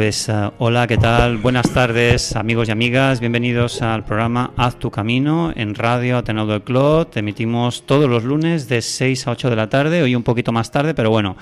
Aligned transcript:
Pues 0.00 0.30
uh, 0.30 0.52
hola, 0.56 0.86
¿qué 0.86 0.96
tal? 0.96 1.36
Buenas 1.36 1.74
tardes, 1.74 2.34
amigos 2.34 2.68
y 2.68 2.70
amigas. 2.72 3.20
Bienvenidos 3.20 3.82
al 3.82 4.02
programa 4.02 4.50
Haz 4.56 4.78
tu 4.78 4.90
camino 4.90 5.52
en 5.54 5.74
Radio 5.74 6.16
Ateneo 6.16 6.46
del 6.46 6.62
Clot. 6.62 7.18
Emitimos 7.18 7.84
todos 7.84 8.08
los 8.08 8.24
lunes 8.24 8.66
de 8.66 8.80
6 8.80 9.26
a 9.26 9.32
8 9.32 9.50
de 9.50 9.56
la 9.56 9.68
tarde, 9.68 10.02
hoy 10.02 10.14
un 10.14 10.22
poquito 10.22 10.52
más 10.52 10.70
tarde, 10.70 10.94
pero 10.94 11.10
bueno, 11.10 11.36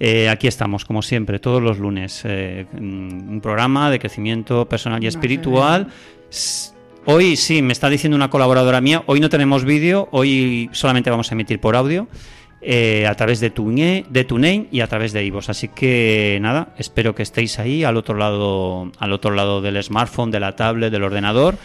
eh, 0.00 0.28
aquí 0.28 0.48
estamos, 0.48 0.84
como 0.84 1.02
siempre, 1.02 1.38
todos 1.38 1.62
los 1.62 1.78
lunes. 1.78 2.22
Eh, 2.24 2.66
un 2.72 3.38
programa 3.40 3.92
de 3.92 4.00
crecimiento 4.00 4.68
personal 4.68 5.04
y 5.04 5.06
espiritual. 5.06 5.86
Hoy 7.04 7.36
sí, 7.36 7.62
me 7.62 7.72
está 7.72 7.88
diciendo 7.88 8.16
una 8.16 8.28
colaboradora 8.28 8.80
mía, 8.80 9.04
hoy 9.06 9.20
no 9.20 9.28
tenemos 9.28 9.64
vídeo, 9.64 10.08
hoy 10.10 10.68
solamente 10.72 11.10
vamos 11.10 11.30
a 11.30 11.34
emitir 11.36 11.60
por 11.60 11.76
audio. 11.76 12.08
Eh, 12.62 13.06
a 13.06 13.14
través 13.14 13.40
de, 13.40 13.48
Tune, 13.48 14.04
de 14.10 14.24
TuneIn 14.24 14.68
y 14.70 14.82
a 14.82 14.86
través 14.86 15.14
de 15.14 15.24
iVoox. 15.24 15.48
Así 15.48 15.68
que 15.68 16.38
nada, 16.42 16.74
espero 16.76 17.14
que 17.14 17.22
estéis 17.22 17.58
ahí 17.58 17.84
al 17.84 17.96
otro 17.96 18.16
lado, 18.16 18.92
al 18.98 19.12
otro 19.14 19.30
lado 19.30 19.62
del 19.62 19.82
smartphone, 19.82 20.30
de 20.30 20.40
la 20.40 20.56
tablet, 20.56 20.92
del 20.92 21.04
ordenador. 21.04 21.56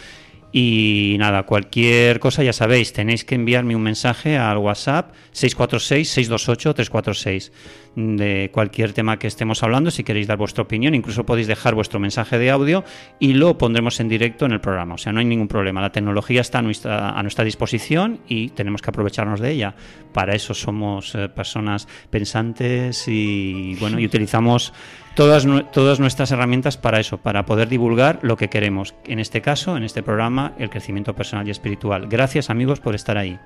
Y 0.52 1.16
nada, 1.18 1.42
cualquier 1.42 2.20
cosa 2.20 2.42
ya 2.42 2.52
sabéis, 2.52 2.92
tenéis 2.92 3.24
que 3.24 3.34
enviarme 3.34 3.74
un 3.76 3.82
mensaje 3.82 4.38
al 4.38 4.58
WhatsApp 4.58 5.12
646-628-346 5.34 7.50
de 7.96 8.50
cualquier 8.52 8.92
tema 8.92 9.18
que 9.18 9.26
estemos 9.26 9.62
hablando, 9.62 9.90
si 9.90 10.04
queréis 10.04 10.26
dar 10.26 10.36
vuestra 10.36 10.62
opinión, 10.62 10.94
incluso 10.94 11.24
podéis 11.24 11.46
dejar 11.46 11.74
vuestro 11.74 11.98
mensaje 11.98 12.38
de 12.38 12.50
audio 12.50 12.84
y 13.18 13.32
lo 13.32 13.56
pondremos 13.56 14.00
en 14.00 14.08
directo 14.08 14.44
en 14.44 14.52
el 14.52 14.60
programa. 14.60 14.94
O 14.94 14.98
sea, 14.98 15.12
no 15.12 15.20
hay 15.20 15.24
ningún 15.24 15.48
problema. 15.48 15.80
La 15.80 15.92
tecnología 15.92 16.42
está 16.42 16.58
a 16.58 16.62
nuestra, 16.62 17.10
a 17.10 17.22
nuestra 17.22 17.44
disposición 17.44 18.20
y 18.28 18.50
tenemos 18.50 18.82
que 18.82 18.90
aprovecharnos 18.90 19.40
de 19.40 19.50
ella. 19.50 19.74
Para 20.12 20.34
eso 20.34 20.52
somos 20.52 21.14
eh, 21.14 21.28
personas 21.28 21.88
pensantes 22.10 23.08
y 23.08 23.76
bueno, 23.80 23.98
y 23.98 24.04
utilizamos 24.04 24.74
todas, 25.16 25.46
todas 25.72 25.98
nuestras 25.98 26.30
herramientas 26.30 26.76
para 26.76 27.00
eso, 27.00 27.18
para 27.18 27.44
poder 27.46 27.68
divulgar 27.68 28.20
lo 28.22 28.36
que 28.36 28.48
queremos. 28.48 28.94
En 29.04 29.18
este 29.18 29.40
caso, 29.40 29.76
en 29.76 29.82
este 29.82 30.04
programa, 30.04 30.52
el 30.58 30.70
crecimiento 30.70 31.16
personal 31.16 31.48
y 31.48 31.50
espiritual. 31.50 32.06
Gracias 32.06 32.50
amigos 32.50 32.78
por 32.78 32.94
estar 32.94 33.18
ahí. 33.18 33.40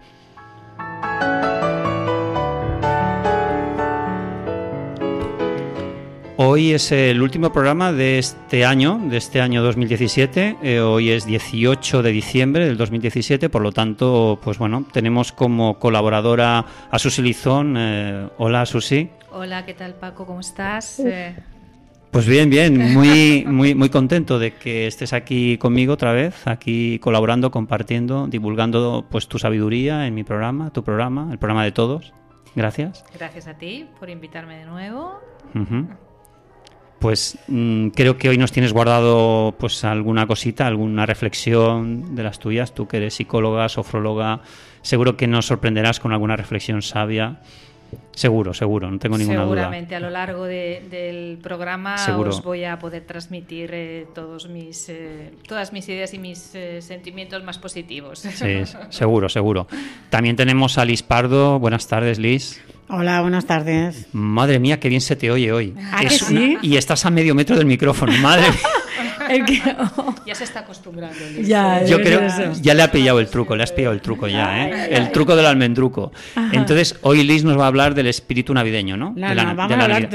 Hoy 6.43 6.73
es 6.73 6.91
el 6.91 7.21
último 7.21 7.53
programa 7.53 7.93
de 7.93 8.19
este 8.19 8.65
año, 8.65 8.99
de 9.05 9.19
este 9.19 9.43
año 9.43 9.63
2017. 9.63 10.57
Eh, 10.63 10.81
hoy 10.81 11.11
es 11.11 11.27
18 11.27 12.03
de 12.03 12.11
diciembre 12.11 12.65
del 12.65 12.79
2017, 12.79 13.51
por 13.51 13.61
lo 13.61 13.73
tanto, 13.73 14.41
pues 14.43 14.57
bueno, 14.57 14.87
tenemos 14.91 15.33
como 15.33 15.79
colaboradora 15.79 16.65
a 16.91 16.99
Susi 16.99 17.21
Lizón. 17.21 17.77
Eh, 17.79 18.29
hola, 18.39 18.65
Susi. 18.65 19.11
Hola, 19.33 19.65
¿qué 19.67 19.75
tal, 19.75 19.95
Paco? 19.95 20.27
¿Cómo 20.27 20.41
estás? 20.41 20.99
Eh, 21.01 21.37
pues 22.11 22.27
bien, 22.27 22.51
bien, 22.51 22.77
muy, 22.93 23.45
muy, 23.47 23.75
muy 23.75 23.89
contento 23.89 24.39
de 24.39 24.55
que 24.55 24.87
estés 24.87 25.13
aquí 25.13 25.59
conmigo 25.59 25.95
otra 25.95 26.13
vez, 26.13 26.47
aquí 26.47 26.99
colaborando, 26.99 27.51
compartiendo, 27.51 28.27
divulgando 28.27 29.07
pues 29.11 29.29
tu 29.29 29.39
sabiduría 29.39 30.07
en 30.07 30.15
mi 30.15 30.25
programa, 30.25 30.71
tu 30.71 30.83
programa, 30.83 31.29
el 31.31 31.39
programa 31.39 31.65
de 31.65 31.73
todos. 31.73 32.13
Gracias. 32.57 33.05
Gracias 33.15 33.47
a 33.47 33.55
ti 33.55 33.87
por 33.99 34.11
invitarme 34.11 34.59
de 34.59 34.65
nuevo 34.65 35.21
pues 37.01 37.39
mm, 37.49 37.89
creo 37.89 38.19
que 38.19 38.29
hoy 38.29 38.39
nos 38.39 38.53
tienes 38.53 38.73
guardado 38.73 39.57
pues 39.59 39.85
alguna 39.85 40.27
cosita, 40.27 40.67
alguna 40.67 41.07
reflexión 41.07 42.15
de 42.15 42.23
las 42.23 42.39
tuyas, 42.39 42.75
tú 42.75 42.87
que 42.87 42.99
eres 42.99 43.15
psicóloga, 43.15 43.69
sofróloga, 43.69 44.43
seguro 44.83 45.17
que 45.17 45.27
nos 45.27 45.47
sorprenderás 45.47 45.99
con 45.99 46.13
alguna 46.13 46.37
reflexión 46.37 46.83
sabia. 46.83 47.41
Seguro, 48.13 48.53
seguro, 48.53 48.91
no 48.91 48.99
tengo 48.99 49.17
ninguna 49.17 49.45
duda. 49.45 49.55
Seguramente 49.55 49.97
a 49.97 50.01
lo 50.01 50.11
largo 50.11 50.45
del 50.45 51.39
programa 51.43 51.97
os 52.19 52.43
voy 52.43 52.65
a 52.65 52.79
poder 52.79 53.05
transmitir 53.05 53.71
eh, 53.73 54.07
todos 54.15 54.49
mis, 54.49 54.89
eh, 54.89 55.33
todas 55.47 55.73
mis 55.73 55.89
ideas 55.89 56.13
y 56.13 56.19
mis 56.19 56.55
eh, 56.55 56.83
sentimientos 56.83 57.43
más 57.45 57.59
positivos. 57.59 58.19
Sí, 58.21 58.63
seguro, 58.91 59.29
seguro. 59.29 59.67
También 60.11 60.37
tenemos 60.37 60.79
a 60.79 60.85
Liz 60.85 61.03
Pardo. 61.03 61.59
Buenas 61.59 61.87
tardes, 61.87 62.19
Liz. 62.19 62.61
Hola, 62.89 63.23
buenas 63.23 63.47
tardes. 63.47 64.09
Madre 64.13 64.59
mía, 64.59 64.81
qué 64.81 64.89
bien 64.89 65.01
se 65.01 65.15
te 65.15 65.31
oye 65.31 65.53
hoy. 65.53 65.75
¿Ah, 65.93 66.03
sí? 66.09 66.59
Y 66.61 66.77
estás 66.77 67.07
a 67.07 67.11
medio 67.11 67.37
metro 67.37 67.57
del 67.57 67.67
micrófono, 67.67 68.13
madre 68.21 68.51
mía. 68.51 68.61
Ya 70.27 70.35
se 70.35 70.45
está 70.45 70.61
acostumbrando. 70.61 71.19
Ya, 71.41 71.85
Yo 71.85 72.01
creo 72.01 72.21
ya 72.61 72.75
le 72.75 72.83
ha 72.83 72.91
pillado 72.91 73.21
el 73.21 73.29
truco, 73.29 73.57
le 73.57 73.63
has 73.63 73.73
pillado 73.73 73.95
el 73.95 74.01
truco 74.01 74.29
ya, 74.29 74.67
¿eh? 74.67 74.89
El 74.91 75.11
truco 75.13 75.37
del 75.37 75.47
almendruco. 75.47 76.13
Entonces, 76.53 76.97
hoy 77.03 77.23
Liz 77.25 77.45
nos 77.45 77.59
va 77.59 77.65
a 77.65 77.69
hablar 77.69 77.95
del 77.95 78.07
espíritu 78.07 78.53
navideño, 78.55 78.97
¿no? 78.97 79.15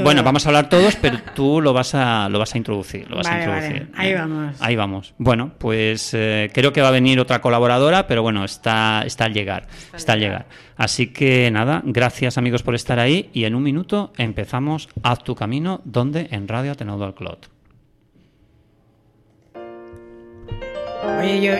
bueno, 0.03 0.23
vamos 0.23 0.45
a 0.45 0.49
hablar 0.49 0.69
todos, 0.69 0.95
pero 0.95 1.19
tú 1.33 1.61
lo 1.61 1.73
vas 1.73 1.95
a, 1.95 2.29
lo 2.29 2.39
vas 2.39 2.53
a 2.53 2.57
introducir. 2.57 3.09
Lo 3.09 3.17
vas 3.17 3.27
a 3.27 3.37
introducir. 3.37 3.89
Ahí 3.95 4.13
vamos. 4.13 4.55
Ahí 4.59 4.75
vamos. 4.75 5.13
Bueno, 5.17 5.51
pues 5.57 6.11
eh, 6.13 6.49
creo 6.53 6.73
que 6.73 6.81
va 6.81 6.89
a 6.89 6.91
venir 6.91 7.19
otra 7.19 7.41
colaboradora, 7.41 8.07
pero 8.07 8.21
bueno, 8.21 8.45
está, 8.45 9.03
está 9.05 9.25
al 9.25 9.33
llegar. 9.33 9.67
Está 9.93 10.13
al 10.13 10.19
llegar. 10.19 10.45
Así 10.77 11.07
que 11.07 11.49
nada, 11.51 11.81
gracias 11.85 12.37
amigos 12.37 12.63
por 12.63 12.75
estar 12.75 12.99
ahí 12.99 13.29
y 13.33 13.45
en 13.45 13.55
un 13.55 13.63
minuto 13.63 14.11
empezamos 14.17 14.89
Haz 15.03 15.23
tu 15.23 15.35
camino, 15.35 15.81
donde 15.85 16.27
en 16.31 16.47
Radio 16.47 16.71
Ateneudo 16.71 17.05
al 17.05 17.13
Clot. 17.13 17.54
Día... 21.25 21.57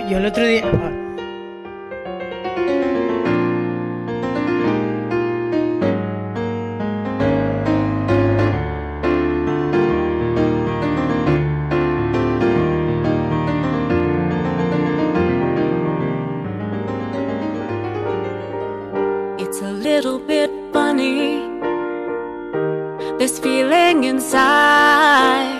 It's 19.39 19.61
a 19.61 19.71
little 19.71 20.19
bit 20.19 20.51
funny, 20.73 21.39
this 23.17 23.39
feeling 23.39 24.03
inside. 24.03 25.54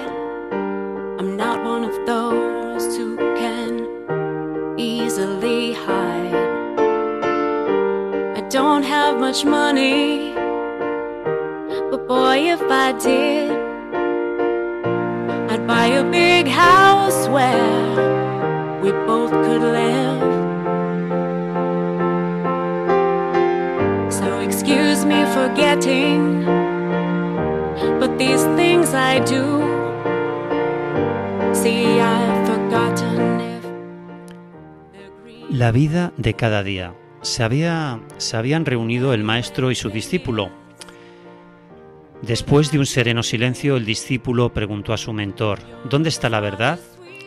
Much 9.28 9.44
money, 9.44 10.36
but 11.90 12.08
boy, 12.08 12.38
if 12.56 12.62
I 12.62 12.92
did, 12.92 13.50
I'd 15.52 15.66
buy 15.66 15.88
a 15.88 16.04
big 16.04 16.46
house 16.48 17.28
where 17.36 18.82
we 18.84 18.92
both 19.10 19.32
could 19.32 19.64
live. 19.80 20.22
So 24.14 24.28
excuse 24.42 25.06
me 25.06 25.26
for 25.34 25.48
getting, 25.56 26.46
but 28.00 28.20
these 28.20 28.44
things 28.60 28.94
I 28.94 29.14
do. 29.34 29.46
See, 31.56 32.00
I've 32.00 32.48
forgotten 32.48 33.26
La 35.50 35.72
vida 35.72 36.12
de 36.18 36.34
cada 36.34 36.62
día. 36.64 36.94
Se, 37.26 37.42
había, 37.42 38.00
se 38.18 38.38
habían 38.38 38.66
reunido 38.66 39.12
el 39.12 39.24
maestro 39.24 39.72
y 39.72 39.76
su 39.76 39.90
discípulo. 39.90 40.52
Después 42.22 42.72
de 42.72 42.78
un 42.78 42.86
sereno 42.86 43.24
silencio, 43.24 43.78
el 43.78 43.86
discípulo 43.86 44.54
preguntó 44.54 44.94
a 44.94 44.98
su 44.98 45.12
mentor, 45.12 45.58
¿Dónde 45.90 46.10
está 46.10 46.30
la 46.30 46.40
verdad? 46.40 46.80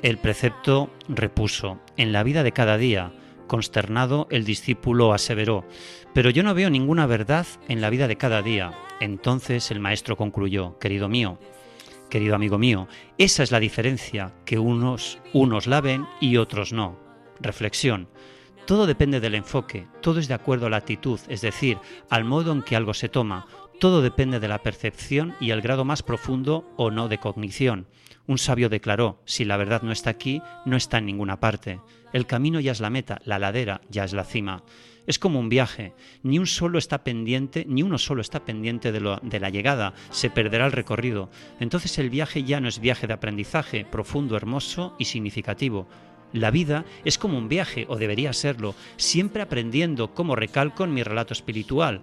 El 0.02 0.18
precepto 0.18 0.88
repuso, 1.08 1.80
en 1.96 2.12
la 2.12 2.22
vida 2.22 2.44
de 2.44 2.52
cada 2.52 2.78
día. 2.78 3.12
Consternado, 3.48 4.28
el 4.30 4.44
discípulo 4.44 5.12
aseveró, 5.12 5.64
pero 6.14 6.30
yo 6.30 6.44
no 6.44 6.54
veo 6.54 6.70
ninguna 6.70 7.06
verdad 7.06 7.48
en 7.66 7.80
la 7.80 7.90
vida 7.90 8.06
de 8.06 8.16
cada 8.16 8.40
día. 8.40 8.74
Entonces 9.00 9.72
el 9.72 9.80
maestro 9.80 10.16
concluyó, 10.16 10.78
querido 10.78 11.08
mío, 11.08 11.40
querido 12.08 12.36
amigo 12.36 12.56
mío, 12.56 12.86
esa 13.18 13.42
es 13.42 13.50
la 13.50 13.58
diferencia, 13.58 14.32
que 14.44 14.60
unos, 14.60 15.18
unos 15.32 15.66
la 15.66 15.80
ven 15.80 16.06
y 16.20 16.36
otros 16.36 16.72
no. 16.72 16.96
Reflexión. 17.40 18.08
Todo 18.68 18.86
depende 18.86 19.18
del 19.18 19.34
enfoque, 19.34 19.86
todo 20.02 20.20
es 20.20 20.28
de 20.28 20.34
acuerdo 20.34 20.66
a 20.66 20.68
la 20.68 20.76
actitud, 20.76 21.18
es 21.30 21.40
decir, 21.40 21.78
al 22.10 22.24
modo 22.24 22.52
en 22.52 22.60
que 22.60 22.76
algo 22.76 22.92
se 22.92 23.08
toma, 23.08 23.46
todo 23.80 24.02
depende 24.02 24.40
de 24.40 24.48
la 24.48 24.58
percepción 24.58 25.34
y 25.40 25.52
el 25.52 25.62
grado 25.62 25.86
más 25.86 26.02
profundo 26.02 26.70
o 26.76 26.90
no 26.90 27.08
de 27.08 27.16
cognición. 27.16 27.86
Un 28.26 28.36
sabio 28.36 28.68
declaró, 28.68 29.22
si 29.24 29.46
la 29.46 29.56
verdad 29.56 29.80
no 29.80 29.90
está 29.90 30.10
aquí, 30.10 30.42
no 30.66 30.76
está 30.76 30.98
en 30.98 31.06
ninguna 31.06 31.40
parte. 31.40 31.80
El 32.12 32.26
camino 32.26 32.60
ya 32.60 32.72
es 32.72 32.80
la 32.80 32.90
meta, 32.90 33.22
la 33.24 33.38
ladera 33.38 33.80
ya 33.88 34.04
es 34.04 34.12
la 34.12 34.24
cima. 34.24 34.62
Es 35.06 35.18
como 35.18 35.40
un 35.40 35.48
viaje, 35.48 35.94
ni 36.22 36.38
un 36.38 36.46
solo 36.46 36.78
está 36.78 37.02
pendiente, 37.02 37.64
ni 37.66 37.82
uno 37.82 37.96
solo 37.96 38.20
está 38.20 38.44
pendiente 38.44 38.92
de, 38.92 39.18
de 39.22 39.40
la 39.40 39.48
llegada, 39.48 39.94
se 40.10 40.28
perderá 40.28 40.66
el 40.66 40.72
recorrido. 40.72 41.30
Entonces 41.58 41.96
el 41.96 42.10
viaje 42.10 42.44
ya 42.44 42.60
no 42.60 42.68
es 42.68 42.80
viaje 42.80 43.06
de 43.06 43.14
aprendizaje, 43.14 43.86
profundo, 43.86 44.36
hermoso 44.36 44.94
y 44.98 45.06
significativo. 45.06 45.88
La 46.32 46.50
vida 46.50 46.84
es 47.04 47.18
como 47.18 47.38
un 47.38 47.48
viaje, 47.48 47.86
o 47.88 47.96
debería 47.96 48.32
serlo, 48.32 48.74
siempre 48.96 49.42
aprendiendo, 49.42 50.14
como 50.14 50.36
recalco 50.36 50.84
en 50.84 50.94
mi 50.94 51.02
relato 51.02 51.32
espiritual. 51.32 52.02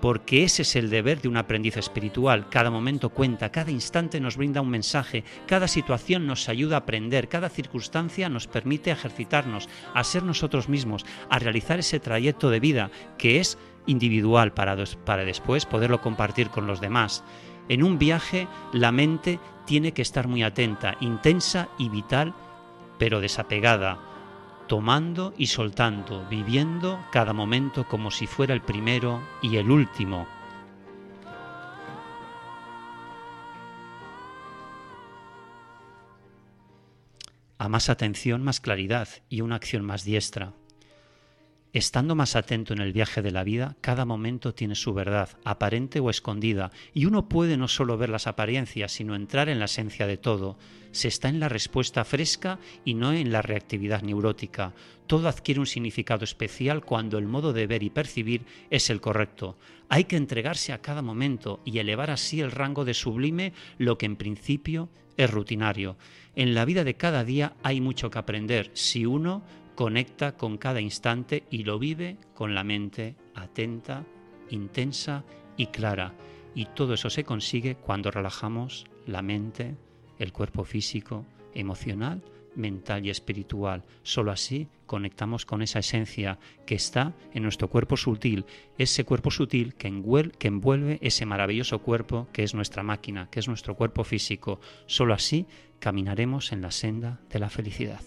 porque 0.00 0.44
ese 0.44 0.62
es 0.62 0.76
el 0.76 0.90
deber 0.90 1.22
de 1.22 1.28
un 1.28 1.38
aprendiz 1.38 1.78
espiritual. 1.78 2.50
Cada 2.50 2.70
momento 2.70 3.08
cuenta, 3.08 3.50
cada 3.50 3.70
instante 3.70 4.20
nos 4.20 4.36
brinda 4.36 4.60
un 4.60 4.68
mensaje, 4.68 5.24
cada 5.46 5.66
situación 5.66 6.26
nos 6.26 6.50
ayuda 6.50 6.76
a 6.76 6.80
aprender, 6.80 7.28
cada 7.28 7.48
circunstancia 7.48 8.28
nos 8.28 8.46
permite 8.46 8.90
ejercitarnos, 8.90 9.66
a 9.94 10.04
ser 10.04 10.22
nosotros 10.22 10.68
mismos, 10.68 11.06
a 11.30 11.38
realizar 11.38 11.78
ese 11.78 12.00
trayecto 12.00 12.50
de 12.50 12.60
vida 12.60 12.90
que 13.16 13.40
es 13.40 13.56
individual 13.86 14.52
para, 14.52 14.76
para 15.06 15.24
después 15.24 15.64
poderlo 15.64 16.02
compartir 16.02 16.50
con 16.50 16.66
los 16.66 16.82
demás. 16.82 17.24
En 17.70 17.82
un 17.82 17.98
viaje 17.98 18.46
la 18.74 18.92
mente 18.92 19.38
tiene 19.64 19.92
que 19.92 20.02
estar 20.02 20.28
muy 20.28 20.42
atenta, 20.42 20.98
intensa 21.00 21.70
y 21.78 21.88
vital, 21.88 22.34
pero 22.98 23.20
desapegada 23.20 24.14
tomando 24.66 25.34
y 25.36 25.46
soltando, 25.48 26.26
viviendo 26.28 27.04
cada 27.12 27.32
momento 27.32 27.86
como 27.86 28.10
si 28.10 28.26
fuera 28.26 28.54
el 28.54 28.62
primero 28.62 29.22
y 29.42 29.56
el 29.56 29.70
último. 29.70 30.26
A 37.58 37.68
más 37.68 37.88
atención, 37.88 38.42
más 38.42 38.60
claridad 38.60 39.08
y 39.28 39.40
una 39.40 39.56
acción 39.56 39.84
más 39.84 40.04
diestra. 40.04 40.52
Estando 41.72 42.14
más 42.14 42.36
atento 42.36 42.72
en 42.72 42.80
el 42.80 42.92
viaje 42.92 43.20
de 43.20 43.32
la 43.32 43.42
vida, 43.42 43.76
cada 43.80 44.04
momento 44.04 44.54
tiene 44.54 44.76
su 44.76 44.94
verdad, 44.94 45.30
aparente 45.44 45.98
o 45.98 46.08
escondida, 46.08 46.70
y 46.92 47.06
uno 47.06 47.28
puede 47.28 47.56
no 47.56 47.66
solo 47.66 47.98
ver 47.98 48.10
las 48.10 48.26
apariencias, 48.28 48.92
sino 48.92 49.16
entrar 49.16 49.48
en 49.48 49.58
la 49.58 49.64
esencia 49.64 50.06
de 50.06 50.16
todo. 50.16 50.56
Se 50.94 51.08
está 51.08 51.28
en 51.28 51.40
la 51.40 51.48
respuesta 51.48 52.04
fresca 52.04 52.60
y 52.84 52.94
no 52.94 53.12
en 53.12 53.32
la 53.32 53.42
reactividad 53.42 54.02
neurótica. 54.02 54.72
Todo 55.08 55.28
adquiere 55.28 55.58
un 55.58 55.66
significado 55.66 56.22
especial 56.22 56.84
cuando 56.84 57.18
el 57.18 57.26
modo 57.26 57.52
de 57.52 57.66
ver 57.66 57.82
y 57.82 57.90
percibir 57.90 58.42
es 58.70 58.90
el 58.90 59.00
correcto. 59.00 59.58
Hay 59.88 60.04
que 60.04 60.14
entregarse 60.14 60.72
a 60.72 60.80
cada 60.80 61.02
momento 61.02 61.60
y 61.64 61.80
elevar 61.80 62.12
así 62.12 62.40
el 62.40 62.52
rango 62.52 62.84
de 62.84 62.94
sublime 62.94 63.52
lo 63.76 63.98
que 63.98 64.06
en 64.06 64.14
principio 64.14 64.88
es 65.16 65.28
rutinario. 65.28 65.96
En 66.36 66.54
la 66.54 66.64
vida 66.64 66.84
de 66.84 66.94
cada 66.94 67.24
día 67.24 67.56
hay 67.64 67.80
mucho 67.80 68.08
que 68.08 68.20
aprender 68.20 68.70
si 68.74 69.04
uno 69.04 69.42
conecta 69.74 70.36
con 70.36 70.58
cada 70.58 70.80
instante 70.80 71.42
y 71.50 71.64
lo 71.64 71.80
vive 71.80 72.18
con 72.34 72.54
la 72.54 72.62
mente 72.62 73.16
atenta, 73.34 74.06
intensa 74.48 75.24
y 75.56 75.66
clara. 75.66 76.14
Y 76.54 76.66
todo 76.66 76.94
eso 76.94 77.10
se 77.10 77.24
consigue 77.24 77.74
cuando 77.74 78.12
relajamos 78.12 78.84
la 79.06 79.22
mente, 79.22 79.74
el 80.18 80.32
cuerpo 80.32 80.64
físico, 80.64 81.24
emocional, 81.54 82.22
mental 82.56 83.04
y 83.06 83.10
espiritual. 83.10 83.84
Solo 84.02 84.30
así 84.30 84.68
conectamos 84.86 85.44
con 85.46 85.62
esa 85.62 85.80
esencia 85.80 86.38
que 86.66 86.74
está 86.74 87.14
en 87.32 87.42
nuestro 87.42 87.68
cuerpo 87.68 87.96
sutil, 87.96 88.44
ese 88.78 89.04
cuerpo 89.04 89.30
sutil 89.30 89.74
que 89.74 89.88
envuelve, 89.88 90.98
ese 91.00 91.26
maravilloso 91.26 91.80
cuerpo 91.80 92.28
que 92.32 92.42
es 92.42 92.54
nuestra 92.54 92.82
máquina, 92.82 93.28
que 93.30 93.40
es 93.40 93.48
nuestro 93.48 93.74
cuerpo 93.74 94.04
físico. 94.04 94.60
Solo 94.86 95.14
así 95.14 95.46
caminaremos 95.78 96.52
en 96.52 96.62
la 96.62 96.70
senda 96.70 97.20
de 97.30 97.38
la 97.38 97.50
felicidad. 97.50 98.00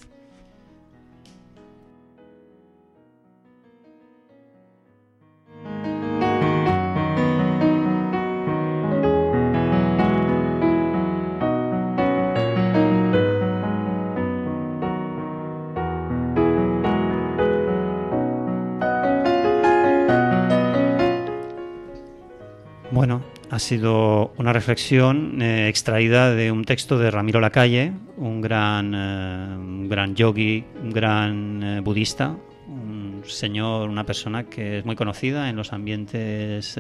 Ha 23.58 23.60
sido 23.60 24.36
una 24.38 24.54
reflexión 24.54 25.42
eh, 25.42 25.68
extraída 25.68 26.32
de 26.36 26.52
un 26.52 26.64
texto 26.64 27.00
de 27.00 27.10
Ramiro 27.10 27.40
Lacalle, 27.40 27.92
un 28.18 28.40
gran, 28.40 28.94
eh, 28.94 29.88
gran 29.90 30.14
yogi, 30.14 30.64
un 30.84 30.92
gran 30.92 31.64
eh, 31.64 31.80
budista, 31.80 32.38
un 32.68 33.24
señor, 33.26 33.90
una 33.90 34.06
persona 34.06 34.44
que 34.44 34.78
es 34.78 34.86
muy 34.86 34.96
conocida 34.96 35.50
en 35.50 35.56
los 35.56 35.74
ambientes 35.74 36.76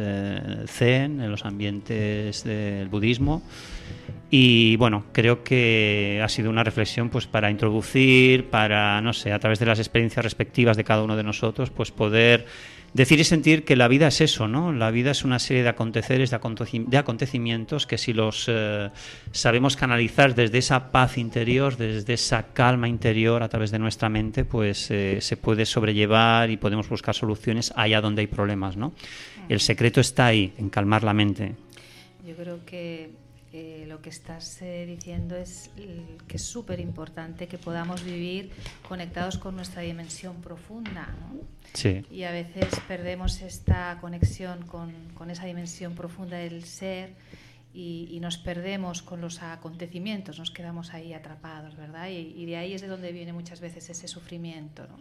zen, 0.68 1.19
en 1.19 1.31
los 1.31 1.45
ambientes 1.45 2.44
del 2.44 2.89
budismo. 2.89 3.41
Y 4.29 4.75
bueno, 4.75 5.06
creo 5.13 5.44
que 5.44 6.21
ha 6.24 6.29
sido 6.29 6.51
una 6.51 6.63
reflexión 6.63 7.09
pues 7.09 7.25
para 7.25 7.50
introducir, 7.50 8.51
para, 8.51 9.01
no 9.01 9.13
sé, 9.13 9.33
a 9.33 9.39
través 9.39 9.57
de 9.57 9.65
las 9.65 9.79
experiencias 9.79 10.24
respectivas 10.24 10.77
de 10.77 10.83
cada 10.83 11.01
uno 11.01 11.15
de 11.15 11.24
nosotros, 11.24 11.71
pues 11.71 11.89
poder 11.89 12.45
decir 12.98 13.20
y 13.20 13.24
sentir 13.24 13.64
que 13.64 13.76
la 13.76 13.88
vida 13.88 14.08
es 14.08 14.22
eso, 14.22 14.48
¿no? 14.48 14.74
La 14.74 14.90
vida 14.90 15.12
es 15.12 15.24
una 15.24 15.38
serie 15.38 15.62
de 15.62 15.70
aconteceres, 15.70 16.32
de, 16.32 16.98
acontecimientos 16.98 17.86
que 17.86 17.98
si 18.00 18.12
los 18.12 18.46
eh, 18.48 18.90
sabemos 19.32 19.78
canalizar 19.78 20.34
desde 20.34 20.58
esa 20.58 20.92
paz 20.92 21.20
interior, 21.20 21.78
desde 21.78 22.16
esa 22.16 22.54
calma 22.54 22.90
interior 22.90 23.44
a 23.44 23.50
través 23.50 23.70
de 23.70 23.78
nuestra 23.78 24.10
mente, 24.10 24.46
pues 24.46 24.90
eh, 24.90 25.20
se 25.22 25.38
puede 25.38 25.68
sobrellevar 25.68 26.50
y 26.50 26.58
podemos 26.58 26.90
buscar 26.90 27.14
soluciones 27.14 27.72
allá 27.76 28.02
donde 28.02 28.22
hay 28.22 28.28
problemas, 28.28 28.76
¿no? 28.76 28.94
El 29.48 29.60
secreto 29.60 30.02
está 30.02 30.26
ahí, 30.26 30.54
en 30.58 30.70
calmar 30.70 31.04
la 31.04 31.14
mente. 31.14 31.54
Yo 32.26 32.36
creo 32.36 32.66
que 32.66 33.12
eh, 33.54 33.86
lo 33.88 34.02
que 34.02 34.10
estás 34.10 34.60
diciendo 34.60 35.36
es 35.36 35.70
que 36.28 36.38
es 36.38 36.44
súper 36.44 36.80
importante 36.80 37.48
que 37.48 37.60
podamos 37.60 38.04
vivir 38.04 38.50
conectados 38.90 39.38
con 39.38 39.56
nuestra 39.56 39.84
dimensión 39.84 40.42
profunda, 40.42 41.16
¿no? 41.22 41.56
Y 41.85 42.24
a 42.24 42.31
veces 42.31 42.68
perdemos 42.88 43.41
esta 43.41 43.97
conexión 44.01 44.65
con, 44.65 45.29
esa 45.29 45.45
dimensión 45.45 45.94
profunda 45.94 46.38
del 46.38 46.63
ser 46.63 47.13
y, 47.74 48.18
nos 48.19 48.38
perdemos 48.38 49.03
con 49.03 49.21
los 49.21 49.44
acontecimientos, 49.44 50.39
nos 50.39 50.50
quedamos 50.50 50.94
ahí 50.94 51.13
atrapados, 51.13 51.75
¿verdad? 51.75 52.09
Y, 52.09 52.45
de 52.45 52.57
ahí 52.57 52.74
es 52.74 52.81
de 52.81 52.88
donde 52.88 53.12
viene 53.12 53.31
muchas 53.31 53.59
veces 53.59 53.89
ese 53.89 54.07
sufrimiento, 54.07 54.88
¿no? 54.88 54.97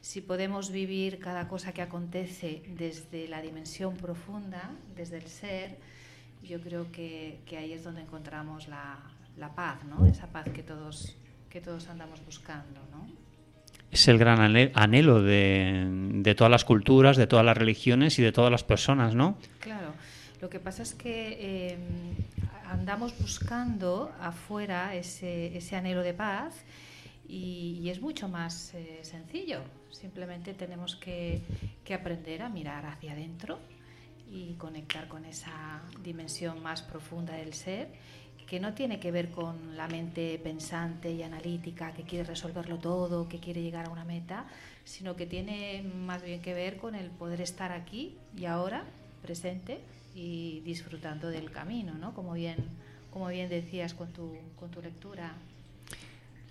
Si 0.00 0.20
podemos 0.20 0.70
vivir 0.70 1.18
cada 1.18 1.48
cosa 1.48 1.72
que 1.72 1.82
acontece 1.82 2.62
desde 2.78 3.28
la 3.28 3.42
dimensión 3.42 3.96
profunda, 3.96 4.70
desde 4.94 5.16
el 5.18 5.26
ser, 5.26 5.78
yo 6.42 6.60
creo 6.60 6.92
que, 6.92 7.40
ahí 7.58 7.72
es 7.72 7.82
donde 7.82 8.02
encontramos 8.02 8.68
la, 8.68 8.98
la 9.36 9.54
paz, 9.54 9.84
¿no? 9.84 10.06
Esa 10.06 10.28
paz 10.28 10.48
que 10.54 10.62
todos, 10.62 11.16
que 11.50 11.60
todos 11.60 11.88
andamos 11.88 12.24
buscando, 12.24 12.80
¿no? 12.92 13.25
Es 13.90 14.08
el 14.08 14.18
gran 14.18 14.40
anhelo 14.74 15.22
de, 15.22 16.34
todas 16.36 16.50
las 16.50 16.64
culturas, 16.64 17.16
de 17.16 17.26
todas 17.26 17.44
las 17.44 17.56
religiones 17.56 18.18
y 18.18 18.22
de 18.22 18.32
todas 18.32 18.50
las 18.50 18.64
personas, 18.64 19.14
¿no? 19.14 19.38
Claro. 19.60 19.94
Lo 20.40 20.50
que 20.50 20.60
pasa 20.60 20.82
es 20.82 20.94
que 20.94 21.72
em, 21.72 22.16
andamos 22.70 23.18
buscando 23.18 24.12
afuera 24.20 24.94
ese, 24.94 25.60
anhelo 25.72 26.02
de 26.02 26.14
paz 26.14 26.54
y, 27.28 27.88
es 27.88 28.00
mucho 28.00 28.28
más 28.28 28.74
eh, 28.74 29.00
sencillo. 29.02 29.60
Simplemente 29.90 30.52
tenemos 30.52 30.96
que, 30.96 31.40
que 31.84 31.94
aprender 31.94 32.42
a 32.42 32.48
mirar 32.48 32.84
hacia 32.84 33.12
adentro 33.12 33.58
y 34.30 34.54
conectar 34.54 35.08
con 35.08 35.24
esa 35.24 35.80
dimensión 36.02 36.62
más 36.62 36.82
profunda 36.82 37.34
del 37.34 37.54
ser 37.54 37.88
que 38.46 38.60
no 38.60 38.74
tiene 38.74 39.00
que 39.00 39.10
ver 39.10 39.30
con 39.30 39.76
la 39.76 39.88
mente 39.88 40.38
pensante 40.38 41.10
y 41.10 41.22
analítica 41.22 41.92
que 41.92 42.04
quiere 42.04 42.24
resolverlo 42.24 42.78
todo, 42.78 43.28
que 43.28 43.40
quiere 43.40 43.60
llegar 43.60 43.86
a 43.86 43.90
una 43.90 44.04
meta, 44.04 44.46
sino 44.84 45.16
que 45.16 45.26
tiene 45.26 45.82
más 45.82 46.22
bien 46.22 46.40
que 46.40 46.54
ver 46.54 46.76
con 46.76 46.94
el 46.94 47.10
poder 47.10 47.40
estar 47.40 47.72
aquí 47.72 48.16
y 48.36 48.44
ahora, 48.44 48.84
presente 49.22 49.80
y 50.14 50.60
disfrutando 50.60 51.28
del 51.28 51.50
camino, 51.50 51.94
¿no? 51.94 52.14
Como 52.14 52.34
bien, 52.34 52.56
como 53.12 53.28
bien 53.28 53.48
decías 53.48 53.94
con 53.94 54.12
tu, 54.12 54.36
con 54.58 54.70
tu 54.70 54.80
lectura. 54.80 55.34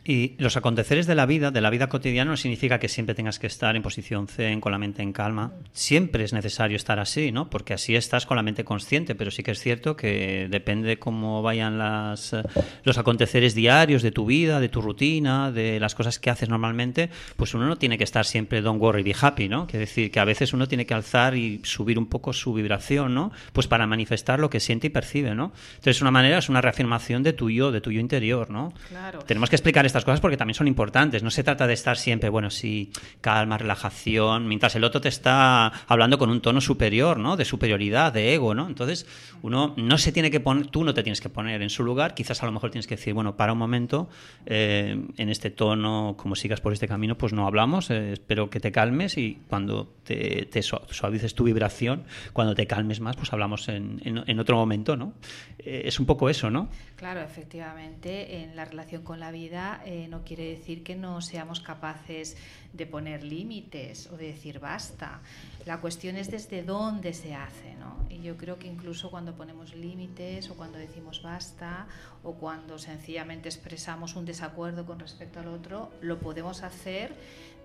Y 0.08 0.36
los 0.38 0.56
aconteceres 0.56 1.08
de 1.08 1.16
la 1.16 1.26
vida, 1.26 1.50
de 1.50 1.62
la 1.62 1.72
vida 1.72 1.90
cotidiana, 1.90 2.30
no 2.30 2.38
significa 2.38 2.78
que 2.78 2.88
siempre 2.88 3.16
tengas 3.16 3.40
que 3.40 3.48
estar 3.48 3.76
en 3.76 3.82
posición 3.82 4.28
zen, 4.28 4.62
con 4.62 4.72
la 4.72 4.78
mente 4.78 5.02
en 5.02 5.12
calma. 5.12 5.54
Siempre 5.74 6.24
es 6.24 6.32
necesario 6.32 6.78
estar 6.78 7.00
así, 7.00 7.32
¿no? 7.32 7.50
Porque 7.50 7.74
así 7.74 7.96
estás 7.96 8.28
con 8.28 8.38
la 8.38 8.44
mente 8.44 8.64
consciente, 8.64 9.16
pero 9.16 9.32
sí 9.32 9.42
que 9.42 9.50
es 9.50 9.60
cierto 9.60 9.96
que 9.96 10.48
depende 10.48 10.88
de 10.88 11.00
cómo 11.00 11.42
vayan 11.42 11.80
las, 11.80 12.36
los 12.84 13.00
aconteceres 13.00 13.56
diarios 13.56 14.04
de 14.04 14.12
tu 14.12 14.28
vida, 14.28 14.60
de 14.60 14.70
tu 14.70 14.80
rutina, 14.80 15.52
de 15.52 15.80
las 15.80 15.96
cosas 15.96 16.20
que 16.20 16.30
haces 16.30 16.50
normalmente, 16.50 17.10
pues 17.36 17.56
uno 17.56 17.66
no 17.68 17.78
tiene 17.78 17.98
que 17.98 18.04
estar 18.04 18.26
siempre 18.26 18.62
don't 18.62 18.80
worry, 18.80 19.02
be 19.02 19.16
happy, 19.20 19.50
¿no? 19.50 19.66
Quiere 19.66 19.88
decir 19.88 20.12
que 20.12 20.20
a 20.20 20.26
veces 20.26 20.54
uno 20.54 20.68
tiene 20.68 20.86
que 20.86 20.94
alzar 20.94 21.36
y 21.36 21.62
subir 21.64 21.98
un 21.98 22.06
poco 22.06 22.32
su 22.32 22.54
vibración, 22.54 23.16
¿no? 23.16 23.32
Pues 23.54 23.66
para 23.66 23.88
manifestar 23.88 24.40
lo 24.40 24.52
que 24.52 24.60
siente 24.60 24.86
y 24.86 24.90
percibe, 24.92 25.34
¿no? 25.34 25.52
Entonces, 25.78 26.00
una 26.02 26.12
manera 26.12 26.38
es 26.38 26.48
una 26.48 26.62
reafirmación 26.62 27.24
de 27.24 27.34
tu 27.34 27.50
yo, 27.50 27.72
de 27.72 27.82
tu 27.82 27.92
yo 27.92 28.00
interior, 28.00 28.52
¿no? 28.52 28.72
Claro. 28.90 29.20
Tenemos 29.26 29.50
que 29.50 29.56
explicar 29.56 29.84
estas 29.96 30.04
cosas 30.04 30.20
porque 30.20 30.36
también 30.36 30.56
son 30.56 30.68
importantes. 30.68 31.24
No 31.24 31.32
se 31.32 31.42
trata 31.42 31.68
de 31.68 31.74
estar 31.74 31.96
siempre, 31.96 32.28
bueno, 32.28 32.50
sí, 32.50 32.92
calma, 33.22 33.58
relajación, 33.58 34.46
mientras 34.46 34.76
el 34.76 34.84
otro 34.84 35.00
te 35.00 35.08
está 35.08 35.68
hablando 35.88 36.18
con 36.18 36.30
un 36.30 36.42
tono 36.42 36.60
superior, 36.60 37.18
¿no? 37.18 37.38
De 37.38 37.46
superioridad, 37.46 38.12
de 38.12 38.34
ego, 38.34 38.54
¿no? 38.54 38.68
Entonces, 38.68 39.08
uno 39.42 39.74
no 39.78 39.98
se 39.98 40.12
tiene 40.12 40.30
que 40.30 40.42
poner, 40.42 40.68
tú 40.68 40.84
no 40.84 40.94
te 40.94 41.02
tienes 41.02 41.22
que 41.22 41.30
poner 41.30 41.62
en 41.62 41.70
su 41.70 41.86
lugar, 41.86 42.14
quizás 42.14 42.44
a 42.44 42.46
lo 42.46 42.52
mejor 42.52 42.72
tienes 42.72 42.88
que 42.88 42.98
decir, 42.98 43.14
bueno, 43.14 43.38
para 43.38 43.54
un 43.54 43.60
momento, 43.60 44.10
eh, 44.46 45.02
en 45.16 45.30
este 45.30 45.50
tono, 45.50 46.16
como 46.18 46.36
sigas 46.36 46.60
por 46.60 46.74
este 46.74 46.90
camino, 46.90 47.18
pues 47.18 47.32
no 47.32 47.48
hablamos, 47.48 47.90
eh, 47.90 48.12
espero 48.12 48.50
que 48.50 48.60
te 48.60 48.74
calmes 48.74 49.18
y 49.18 49.40
cuando 49.48 49.94
te, 50.04 50.62
suavices 50.62 51.36
tu 51.36 51.46
vibración, 51.46 52.04
cuando 52.34 52.54
te 52.54 52.68
calmes 52.68 53.00
más, 53.00 53.16
pues 53.16 53.32
hablamos 53.32 53.70
en, 53.70 54.02
en, 54.04 54.40
otro 54.40 54.58
momento, 54.58 54.98
¿no? 54.98 55.14
Eh, 55.60 55.84
es 55.86 56.02
un 56.02 56.06
poco 56.06 56.30
eso, 56.30 56.50
¿no? 56.50 56.68
Claro, 56.98 57.22
efectivamente, 57.22 58.44
en 58.44 58.56
la 58.56 58.66
relación 58.66 59.04
con 59.04 59.20
la 59.20 59.32
vida 59.32 59.82
no 60.10 60.24
quiere 60.24 60.50
decir 60.50 60.84
que 60.84 60.96
no 60.96 61.22
seamos 61.22 61.60
capaces 61.60 62.38
de 62.74 62.86
poner 62.86 63.24
límites 63.24 64.08
o 64.12 64.18
de 64.18 64.28
decir 64.28 64.60
basta. 64.60 65.22
La 65.66 65.80
cuestión 65.80 66.18
es 66.18 66.30
desde 66.30 66.64
dónde 66.64 67.14
se 67.14 67.36
hace, 67.36 67.76
¿no? 67.76 68.06
Y 68.10 68.22
yo 68.22 68.38
creo 68.38 68.58
que 68.58 68.68
incluso 68.68 69.10
cuando 69.10 69.36
ponemos 69.36 69.76
límites 69.76 70.50
o 70.50 70.56
cuando 70.56 70.78
decimos 70.78 71.22
basta 71.22 71.88
o 72.24 72.34
cuando 72.34 72.78
sencillamente 72.80 73.50
expresamos 73.50 74.16
un 74.16 74.26
desacuerdo 74.26 74.86
con 74.86 75.00
respecto 75.00 75.40
al 75.40 75.48
otro, 75.48 75.92
lo 76.02 76.20
podemos 76.20 76.64
hacer 76.64 77.14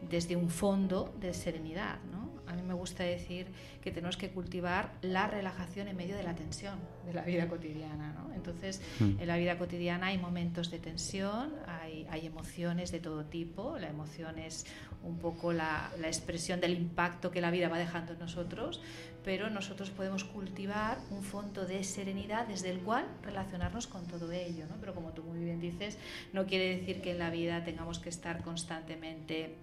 desde 0.09 0.37
un 0.37 0.49
fondo 0.49 1.14
de 1.21 1.35
serenidad, 1.35 1.99
¿no? 2.11 2.30
A 2.47 2.54
mí 2.54 2.62
me 2.62 2.75
gusta 2.75 3.04
decir 3.04 3.47
que 3.80 3.92
tenemos 3.92 4.16
que 4.16 4.30
cultivar 4.30 4.92
la 5.02 5.28
relajación 5.28 5.87
en 5.87 5.97
medio 5.97 6.16
de 6.16 6.25
la 6.25 6.35
tensión 6.35 6.80
de 7.07 7.14
la 7.14 7.23
vida 7.23 7.47
cotidiana, 7.47 8.12
¿no? 8.12 8.35
Entonces, 8.35 8.83
mm. 8.99 9.21
en 9.21 9.26
la 9.28 9.37
vida 9.37 9.57
cotidiana 9.57 10.09
hay 10.09 10.19
momentos 10.19 10.71
de 10.71 10.80
tensión, 10.80 11.52
hay, 11.69 12.09
hay 12.11 12.26
emociones 12.26 12.90
de 12.90 12.99
todo 12.99 13.25
tipo, 13.25 13.78
la 13.78 13.88
emoción 13.88 14.38
es 14.38 14.66
un 15.02 15.19
poco 15.19 15.52
la, 15.52 15.90
expresión 16.04 16.61
del 16.61 16.75
impacto 16.75 17.30
que 17.30 17.40
la 17.40 17.50
vida 17.50 17.69
va 17.69 17.78
dejando 17.78 18.12
en 18.12 18.19
nosotros, 18.19 18.80
pero 19.25 19.49
nosotros 19.49 19.90
podemos 19.90 20.25
cultivar 20.25 20.99
un 21.11 21.23
fondo 21.23 21.66
de 21.66 21.85
serenidad 21.85 22.47
desde 22.47 22.71
el 22.71 22.80
cual 22.80 23.07
relacionarnos 23.23 23.87
con 23.87 24.07
todo 24.07 24.33
ello. 24.33 24.64
¿no? 24.69 24.76
Pero 24.80 24.95
como 24.95 25.11
tú 25.11 25.23
muy 25.23 25.38
bien 25.42 25.61
dices, 25.61 25.99
no 26.33 26.47
quiere 26.47 26.76
decir 26.76 27.00
que 27.00 27.12
en 27.12 27.19
la 27.19 27.30
vida 27.30 27.64
tengamos 27.64 27.99
que 27.99 28.09
estar 28.09 28.42
constantemente 28.42 29.57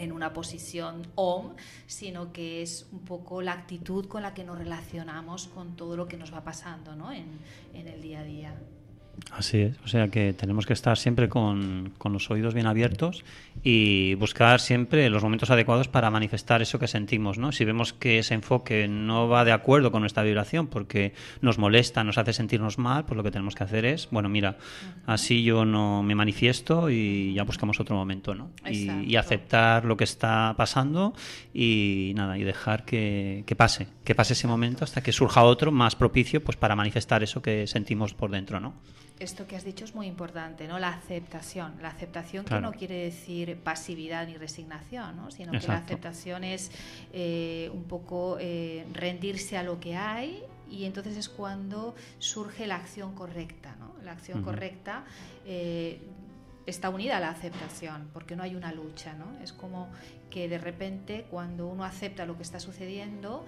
en 0.00 0.12
una 0.12 0.32
posición 0.32 1.06
OM, 1.14 1.54
sino 1.86 2.32
que 2.32 2.62
es 2.62 2.88
un 2.90 3.00
poco 3.00 3.42
la 3.42 3.52
actitud 3.52 4.06
con 4.06 4.22
la 4.22 4.32
que 4.32 4.44
nos 4.44 4.58
relacionamos 4.58 5.48
con 5.48 5.76
todo 5.76 5.96
lo 5.96 6.08
que 6.08 6.16
nos 6.16 6.32
va 6.32 6.42
pasando 6.42 6.96
¿no? 6.96 7.12
en, 7.12 7.38
en 7.74 7.86
el 7.86 8.00
día 8.00 8.20
a 8.20 8.24
día. 8.24 8.54
Así 9.32 9.58
es, 9.58 9.76
o 9.84 9.88
sea 9.88 10.08
que 10.08 10.32
tenemos 10.32 10.66
que 10.66 10.72
estar 10.72 10.98
siempre 10.98 11.28
con, 11.28 11.92
con, 11.98 12.12
los 12.12 12.30
oídos 12.30 12.54
bien 12.54 12.66
abiertos 12.66 13.24
y 13.62 14.14
buscar 14.14 14.60
siempre 14.60 15.08
los 15.10 15.22
momentos 15.22 15.50
adecuados 15.50 15.88
para 15.88 16.10
manifestar 16.10 16.62
eso 16.62 16.78
que 16.78 16.88
sentimos, 16.88 17.38
¿no? 17.38 17.52
Si 17.52 17.64
vemos 17.64 17.92
que 17.92 18.18
ese 18.18 18.34
enfoque 18.34 18.88
no 18.88 19.28
va 19.28 19.44
de 19.44 19.52
acuerdo 19.52 19.92
con 19.92 20.00
nuestra 20.00 20.22
vibración 20.22 20.66
porque 20.66 21.14
nos 21.40 21.58
molesta, 21.58 22.04
nos 22.04 22.18
hace 22.18 22.32
sentirnos 22.32 22.78
mal, 22.78 23.04
pues 23.04 23.16
lo 23.16 23.22
que 23.22 23.30
tenemos 23.30 23.54
que 23.54 23.64
hacer 23.64 23.84
es, 23.84 24.08
bueno, 24.10 24.28
mira, 24.28 24.58
así 25.06 25.42
yo 25.42 25.64
no 25.64 26.02
me 26.02 26.14
manifiesto 26.14 26.90
y 26.90 27.34
ya 27.34 27.44
buscamos 27.44 27.80
otro 27.80 27.96
momento, 27.96 28.34
¿no? 28.34 28.50
Y, 28.68 28.90
y, 29.06 29.16
aceptar 29.16 29.84
lo 29.84 29.96
que 29.96 30.04
está 30.04 30.54
pasando 30.56 31.14
y 31.54 32.12
nada, 32.16 32.38
y 32.38 32.44
dejar 32.44 32.84
que, 32.84 33.44
que 33.46 33.54
pase, 33.54 33.88
que 34.04 34.14
pase 34.14 34.32
ese 34.32 34.46
momento 34.46 34.84
hasta 34.84 35.02
que 35.02 35.12
surja 35.12 35.42
otro 35.42 35.72
más 35.72 35.94
propicio 35.96 36.42
pues 36.42 36.56
para 36.56 36.74
manifestar 36.76 37.22
eso 37.22 37.42
que 37.42 37.66
sentimos 37.66 38.14
por 38.14 38.30
dentro, 38.30 38.60
¿no? 38.60 38.74
Esto 39.20 39.46
que 39.46 39.54
has 39.54 39.64
dicho 39.64 39.84
es 39.84 39.94
muy 39.94 40.06
importante, 40.06 40.66
¿no? 40.66 40.78
La 40.78 40.88
aceptación. 40.88 41.74
La 41.80 41.88
aceptación 41.88 42.44
que 42.46 42.58
no 42.60 42.72
quiere 42.72 43.04
decir 43.04 43.58
pasividad 43.58 44.26
ni 44.26 44.36
resignación, 44.36 45.16
¿no? 45.16 45.30
Sino 45.30 45.52
que 45.52 45.66
la 45.66 45.76
aceptación 45.76 46.42
es 46.42 46.72
eh, 47.12 47.70
un 47.72 47.84
poco 47.84 48.38
eh, 48.40 48.86
rendirse 48.94 49.58
a 49.58 49.62
lo 49.62 49.78
que 49.78 49.94
hay 49.94 50.42
y 50.70 50.86
entonces 50.86 51.16
es 51.16 51.28
cuando 51.28 51.94
surge 52.18 52.66
la 52.66 52.76
acción 52.76 53.14
correcta, 53.14 53.76
¿no? 53.78 53.92
La 54.02 54.12
acción 54.12 54.42
correcta 54.42 55.04
eh, 55.44 56.00
está 56.64 56.88
unida 56.88 57.18
a 57.18 57.20
la 57.20 57.30
aceptación, 57.30 58.08
porque 58.14 58.36
no 58.36 58.42
hay 58.42 58.54
una 58.54 58.72
lucha, 58.72 59.12
¿no? 59.14 59.38
Es 59.42 59.52
como 59.52 59.88
que 60.30 60.48
de 60.48 60.58
repente 60.58 61.26
cuando 61.30 61.66
uno 61.66 61.84
acepta 61.84 62.24
lo 62.24 62.36
que 62.36 62.42
está 62.42 62.58
sucediendo, 62.58 63.44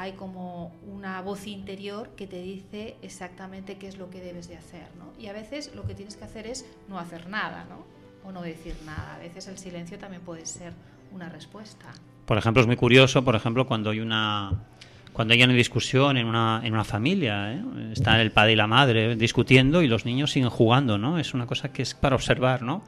hay 0.00 0.12
como 0.12 0.72
una 0.86 1.20
voz 1.20 1.46
interior 1.46 2.10
que 2.16 2.26
te 2.26 2.40
dice 2.40 2.96
exactamente 3.02 3.76
qué 3.76 3.86
es 3.86 3.98
lo 3.98 4.08
que 4.08 4.20
debes 4.20 4.48
de 4.48 4.56
hacer, 4.56 4.88
¿no? 4.98 5.12
Y 5.22 5.26
a 5.26 5.32
veces 5.32 5.72
lo 5.74 5.86
que 5.86 5.94
tienes 5.94 6.16
que 6.16 6.24
hacer 6.24 6.46
es 6.46 6.64
no 6.88 6.98
hacer 6.98 7.28
nada, 7.28 7.66
¿no? 7.68 7.84
O 8.26 8.32
no 8.32 8.40
decir 8.40 8.74
nada. 8.86 9.16
A 9.16 9.18
veces 9.18 9.46
el 9.48 9.58
silencio 9.58 9.98
también 9.98 10.22
puede 10.22 10.46
ser 10.46 10.72
una 11.12 11.28
respuesta. 11.28 11.86
Por 12.24 12.38
ejemplo, 12.38 12.62
es 12.62 12.66
muy 12.66 12.76
curioso, 12.76 13.22
por 13.24 13.34
ejemplo, 13.34 13.66
cuando 13.66 13.90
hay 13.90 14.00
una 14.00 14.64
cuando 15.12 15.34
hay 15.34 15.42
una 15.42 15.52
discusión 15.52 16.16
en 16.16 16.26
una, 16.26 16.62
en 16.64 16.72
una 16.72 16.84
familia, 16.84 17.52
¿eh? 17.52 17.62
están 17.92 18.20
el 18.20 18.30
padre 18.30 18.52
y 18.52 18.56
la 18.56 18.68
madre 18.68 19.16
discutiendo 19.16 19.82
y 19.82 19.88
los 19.88 20.06
niños 20.06 20.30
siguen 20.30 20.50
jugando, 20.50 20.98
¿no? 20.98 21.18
Es 21.18 21.34
una 21.34 21.46
cosa 21.46 21.72
que 21.72 21.82
es 21.82 21.94
para 21.94 22.14
observar, 22.14 22.62
¿no? 22.62 22.84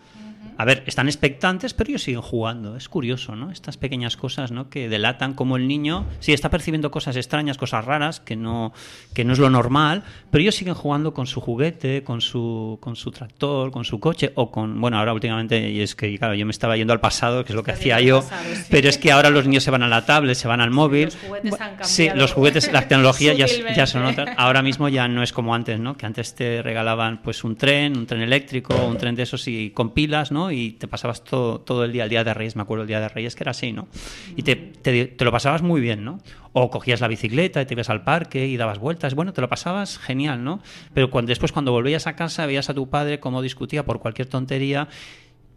A 0.56 0.64
ver, 0.64 0.82
están 0.86 1.08
expectantes, 1.08 1.74
pero 1.74 1.90
ellos 1.90 2.02
siguen 2.02 2.22
jugando. 2.22 2.76
Es 2.76 2.88
curioso, 2.88 3.36
¿no? 3.36 3.50
Estas 3.50 3.76
pequeñas 3.76 4.16
cosas, 4.16 4.52
¿no? 4.52 4.68
Que 4.68 4.88
delatan 4.88 5.34
como 5.34 5.56
el 5.56 5.68
niño 5.68 6.06
sí 6.20 6.32
está 6.32 6.50
percibiendo 6.50 6.90
cosas 6.90 7.16
extrañas, 7.16 7.58
cosas 7.58 7.84
raras, 7.84 8.20
que 8.20 8.36
no, 8.36 8.72
que 9.14 9.24
no 9.24 9.32
es 9.32 9.38
lo 9.38 9.50
normal, 9.50 10.02
pero 10.30 10.42
ellos 10.42 10.54
siguen 10.54 10.74
jugando 10.74 11.14
con 11.14 11.26
su 11.26 11.40
juguete, 11.40 12.02
con 12.02 12.20
su, 12.20 12.78
con 12.80 12.96
su 12.96 13.10
tractor, 13.10 13.70
con 13.70 13.84
su 13.84 14.00
coche, 14.00 14.32
o 14.34 14.50
con, 14.50 14.80
bueno, 14.80 14.98
ahora 14.98 15.12
últimamente, 15.12 15.70
y 15.70 15.80
es 15.80 15.94
que, 15.94 16.16
claro, 16.18 16.34
yo 16.34 16.46
me 16.46 16.52
estaba 16.52 16.76
yendo 16.76 16.92
al 16.92 17.00
pasado, 17.00 17.44
que 17.44 17.52
es 17.52 17.56
lo 17.56 17.62
que 17.62 17.72
hacía 17.72 18.00
yo, 18.00 18.24
pero 18.70 18.88
es 18.88 18.98
que 18.98 19.12
ahora 19.12 19.30
los 19.30 19.46
niños 19.46 19.62
se 19.62 19.70
van 19.70 19.82
a 19.82 19.88
la 19.88 20.04
tablet, 20.04 20.36
se 20.36 20.48
van 20.48 20.60
al 20.60 20.70
móvil. 20.70 21.04
Los 21.06 21.16
juguetes 21.16 21.52
han 21.52 21.58
cambiado. 21.58 21.84
Sí, 21.84 22.08
los 22.14 22.32
juguetes, 22.32 22.72
la 22.72 22.88
tecnología 22.88 23.34
ya, 23.34 23.46
ya 23.74 23.86
son 23.86 24.04
otras. 24.04 24.30
Ahora 24.36 24.62
mismo 24.62 24.88
ya 24.88 25.08
no 25.08 25.22
es 25.22 25.32
como 25.32 25.54
antes, 25.54 25.78
¿no? 25.78 25.96
Que 25.96 26.06
antes 26.06 26.34
te 26.34 26.62
regalaban 26.62 27.22
pues 27.22 27.44
un 27.44 27.56
tren, 27.56 27.96
un 27.96 28.06
tren 28.06 28.22
eléctrico, 28.22 28.74
un 28.84 28.96
tren 28.96 29.14
de 29.14 29.22
esos 29.22 29.46
y 29.48 29.70
con 29.70 29.90
pilas, 29.90 30.32
¿no? 30.32 30.41
Y 30.50 30.72
te 30.72 30.88
pasabas 30.88 31.24
todo, 31.24 31.60
todo 31.60 31.84
el 31.84 31.92
día, 31.92 32.04
el 32.04 32.10
día 32.10 32.24
de 32.24 32.34
Reyes, 32.34 32.56
me 32.56 32.62
acuerdo 32.62 32.82
el 32.82 32.88
día 32.88 33.00
de 33.00 33.08
Reyes 33.08 33.34
que 33.36 33.44
era 33.44 33.50
así, 33.52 33.72
¿no? 33.72 33.88
Y 34.36 34.42
te, 34.42 34.56
te, 34.56 35.24
lo 35.24 35.30
pasabas 35.30 35.62
muy 35.62 35.80
bien, 35.80 36.04
¿no? 36.04 36.20
O 36.52 36.70
cogías 36.70 37.00
la 37.00 37.08
bicicleta 37.08 37.62
y 37.62 37.66
te 37.66 37.74
ibas 37.74 37.90
al 37.90 38.02
parque 38.02 38.46
y 38.46 38.56
dabas 38.56 38.78
vueltas, 38.78 39.14
bueno, 39.14 39.32
te 39.32 39.40
lo 39.40 39.48
pasabas 39.48 39.98
genial, 39.98 40.42
¿no? 40.44 40.60
Pero 40.94 41.10
cuando, 41.10 41.30
después 41.30 41.52
cuando 41.52 41.72
volvías 41.72 42.06
a 42.06 42.16
casa 42.16 42.46
veías 42.46 42.68
a 42.70 42.74
tu 42.74 42.88
padre 42.88 43.20
cómo 43.20 43.42
discutía 43.42 43.84
por 43.84 44.00
cualquier 44.00 44.28
tontería 44.28 44.88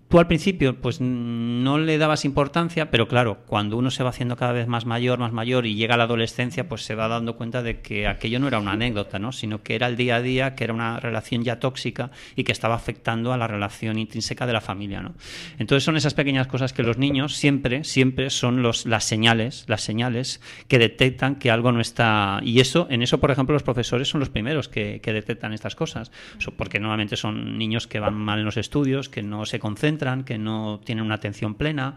Tú 0.07 0.19
al 0.19 0.27
principio 0.27 0.79
pues 0.79 1.01
no 1.01 1.79
le 1.79 1.97
dabas 1.97 2.25
importancia, 2.25 2.91
pero 2.91 3.07
claro, 3.07 3.39
cuando 3.47 3.75
uno 3.75 3.89
se 3.89 4.03
va 4.03 4.09
haciendo 4.09 4.35
cada 4.35 4.51
vez 4.51 4.67
más 4.67 4.85
mayor, 4.85 5.17
más 5.17 5.33
mayor 5.33 5.65
y 5.65 5.73
llega 5.73 5.95
a 5.95 5.97
la 5.97 6.03
adolescencia, 6.03 6.69
pues 6.69 6.83
se 6.83 6.93
va 6.93 7.07
dando 7.07 7.35
cuenta 7.37 7.63
de 7.63 7.81
que 7.81 8.07
aquello 8.07 8.39
no 8.39 8.47
era 8.47 8.59
una 8.59 8.73
anécdota, 8.73 9.17
¿no? 9.17 9.31
sino 9.31 9.63
que 9.63 9.73
era 9.73 9.87
el 9.87 9.97
día 9.97 10.17
a 10.17 10.21
día, 10.21 10.53
que 10.53 10.63
era 10.63 10.73
una 10.73 10.99
relación 10.99 11.43
ya 11.43 11.59
tóxica 11.59 12.11
y 12.35 12.43
que 12.43 12.51
estaba 12.51 12.75
afectando 12.75 13.33
a 13.33 13.37
la 13.37 13.47
relación 13.47 13.97
intrínseca 13.97 14.45
de 14.45 14.53
la 14.53 14.61
familia. 14.61 15.01
¿no? 15.01 15.15
Entonces 15.57 15.83
son 15.83 15.97
esas 15.97 16.13
pequeñas 16.13 16.45
cosas 16.45 16.71
que 16.71 16.83
los 16.83 16.99
niños 16.99 17.35
siempre, 17.35 17.83
siempre 17.83 18.29
son 18.29 18.61
los, 18.61 18.85
las 18.85 19.05
señales, 19.05 19.65
las 19.67 19.81
señales 19.81 20.39
que 20.67 20.77
detectan 20.77 21.37
que 21.37 21.49
algo 21.49 21.71
no 21.71 21.81
está... 21.81 22.41
Y 22.43 22.59
eso, 22.59 22.85
en 22.91 23.01
eso, 23.01 23.19
por 23.19 23.31
ejemplo, 23.31 23.53
los 23.53 23.63
profesores 23.63 24.07
son 24.07 24.19
los 24.19 24.29
primeros 24.29 24.69
que, 24.69 25.01
que 25.01 25.13
detectan 25.13 25.51
estas 25.51 25.75
cosas, 25.75 26.11
porque 26.57 26.79
normalmente 26.79 27.17
son 27.17 27.57
niños 27.57 27.87
que 27.87 27.99
van 27.99 28.13
mal 28.13 28.37
en 28.37 28.45
los 28.45 28.57
estudios, 28.57 29.09
que 29.09 29.23
no 29.23 29.47
se 29.47 29.57
concentran, 29.57 29.94
que 30.25 30.37
no 30.37 30.81
tienen 30.83 31.05
una 31.05 31.15
atención 31.15 31.55
plena 31.55 31.95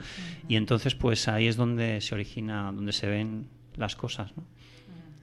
y 0.49 0.57
entonces 0.57 0.95
pues 0.95 1.28
ahí 1.28 1.47
es 1.47 1.57
donde 1.57 2.00
se 2.00 2.14
origina, 2.14 2.73
donde 2.73 2.93
se 2.93 3.07
ven 3.07 3.49
las 3.76 3.97
cosas, 3.97 4.33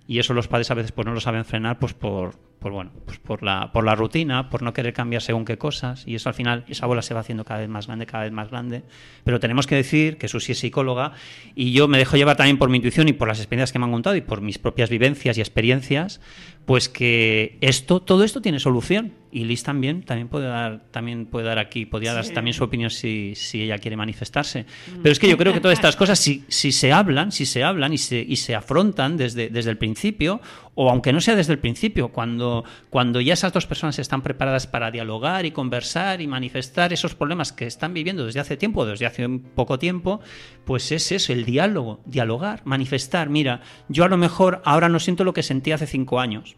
Y 0.08 0.20
eso 0.20 0.34
los 0.34 0.48
padres 0.48 0.70
a 0.72 0.75
veces 0.75 0.91
pues 0.91 1.05
no 1.05 1.13
lo 1.13 1.20
saben 1.20 1.46
frenar 1.46 1.79
pues 1.79 1.94
por, 1.94 2.36
por 2.65 2.72
bueno, 2.72 2.91
pues 3.05 3.20
por 3.20 3.44
la, 3.44 3.72
por 3.72 3.86
la 3.86 3.94
rutina, 3.94 4.50
por 4.50 4.63
no 4.63 4.74
querer 4.74 4.91
cambiar 4.91 5.22
según 5.22 5.46
qué 5.46 5.55
cosas, 5.58 6.03
y 6.08 6.15
eso 6.15 6.29
al 6.29 6.36
final, 6.36 6.65
esa 6.67 6.88
bola 6.88 7.03
se 7.03 7.13
va 7.13 7.20
haciendo 7.20 7.46
cada 7.46 7.60
vez 7.60 7.70
más 7.70 7.86
grande, 7.86 8.08
cada 8.08 8.24
vez 8.24 8.34
más 8.34 8.50
grande. 8.50 8.82
Pero 9.24 9.39
tenemos 9.39 9.67
que 9.67 9.75
decir 9.75 10.17
que 10.17 10.27
Susi 10.27 10.53
es 10.53 10.60
psicóloga, 10.60 11.13
y 11.53 11.74
yo 11.74 11.88
me 11.88 12.00
dejo 12.00 12.17
llevar 12.17 12.38
también 12.38 12.58
por 12.58 12.70
mi 12.70 12.77
intuición 12.77 13.08
y 13.08 13.13
por 13.13 13.27
las 13.27 13.38
experiencias 13.38 13.72
que 13.72 13.77
me 13.77 13.86
han 13.86 13.91
contado 13.91 14.15
y 14.15 14.22
por 14.22 14.41
mis 14.41 14.58
propias 14.58 14.89
vivencias 14.89 15.38
y 15.38 15.41
experiencias, 15.41 16.22
pues 16.65 16.89
que 16.89 17.60
esto, 17.62 18.01
todo 18.01 18.24
esto 18.24 18.41
tiene 18.41 18.60
solución. 18.60 19.13
Y 19.36 19.44
Liz 19.44 19.63
también, 19.63 20.04
también 20.04 20.30
puede 20.30 20.48
dar, 20.48 20.86
también 20.92 21.25
puede 21.25 21.46
dar 21.46 21.60
aquí, 21.60 21.86
podría 21.86 22.13
dar 22.13 22.25
también 22.30 22.54
su 22.54 22.63
opinión 22.63 22.89
si, 22.89 23.34
si 23.36 23.63
ella 23.63 23.77
quiere 23.80 23.98
manifestarse. 23.98 24.62
Mm. 24.63 25.01
Pero 25.01 25.12
es 25.12 25.20
que 25.20 25.27
yo 25.27 25.38
creo 25.38 25.51
que 25.51 25.60
todas 25.60 25.77
estas 25.77 25.96
cosas, 25.98 26.18
si, 26.18 26.46
si 26.48 26.72
se 26.72 26.94
hablan, 26.94 27.34
si 27.34 27.46
se 27.46 27.62
hablan 27.62 27.92
y 27.92 27.98
se, 27.98 28.18
y 28.25 28.38
se 28.38 28.56
afrontan 28.56 29.18
desde, 29.18 29.50
desde 29.50 29.72
el 29.72 29.77
principio, 29.77 30.39
o 30.74 30.89
aunque 30.89 31.12
no 31.12 31.20
sea 31.20 31.36
desde 31.36 31.51
el 31.51 31.60
principio, 31.60 32.13
cuando, 32.13 32.63
cuando 32.89 33.20
ya 33.20 33.34
esas 33.34 33.51
dos 33.51 33.68
personas 33.68 34.00
están 34.00 34.22
preparadas 34.22 34.68
para 34.68 34.89
dialogar 34.89 35.46
y 35.46 35.51
conversar 35.51 36.22
y 36.22 36.27
manifestar 36.27 36.94
esos 36.94 37.13
problemas 37.13 37.51
que 37.51 37.65
están 37.65 37.94
viviendo 37.94 38.25
desde 38.25 38.39
hace 38.39 38.56
tiempo, 38.56 38.86
desde 38.86 39.06
hace 39.06 39.27
poco 39.54 39.77
tiempo, 39.77 40.22
pues 40.63 40.94
es 40.94 41.12
eso, 41.12 41.34
el 41.34 41.44
diálogo, 41.44 42.00
dialogar, 42.06 42.62
manifestar. 42.63 43.30
Mira, 43.30 43.60
yo 43.89 44.06
a 44.06 44.08
lo 44.08 44.15
mejor 44.15 44.62
ahora 44.63 44.88
no 44.88 45.01
siento 45.01 45.25
lo 45.25 45.34
que 45.34 45.44
sentí 45.44 45.74
hace 45.74 45.88
cinco 45.88 46.22
años 46.22 46.56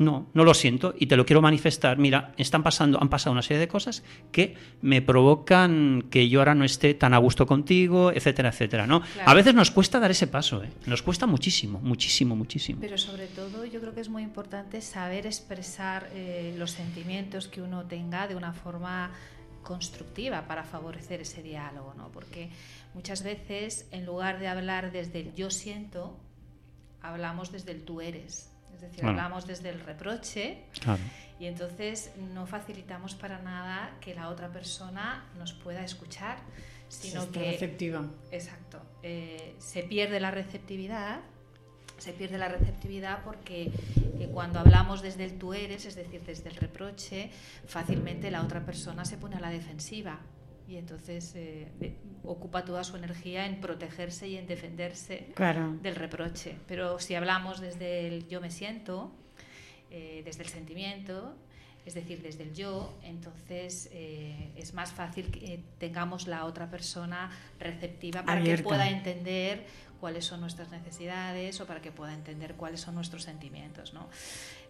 no, 0.00 0.30
no 0.32 0.44
lo 0.44 0.54
siento 0.54 0.94
y 0.98 1.06
te 1.06 1.16
lo 1.16 1.26
quiero 1.26 1.42
manifestar. 1.42 1.98
Mira, 1.98 2.32
están 2.38 2.62
pasando, 2.62 2.98
han 3.00 3.10
pasado 3.10 3.32
una 3.32 3.42
serie 3.42 3.60
de 3.60 3.68
cosas 3.68 4.02
que 4.32 4.56
me 4.80 5.02
provocan 5.02 6.06
que 6.10 6.26
yo 6.30 6.40
ahora 6.40 6.54
no 6.54 6.64
esté 6.64 6.94
tan 6.94 7.12
a 7.12 7.18
gusto 7.18 7.46
contigo, 7.46 8.10
etcétera, 8.10 8.48
etcétera, 8.48 8.86
¿no? 8.86 9.02
A 9.26 9.34
veces 9.34 9.54
nos 9.54 9.70
cuesta 9.70 10.00
dar 10.00 10.10
ese 10.10 10.26
paso, 10.26 10.64
¿eh? 10.64 10.70
Nos 10.86 11.02
cuesta 11.02 11.26
muchísimo, 11.26 11.80
muchísimo, 11.80 12.34
muchísimo. 12.34 12.80
Pero 12.80 12.96
sobre 12.96 13.26
todo 13.26 13.66
yo 13.66 13.78
creo 13.80 13.94
que 13.94 14.00
es 14.00 14.08
muy 14.08 14.22
importante 14.22 14.80
saber 14.80 15.26
expresar 15.26 16.08
eh, 16.14 16.54
los 16.56 16.70
sentimientos 16.70 17.46
que 17.46 17.60
uno 17.60 17.84
tenga 17.84 18.26
de 18.26 18.36
una 18.36 18.54
forma 18.54 19.10
constructiva 19.62 20.46
para 20.46 20.64
favorecer 20.64 21.20
ese 21.20 21.42
diálogo, 21.42 21.92
¿no? 21.94 22.08
Porque 22.08 22.48
muchas 22.94 23.22
veces 23.22 23.86
en 23.90 24.06
lugar 24.06 24.38
de 24.38 24.48
hablar 24.48 24.92
desde 24.92 25.20
el 25.20 25.34
yo 25.34 25.50
siento, 25.50 26.16
hablamos 27.02 27.52
desde 27.52 27.72
el 27.72 27.82
tú 27.82 28.00
eres. 28.00 28.49
Es 28.80 28.92
decir, 28.92 29.04
hablamos 29.04 29.46
desde 29.46 29.68
el 29.68 29.80
reproche 29.80 30.64
y 31.38 31.44
entonces 31.44 32.12
no 32.32 32.46
facilitamos 32.46 33.14
para 33.14 33.38
nada 33.42 33.94
que 34.00 34.14
la 34.14 34.30
otra 34.30 34.48
persona 34.48 35.26
nos 35.36 35.52
pueda 35.52 35.84
escuchar, 35.84 36.38
sino 36.88 37.30
que... 37.30 37.40
receptiva. 37.52 38.08
Exacto. 38.30 38.80
Eh, 39.02 39.54
se 39.58 39.82
pierde 39.82 40.18
la 40.18 40.30
receptividad 40.30 41.20
se 41.98 42.14
pierde 42.14 42.38
la 42.38 42.48
receptividad 42.48 43.22
porque 43.24 43.64
eh, 44.18 44.30
cuando 44.32 44.58
hablamos 44.58 45.02
desde 45.02 45.24
el 45.24 45.38
tú 45.38 45.52
eres, 45.52 45.84
es 45.84 45.96
decir, 45.96 46.22
desde 46.24 46.48
el 46.48 46.56
reproche, 46.56 47.30
fácilmente 47.66 48.30
la 48.30 48.40
otra 48.40 48.64
persona 48.64 49.04
se 49.04 49.18
pone 49.18 49.36
a 49.36 49.40
la 49.40 49.50
defensiva 49.50 50.18
y 50.70 50.76
entonces 50.76 51.32
eh, 51.34 51.66
ocupa 52.22 52.64
toda 52.64 52.84
su 52.84 52.96
energía 52.96 53.44
en 53.44 53.60
protegerse 53.60 54.28
y 54.28 54.36
en 54.36 54.46
defenderse 54.46 55.34
del 55.82 55.96
reproche. 55.96 56.56
Pero 56.68 57.00
si 57.00 57.16
hablamos 57.16 57.60
desde 57.60 58.06
el 58.06 58.28
yo 58.28 58.40
me 58.40 58.52
siento, 58.52 59.10
eh, 59.90 60.22
desde 60.24 60.44
el 60.44 60.48
sentimiento, 60.48 61.34
es 61.84 61.94
decir, 61.94 62.22
desde 62.22 62.44
el 62.44 62.54
yo, 62.54 62.96
entonces 63.02 63.90
es 63.92 64.74
más 64.74 64.92
fácil 64.92 65.30
que 65.32 65.60
tengamos 65.78 66.28
la 66.28 66.44
otra 66.44 66.70
persona 66.70 67.30
receptiva 67.58 68.22
para 68.22 68.40
que 68.42 68.58
pueda 68.58 68.88
entender 68.90 69.66
cuáles 69.98 70.24
son 70.24 70.40
nuestras 70.40 70.70
necesidades 70.70 71.60
o 71.60 71.66
para 71.66 71.80
que 71.80 71.90
pueda 71.90 72.14
entender 72.14 72.54
cuáles 72.54 72.80
son 72.80 72.94
nuestros 72.94 73.24
sentimientos. 73.24 73.92
¿no? 73.92 74.08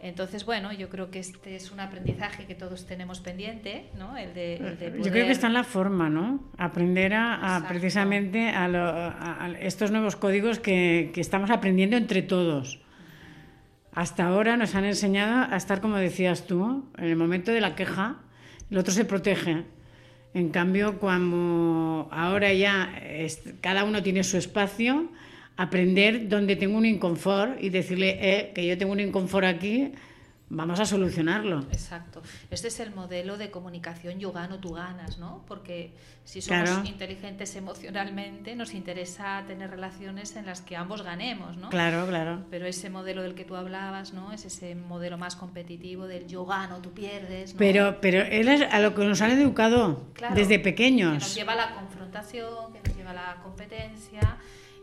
Entonces, 0.03 0.47
bueno, 0.47 0.73
yo 0.73 0.89
creo 0.89 1.11
que 1.11 1.19
este 1.19 1.57
es 1.57 1.71
un 1.71 1.81
aprendizaje 1.81 2.47
que 2.47 2.55
todos 2.55 2.87
tenemos 2.87 3.21
pendiente, 3.21 3.85
¿no? 3.99 4.17
El 4.17 4.33
de, 4.33 4.59
Yo 5.03 5.11
creo 5.11 5.27
que 5.27 5.33
está 5.33 5.49
en 5.49 5.53
la 5.53 5.65
forma, 5.65 6.09
¿no? 6.09 6.43
Aprender 6.57 7.13
a, 7.13 7.67
precisamente 7.69 8.49
a, 8.49 9.53
estos 9.61 9.91
nuevos 9.91 10.17
códigos 10.17 10.59
que, 10.59 11.11
que 11.13 11.21
estamos 11.21 11.51
aprendiendo 11.51 11.99
entre 11.99 12.23
todos. 12.23 12.81
Hasta 13.93 14.27
ahora 14.27 14.57
nos 14.57 14.75
han 14.75 14.85
enseñado 14.87 15.53
a 15.53 15.57
estar, 15.57 15.83
como 15.83 15.97
decías 15.97 16.47
tú, 16.47 16.89
en 16.97 17.05
el 17.05 17.17
momento 17.17 17.51
de 17.53 17.61
la 17.61 17.75
queja, 17.75 18.17
el 18.71 18.79
otro 18.79 18.95
se 18.95 19.05
protege. 19.05 19.65
En 20.33 20.49
cambio, 20.49 20.99
cuando 20.99 22.09
ahora 22.11 22.53
ya 22.55 22.91
cada 23.61 23.85
uno 23.85 24.03
tiene 24.03 24.25
su 24.25 24.39
espacio, 24.39 25.11
aprender 25.61 26.27
dónde 26.27 26.57
tengo 26.57 26.79
un 26.79 26.87
inconfort 26.87 27.63
y 27.63 27.69
decirle 27.69 28.17
eh, 28.19 28.53
que 28.55 28.67
yo 28.67 28.79
tengo 28.79 28.93
un 28.93 29.01
inconfort 29.01 29.45
aquí, 29.45 29.93
vamos 30.49 30.81
a 30.81 30.87
solucionarlo. 30.87 31.67
Exacto. 31.71 32.23
Este 32.51 32.69
es 32.69 32.81
el 32.81 32.95
modelo 32.95 33.37
de 33.37 33.51
comunicación 33.51 34.19
yo 34.19 34.33
gano, 34.33 34.59
tú 34.59 34.73
ganas, 34.73 35.19
¿no? 35.19 35.45
Porque 35.47 35.93
si 36.25 36.41
somos 36.41 36.89
inteligentes 36.89 37.55
emocionalmente, 37.57 38.57
nos 38.57 38.73
interesa 38.73 39.45
tener 39.47 39.69
relaciones 39.69 40.35
en 40.35 40.47
las 40.47 40.63
que 40.63 40.77
ambos 40.77 41.03
ganemos, 41.03 41.59
¿no? 41.59 41.69
Claro, 41.69 42.07
claro. 42.07 42.43
Pero 42.51 42.65
ese 42.65 42.89
modelo 42.89 43.21
del 43.23 43.35
que 43.35 43.45
tú 43.45 43.55
hablabas, 43.55 44.15
¿no? 44.15 44.33
Es 44.33 44.47
ese 44.47 44.75
modelo 44.75 45.19
más 45.19 45.37
competitivo 45.37 46.07
del 46.07 46.27
yo 46.27 46.47
gano, 46.47 46.79
tú 46.79 46.93
pierdes. 46.93 47.53
¿no? 47.53 47.59
Pero, 47.59 47.99
pero 48.01 48.23
él 48.23 48.49
es 48.49 48.63
a 48.63 48.81
lo 48.81 48.95
que 48.95 49.05
nos 49.05 49.21
han 49.21 49.33
educado 49.33 50.07
desde 50.35 50.59
pequeños. 50.59 51.13
Que 51.13 51.19
nos 51.19 51.35
lleva 51.35 51.53
a 51.53 51.57
la 51.57 51.75
confrontación, 51.75 52.73
que 52.73 52.89
nos 52.89 52.97
lleva 52.97 53.11
a 53.11 53.15
la 53.15 53.37
competencia 53.43 54.39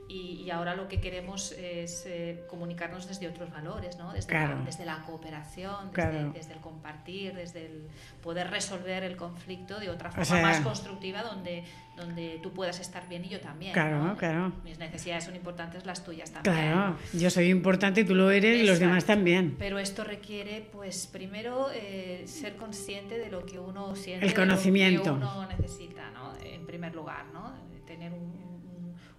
y, 0.10 0.50
ahora 0.52 0.76
lo 0.76 0.88
que 0.88 1.02
queremos 1.02 1.52
es 1.52 2.06
eh, 2.06 2.46
comunicarnos 2.48 3.08
desde 3.08 3.28
otros 3.28 3.52
valores, 3.52 3.98
¿no? 3.98 4.14
desde, 4.14 4.34
la, 4.34 4.56
desde 4.66 4.86
la 4.86 5.04
cooperación, 5.06 5.92
desde, 6.34 6.54
el 6.54 6.60
compartir, 6.60 7.36
desde 7.36 7.66
el 7.66 7.88
poder 8.22 8.50
resolver 8.50 9.04
el 9.04 9.18
conflicto 9.18 9.80
de 9.80 9.90
otra 9.90 10.10
forma 10.12 10.42
más 10.42 10.62
constructiva 10.62 11.24
donde, 11.24 11.64
donde 11.98 12.39
tú 12.41 12.54
puedas 12.54 12.80
estar 12.80 13.08
bien 13.10 13.26
y 13.26 13.30
yo 13.30 13.41
también. 13.41 13.74
Claro, 13.74 14.15
claro. 14.17 14.54
Mis 14.63 14.80
necesidades 14.80 15.26
son 15.26 15.36
importantes, 15.36 15.86
las 15.86 16.04
tuyas 16.04 16.32
también. 16.32 16.56
Claro, 16.56 16.98
yo 17.13 17.30
soy 17.30 17.50
importante, 17.50 18.06
tú 18.06 18.15
lo 18.15 18.32
eres 18.32 18.63
y 18.63 18.65
los 18.65 18.80
demás 18.80 19.04
también. 19.06 19.56
Pero 19.60 19.78
esto 19.80 20.06
requiere, 20.06 20.67
pues 20.72 21.08
primero, 21.08 21.67
eh, 21.74 22.24
ser 22.28 22.56
consciente 22.56 23.17
de 23.17 23.30
lo 23.30 23.46
que 23.46 23.60
uno 23.60 23.96
siente, 23.96 24.26
el 24.26 24.34
conocimiento. 24.34 25.13
De 25.13 25.20
lo 25.20 25.26
que 25.26 25.38
uno 25.38 25.48
necesita, 25.48 26.12
¿no? 26.12 26.34
en 26.41 26.65
primer 26.65 26.96
lugar, 26.96 27.26
¿no? 27.34 27.67
tener 27.86 28.12
un 28.12 28.57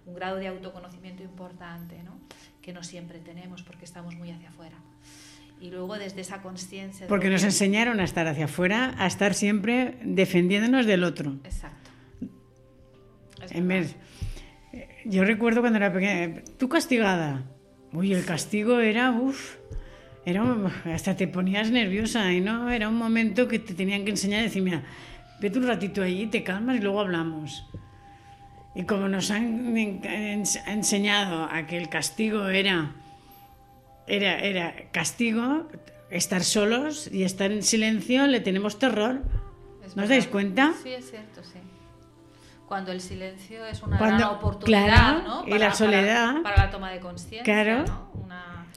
un 0.09 0.15
grado 0.15 0.37
de 0.37 0.47
autoconocimiento 0.47 1.23
importante, 1.23 2.01
¿no? 2.03 2.19
que 2.61 2.73
no 2.73 2.83
siempre 2.83 3.19
tenemos 3.19 3.63
porque 3.63 3.85
estamos 3.85 4.15
muy 4.15 4.31
hacia 4.31 4.49
afuera. 4.49 4.75
Y 5.61 5.71
luego 5.71 5.97
desde 5.97 6.21
esa 6.21 6.41
conciencia... 6.41 7.07
Porque 7.07 7.29
nos 7.29 7.43
enseñaron 7.43 7.99
a 7.99 8.03
estar 8.03 8.27
hacia 8.27 8.45
afuera, 8.45 8.95
a 8.97 9.07
estar 9.07 9.33
siempre 9.33 9.97
defendiéndonos 10.03 10.85
del 10.85 11.03
otro. 11.03 11.37
Exacto. 11.43 11.91
en 13.49 13.67
vez, 13.67 13.95
yo 15.05 15.23
recuerdo 15.25 15.61
cuando 15.61 15.77
era 15.77 15.91
pequeña, 15.91 16.43
tú 16.57 16.69
castigada. 16.69 17.43
Uy, 17.91 18.13
el 18.13 18.23
castigo 18.25 18.79
era, 18.79 19.11
uff, 19.11 19.55
era, 20.25 20.43
hasta 20.85 21.15
te 21.15 21.27
ponías 21.27 21.71
nerviosa 21.71 22.31
y 22.31 22.39
no, 22.39 22.69
era 22.69 22.87
un 22.87 22.95
momento 22.95 23.47
que 23.47 23.59
te 23.59 23.73
tenían 23.73 24.05
que 24.05 24.11
enseñar 24.11 24.41
a 24.41 24.43
decir, 24.43 24.61
mira, 24.61 24.83
vete 25.41 25.59
un 25.59 25.67
ratito 25.67 26.03
allí, 26.03 26.27
te 26.27 26.43
calmas 26.43 26.77
y 26.77 26.81
luego 26.81 26.99
hablamos. 26.99 27.65
Y 28.79 28.83
como 28.83 29.09
nos 29.09 29.29
han 29.29 29.75
enseñado 29.75 31.49
a 31.51 31.67
que 31.67 31.75
el 31.75 31.89
castigo 31.89 32.47
era, 32.47 32.95
era, 34.07 34.39
era 34.39 34.73
castigo, 34.93 35.67
estar 36.09 36.45
solos 36.45 37.09
y 37.11 37.23
estar 37.23 37.51
en 37.51 37.61
silencio, 37.61 38.25
le 38.27 38.39
tenemos 38.39 38.79
terror. 38.79 39.21
¿No 39.97 40.03
os 40.03 40.07
dais 40.07 40.27
cuenta? 40.27 40.71
Sí, 40.81 40.93
es 40.93 41.11
cierto, 41.11 41.43
sí. 41.43 41.59
Cuando 42.69 42.93
el 42.93 43.01
silencio 43.01 43.65
es 43.65 43.83
una 43.83 43.97
gran 43.97 44.23
oportunidad, 44.23 45.23
¿no? 45.23 45.45
y 45.45 45.59
la 45.59 45.73
soledad. 45.73 46.41
Para, 46.41 46.67
la 46.67 46.71
toma 46.71 46.89
de 46.89 47.01
conciencia. 47.01 47.43
Claro. 47.43 47.83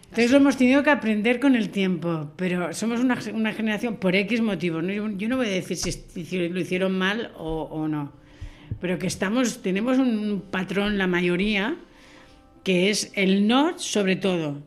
Entonces 0.03 0.33
lo 0.33 0.39
hemos 0.39 0.57
tenido 0.57 0.83
que 0.83 0.91
aprender 0.91 1.39
con 1.39 1.55
el 1.55 1.71
tiempo, 1.71 2.33
pero 2.35 2.73
somos 2.73 2.99
una, 2.99 3.17
una 3.33 3.53
generación 3.53 3.99
por 3.99 4.17
X 4.17 4.41
motivos. 4.41 4.83
Yo 5.17 5.29
no 5.29 5.37
voy 5.37 5.47
a 5.47 5.51
decir 5.51 5.77
si 5.77 6.49
lo 6.49 6.59
hicieron 6.59 6.99
mal 6.99 7.31
o, 7.37 7.69
o 7.71 7.87
no 7.87 8.21
pero 8.83 8.99
que 8.99 9.07
estamos, 9.07 9.63
tenemos 9.63 9.99
un 9.99 10.43
patrón, 10.51 10.99
la 10.99 11.07
mayoría, 11.07 11.77
que 12.65 12.91
es 12.91 13.13
el 13.15 13.47
no 13.47 13.79
sobre 13.79 14.17
todo. 14.17 14.61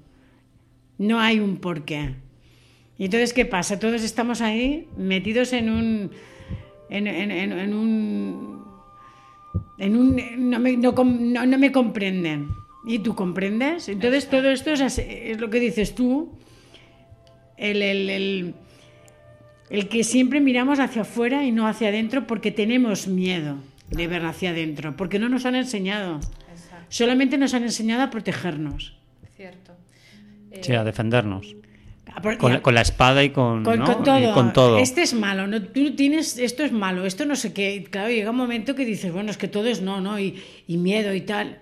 No 0.97 1.19
hay 1.19 1.41
un 1.41 1.57
porqué. 1.57 2.15
Y 2.97 3.05
entonces, 3.05 3.33
¿qué 3.33 3.43
pasa? 3.43 3.77
Todos 3.77 4.03
estamos 4.03 4.39
ahí 4.39 4.87
metidos 4.95 5.51
en 5.51 5.69
un. 5.69 6.11
en, 6.89 7.73
un. 7.73 8.63
En 9.79 9.97
un 9.97 10.49
no, 10.49 10.59
me, 10.61 10.77
no, 10.77 11.57
me 11.57 11.71
comprenden. 11.73 12.47
¿Y 12.85 12.99
tú 12.99 13.15
comprendes? 13.15 13.89
Entonces, 13.89 14.29
todo 14.29 14.49
esto 14.49 14.71
es, 14.71 14.97
es 14.97 15.41
lo 15.41 15.49
que 15.49 15.59
dices 15.59 15.93
tú. 15.93 16.31
el, 17.57 17.81
el, 17.81 18.53
el 19.69 19.89
que 19.89 20.05
siempre 20.05 20.39
miramos 20.39 20.79
hacia 20.79 21.01
afuera 21.01 21.43
y 21.43 21.51
no 21.51 21.67
hacia 21.67 21.89
adentro 21.89 22.25
porque 22.25 22.51
tenemos 22.51 23.09
miedo 23.09 23.57
de 23.89 24.07
ver 24.07 24.25
hacia 24.25 24.51
adentro, 24.51 24.95
porque 24.95 25.19
no 25.19 25.29
nos 25.29 25.45
han 25.45 25.55
enseñado. 25.55 26.19
Solamente 26.89 27.37
nos 27.37 27.53
han 27.53 27.63
enseñado 27.63 28.03
a 28.03 28.09
protegernos. 28.09 28.95
Cierto. 29.35 29.73
sí, 30.61 30.73
a 30.73 30.83
defendernos. 30.83 31.55
Con, 32.39 32.73
la 32.73 32.81
espada 32.81 33.23
y 33.25 33.31
con, 33.31 33.65
con, 33.65 33.83
todo. 34.53 34.77
Este 34.77 35.01
es 35.01 35.13
malo, 35.13 35.47
¿no? 35.47 35.61
tú 35.61 35.95
tienes, 35.95 36.37
esto 36.39 36.63
es 36.63 36.71
malo, 36.71 37.05
esto 37.05 37.25
no 37.25 37.35
sé 37.35 37.51
qué. 37.51 37.85
Claro, 37.89 38.09
llega 38.09 38.31
un 38.31 38.37
momento 38.37 38.73
que 38.73 38.85
dices, 38.85 39.11
bueno, 39.11 39.31
es 39.31 39.37
que 39.37 39.49
todo 39.49 39.67
es 39.67 39.81
no, 39.81 39.99
¿no? 39.99 40.17
Y, 40.17 40.41
y 40.65 40.77
miedo 40.77 41.13
y 41.13 41.21
tal. 41.21 41.59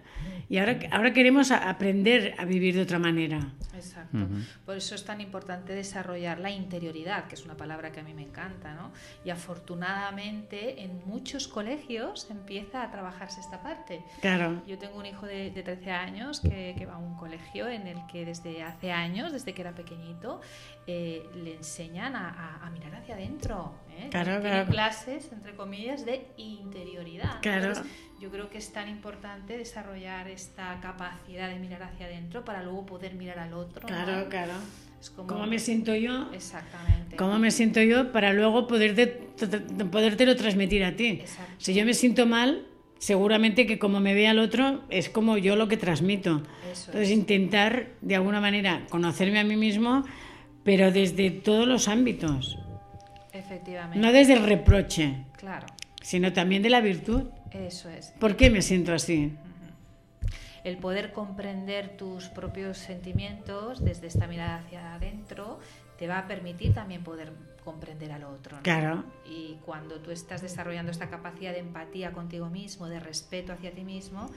Y 0.50 0.60
ahora, 0.60 0.78
ahora 0.92 1.14
queremos 1.14 1.50
aprender 1.50 2.36
a 2.38 2.46
vivir 2.46 2.76
de 2.76 2.82
otra 2.82 3.00
manera. 3.00 3.52
Exacto. 3.74 4.28
Por 4.65 4.78
eso 4.78 4.95
es 4.95 5.04
tan 5.04 5.19
importante 5.19 5.73
desarrollar 5.73 6.39
la 6.39 6.49
interioridad, 6.49 7.28
que 7.28 7.36
es 7.36 7.43
una 7.43 7.58
palabra 7.58 7.91
que 7.91 7.99
a 7.99 8.04
mí 8.04 8.13
me 8.13 8.21
encanta, 8.21 8.73
¿no? 8.73 8.91
Y 9.26 9.30
afortunadamente 9.30 10.84
en 10.84 11.02
muchos 11.06 11.47
colegios 11.47 12.30
empieza 12.30 12.84
a 12.84 12.91
trabajarse 12.91 13.41
esta 13.41 13.62
parte. 13.62 14.04
Claro. 14.21 14.62
Yo 14.65 14.78
tengo 14.78 14.97
un 14.97 15.06
hijo 15.06 15.26
de, 15.26 15.52
13 15.52 15.91
años 15.91 16.39
que, 16.39 16.76
que, 16.78 16.86
va 16.86 16.95
a 16.95 16.97
un 16.97 17.15
colegio 17.15 17.67
en 17.67 17.88
el 17.88 18.06
que 18.08 18.26
desde 18.26 18.63
hace 18.63 18.91
años, 18.91 19.32
desde 19.32 19.54
que 19.54 19.62
era 19.62 19.73
pequeñito, 19.73 20.41
eh, 20.86 21.30
le 21.36 21.56
enseñan 21.56 22.13
a, 22.15 22.69
mirar 22.73 22.95
hacia 22.95 23.15
adentro. 23.15 23.73
¿eh? 23.89 24.10
Claro, 24.10 24.41
Tiene 24.41 24.65
clases, 24.65 25.32
entre 25.32 25.56
comillas, 25.56 26.06
de 26.06 26.28
interioridad. 26.36 27.39
Claro. 27.41 27.73
yo 28.19 28.30
creo 28.30 28.49
que 28.49 28.58
es 28.58 28.73
tan 28.73 28.89
importante 28.89 29.58
desarrollar 29.58 30.28
esta 30.28 30.80
capacidad 30.82 31.47
de 31.47 31.60
mirar 31.60 31.84
hacia 31.84 32.08
adentro 32.08 32.43
para 32.43 32.63
luego 32.63 32.86
poder 32.86 33.13
mirar 33.13 33.39
al 33.39 33.54
otro. 33.54 33.88
Claro, 33.88 34.28
claro. 34.28 34.54
¿Cómo 35.15 35.45
me 35.45 35.60
siento 35.60 35.95
yo? 35.95 36.32
Exactamente. 36.34 37.15
¿Cómo 37.15 37.38
me 37.38 37.52
siento 37.52 37.82
yo 37.82 38.12
para 38.12 38.34
luego 38.34 38.67
poderte, 38.67 39.08
podértelo 39.91 40.36
transmitir 40.36 40.84
a 40.84 40.95
ti? 40.95 41.21
Si 41.58 41.73
yo 41.73 41.86
me 41.86 41.93
siento 41.93 42.26
mal, 42.26 42.65
seguramente 42.99 43.67
que 43.67 43.80
como 43.80 43.99
me 43.99 44.13
ve 44.13 44.28
al 44.28 44.39
otro 44.39 44.82
es 44.89 45.10
como 45.10 45.38
yo 45.38 45.56
lo 45.56 45.67
que 45.67 45.78
transmito. 45.78 46.43
Entonces 46.67 47.12
intentar 47.12 47.89
de 48.02 48.15
alguna 48.15 48.39
manera 48.39 48.86
conocerme 48.89 49.39
a 49.39 49.43
mí 49.43 49.58
mismo, 49.58 50.06
pero 50.63 50.91
desde 50.91 51.30
todos 51.32 51.67
los 51.67 51.88
ámbitos. 51.88 52.58
Efectivamente. 53.34 53.99
No 53.99 54.13
desde 54.13 54.34
el 54.34 54.43
reproche. 54.43 55.26
Claro. 55.38 55.67
Sino 56.02 56.32
también 56.34 56.62
de 56.62 56.69
la 56.69 56.82
virtud. 56.82 57.23
Eso 57.52 57.89
es. 57.89 58.13
¿Por 58.19 58.36
qué 58.36 58.49
me 58.49 58.62
siento 58.62 58.93
así? 58.93 59.34
El 60.63 60.78
poder 60.78 61.12
comprender 61.12 61.97
tus 61.97 62.30
propios 62.30 62.78
sentimientos 62.78 63.84
desde 63.84 64.08
esta 64.08 64.28
mirada 64.28 64.58
hacia 64.58 64.93
adentro 64.95 65.60
te 65.97 66.08
va 66.08 66.19
a 66.19 66.28
permitir 66.28 66.73
también 66.73 67.04
poder 67.04 67.34
comprender 67.63 68.12
al 68.12 68.23
otro. 68.23 68.58
Claro. 68.62 69.04
Y 69.26 69.58
cuando 69.65 69.99
tú 69.99 70.12
estás 70.12 70.41
desarrollando 70.41 70.91
esta 70.91 71.10
capacidad 71.10 71.52
de 71.52 71.60
empatía 71.60 72.12
contigo 72.12 72.49
mismo, 72.49 72.88
de 72.88 72.99
respeto 72.99 73.54
hacia 73.54 73.71
ti 73.71 73.84
mismo, 73.84 74.30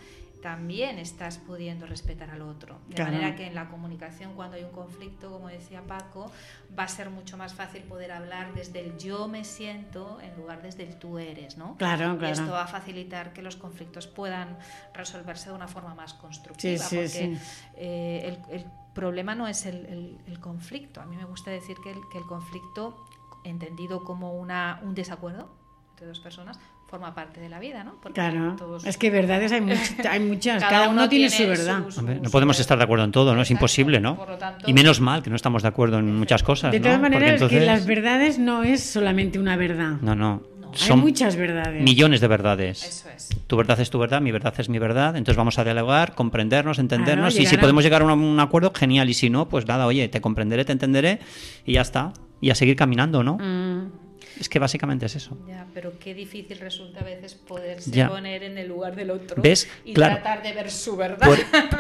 también 0.43 0.99
estás 0.99 1.39
pudiendo 1.39 1.87
respetar 1.87 2.31
al 2.31 2.43
otro. 2.43 2.79
De 2.89 3.03
manera 3.03 3.35
que 3.35 3.47
en 3.47 3.55
la 3.55 3.69
comunicación, 3.69 4.35
cuando 4.35 4.57
hay 4.57 4.65
un 4.65 4.71
conflicto, 4.71 5.31
como 5.31 5.49
decía 5.49 5.83
Paco, 5.83 6.31
va 6.79 6.85
a 6.85 6.89
ser 6.89 7.11
mucho 7.11 7.37
más 7.37 7.55
fácil 7.55 7.83
poder 7.83 8.13
hablar 8.13 8.55
desde 8.55 8.81
el 8.81 8.99
yo 8.99 9.29
me 9.29 9.45
siento 9.45 10.21
en 10.21 10.37
lugar 10.37 10.63
desde 10.63 10.85
el 10.85 10.99
tú 10.99 11.19
eres, 11.19 11.57
¿no? 11.57 11.77
Claro, 11.77 12.19
claro. 12.19 12.29
Y 12.29 12.31
esto 12.31 12.53
va 12.53 12.65
a 12.65 12.67
facilitar 12.67 13.33
que 13.33 13.43
los 13.43 13.57
conflictos 13.57 14.07
puedan 14.07 14.59
resolverse 14.95 15.51
de 15.51 15.57
una 15.57 15.69
forma 15.69 15.95
más 15.95 16.15
constructiva. 16.15 16.85
Sí, 16.85 17.09
sí, 17.09 17.19
porque 17.19 17.39
eh, 17.77 18.39
el, 18.51 18.67
problema 18.95 19.35
no 19.35 19.47
es 19.47 19.67
el, 19.67 20.39
conflicto. 20.41 21.01
A 21.01 21.07
mí 21.07 21.17
me 21.17 21.25
gusta 21.25 21.51
decir 21.51 21.77
que 21.83 21.91
el, 21.91 22.27
conflicto, 22.27 23.05
entendido 23.45 24.05
como 24.05 24.33
una, 24.33 24.81
un 24.83 24.95
desacuerdo 24.95 25.51
entre 25.91 26.07
dos 26.07 26.21
personas, 26.21 26.59
forma 26.87 27.15
parte 27.15 27.41
de 27.41 27.49
la 27.49 27.59
vida, 27.59 27.83
¿no? 27.83 27.97
claro, 28.13 28.57
es 28.85 28.97
que 28.97 29.11
verdades 29.11 29.51
hay, 29.51 29.61
hay 30.09 30.21
muchas, 30.21 30.63
cada, 30.63 30.89
uno, 30.89 31.09
tiene, 31.09 31.29
su 31.29 31.47
verdad. 31.47 31.85
no 32.23 32.31
podemos 32.31 32.61
estar 32.61 32.79
de 32.79 32.85
acuerdo 32.85 33.05
en 33.05 33.11
todo, 33.11 33.35
¿no? 33.35 33.43
Es 33.43 33.51
imposible, 33.51 34.01
¿no? 34.01 34.25
y 34.67 34.73
menos 34.73 35.01
mal 35.01 35.23
que 35.23 35.31
no 35.31 35.37
estamos 35.37 35.63
de 35.63 35.69
acuerdo 35.69 35.99
en 35.99 36.17
muchas 36.19 36.43
cosas. 36.43 36.71
De 36.71 36.81
todas 36.81 37.01
maneras, 37.01 37.43
que 37.43 37.61
las 37.61 37.87
verdades 37.87 38.39
no 38.39 38.63
es 38.63 38.83
solamente 38.83 39.39
una 39.39 39.57
verdad. 39.57 39.97
No, 40.01 40.15
no. 40.15 40.43
Son 40.75 40.99
hay 40.99 41.05
muchas 41.07 41.37
verdades. 41.37 41.83
Millones 41.83 42.21
de 42.21 42.29
verdades. 42.29 42.85
Eso 42.85 43.09
es. 43.09 43.29
Tu 43.47 43.57
verdad 43.57 43.81
es 43.81 43.89
tu 43.89 43.99
verdad, 43.99 44.21
mi 44.21 44.31
verdad 44.31 44.55
es 44.59 44.69
mi 44.69 44.79
verdad. 44.79 45.17
Entonces 45.17 45.37
vamos 45.37 45.59
a 45.59 45.65
dialogar, 45.65 46.15
comprendernos, 46.15 46.79
entendernos. 46.79 47.39
y 47.39 47.47
si 47.47 47.57
podemos 47.57 47.83
llegar 47.83 48.03
a 48.03 48.05
un, 48.05 48.41
acuerdo, 48.41 48.73
genial. 48.75 49.09
Y 49.09 49.15
si 49.15 49.31
no, 49.31 49.49
pues 49.49 49.67
nada, 49.67 49.87
oye, 49.87 50.09
te 50.09 50.21
comprenderé, 50.21 50.65
te 50.65 50.73
entenderé 50.73 51.21
y 51.65 51.75
ya 51.75 51.81
está. 51.81 52.13
Y 52.41 52.51
a 52.51 52.55
seguir 52.55 52.77
caminando, 52.77 53.23
¿no? 53.23 53.39
Mm. 53.39 54.06
Es 54.39 54.49
que 54.49 54.59
básicamente 54.59 55.07
es 55.07 55.17
eso. 55.17 55.37
Ya, 55.49 55.67
pero 55.73 55.99
qué 55.99 56.15
difícil 56.15 56.59
resulta 56.59 57.01
a 57.01 57.05
veces 57.05 57.35
poderse 57.35 58.07
poner 58.07 58.43
en 58.43 58.59
el 58.59 58.69
lugar 58.69 58.95
del 58.95 59.11
otro 59.11 59.43
y 59.85 59.93
tratar 59.93 60.43
de 60.43 60.53
ver 60.53 60.71
su 60.71 60.97
verdad. 60.97 61.29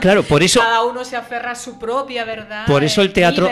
claro, 0.00 0.22
por 0.22 0.42
eso. 0.42 0.60
Cada 0.66 0.84
uno 0.84 1.04
se 1.04 1.16
aferra 1.16 1.52
a 1.52 1.54
su 1.54 1.78
propia 1.78 2.24
verdad. 2.24 2.66
Por 2.66 2.84
eso 2.84 3.02
el 3.02 3.12
teatro. 3.12 3.48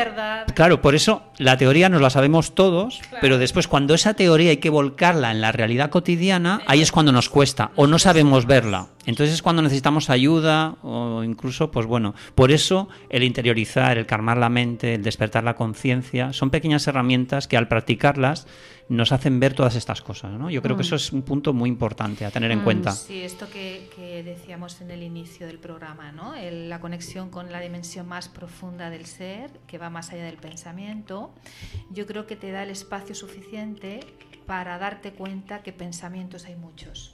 Claro, 0.54 0.80
por 0.80 0.94
eso 0.94 1.22
la 1.38 1.56
teoría 1.56 1.88
nos 1.88 2.00
la 2.00 2.10
sabemos 2.10 2.54
todos, 2.54 3.00
pero 3.20 3.38
después 3.38 3.68
cuando 3.68 3.94
esa 3.94 4.14
teoría 4.14 4.50
hay 4.50 4.58
que 4.58 4.70
volcarla 4.70 5.30
en 5.30 5.40
la 5.40 5.52
realidad 5.52 5.90
cotidiana, 5.90 6.62
ahí 6.66 6.80
es 6.80 6.92
cuando 6.92 7.12
nos 7.12 7.28
cuesta 7.28 7.70
o 7.76 7.86
no 7.86 7.98
sabemos 7.98 8.46
verla. 8.46 8.88
Entonces 9.06 9.34
es 9.34 9.42
cuando 9.42 9.62
necesitamos 9.62 10.10
ayuda 10.10 10.76
o 10.82 11.22
incluso, 11.22 11.70
pues 11.70 11.86
bueno, 11.86 12.14
por 12.34 12.50
eso 12.50 12.88
el 13.10 13.22
interiorizar, 13.22 13.98
el 13.98 14.06
calmar 14.06 14.38
la 14.38 14.48
mente, 14.48 14.94
el 14.94 15.02
despertar 15.02 15.44
la 15.44 15.54
conciencia, 15.54 16.32
son 16.32 16.50
pequeñas 16.50 16.86
herramientas 16.86 17.48
que 17.48 17.56
al 17.56 17.68
practicarlas 17.68 18.46
nos 18.88 19.12
hacen 19.12 19.40
ver 19.40 19.54
todas 19.54 19.76
estas 19.76 20.02
cosas. 20.02 20.32
¿no? 20.32 20.50
Yo 20.50 20.62
creo 20.62 20.76
que 20.76 20.82
mm. 20.82 20.86
eso 20.86 20.96
es 20.96 21.12
un 21.12 21.22
punto 21.22 21.52
muy 21.52 21.68
importante 21.68 22.24
a 22.24 22.30
tener 22.30 22.50
en 22.50 22.60
mm, 22.60 22.64
cuenta. 22.64 22.92
Sí, 22.92 23.22
esto 23.22 23.46
que, 23.50 24.22
decíamos 24.24 24.80
en 24.80 24.90
el 24.90 25.02
inicio 25.02 25.46
del 25.46 25.58
programa, 25.58 26.12
¿no? 26.12 26.34
la 26.36 26.80
conexión 26.80 27.30
con 27.30 27.50
la 27.50 27.60
dimensión 27.60 28.06
más 28.06 28.28
profunda 28.28 28.90
del 28.90 29.06
ser, 29.06 29.50
que 29.66 29.78
va 29.78 29.90
más 29.90 30.12
allá 30.12 30.24
del 30.24 30.36
pensamiento, 30.36 31.32
yo 31.90 32.06
creo 32.06 32.26
que 32.26 32.36
te 32.36 32.50
da 32.50 32.62
el 32.62 32.70
espacio 32.70 33.14
suficiente 33.14 34.00
para 34.46 34.78
darte 34.78 35.12
cuenta 35.12 35.62
que 35.62 35.72
pensamientos 35.72 36.44
hay 36.44 36.56
muchos, 36.56 37.13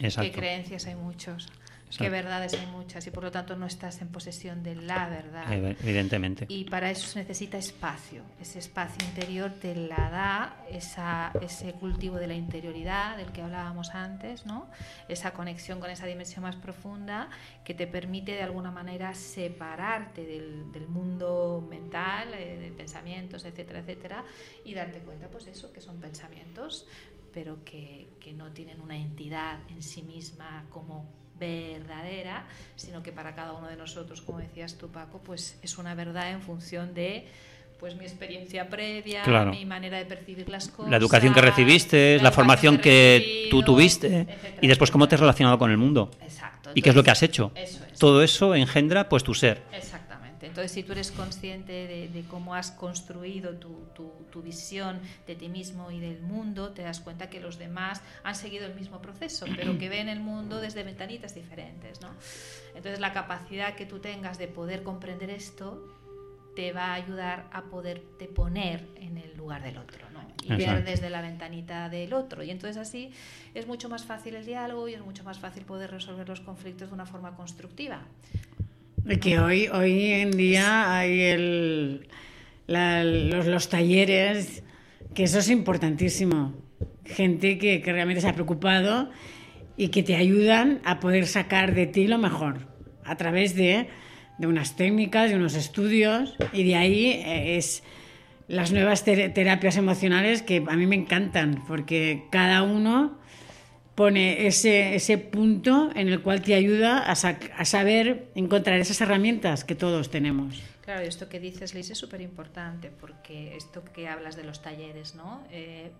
que 0.00 0.32
creencias 0.32 0.86
hay 0.86 0.94
muchos 0.94 1.48
que 1.96 2.08
verdades 2.08 2.54
hay 2.54 2.66
muchas 2.66 3.06
y 3.06 3.10
por 3.10 3.24
lo 3.24 3.30
tanto 3.30 3.56
no 3.56 3.66
estás 3.66 4.00
en 4.00 4.08
posesión 4.08 4.62
de 4.62 4.74
la 4.74 5.08
verdad. 5.08 5.52
Evidentemente. 5.52 6.46
Y 6.48 6.64
para 6.64 6.90
eso 6.90 7.06
se 7.06 7.18
necesita 7.18 7.58
espacio. 7.58 8.22
Ese 8.40 8.58
espacio 8.58 9.04
interior 9.06 9.52
te 9.52 9.74
la 9.74 10.10
da 10.10 10.64
esa, 10.70 11.32
ese 11.40 11.72
cultivo 11.72 12.16
de 12.16 12.26
la 12.26 12.34
interioridad 12.34 13.16
del 13.16 13.32
que 13.32 13.42
hablábamos 13.42 13.90
antes, 13.94 14.46
¿no? 14.46 14.68
esa 15.08 15.32
conexión 15.32 15.80
con 15.80 15.90
esa 15.90 16.06
dimensión 16.06 16.42
más 16.42 16.56
profunda 16.56 17.28
que 17.64 17.74
te 17.74 17.86
permite 17.86 18.32
de 18.32 18.42
alguna 18.42 18.70
manera 18.70 19.14
separarte 19.14 20.24
del, 20.24 20.70
del 20.72 20.88
mundo 20.88 21.66
mental, 21.68 22.34
eh, 22.34 22.58
de 22.58 22.70
pensamientos, 22.72 23.44
etcétera, 23.44 23.80
etcétera, 23.80 24.24
y 24.64 24.74
darte 24.74 25.00
cuenta, 25.00 25.28
pues 25.28 25.46
eso, 25.46 25.72
que 25.72 25.80
son 25.80 26.00
pensamientos, 26.00 26.86
pero 27.32 27.64
que, 27.64 28.08
que 28.20 28.32
no 28.32 28.52
tienen 28.52 28.80
una 28.80 28.96
entidad 28.96 29.58
en 29.68 29.82
sí 29.82 30.02
misma 30.02 30.64
como 30.70 31.08
verdadera, 31.40 32.44
sino 32.76 33.02
que 33.02 33.12
para 33.12 33.34
cada 33.34 33.52
uno 33.52 33.66
de 33.66 33.76
nosotros, 33.76 34.20
como 34.20 34.38
decías 34.38 34.76
tú, 34.76 34.88
Paco, 34.88 35.20
pues 35.24 35.58
es 35.62 35.78
una 35.78 35.94
verdad 35.94 36.30
en 36.30 36.42
función 36.42 36.94
de 36.94 37.26
pues 37.80 37.96
mi 37.96 38.04
experiencia 38.04 38.68
previa, 38.68 39.24
mi 39.46 39.64
manera 39.64 39.96
de 39.96 40.04
percibir 40.04 40.50
las 40.50 40.68
cosas. 40.68 40.90
La 40.90 40.98
educación 40.98 41.32
que 41.32 41.40
recibiste, 41.40 42.18
la, 42.20 42.30
formación 42.30 42.76
que, 42.76 43.48
tú 43.50 43.62
tuviste 43.62 44.26
y 44.60 44.68
después 44.68 44.90
cómo 44.90 45.08
te 45.08 45.14
has 45.14 45.20
relacionado 45.20 45.58
con 45.58 45.70
el 45.70 45.78
mundo. 45.78 46.10
Exacto. 46.20 46.72
y 46.74 46.82
qué 46.82 46.90
es 46.90 46.94
lo 46.94 47.02
que 47.02 47.10
has 47.10 47.22
hecho. 47.22 47.52
Todo 47.98 48.22
eso 48.22 48.54
engendra 48.54 49.08
pues 49.08 49.24
tu 49.24 49.32
ser. 49.32 49.62
Exacto. 49.72 49.99
Entonces, 50.50 50.72
si 50.72 50.82
tú 50.82 50.90
eres 50.90 51.12
consciente 51.12 51.72
de, 52.12 52.24
cómo 52.28 52.56
has 52.56 52.72
construido 52.72 53.54
tu, 53.54 54.42
visión 54.42 54.98
de 55.26 55.36
ti 55.36 55.48
mismo 55.48 55.92
y 55.92 56.00
del 56.00 56.20
mundo, 56.22 56.72
te 56.72 56.82
das 56.82 56.98
cuenta 56.98 57.30
que 57.30 57.38
los 57.40 57.56
demás 57.56 58.02
han 58.24 58.34
seguido 58.34 58.66
el 58.66 58.74
mismo 58.74 59.00
proceso, 59.00 59.46
pero 59.54 59.78
que 59.78 59.88
ven 59.88 60.08
el 60.08 60.18
mundo 60.18 60.60
desde 60.60 60.82
ventanitas 60.82 61.36
diferentes. 61.36 62.00
¿no? 62.00 62.08
Entonces, 62.74 62.98
la 62.98 63.12
capacidad 63.12 63.76
que 63.76 63.86
tú 63.86 64.00
tengas 64.00 64.38
de 64.38 64.48
poder 64.48 64.82
comprender 64.82 65.30
esto 65.30 65.96
te 66.56 66.72
va 66.72 66.86
a 66.86 66.94
ayudar 66.94 67.48
a 67.52 67.62
poderte 67.62 68.26
poner 68.26 68.88
en 68.96 69.18
el 69.18 69.36
lugar 69.36 69.62
del 69.62 69.78
otro 69.78 70.10
¿no? 70.10 70.20
y 70.42 70.56
ver 70.56 70.84
desde 70.84 71.10
la 71.10 71.22
ventanita 71.22 71.88
del 71.88 72.12
otro. 72.12 72.42
Y 72.42 72.50
entonces 72.50 72.76
así 72.76 73.12
es 73.54 73.68
mucho 73.68 73.88
más 73.88 74.04
fácil 74.04 74.34
el 74.34 74.44
diálogo 74.44 74.88
y 74.88 74.94
es 74.94 75.00
mucho 75.00 75.22
más 75.22 75.38
fácil 75.38 75.64
poder 75.64 75.92
resolver 75.92 76.28
los 76.28 76.40
conflictos 76.40 76.88
de 76.88 76.94
una 76.94 77.06
forma 77.06 77.36
constructiva. 77.36 78.02
Que 79.20 79.38
hoy, 79.38 79.68
hoy 79.68 80.12
en 80.12 80.30
día 80.30 80.96
hay 80.96 81.20
el, 81.20 82.08
los, 82.66 83.68
talleres, 83.68 84.62
que 85.14 85.24
eso 85.24 85.38
es 85.38 85.48
importantísimo. 85.50 86.54
Gente 87.04 87.58
que, 87.58 87.82
que, 87.82 87.92
realmente 87.92 88.20
se 88.20 88.28
ha 88.28 88.34
preocupado 88.34 89.10
y 89.76 89.88
que 89.88 90.02
te 90.02 90.16
ayudan 90.16 90.80
a 90.84 91.00
poder 91.00 91.26
sacar 91.26 91.74
de 91.74 91.86
ti 91.86 92.06
lo 92.06 92.18
mejor 92.18 92.68
a 93.04 93.16
través 93.16 93.56
de, 93.56 93.88
de 94.38 94.46
unas 94.46 94.76
técnicas, 94.76 95.30
de 95.30 95.36
unos 95.36 95.54
estudios 95.54 96.36
y 96.52 96.64
de 96.64 96.76
ahí 96.76 97.06
eh, 97.06 97.56
es 97.56 97.82
las 98.48 98.72
nuevas 98.72 99.04
terapias 99.04 99.76
emocionales 99.76 100.42
que 100.42 100.64
a 100.66 100.76
mí 100.76 100.86
me 100.86 100.96
encantan 100.96 101.62
porque 101.68 102.24
cada 102.30 102.62
uno 102.62 103.18
pone 104.00 104.46
ese, 104.46 104.94
ese 104.94 105.18
punto 105.18 105.90
en 105.94 106.08
el 106.08 106.22
cual 106.22 106.40
te 106.40 106.54
ayuda 106.54 107.00
a, 107.00 107.12
a, 107.12 107.64
saber 107.66 108.30
encontrar 108.34 108.80
esas 108.80 108.98
herramientas 109.02 109.62
que 109.62 109.74
todos 109.74 110.08
tenemos. 110.08 110.62
Claro, 110.80 111.02
esto 111.02 111.28
que 111.28 111.38
dices, 111.38 111.74
Liz, 111.74 111.90
es 111.90 111.98
súper 111.98 112.22
importante 112.22 112.90
porque 112.98 113.54
esto 113.58 113.84
que 113.84 114.08
hablas 114.08 114.36
de 114.36 114.44
los 114.44 114.62
talleres, 114.62 115.16
¿no? 115.16 115.44
Eh, 115.50 115.90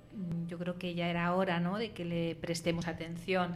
yo 0.49 0.57
creo 0.57 0.79
que 0.79 0.95
ya 0.95 1.11
era 1.11 1.35
hora, 1.35 1.61
¿no? 1.61 1.77
De 1.77 1.91
que 1.91 2.07
le 2.07 2.37
prestemos 2.37 2.89
atención 2.89 3.55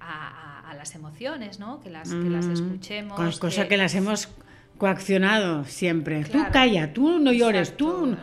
a, 0.00 0.68
a, 0.68 0.74
las 0.74 0.96
emociones, 0.96 1.60
¿no? 1.60 1.78
Que 1.80 1.90
las, 1.90 2.08
que 2.08 2.30
las 2.30 2.46
mm, 2.46 2.52
escuchemos. 2.52 3.38
Cosa 3.38 3.68
que... 3.68 3.76
las 3.76 3.94
hemos 3.94 4.28
coaccionado 4.76 5.66
siempre. 5.66 6.24
Tú 6.24 6.40
calla, 6.52 6.92
tú 6.92 7.20
no 7.20 7.32
llores, 7.32 7.76
tú 7.76 8.16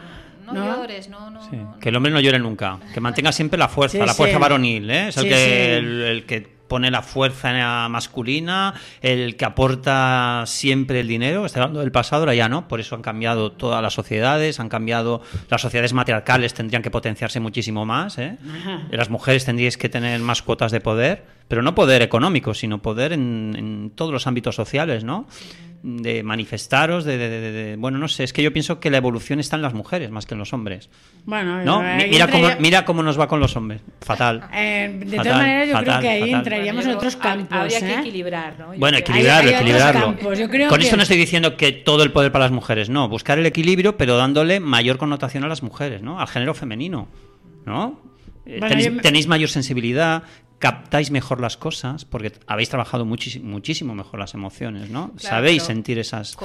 no, 0.54 0.78
llores, 0.78 1.10
no, 1.10 1.30
no, 1.30 1.80
Que 1.80 1.90
el 1.90 1.96
hombre 1.96 2.12
no 2.12 2.20
llore 2.20 2.40
nunca, 2.40 2.80
que 2.94 3.00
mantenga 3.02 3.32
siempre 3.32 3.58
la 3.58 3.68
fuerza, 3.68 4.06
la 4.06 4.14
fuerza 4.14 4.38
varonil, 4.38 4.90
¿eh? 4.90 5.08
es 5.10 5.18
el, 5.18 5.28
que, 5.28 5.78
el, 5.78 6.26
que 6.26 6.62
pone 6.72 6.90
la 6.90 7.02
fuerza 7.02 7.90
masculina, 7.90 8.74
el 9.02 9.36
que 9.36 9.44
aporta 9.44 10.44
siempre 10.48 11.02
el 11.02 11.08
dinero, 11.10 11.46
está 11.46 11.60
hablando 11.60 11.82
del 11.82 11.92
pasado, 11.92 12.22
ahora 12.22 12.34
ya 12.34 12.48
no, 12.48 12.70
por 12.70 12.80
eso 12.80 12.96
han 12.96 13.02
cambiado 13.02 13.52
todas 13.52 13.82
las 13.82 13.94
sociedades, 13.94 14.60
han 14.62 14.70
cambiado, 14.70 15.22
las 15.50 15.62
sociedades 15.62 15.92
matriarcales 15.92 16.54
tendrían 16.54 16.82
que 16.82 16.90
potenciarse 16.90 17.42
muchísimo 17.42 17.86
más, 17.86 18.18
¿eh? 18.20 18.38
las 18.90 19.10
mujeres 19.10 19.44
tendríais 19.44 19.78
que 19.78 19.90
tener 19.90 20.20
más 20.22 20.42
cuotas 20.42 20.72
de 20.72 20.80
poder, 20.80 21.26
pero 21.50 21.62
no 21.62 21.76
poder 21.76 22.02
económico, 22.02 22.54
sino 22.54 22.82
poder 22.82 23.12
en, 23.12 23.54
en 23.58 23.92
todos 23.94 24.14
los 24.14 24.26
ámbitos 24.26 24.56
sociales, 24.56 25.04
¿no? 25.04 25.28
De 25.84 26.24
manifestaros, 26.24 27.06
de, 27.06 27.76
Bueno, 27.78 27.98
no 27.98 28.08
sé, 28.08 28.24
es 28.24 28.34
que 28.34 28.44
yo 28.44 28.54
pienso 28.54 28.80
que 28.80 28.90
la 28.90 28.98
evolución 28.98 29.40
está 29.40 29.56
en 29.56 29.62
las 29.62 29.74
mujeres 29.74 30.12
más 30.12 30.26
que 30.26 30.36
en 30.36 30.40
los 30.40 30.54
hombres. 30.54 30.90
Bueno, 31.26 31.64
¿no? 31.64 31.82
mira, 31.82 32.28
cómo, 32.30 32.48
mira 32.60 32.86
cómo 32.86 33.04
nos 33.04 33.20
va 33.20 33.28
con 33.28 33.40
los 33.40 33.56
hombres. 33.56 33.82
Fatal. 34.02 34.44
Eh, 34.54 35.02
de 35.06 35.18
todas 35.18 35.38
maneras, 35.38 35.70
yo 35.70 35.78
creo 35.80 36.00
que 36.00 36.10
ahí 36.10 36.32
entraríamos 36.32 36.86
en 36.86 36.92
otros 36.92 37.16
campos. 37.16 37.58
Habría 37.58 37.80
que 37.80 37.94
¿eh? 37.94 38.00
equilibrar, 38.00 38.60
¿no? 38.60 38.74
bueno, 38.78 38.98
equilibrarlo, 38.98 39.52
equilibrarlo. 39.52 40.16
con 40.70 40.82
esto 40.82 40.96
no 40.98 41.04
estoy 41.04 41.18
diciendo 41.18 41.58
que 41.58 41.72
todo 41.72 42.04
el 42.04 42.12
poder 42.12 42.32
para 42.32 42.46
las 42.46 42.52
mujeres, 42.52 42.90
no. 42.90 43.10
Buscar 43.10 43.40
el 43.40 43.46
equilibrio, 43.46 43.98
pero 43.98 44.18
dándole 44.18 44.60
mayor 44.60 44.98
connotación 44.98 45.44
a 45.44 45.48
las 45.48 45.64
mujeres, 45.64 46.02
¿no? 46.02 46.20
Al 46.20 46.28
género 46.28 46.54
femenino, 46.54 47.08
¿no? 47.66 48.12
Tenéis, 48.46 49.28
mayor 49.28 49.50
sensibilidad, 49.50 50.24
captáis 50.62 51.10
mejor 51.10 51.42
las 51.42 51.58
cosas 51.58 52.06
porque 52.06 52.32
habéis 52.46 52.70
trabajado 52.70 53.04
muchísimo 53.04 53.96
mejor 53.96 54.20
las 54.20 54.36
emociones, 54.36 54.92
¿no? 54.92 55.12
Sabéis 55.18 55.64
sentir 55.64 55.98
esas, 55.98 56.38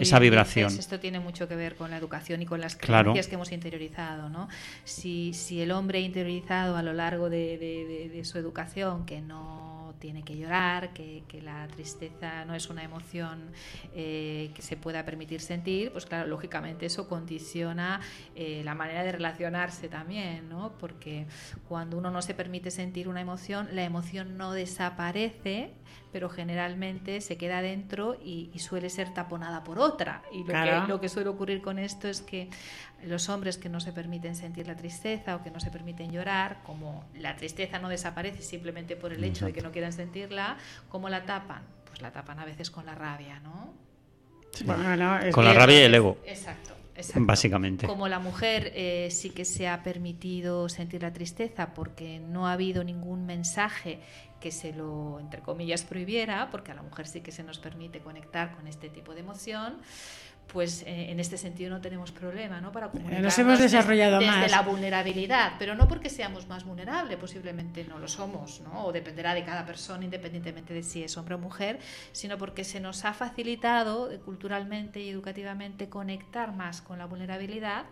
esa 0.00 0.18
vibración. 0.18 0.72
esto 0.78 0.98
tiene 0.98 1.20
mucho 1.20 1.46
que 1.48 1.54
ver 1.54 1.76
con 1.76 1.90
la 1.90 1.98
educación 1.98 2.40
y 2.40 2.46
con 2.46 2.62
las 2.62 2.76
creencias 2.76 3.28
que 3.28 3.34
hemos 3.34 3.52
interiorizado, 3.52 4.30
¿no? 4.30 4.48
Si, 4.84 5.34
si 5.34 5.60
el 5.60 5.70
hombre 5.72 5.98
ha 5.98 6.02
interiorizado 6.02 6.78
a 6.78 6.82
lo 6.82 6.94
largo 6.94 7.28
de 7.28 8.22
su 8.24 8.38
educación 8.38 9.04
que 9.04 9.20
no 9.20 9.77
tiene 9.94 10.22
que 10.22 10.36
llorar, 10.36 10.92
que, 10.92 11.22
la 11.42 11.68
tristeza 11.68 12.44
no 12.44 12.54
es 12.54 12.68
una 12.68 12.82
emoción 12.82 13.52
eh, 13.94 14.50
que 14.54 14.62
se 14.62 14.76
pueda 14.76 15.04
permitir 15.04 15.40
sentir, 15.40 15.92
pues 15.92 16.04
claro, 16.04 16.26
lógicamente 16.26 16.86
eso 16.86 17.08
condiciona 17.08 18.00
eh, 18.34 18.62
la 18.64 18.74
manera 18.74 19.04
de 19.04 19.12
relacionarse 19.12 19.88
también, 19.88 20.48
¿no? 20.48 20.72
Porque 20.80 21.26
cuando 21.68 21.96
uno 21.96 22.10
no 22.10 22.22
se 22.22 22.34
permite 22.34 22.70
sentir 22.70 23.08
una 23.08 23.20
emoción, 23.20 23.68
la 23.72 23.84
emoción 23.84 24.36
no 24.36 24.52
desaparece, 24.52 25.72
pero 26.12 26.28
generalmente 26.28 27.20
se 27.20 27.36
queda 27.36 27.62
dentro 27.62 28.16
y, 28.22 28.50
suele 28.58 28.90
ser 28.90 29.14
taponada 29.14 29.62
por 29.64 29.78
otra. 29.78 30.22
Y 30.32 30.44
lo, 30.44 30.46
que, 30.46 30.88
lo 30.88 31.00
que 31.00 31.08
suele 31.08 31.28
ocurrir 31.28 31.62
con 31.62 31.78
esto 31.78 32.08
es 32.08 32.20
que 32.20 32.50
los 33.04 33.28
hombres 33.28 33.56
que 33.58 33.68
no 33.68 33.80
se 33.80 33.92
permiten 33.92 34.34
sentir 34.34 34.66
la 34.66 34.76
tristeza 34.76 35.36
o 35.36 35.42
que 35.42 35.50
no 35.50 35.60
se 35.60 35.70
permiten 35.70 36.10
llorar, 36.10 36.58
como 36.64 37.04
la 37.14 37.36
tristeza 37.36 37.78
no 37.78 37.88
desaparece 37.88 38.42
simplemente 38.42 38.96
por 38.96 39.12
el 39.12 39.22
hecho 39.22 39.46
de 39.46 39.52
que 39.52 39.60
no 39.62 39.70
quieran 39.70 39.92
sentirla, 39.92 40.56
¿cómo 40.88 41.08
la 41.08 41.24
tapan? 41.24 41.62
Pues 41.86 42.02
la 42.02 42.10
tapan 42.10 42.38
a 42.40 42.44
veces 42.44 42.70
con 42.70 42.86
la 42.86 42.94
rabia, 42.94 43.40
¿no? 43.40 43.74
con 45.32 45.44
la 45.44 45.52
rabia 45.54 45.80
y 45.80 45.82
el 45.84 45.94
ego. 45.94 46.18
Exacto. 46.24 46.77
Básicamente. 47.14 47.86
Como 47.86 48.08
la 48.08 48.18
mujer 48.18 48.72
eh, 48.74 49.08
sí 49.10 49.30
que 49.30 49.44
se 49.44 49.68
ha 49.68 49.82
permitido 49.82 50.68
sentir 50.68 51.02
la 51.02 51.12
tristeza 51.12 51.74
porque 51.74 52.18
no 52.18 52.48
ha 52.48 52.52
habido 52.52 52.84
ningún 52.84 53.26
mensaje 53.26 54.00
que 54.40 54.50
se 54.52 54.72
lo, 54.72 55.18
entre 55.20 55.40
comillas, 55.40 55.82
prohibiera, 55.82 56.48
porque 56.50 56.72
a 56.72 56.74
la 56.74 56.82
mujer 56.82 57.06
sí 57.06 57.20
que 57.20 57.32
se 57.32 57.42
nos 57.42 57.58
permite 57.58 58.00
conectar 58.00 58.54
con 58.54 58.66
este 58.68 58.88
tipo 58.88 59.14
de 59.14 59.20
emoción, 59.20 59.78
pues 60.52 60.82
eh, 60.82 61.10
en 61.10 61.20
este 61.20 61.36
sentido 61.36 61.70
no 61.70 61.80
tenemos 61.80 62.10
problema 62.10 62.60
¿no? 62.60 62.72
para 62.72 62.88
comunicarnos 62.88 63.22
Nos 63.22 63.38
hemos 63.38 63.58
desarrollado 63.58 64.18
desde, 64.18 64.32
desde 64.32 64.50
la 64.50 64.62
vulnerabilidad, 64.62 65.52
pero 65.58 65.74
no 65.74 65.86
porque 65.86 66.08
seamos 66.08 66.48
más 66.48 66.64
vulnerables, 66.64 67.16
posiblemente 67.18 67.84
no 67.84 67.98
lo 67.98 68.08
somos, 68.08 68.60
¿no? 68.60 68.86
o 68.86 68.92
dependerá 68.92 69.34
de 69.34 69.44
cada 69.44 69.64
persona 69.66 70.04
independientemente 70.04 70.74
de 70.74 70.82
si 70.82 71.04
es 71.04 71.16
hombre 71.16 71.34
o 71.34 71.38
mujer, 71.38 71.78
sino 72.12 72.38
porque 72.38 72.64
se 72.64 72.80
nos 72.80 73.04
ha 73.04 73.12
facilitado 73.12 74.10
eh, 74.10 74.18
culturalmente 74.18 75.00
y 75.00 75.10
educativamente 75.10 75.88
conectar 75.88 76.54
más 76.54 76.80
con 76.80 76.98
la 76.98 77.06
vulnerabilidad 77.06 77.84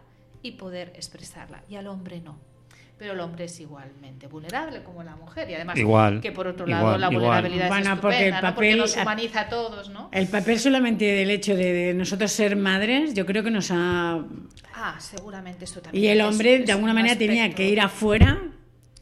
y 0.42 0.52
poder 0.52 0.92
expresarla, 0.96 1.62
y 1.68 1.76
al 1.76 1.86
hombre 1.86 2.20
no 2.20 2.55
pero 2.98 3.12
el 3.12 3.20
hombre 3.20 3.44
es 3.44 3.60
igualmente 3.60 4.26
vulnerable 4.26 4.82
como 4.82 5.02
la 5.02 5.16
mujer 5.16 5.50
y 5.50 5.54
además 5.54 5.76
que 6.22 6.32
por 6.32 6.46
otro 6.46 6.66
lado 6.66 6.96
la 6.96 7.08
vulnerabilidad 7.08 7.66
es 7.66 7.86
estupenda, 7.86 8.00
porque, 8.00 8.28
el 8.28 8.40
papel, 8.40 8.78
nos 8.78 8.96
humaniza 8.96 9.40
a 9.42 9.48
todos, 9.48 9.90
¿no? 9.90 10.08
El 10.12 10.28
papel 10.28 10.58
solamente 10.58 11.04
del 11.04 11.30
hecho 11.30 11.54
de, 11.54 11.92
nosotros 11.94 12.32
ser 12.32 12.56
madres, 12.56 13.12
yo 13.14 13.26
creo 13.26 13.42
que 13.42 13.50
nos 13.50 13.70
ha 13.70 14.24
Ah, 14.74 14.96
seguramente 14.98 15.64
eso 15.64 15.80
también. 15.80 16.04
Y 16.04 16.08
el 16.08 16.20
hombre 16.20 16.60
de 16.60 16.72
alguna 16.72 16.92
manera 16.92 17.16
tenía 17.16 17.50
que 17.50 17.68
ir 17.68 17.80
afuera 17.80 18.42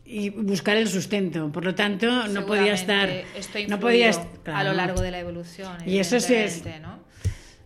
y 0.05 0.31
buscar 0.31 0.77
el 0.77 0.89
sustento. 0.89 1.51
Por 1.51 1.65
lo 1.65 1.75
tanto, 1.75 2.29
no 2.29 2.47
podía 2.47 2.75
estar 2.75 3.11
no 3.69 3.81
podía 3.81 4.11
a 4.47 4.65
lo 4.65 4.73
largo 4.73 5.01
de 5.01 5.11
la 5.11 5.19
evolución. 5.19 5.77
Y 5.87 5.99
eso 5.99 6.17
es 6.17 6.65
¿no? 6.81 7.04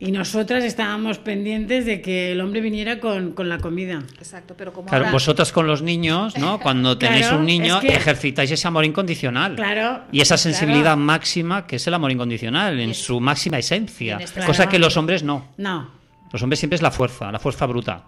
Y 0.00 0.12
nosotras 0.12 0.62
estábamos 0.62 1.18
pendientes 1.18 1.84
de 1.84 2.00
que 2.00 2.30
el 2.30 2.40
hombre 2.40 2.60
viniera 2.60 3.00
con, 3.00 3.34
la 3.36 3.58
comida. 3.58 4.04
Exacto, 4.18 4.54
pero 4.56 4.72
como 4.72 4.88
Claro, 4.88 5.10
vosotras 5.10 5.50
con 5.50 5.66
los 5.66 5.82
niños, 5.82 6.38
¿no? 6.38 6.60
Cuando 6.62 6.96
tenéis 6.96 7.32
un 7.32 7.44
niño, 7.44 7.80
ejercitáis 7.82 8.50
ese 8.52 8.68
amor 8.68 8.84
incondicional. 8.84 9.56
Claro. 9.56 10.04
Y 10.12 10.20
esa 10.20 10.36
sensibilidad 10.36 10.96
máxima 10.96 11.66
que 11.66 11.76
es 11.76 11.86
el 11.88 11.94
amor 11.94 12.12
incondicional, 12.12 12.78
en 12.78 12.94
su 12.94 13.18
máxima 13.18 13.58
esencia. 13.58 14.18
Este 14.18 14.44
cosa 14.44 14.68
que 14.68 14.78
los 14.78 14.96
hombres 14.96 15.24
no. 15.24 15.48
No. 15.56 15.90
Los 16.32 16.42
hombres 16.42 16.60
siempre 16.60 16.76
es 16.76 16.82
la 16.82 16.90
fuerza, 16.90 17.32
la 17.32 17.38
fuerza 17.40 17.66
bruta. 17.66 18.04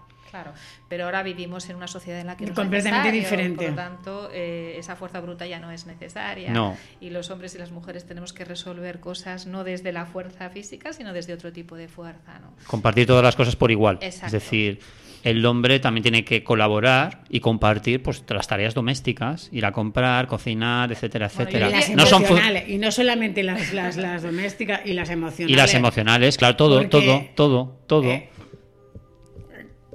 Pero 0.91 1.05
ahora 1.05 1.23
vivimos 1.23 1.71
en 1.71 1.77
una 1.77 1.87
sociedad 1.87 2.19
en 2.19 2.27
la 2.27 2.37
que 2.37 2.47
no 2.47 2.53
completamente 2.53 3.11
es 3.11 3.15
diferente. 3.15 3.67
Por 3.67 3.71
lo 3.71 3.77
tanto, 3.77 4.29
eh, 4.35 4.75
esa 4.77 4.97
fuerza 4.97 5.21
bruta 5.21 5.47
ya 5.47 5.61
no 5.61 5.71
es 5.71 5.87
necesaria. 5.87 6.51
No. 6.51 6.77
Y 7.01 7.11
los 7.11 7.31
hombres 7.31 7.55
y 7.55 7.59
las 7.59 7.71
mujeres 7.71 8.07
tenemos 8.07 8.33
que 8.33 8.45
resolver 8.45 8.99
cosas 8.99 9.47
no 9.47 9.63
desde 9.63 9.93
la 9.93 10.05
fuerza 10.05 10.51
física, 10.51 10.93
sino 10.93 11.13
desde 11.13 11.33
otro 11.33 11.53
tipo 11.53 11.77
de 11.77 11.87
fuerza. 11.87 12.41
¿no? 12.41 12.55
Compartir 12.67 13.07
todas 13.07 13.23
las 13.23 13.37
cosas 13.37 13.55
por 13.55 13.71
igual. 13.71 14.01
Es 14.03 14.33
decir, 14.33 14.81
el 15.23 15.47
hombre 15.47 15.79
también 15.79 16.03
tiene 16.03 16.25
que 16.25 16.43
colaborar 16.43 17.23
y 17.29 17.39
compartir 17.39 18.03
pues 18.03 18.25
las 18.29 18.49
tareas 18.49 18.75
domésticas, 18.75 19.49
ir 19.53 19.67
a 19.67 19.71
comprar, 19.71 20.27
cocinar, 20.27 20.91
etcétera, 20.91 21.27
etcétera. 21.27 21.69
y, 21.69 21.73
las 21.73 21.91
no 21.91 22.05
son 22.05 22.25
y 22.67 22.79
no 22.79 22.91
solamente 22.91 23.45
las, 23.45 23.73
las, 23.73 23.97
las, 23.97 24.25
domésticas 24.25 24.81
y 24.85 24.95
las 24.95 25.09
emocionales. 25.09 25.53
Y 25.53 25.57
las 25.57 25.73
emocionales, 25.73 26.37
claro, 26.37 26.57
todo, 26.57 26.89
todo, 26.89 27.27
todo, 27.37 27.79
todo. 27.87 28.11
Eh, 28.11 28.29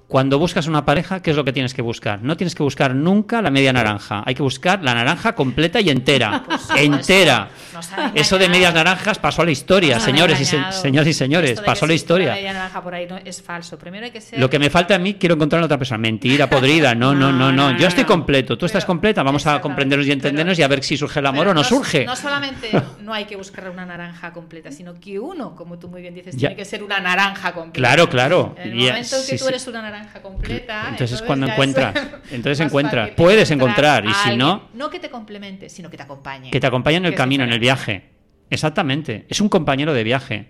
cuando 0.08 0.38
buscas 0.38 0.68
una 0.68 0.86
pareja, 0.86 1.22
¿qué 1.22 1.32
es 1.32 1.36
lo 1.36 1.44
que 1.44 1.52
tienes 1.52 1.74
que 1.74 1.82
buscar? 1.82 2.22
No 2.22 2.38
tienes 2.38 2.54
que 2.54 2.62
buscar 2.62 2.94
nunca 2.94 3.42
la 3.42 3.50
media 3.50 3.74
naranja. 3.74 4.24
Hay 4.26 4.36
que 4.36 4.44
buscar 4.44 4.84
la 4.84 4.94
naranja 4.94 5.34
completa 5.34 5.82
y 5.82 5.90
entera. 5.90 6.44
Pues 6.46 6.70
entera. 6.76 7.50
Eso 8.14 8.38
de 8.38 8.48
medias 8.48 8.74
naranjas 8.74 9.18
pasó 9.18 9.42
a 9.42 9.46
la 9.46 9.52
historia, 9.52 10.00
señores 10.00 10.40
y, 10.40 10.46
señores 10.46 11.10
y 11.10 11.14
señores. 11.14 11.60
Pasó 11.62 11.86
a 11.86 11.88
la 11.88 11.96
historia. 11.96 12.34
media 12.34 12.54
naranja 12.54 12.84
por 12.84 12.94
ahí 12.94 13.08
es 13.26 13.42
falso. 13.42 13.80
Primero 13.80 14.06
hay 14.06 14.12
que 14.12 14.22
ser... 14.22 14.40
Lo 14.40 14.50
que 14.50 14.60
me 14.60 14.70
falta 14.70 14.96
a 14.96 15.00
mí, 15.00 15.16
quiero 15.16 15.36
encontrar 15.36 15.62
a 15.64 15.66
otra 15.66 15.78
persona. 15.78 15.98
Mentira, 15.98 16.48
podrida. 16.50 16.94
No, 16.94 17.16
no, 17.16 17.32
no, 17.32 17.52
no. 17.52 17.76
Yo 17.78 17.88
estoy 17.88 18.04
completo. 18.04 18.58
Tú 18.58 18.68
estás 18.68 18.86
completa. 18.86 19.24
Vamos 19.24 19.48
a 19.48 19.60
comprendernos 19.60 20.08
y 20.08 20.12
entendernos 20.12 20.60
y 20.60 20.64
a 20.64 20.68
ver 20.68 20.84
si 20.84 20.98
surge 20.98 21.20
el 21.20 21.26
amor 21.26 21.48
o 21.48 21.54
no, 21.54 21.64
surge. 21.64 22.06
No 22.06 22.16
solamente 22.16 22.70
no 23.02 23.12
hay 23.12 23.26
que 23.26 23.36
buscar 23.36 23.70
una 23.70 23.86
naranja 23.86 24.32
completa, 24.32 24.72
sino 24.72 25.00
que 25.00 25.20
uno, 25.20 25.56
como 25.56 25.80
tú 25.80 25.88
muy 25.88 26.02
bien 26.02 26.14
dices, 26.14 26.38
tiene 26.38 26.56
que 26.56 26.66
ser 26.66 26.84
una 26.84 27.00
naranja 27.00 27.54
completa. 27.54 27.74
Claro, 27.74 28.10
claro. 28.10 28.56
En 28.58 28.72
el 28.72 28.78
momento 28.78 29.16
en 29.16 29.26
que 29.28 29.38
tú 29.38 29.48
eres 29.48 29.68
una 29.68 29.82
naranja 29.82 29.95
completa. 30.22 30.88
Entonces, 30.90 31.22
cuando 31.22 31.48
encuentras, 31.48 31.96
entonces 32.32 32.66
encuentras, 32.66 33.12
puedes 33.18 33.50
encontrar 33.52 34.06
y 34.06 34.14
si 34.14 34.36
no, 34.36 34.70
no 34.74 34.90
que 34.90 35.00
te 35.00 35.10
complemente, 35.10 35.70
sino 35.70 35.90
que 35.90 35.98
te 35.98 36.04
acompañe. 36.04 36.52
Que 36.52 36.60
te 36.60 36.68
acompañe 36.68 36.98
en 36.98 37.06
el 37.06 37.16
camino, 37.16 37.44
en 37.44 37.52
el 37.52 37.60
viaje. 37.60 38.10
Exactamente, 38.50 39.26
es 39.28 39.42
un 39.42 39.50
compañero 39.50 39.94
de 39.94 40.04
viaje. 40.04 40.50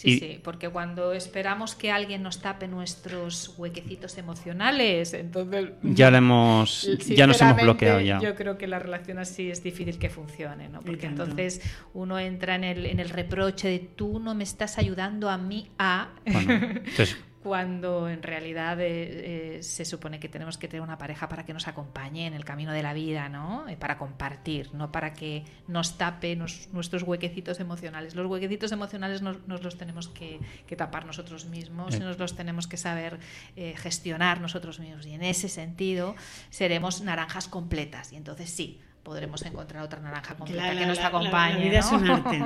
Sí, 0.00 0.18
sí, 0.18 0.40
porque 0.42 0.70
cuando 0.70 1.12
esperamos 1.12 1.74
que 1.74 1.92
alguien 1.92 2.22
nos 2.22 2.40
tape 2.40 2.68
nuestros 2.68 3.52
huequecitos 3.58 4.16
emocionales, 4.16 5.12
entonces 5.12 5.72
ya 5.82 6.08
hemos 6.08 6.88
ya 7.06 7.26
nos 7.26 7.38
hemos 7.42 7.60
bloqueado 7.60 8.00
ya. 8.00 8.18
Yo 8.18 8.34
creo 8.34 8.56
que 8.56 8.66
la 8.66 8.78
relación 8.78 9.18
así 9.18 9.50
es 9.50 9.62
difícil 9.62 9.98
que 9.98 10.08
funcione, 10.08 10.70
¿no? 10.70 10.80
Porque 10.80 11.04
entonces 11.04 11.60
uno 11.92 12.18
entra 12.18 12.54
en 12.54 12.64
el, 12.64 12.86
en 12.86 12.98
el 12.98 13.10
reproche 13.10 13.68
de 13.68 13.78
tú 13.78 14.20
no 14.20 14.34
me 14.34 14.44
estás 14.44 14.78
ayudando 14.78 15.28
a 15.28 15.36
mí 15.36 15.70
a 15.78 16.08
entonces 16.24 17.18
cuando 17.42 18.08
en 18.10 18.22
realidad 18.22 18.78
eh, 18.80 19.56
eh, 19.56 19.62
se 19.62 19.86
supone 19.86 20.20
que 20.20 20.28
tenemos 20.28 20.58
que 20.58 20.68
tener 20.68 20.82
una 20.82 20.98
pareja 20.98 21.26
para 21.28 21.46
que 21.46 21.54
nos 21.54 21.68
acompañe 21.68 22.26
en 22.26 22.34
el 22.34 22.44
camino 22.44 22.72
de 22.72 22.82
la 22.82 22.92
vida, 22.92 23.30
¿no? 23.30 23.66
Eh, 23.66 23.76
para 23.76 23.96
compartir, 23.96 24.74
no 24.74 24.92
para 24.92 25.14
que 25.14 25.44
nos 25.66 25.96
tape 25.96 26.36
nuestros 26.36 27.02
huequecitos 27.02 27.58
emocionales. 27.58 28.14
Los 28.14 28.26
huequecitos 28.26 28.72
emocionales 28.72 29.22
nos, 29.22 29.38
los 29.46 29.78
tenemos 29.78 30.08
que, 30.08 30.40
tapar 30.76 31.06
nosotros 31.06 31.46
mismos 31.46 31.96
y 31.96 31.98
nos 31.98 32.18
los 32.18 32.36
tenemos 32.36 32.66
que 32.66 32.76
saber 32.76 33.18
gestionar 33.54 34.40
nosotros 34.40 34.78
mismos. 34.80 35.06
Y 35.06 35.12
en 35.12 35.22
ese 35.22 35.48
sentido 35.48 36.14
seremos 36.48 37.02
naranjas 37.02 37.48
completas. 37.48 38.12
Y 38.12 38.16
entonces 38.16 38.50
sí, 38.50 38.80
podremos 39.02 39.44
encontrar 39.44 39.82
otra 39.82 40.00
naranja 40.00 40.34
completa 40.34 40.74
que 40.76 40.86
nos 40.86 40.98
acompañe. 40.98 41.64
La, 41.64 41.70
vida 41.70 41.78
es 41.78 41.92
un 41.92 42.10
arte. 42.10 42.42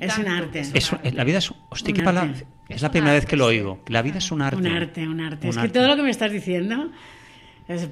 es 0.00 0.18
un 0.18 0.28
arte. 0.28 1.12
la 1.12 1.24
vida 1.24 1.38
es, 1.38 1.52
hostia, 1.70 1.94
qué 1.94 2.02
palabra, 2.02 2.34
es, 2.68 2.82
la 2.82 2.90
primera 2.90 3.12
vez 3.12 3.26
que 3.26 3.36
lo 3.36 3.46
oigo. 3.46 3.80
La 3.88 4.02
vida 4.02 4.18
es 4.18 4.30
un 4.30 4.42
arte. 4.42 4.56
Un 4.58 4.66
arte, 4.66 5.08
un 5.08 5.20
arte. 5.20 5.48
es 5.48 5.56
que 5.56 5.68
todo 5.68 5.86
lo 5.86 5.96
que 5.96 6.02
me 6.02 6.10
estás 6.10 6.32
diciendo 6.32 6.90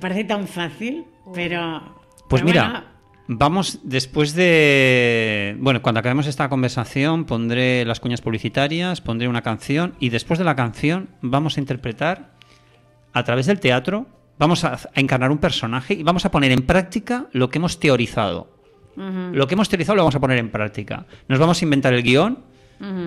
parece 0.00 0.24
tan 0.24 0.46
fácil, 0.46 1.04
pero. 1.34 1.96
Pues 2.28 2.42
mira. 2.42 2.92
Vamos, 3.28 3.80
después 3.82 4.34
de. 4.34 5.56
Bueno, 5.58 5.82
cuando 5.82 5.98
acabemos 5.98 6.26
esta 6.28 6.48
conversación, 6.48 7.24
pondré 7.24 7.84
las 7.84 7.98
cuñas 7.98 8.20
publicitarias, 8.20 9.00
pondré 9.00 9.26
una 9.26 9.42
canción 9.42 9.94
y 9.98 10.10
después 10.10 10.38
de 10.38 10.44
la 10.44 10.54
canción 10.54 11.08
vamos 11.22 11.56
a 11.56 11.60
interpretar 11.60 12.36
a 13.12 13.24
través 13.24 13.46
del 13.46 13.58
teatro 13.58 14.06
vamos 14.38 14.64
a, 14.64 14.78
encarnar 14.94 15.30
un 15.30 15.38
personaje 15.38 15.94
y 15.94 16.02
vamos 16.02 16.24
a 16.24 16.30
poner 16.30 16.52
en 16.52 16.62
práctica 16.62 17.26
lo 17.32 17.48
que 17.48 17.58
hemos 17.58 17.80
teorizado. 17.80 18.54
Lo 18.96 19.46
que 19.46 19.54
hemos 19.54 19.68
teorizado 19.68 19.96
lo 19.96 20.02
vamos 20.02 20.14
a 20.14 20.20
poner 20.20 20.38
en 20.38 20.50
práctica. 20.50 21.04
Nos 21.28 21.38
vamos 21.38 21.60
a 21.60 21.64
inventar 21.64 21.92
el 21.92 22.02
guion, 22.02 22.38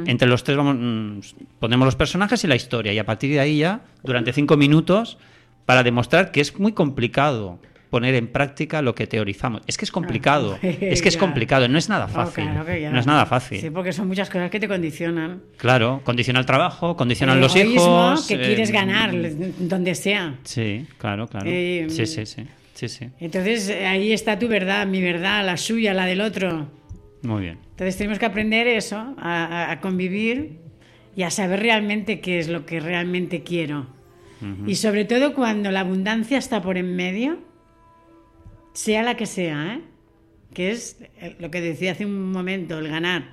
Entre 0.05 0.27
los 0.27 0.43
tres 0.43 0.57
vamos, 0.57 0.75
mm, 0.79 1.19
ponemos 1.59 1.85
los 1.85 1.95
personajes 1.95 2.43
y 2.43 2.47
la 2.47 2.55
historia. 2.55 2.93
Y 2.93 2.99
a 2.99 3.05
partir 3.05 3.31
de 3.31 3.39
ahí 3.39 3.59
ya, 3.59 3.81
durante 4.03 4.33
cinco 4.33 4.55
minutos, 4.55 5.17
para 5.65 5.83
demostrar 5.83 6.31
que 6.31 6.41
es 6.41 6.59
muy 6.59 6.73
complicado 6.73 7.59
poner 7.89 8.15
en 8.15 8.27
práctica 8.27 8.81
lo 8.81 8.93
que 8.95 9.07
teorizamos. 9.07 9.61
Es 9.67 9.77
que 9.77 9.85
es 9.85 9.91
complicado, 9.91 10.57
ah, 10.61 10.67
es 10.67 11.01
que 11.01 11.09
es 11.09 11.17
complicado, 11.17 11.67
no 11.67 11.77
es 11.77 11.89
nada 11.89 12.05
oh, 12.05 12.09
fácil. 12.09 12.45
no 12.53 12.99
es 12.99 13.05
nada 13.05 13.25
fácil. 13.25 13.59
Sí, 13.59 13.69
porque 13.69 13.93
son 13.93 14.07
muchas 14.07 14.29
cosas 14.29 14.49
que 14.49 14.59
te 14.59 14.67
condicionan. 14.67 15.41
Claro, 15.57 16.01
condiciona 16.03 16.39
el 16.39 16.45
trabajo, 16.45 16.95
condicionan 16.95 17.39
los 17.39 17.55
hijos. 17.55 18.27
que 18.27 18.39
quieres 18.39 18.69
eh, 18.69 18.73
ganar, 18.73 19.13
donde 19.59 19.95
sea. 19.95 20.35
Sí, 20.43 20.85
claro, 20.97 21.27
claro. 21.27 21.45
Eh, 21.49 21.87
sí, 21.89 22.05
sí, 22.05 22.25
sí, 22.25 22.87
sí, 22.87 23.09
Entonces 23.19 23.69
ahí 23.69 24.13
está 24.13 24.37
tu 24.37 24.47
verdad, 24.47 24.85
mi 24.85 25.01
verdad, 25.01 25.45
la 25.45 25.57
suya, 25.57 25.93
la 25.93 26.05
del 26.05 26.21
otro. 26.21 26.67
Muy 27.23 27.41
bien. 27.41 27.57
Entonces 27.71 27.97
tenemos 27.97 28.19
que 28.19 28.25
aprender 28.25 28.67
eso, 28.67 29.15
a, 29.17 29.77
convivir 29.81 30.59
y 31.15 31.23
a 31.23 31.31
saber 31.31 31.61
realmente 31.61 32.21
qué 32.21 32.39
es 32.39 32.47
lo 32.47 32.65
que 32.65 32.79
realmente 32.79 33.43
quiero. 33.43 33.87
Y 34.65 34.75
sobre 34.75 35.03
todo 35.03 35.33
cuando 35.33 35.69
la 35.69 35.81
abundancia 35.81 36.37
está 36.37 36.61
por 36.61 36.77
en 36.77 36.95
medio, 36.95 37.39
sea 38.79 39.03
la 39.03 39.17
que 39.17 39.25
sea, 39.25 39.73
¿eh? 39.73 39.81
que 40.53 40.71
es 40.71 40.97
lo 41.39 41.51
que 41.51 41.59
decía 41.59 41.91
hace 41.91 42.05
un 42.05 42.31
momento, 42.31 42.79
el 42.79 42.87
ganar. 42.87 43.31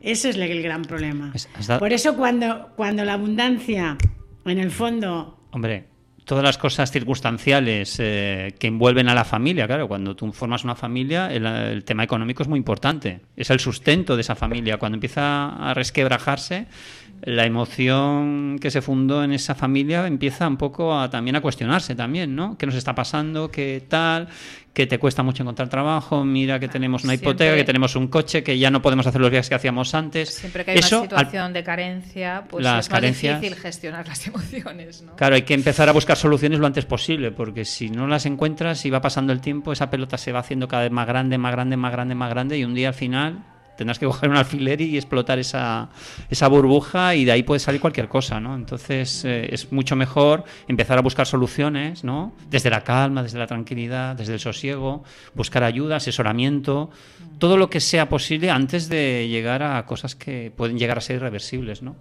Eso 0.00 0.28
es 0.28 0.36
el 0.36 0.62
gran 0.62 0.82
problema. 0.82 1.32
Por 1.78 1.92
eso 1.92 2.16
cuando, 2.16 2.68
cuando 2.76 3.04
la 3.04 3.14
abundancia, 3.14 3.98
en 4.44 4.58
el 4.58 4.70
fondo... 4.70 5.40
Hombre, 5.50 5.88
todas 6.24 6.44
las 6.44 6.58
cosas 6.58 6.92
circunstanciales 6.92 7.96
eh, 7.98 8.54
que 8.60 8.68
envuelven 8.68 9.08
a 9.08 9.14
la 9.16 9.24
familia, 9.24 9.66
claro, 9.66 9.88
cuando 9.88 10.14
tú 10.14 10.30
formas 10.32 10.62
una 10.62 10.76
familia, 10.76 11.26
el, 11.32 11.82
tema 11.82 12.04
económico 12.04 12.44
es 12.44 12.48
muy 12.48 12.56
importante. 12.56 13.22
Es 13.34 13.50
el 13.50 13.58
sustento 13.58 14.14
de 14.14 14.20
esa 14.20 14.36
familia. 14.36 14.78
Cuando 14.78 14.94
empieza 14.94 15.48
a 15.48 15.74
resquebrajarse, 15.74 16.68
la 17.22 17.44
emoción 17.44 18.58
que 18.60 18.70
se 18.70 18.80
fundó 18.80 19.24
en 19.24 19.32
esa 19.32 19.56
familia 19.56 20.06
empieza 20.06 20.46
un 20.46 20.56
poco 20.56 20.96
a, 20.96 21.10
también 21.10 21.34
a 21.34 21.40
cuestionarse 21.40 21.96
también, 21.96 22.36
¿no? 22.36 22.56
¿Qué 22.56 22.64
nos 22.64 22.76
está 22.76 22.94
pasando? 22.94 23.50
¿Qué 23.50 23.84
tal? 23.88 24.28
Que 24.72 24.86
te 24.86 24.98
cuesta 24.98 25.22
mucho 25.22 25.42
encontrar 25.42 25.68
trabajo, 25.68 26.24
mira 26.24 26.60
que 26.60 26.68
tenemos 26.68 27.02
una 27.02 27.14
hipoteca, 27.14 27.56
que 27.56 27.64
tenemos 27.64 27.96
un 27.96 28.06
coche, 28.06 28.44
que 28.44 28.58
ya 28.58 28.70
no 28.70 28.80
podemos 28.80 29.06
hacer 29.06 29.20
los 29.20 29.30
viajes 29.30 29.48
que 29.48 29.56
hacíamos 29.56 29.94
antes. 29.94 30.34
Siempre 30.34 30.64
que 30.64 30.72
hay 30.72 30.78
una 30.78 30.86
situación 30.86 31.52
de 31.52 31.64
carencia, 31.64 32.44
pues 32.48 32.64
es 32.64 32.90
más 32.90 33.02
difícil 33.02 33.54
gestionar 33.56 34.06
las 34.06 34.26
emociones. 34.28 35.02
¿no? 35.02 35.16
Claro, 35.16 35.34
hay 35.34 35.42
que 35.42 35.54
empezar 35.54 35.88
a 35.88 35.92
buscar 35.92 36.16
soluciones 36.16 36.60
lo 36.60 36.66
antes 36.66 36.84
posible, 36.84 37.32
porque 37.32 37.64
si 37.64 37.90
no 37.90 38.06
las 38.06 38.26
encuentras 38.26 38.84
y 38.86 38.90
va 38.90 39.00
pasando 39.00 39.32
el 39.32 39.40
tiempo, 39.40 39.72
esa 39.72 39.90
pelota 39.90 40.16
se 40.18 40.30
va 40.32 40.40
haciendo 40.40 40.68
cada 40.68 40.84
vez 40.84 40.92
más 40.92 41.06
grande, 41.06 41.36
más 41.36 41.52
grande, 41.52 41.76
más 41.76 41.92
grande, 41.92 42.14
más 42.14 42.30
grande, 42.30 42.58
y 42.58 42.64
un 42.64 42.74
día 42.74 42.88
al 42.88 42.94
final 42.94 43.42
tendrás 43.80 43.98
que 43.98 44.04
coger 44.12 44.28
un 44.28 44.36
alfiler 44.36 44.78
y 44.82 44.98
explotar 44.98 45.38
esa, 45.38 45.88
esa 46.28 46.48
burbuja 46.48 47.14
y 47.14 47.24
de 47.24 47.32
ahí 47.32 47.42
puede 47.42 47.60
salir 47.60 47.80
cualquier 47.80 48.08
cosa, 48.08 48.38
¿no? 48.38 48.54
Entonces 48.54 49.24
eh, 49.24 49.48
es 49.50 49.72
mucho 49.72 49.96
mejor 49.96 50.44
empezar 50.68 50.98
a 50.98 51.00
buscar 51.00 51.26
soluciones, 51.26 52.04
¿no? 52.04 52.34
Desde 52.50 52.68
la 52.68 52.84
calma, 52.84 53.22
desde 53.22 53.38
la 53.38 53.46
tranquilidad, 53.46 54.16
desde 54.16 54.34
el 54.34 54.40
sosiego, 54.40 55.02
buscar 55.34 55.64
ayuda, 55.64 55.96
asesoramiento, 55.96 56.90
todo 57.38 57.56
lo 57.56 57.70
que 57.70 57.80
sea 57.80 58.10
posible 58.10 58.50
antes 58.50 58.90
de 58.90 59.28
llegar 59.28 59.62
a 59.62 59.86
cosas 59.86 60.14
que 60.14 60.52
pueden 60.54 60.78
llegar 60.78 60.98
a 60.98 61.00
ser 61.00 61.16
irreversibles, 61.16 61.80
¿no? 61.80 61.96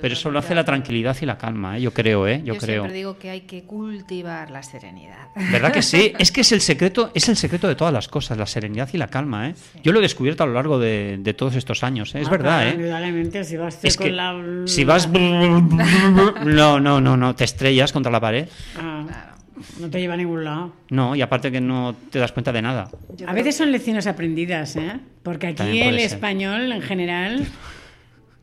Pero 0.00 0.14
eso 0.14 0.30
lo 0.30 0.38
hace 0.38 0.54
la 0.54 0.64
tranquilidad 0.64 1.16
y 1.20 1.26
la 1.26 1.38
calma, 1.38 1.76
¿eh? 1.78 1.80
yo 1.80 1.92
creo, 1.92 2.26
¿eh? 2.26 2.42
Yo, 2.44 2.56
creo. 2.56 2.82
siempre 2.82 2.92
digo 2.92 3.18
que 3.18 3.30
hay 3.30 3.40
que 3.42 3.64
cultivar 3.64 4.50
la 4.50 4.62
serenidad. 4.62 5.28
¿Verdad 5.50 5.72
que 5.72 5.82
sí? 5.82 6.12
Es 6.18 6.32
que 6.32 6.42
es 6.42 6.52
el 6.52 6.60
secreto, 6.60 7.10
es 7.14 7.28
el 7.28 7.36
secreto 7.36 7.68
de 7.68 7.74
todas 7.74 7.92
las 7.92 8.08
cosas, 8.08 8.38
la 8.38 8.46
serenidad 8.46 8.88
y 8.92 8.98
la 8.98 9.08
calma, 9.08 9.48
¿eh? 9.48 9.54
Yo 9.82 9.92
lo 9.92 9.98
he 9.98 10.02
descubierto 10.02 10.42
a 10.42 10.46
lo 10.46 10.52
largo 10.52 10.78
de, 10.78 11.34
todos 11.36 11.54
estos 11.54 11.84
años, 11.84 12.14
¿eh? 12.14 12.20
es 12.20 12.28
ah, 12.28 12.30
verdad, 12.30 12.68
¿eh? 12.68 13.44
si 13.44 13.56
vas 13.56 13.84
es 13.84 13.96
con 13.96 14.16
la... 14.16 14.34
Si 14.66 14.84
vas... 14.84 15.08
No, 15.18 16.80
no, 16.80 17.00
no, 17.00 17.16
no, 17.16 17.34
te 17.34 17.44
estrellas 17.44 17.92
contra 17.92 18.10
la 18.10 18.20
pared. 18.20 18.48
Ah, 18.76 19.34
no 19.80 19.90
te 19.90 20.00
lleva 20.00 20.14
a 20.14 20.16
ningún 20.16 20.44
lado. 20.44 20.72
No, 20.90 21.14
y 21.14 21.22
aparte 21.22 21.50
que 21.50 21.60
no 21.60 21.94
te 22.10 22.18
das 22.18 22.32
cuenta 22.32 22.52
de 22.52 22.62
nada. 22.62 22.90
A 23.26 23.32
veces 23.32 23.56
son 23.56 23.72
lecciones 23.72 24.06
aprendidas, 24.06 24.76
¿eh? 24.76 25.00
Porque 25.22 25.48
aquí 25.48 25.80
el 25.80 25.98
español 25.98 26.72
en 26.72 26.82
general... 26.82 27.46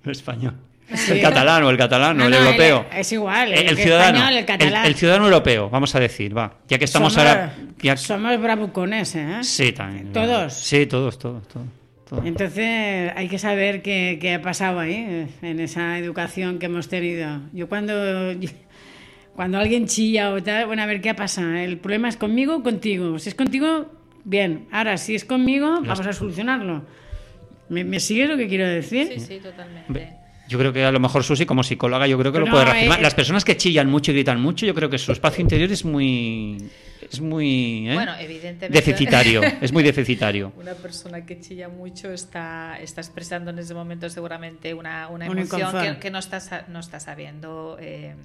El 0.04 0.12
español. 0.12 0.54
El 0.90 1.22
catalán 1.22 1.64
o 1.64 1.70
el 1.70 1.78
catalán 1.78 2.20
o 2.22 2.26
el 2.26 2.34
europeo. 2.34 2.86
es 2.94 3.12
igual. 3.12 3.54
El, 3.54 3.76
ciudadano. 3.76 4.30
el, 4.30 4.46
catalán. 4.46 4.86
El, 4.86 4.96
ciudadano 4.96 5.26
europeo, 5.26 5.70
vamos 5.70 5.96
a 5.96 6.00
decir, 6.00 6.38
va. 6.38 6.54
Ya 6.68 6.78
que 6.78 6.86
estamos 6.86 7.18
ahora. 7.18 7.56
Somos 7.96 8.40
bravucones, 8.40 9.16
¿eh? 9.16 9.40
Sí, 9.42 9.72
también. 9.72 10.14
¿Todos? 10.14 10.54
Sí, 10.54 10.86
todos, 10.86 11.18
todos, 11.18 11.48
todos. 11.48 11.68
Entonces 12.24 13.12
hay 13.16 13.28
que 13.28 13.40
saber 13.40 13.82
qué, 13.82 14.20
qué, 14.22 14.36
ha 14.36 14.42
pasado 14.42 14.80
ahí, 14.80 15.28
en 15.42 15.60
esa 15.60 15.98
educación 15.98 16.60
que 16.60 16.68
hemos 16.68 16.88
tenido. 16.88 17.42
Yo 17.52 17.68
cuando, 17.68 17.94
cuando 19.36 19.58
alguien 19.58 19.88
chilla 19.88 20.32
o 20.32 20.42
tal, 20.42 20.68
bueno, 20.68 20.84
a 20.84 20.86
ver 20.86 21.02
qué 21.02 21.10
ha 21.10 21.16
pasado. 21.16 21.54
El 21.56 21.78
problema 21.78 22.08
es 22.08 22.18
conmigo 22.18 22.58
o 22.58 22.64
contigo. 22.64 23.18
Si 23.18 23.30
es 23.30 23.36
contigo, 23.36 23.92
bien. 24.24 24.68
Ahora, 24.72 24.98
si 24.98 25.16
es 25.16 25.26
conmigo, 25.26 25.82
vamos 25.82 26.06
a 26.06 26.14
solucionarlo. 26.14 26.84
¿Me, 27.70 27.84
¿Me 27.84 28.00
sigues 28.00 28.30
lo 28.30 28.38
que 28.38 28.48
quiero 28.48 28.68
decir? 28.68 29.08
Sí, 29.16 29.20
sí, 29.20 29.40
totalmente. 29.40 30.25
Yo 30.48 30.60
creo 30.60 30.72
que 30.72 30.86
a 30.86 30.92
lo 30.92 31.00
mejor 31.00 31.24
Susi, 31.24 31.46
como 31.46 31.64
psicóloga, 31.64 32.08
yo 32.08 32.18
creo 32.20 32.32
que 32.32 32.40
lo 32.40 32.46
puede 32.46 32.66
reafirmar. 32.66 33.02
Las 33.02 33.16
personas 33.16 33.44
que 33.44 33.58
chillan 33.58 33.90
mucho 33.90 34.12
y 34.12 34.16
gritan 34.16 34.40
mucho, 34.40 34.66
yo 34.66 34.76
creo 34.76 34.90
que 34.90 34.98
su 34.98 35.12
espacio 35.12 35.42
interior 35.42 35.72
es 35.72 35.86
muy 35.86 36.58
es 37.16 37.22
muy 37.22 37.90
¿eh? 37.90 38.68
deficitario, 38.70 39.42
es 39.62 39.72
muy 39.72 39.84
deficitario. 39.84 40.52
Una 40.58 40.74
persona 40.74 41.26
que 41.26 41.40
chilla 41.40 41.70
mucho 41.70 42.12
está, 42.12 42.78
está 42.82 43.02
expresando 43.02 43.52
en 43.52 43.60
ese 43.60 43.74
momento 43.74 44.10
seguramente 44.10 44.74
una, 44.74 45.08
una 45.08 45.26
emoción 45.26 45.98
que, 46.00 46.12
no, 46.12 46.20
está, 46.20 46.66
no 46.68 46.80
está 46.80 47.00
sabiendo 47.00 47.78
eh, 47.80 48.16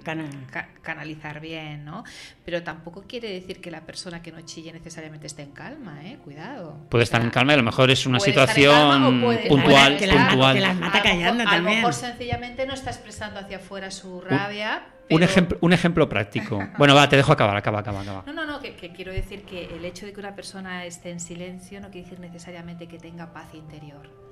canalizar 0.83 1.41
bien, 1.41 1.85
¿no? 1.85 2.05
Pero 2.45 2.63
tampoco 2.63 3.05
quiere 3.07 3.31
decir 3.31 3.61
que 3.61 3.71
la 3.71 3.83
persona 3.83 4.23
que 4.23 4.33
no 4.33 4.41
chille 4.41 4.73
necesariamente 4.73 5.27
esté 5.27 5.43
en 5.43 5.53
calma, 5.53 6.01
¿eh? 6.05 6.19
Cuidado. 6.25 6.77
Puede 6.89 7.05
estar 7.05 7.23
en 7.23 7.31
calma 7.31 7.53
y 7.53 7.55
a 7.55 7.59
lo 7.59 7.63
mejor 7.63 7.91
es 7.91 8.07
una 8.07 8.19
situación 8.19 9.21
puntual. 9.49 9.97
Que, 9.97 10.09
puntual. 10.09 10.55
que 10.55 10.61
las 10.61 10.77
mata 10.77 11.03
callando 11.03 11.45
a, 11.45 11.47
también. 11.47 11.67
A 11.67 11.81
lo 11.83 11.89
mejor 11.89 11.95
sencillamente 11.95 12.67
no 12.67 12.75
está 12.75 12.91
expresando 12.91 13.39
hacia 13.39 13.59
afuera 13.59 13.91
su 13.91 14.21
rabia. 14.21 14.83
Un, 15.11 15.23
ejemplo, 15.23 15.59
un 15.61 15.73
ejemplo 15.73 16.09
práctico. 16.09 16.59
Bueno, 16.79 16.95
va, 16.95 17.09
te 17.09 17.17
dejo 17.17 17.33
acabar, 17.33 17.57
acaba, 17.57 17.81
acaba, 17.81 18.01
acaba. 18.01 18.23
No, 18.27 18.33
no, 18.33 18.47
no, 18.47 18.61
que, 18.61 18.75
quiero 18.75 19.13
decir 19.13 19.43
que 19.43 19.65
el 19.77 19.85
hecho 19.85 20.07
de 20.07 20.13
que 20.13 20.21
una 20.21 20.35
persona 20.35 20.85
esté 20.85 21.11
en 21.11 21.21
silencio 21.21 21.81
no 21.81 21.91
quiere 21.91 22.09
decir 22.09 22.21
necesariamente 22.21 22.87
que 22.87 22.99
tenga 22.99 23.33
paz 23.33 23.55
interior. 23.55 24.30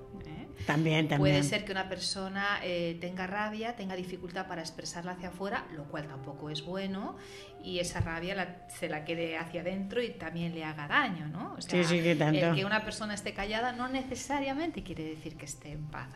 También, 0.66 1.08
también. 1.08 1.36
Puede 1.36 1.42
ser 1.42 1.64
que 1.64 1.72
una 1.72 1.88
persona 1.88 2.60
eh, 2.62 2.98
tenga 3.00 3.26
rabia, 3.26 3.76
tenga 3.76 3.96
dificultad 3.96 4.46
para 4.46 4.60
expresarla 4.60 5.12
hacia 5.12 5.28
afuera, 5.28 5.66
lo 5.74 5.84
cual 5.84 6.06
tampoco 6.06 6.50
es 6.50 6.62
bueno, 6.62 7.16
y 7.62 7.78
esa 7.78 8.00
rabia 8.00 8.66
se 8.68 8.88
la 8.88 9.04
quede 9.04 9.36
hacia 9.36 9.62
adentro 9.62 10.02
y 10.02 10.10
también 10.10 10.54
le 10.54 10.64
haga 10.64 10.86
daño, 10.86 11.28
¿no? 11.28 11.54
O 11.58 11.60
sea, 11.60 11.82
sí, 11.82 11.96
sí, 11.96 12.02
que 12.02 12.14
tanto. 12.16 12.38
El 12.38 12.54
que 12.54 12.64
una 12.64 12.84
persona 12.84 13.14
esté 13.14 13.34
callada 13.34 13.72
no 13.72 13.88
necesariamente 13.88 14.82
quiere 14.82 15.04
decir 15.04 15.36
que 15.36 15.44
esté 15.44 15.72
en 15.72 15.86
paz. 15.86 16.08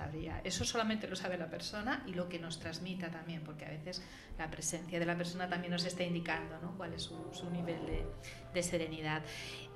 Eso 0.45 0.65
solamente 0.65 1.09
lo 1.09 1.17
sabe 1.17 1.37
la 1.37 1.49
persona 1.49 2.03
y 2.07 2.15
lo 2.15 2.29
que 2.29 2.39
nos 2.39 2.59
transmita 2.59 3.11
también, 3.11 3.43
porque 3.43 3.65
a 3.65 3.69
veces 3.69 4.03
la 4.39 4.51
presencia 4.51 4.99
de 4.99 5.07
la 5.07 5.17
persona 5.17 5.49
también 5.49 5.73
nos 5.73 5.85
está 5.85 6.03
indicando 6.03 6.59
¿no? 6.61 6.77
cuál 6.77 6.95
es 6.95 7.03
su, 7.03 7.51
nivel 7.51 7.87
de, 7.87 8.07
serenidad. 8.61 9.23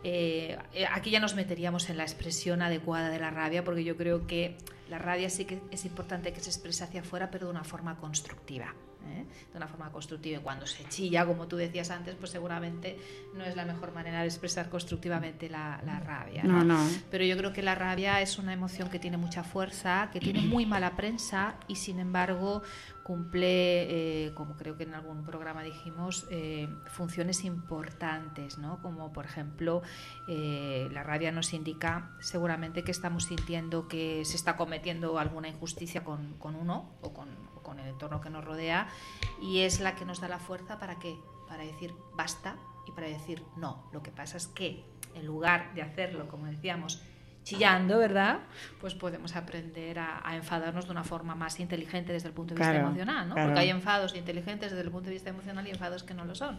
Eh, 0.04 0.58
aquí 0.92 1.10
ya 1.10 1.20
nos 1.20 1.34
meteríamos 1.34 1.88
en 1.88 1.96
la 1.96 2.02
expresión 2.02 2.62
adecuada 2.62 3.08
de 3.08 3.18
la 3.18 3.30
rabia, 3.30 3.64
porque 3.64 3.84
yo 3.84 3.96
creo 3.96 4.26
que 4.26 4.56
la 4.90 4.98
rabia 4.98 5.30
sí 5.30 5.46
que 5.46 5.60
es 5.70 5.84
importante 5.84 6.32
que 6.32 6.40
se 6.40 6.50
exprese 6.50 6.84
hacia 6.84 7.00
afuera, 7.00 7.30
pero 7.30 7.46
de 7.46 7.52
una 7.52 7.64
forma 7.64 7.96
constructiva. 7.96 8.74
¿eh? 9.10 9.24
de 9.52 9.56
una 9.56 9.66
forma 9.68 9.90
constructiva. 9.90 10.38
Y 10.38 10.42
cuando 10.42 10.66
se 10.66 10.84
chilla, 10.88 11.24
como 11.26 11.46
tú 11.46 11.56
decías 11.56 11.90
antes, 11.90 12.14
pues 12.14 12.30
seguramente 12.30 12.98
no 13.34 13.44
es 13.44 13.56
la 13.56 13.64
mejor 13.64 13.92
manera 13.92 14.20
de 14.20 14.26
expresar 14.26 14.68
constructivamente 14.68 15.48
la, 15.48 15.80
rabia. 16.04 16.42
¿no? 16.44 16.76
Pero 17.10 17.24
yo 17.24 17.36
creo 17.36 17.52
que 17.52 17.62
la 17.62 17.74
rabia 17.74 18.20
es 18.20 18.38
una 18.38 18.52
emoción 18.52 18.88
que 18.88 18.98
tiene 18.98 19.16
mucha 19.16 19.42
fuerza, 19.42 20.10
que 20.12 20.20
tiene 20.20 20.40
muy 20.40 20.66
mala 20.66 20.96
prensa 20.96 21.54
y 21.68 21.76
sin 21.76 21.98
embargo 21.98 22.62
cumple, 23.07 24.27
eh, 24.27 24.35
como 24.35 24.57
creo 24.57 24.77
que 24.77 24.83
en 24.83 24.95
algún 24.95 25.23
programa 25.25 25.62
dijimos, 25.62 26.27
eh, 26.31 26.69
funciones 26.87 27.45
importantes, 27.45 28.59
¿no? 28.59 28.83
como 28.83 29.12
por 29.12 29.25
ejemplo 29.25 29.83
la 30.27 31.03
rabia 31.05 31.31
nos 31.31 31.53
indica 31.53 32.11
seguramente 32.21 32.83
que 32.83 32.90
estamos 32.90 33.25
sintiendo 33.25 33.87
que 33.87 34.25
se 34.25 34.35
está 34.35 34.57
cometiendo 34.57 35.19
alguna 35.19 35.49
injusticia 35.49 36.03
con, 36.03 36.35
con 36.38 36.57
uno 36.57 36.90
o 37.00 37.13
con 37.13 37.29
con 37.67 37.81
el 37.81 37.88
entorno 37.88 38.21
que 38.21 38.31
nos 38.31 38.44
rodea 38.44 38.87
y 39.42 39.63
es 39.63 39.81
la 39.81 39.96
que 39.96 40.04
nos 40.04 40.21
da 40.21 40.29
la 40.29 40.38
fuerza 40.38 40.79
para 40.79 41.00
qué? 41.00 41.19
Para 41.48 41.65
decir 41.65 41.92
basta 42.15 42.57
y 42.87 42.92
para 42.92 43.09
decir 43.09 43.42
no. 43.57 43.90
Lo 43.92 44.04
que 44.04 44.13
pasa 44.13 44.37
es 44.37 44.46
que 44.46 44.85
en 45.15 45.27
lugar 45.27 45.75
de 45.75 45.83
hacerlo, 45.83 46.29
como 46.29 46.46
decíamos, 46.46 47.02
chillando, 47.47 47.99
¿verdad? 47.99 48.40
Pues 48.81 48.94
podemos 48.94 49.37
aprender 49.37 50.01
a, 50.01 50.35
enfadarnos 50.35 50.87
de 50.87 50.90
una 50.90 51.05
forma 51.05 51.37
más 51.37 51.61
inteligente 51.61 52.13
desde 52.13 52.27
el 52.29 52.35
punto 52.35 52.55
de 52.55 52.61
vista 52.61 52.77
emocional, 52.77 53.29
¿no? 53.29 53.35
Porque 53.37 53.61
hay 53.61 53.71
enfados 53.71 54.17
inteligentes 54.17 54.73
desde 54.73 54.83
el 54.83 54.90
punto 54.90 55.07
de 55.07 55.15
vista 55.15 55.31
emocional 55.31 55.65
y 55.67 55.71
enfados 55.71 56.03
que 56.03 56.13
no 56.13 56.25
lo 56.25 56.35
son. 56.35 56.59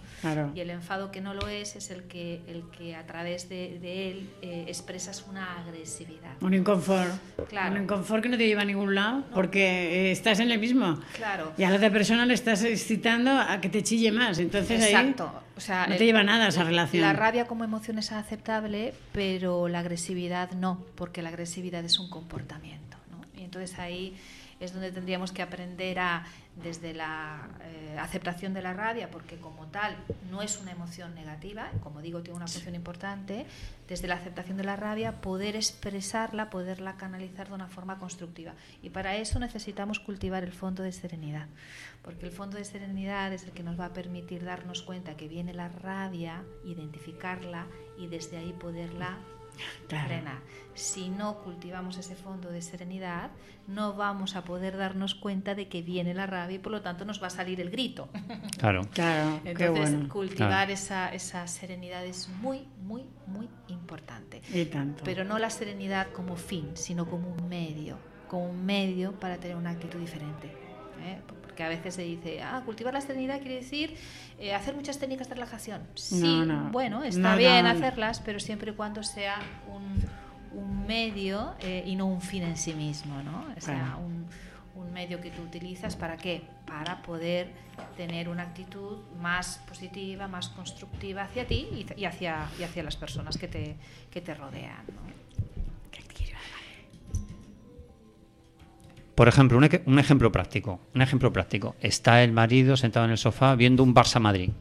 Y 0.55 0.61
el 0.61 0.69
enfado 0.69 1.11
que 1.11 1.19
no 1.19 1.33
lo 1.33 1.49
es 1.49 1.75
es 1.75 1.91
el 1.91 2.03
que, 2.03 2.41
el 2.47 2.63
que 2.71 2.95
a 2.95 3.05
través 3.05 3.49
de, 3.49 3.75
él 4.09 4.29
eh, 4.41 4.65
expresas 4.67 5.25
una 5.29 5.59
agresividad. 5.59 6.41
Un 6.41 6.53
inconfort. 6.53 7.11
Claro. 7.49 7.75
Un 7.75 7.83
inconfort 7.83 8.23
que 8.23 8.29
no 8.29 8.37
te 8.37 8.47
lleva 8.47 8.61
a 8.61 8.65
ningún 8.65 8.95
lado 8.95 9.25
porque 9.33 10.07
eh, 10.07 10.11
estás 10.11 10.39
en 10.39 10.51
el 10.51 10.59
mismo. 10.59 10.99
Claro. 11.15 11.51
Y 11.57 11.63
a 11.63 11.69
la 11.69 11.75
otra 11.75 11.91
persona 11.91 12.25
le 12.25 12.33
estás 12.33 12.63
excitando 12.63 13.31
a 13.31 13.59
que 13.59 13.67
te 13.67 13.83
chille 13.83 14.13
más. 14.13 14.39
Entonces 14.39 14.85
Exacto. 14.85 15.46
O 15.57 15.59
sea, 15.59 15.87
no 15.87 15.95
te 15.95 16.05
lleva 16.05 16.23
nada 16.23 16.47
esa 16.47 16.63
relación. 16.63 17.01
La 17.01 17.13
rabia 17.13 17.47
como 17.47 17.63
emoción 17.63 17.97
es 17.97 18.11
aceptable, 18.11 18.93
pero 19.11 19.67
la 19.67 19.79
agresividad 19.79 20.51
no, 20.51 20.85
porque 20.95 21.23
la 21.23 21.29
agresividad 21.29 21.83
es 21.83 21.97
un 21.99 22.09
comportamiento. 22.09 22.97
¿no? 23.09 23.39
Y 23.39 23.43
entonces 23.43 23.79
ahí 23.79 24.15
es 24.59 24.73
donde 24.73 24.91
tendríamos 24.91 25.31
que 25.31 25.41
aprender 25.41 25.99
a, 25.99 26.25
desde 26.55 26.93
la 26.93 27.47
eh, 27.61 27.97
aceptación 27.99 28.53
de 28.53 28.61
la 28.61 28.73
rabia, 28.73 29.09
porque 29.11 29.37
como 29.37 29.67
tal 29.67 29.95
no 30.31 30.41
es 30.41 30.59
una 30.59 30.71
emoción 30.71 31.13
negativa, 31.13 31.71
como 31.83 32.01
digo, 32.01 32.21
tiene 32.21 32.37
una 32.37 32.47
función 32.47 32.75
importante, 32.75 33.45
desde 33.87 34.07
la 34.07 34.15
aceptación 34.15 34.57
de 34.57 34.63
la 34.63 34.75
rabia, 34.75 35.21
poder 35.21 35.55
expresarla, 35.55 36.49
poderla 36.49 36.97
canalizar 36.97 37.49
de 37.49 37.53
una 37.53 37.67
forma 37.67 37.99
constructiva. 37.99 38.53
Y 38.81 38.89
para 38.89 39.15
eso 39.15 39.39
necesitamos 39.39 39.99
cultivar 39.99 40.43
el 40.43 40.51
fondo 40.51 40.83
de 40.83 40.91
serenidad, 40.91 41.47
porque 42.01 42.25
el 42.25 42.31
fondo 42.31 42.57
de 42.57 42.65
serenidad 42.65 43.31
es 43.33 43.43
el 43.43 43.51
que 43.51 43.63
nos 43.63 43.79
va 43.79 43.85
a 43.85 43.93
permitir 43.93 44.43
darnos 44.43 44.81
cuenta 44.81 45.15
que 45.15 45.27
viene 45.27 45.53
la 45.53 45.69
rabia, 45.69 46.43
identificarla 46.65 47.67
y 47.97 48.07
desde 48.07 48.37
ahí 48.37 48.53
poderla 48.53 49.17
frenar. 49.87 50.39
Si 50.73 51.09
no 51.09 51.39
cultivamos 51.43 51.97
ese 51.97 52.15
fondo 52.15 52.51
de 52.51 52.61
serenidad, 52.61 53.31
no 53.65 53.95
vamos 53.95 54.35
a 54.35 54.43
poder 54.43 54.77
darnos 54.77 55.15
cuenta 55.15 55.55
de 55.55 55.67
que 55.67 55.81
viene 55.81 56.13
la 56.13 56.27
rabia 56.27 56.57
y 56.57 56.59
por 56.59 56.71
lo 56.71 56.81
tanto 56.81 57.03
nos 57.03 57.21
va 57.21 57.27
a 57.27 57.31
salir 57.31 57.59
el 57.59 57.71
grito. 57.71 58.09
Claro, 58.57 58.81
claro. 58.93 59.41
Entonces, 59.43 60.07
cultivar 60.07 60.69
Esa, 60.69 61.13
esa 61.13 61.47
serenidad 61.47 62.05
es 62.05 62.29
muy, 62.29 62.67
muy, 62.83 63.05
muy 63.25 63.49
importante. 63.67 64.41
Y 64.53 64.65
tanto. 64.65 65.03
Pero 65.03 65.23
no 65.23 65.39
la 65.39 65.49
serenidad 65.49 66.11
como 66.11 66.35
fin, 66.35 66.71
sino 66.75 67.09
como 67.09 67.29
un 67.29 67.49
medio, 67.49 67.97
como 68.27 68.49
un 68.49 68.65
medio 68.65 69.13
para 69.19 69.37
tener 69.37 69.57
una 69.57 69.71
actitud 69.71 69.99
diferente. 69.99 70.47
¿eh? 71.03 71.19
Porque 71.57 71.63
a 71.63 71.69
veces 71.69 71.95
se 71.95 72.03
dice, 72.03 72.43
ah, 72.43 72.61
cultivar 72.65 72.93
la 72.93 73.01
serenidad 73.01 73.39
quiere 73.39 73.55
decir 73.55 73.95
eh, 74.37 74.53
hacer 74.53 74.75
muchas 74.75 74.99
técnicas 74.99 75.27
de 75.27 75.33
relajación. 75.33 75.81
Sí, 75.95 76.43
bueno, 76.71 77.03
está 77.03 77.35
bien 77.35 77.65
hacerlas, 77.65 78.19
pero 78.19 78.39
siempre 78.39 78.73
y 78.73 78.75
cuando 78.75 79.01
sea 79.01 79.39
un 79.67 80.05
un 80.51 80.85
medio 80.85 81.53
eh, 81.59 81.83
y 81.85 81.95
no 81.95 82.05
un 82.05 82.21
fin 82.21 82.43
en 82.43 82.57
sí 82.57 82.73
mismo, 82.73 83.21
¿no? 83.23 83.45
O 83.55 83.61
sea, 83.61 83.97
un, 83.99 84.27
un, 84.75 84.93
medio 84.93 85.19
que 85.19 85.29
tú 85.29 85.41
utilizas 85.41 85.95
para 85.95 86.17
qué? 86.17 86.43
Para 86.65 87.01
poder 87.01 87.51
tener 87.95 88.29
una 88.29 88.43
actitud 88.43 88.99
más 89.19 89.59
positiva, 89.67 90.27
más 90.27 90.49
constructiva 90.49 91.23
hacia 91.23 91.45
ti 91.45 91.85
y, 91.95 92.05
hacia, 92.05 92.47
y 92.59 92.63
hacia 92.63 92.83
las 92.83 92.95
personas 92.95 93.37
que 93.37 93.47
te, 93.47 93.75
que 94.09 94.21
te 94.21 94.33
rodean. 94.33 94.85
¿no? 94.87 95.16
Por 99.17 99.27
ejemplo, 99.27 99.57
un, 99.57 99.97
ejemplo 99.97 100.31
práctico. 100.31 100.79
Un 100.93 101.01
ejemplo 101.01 101.33
práctico. 101.33 101.75
Está 101.81 102.23
el 102.23 102.31
marido 102.31 102.77
sentado 102.77 103.07
en 103.07 103.11
el 103.13 103.17
sofá 103.17 103.55
viendo 103.55 103.81
un 103.81 103.95
Barça 103.95 104.19
Madrid. 104.19 104.51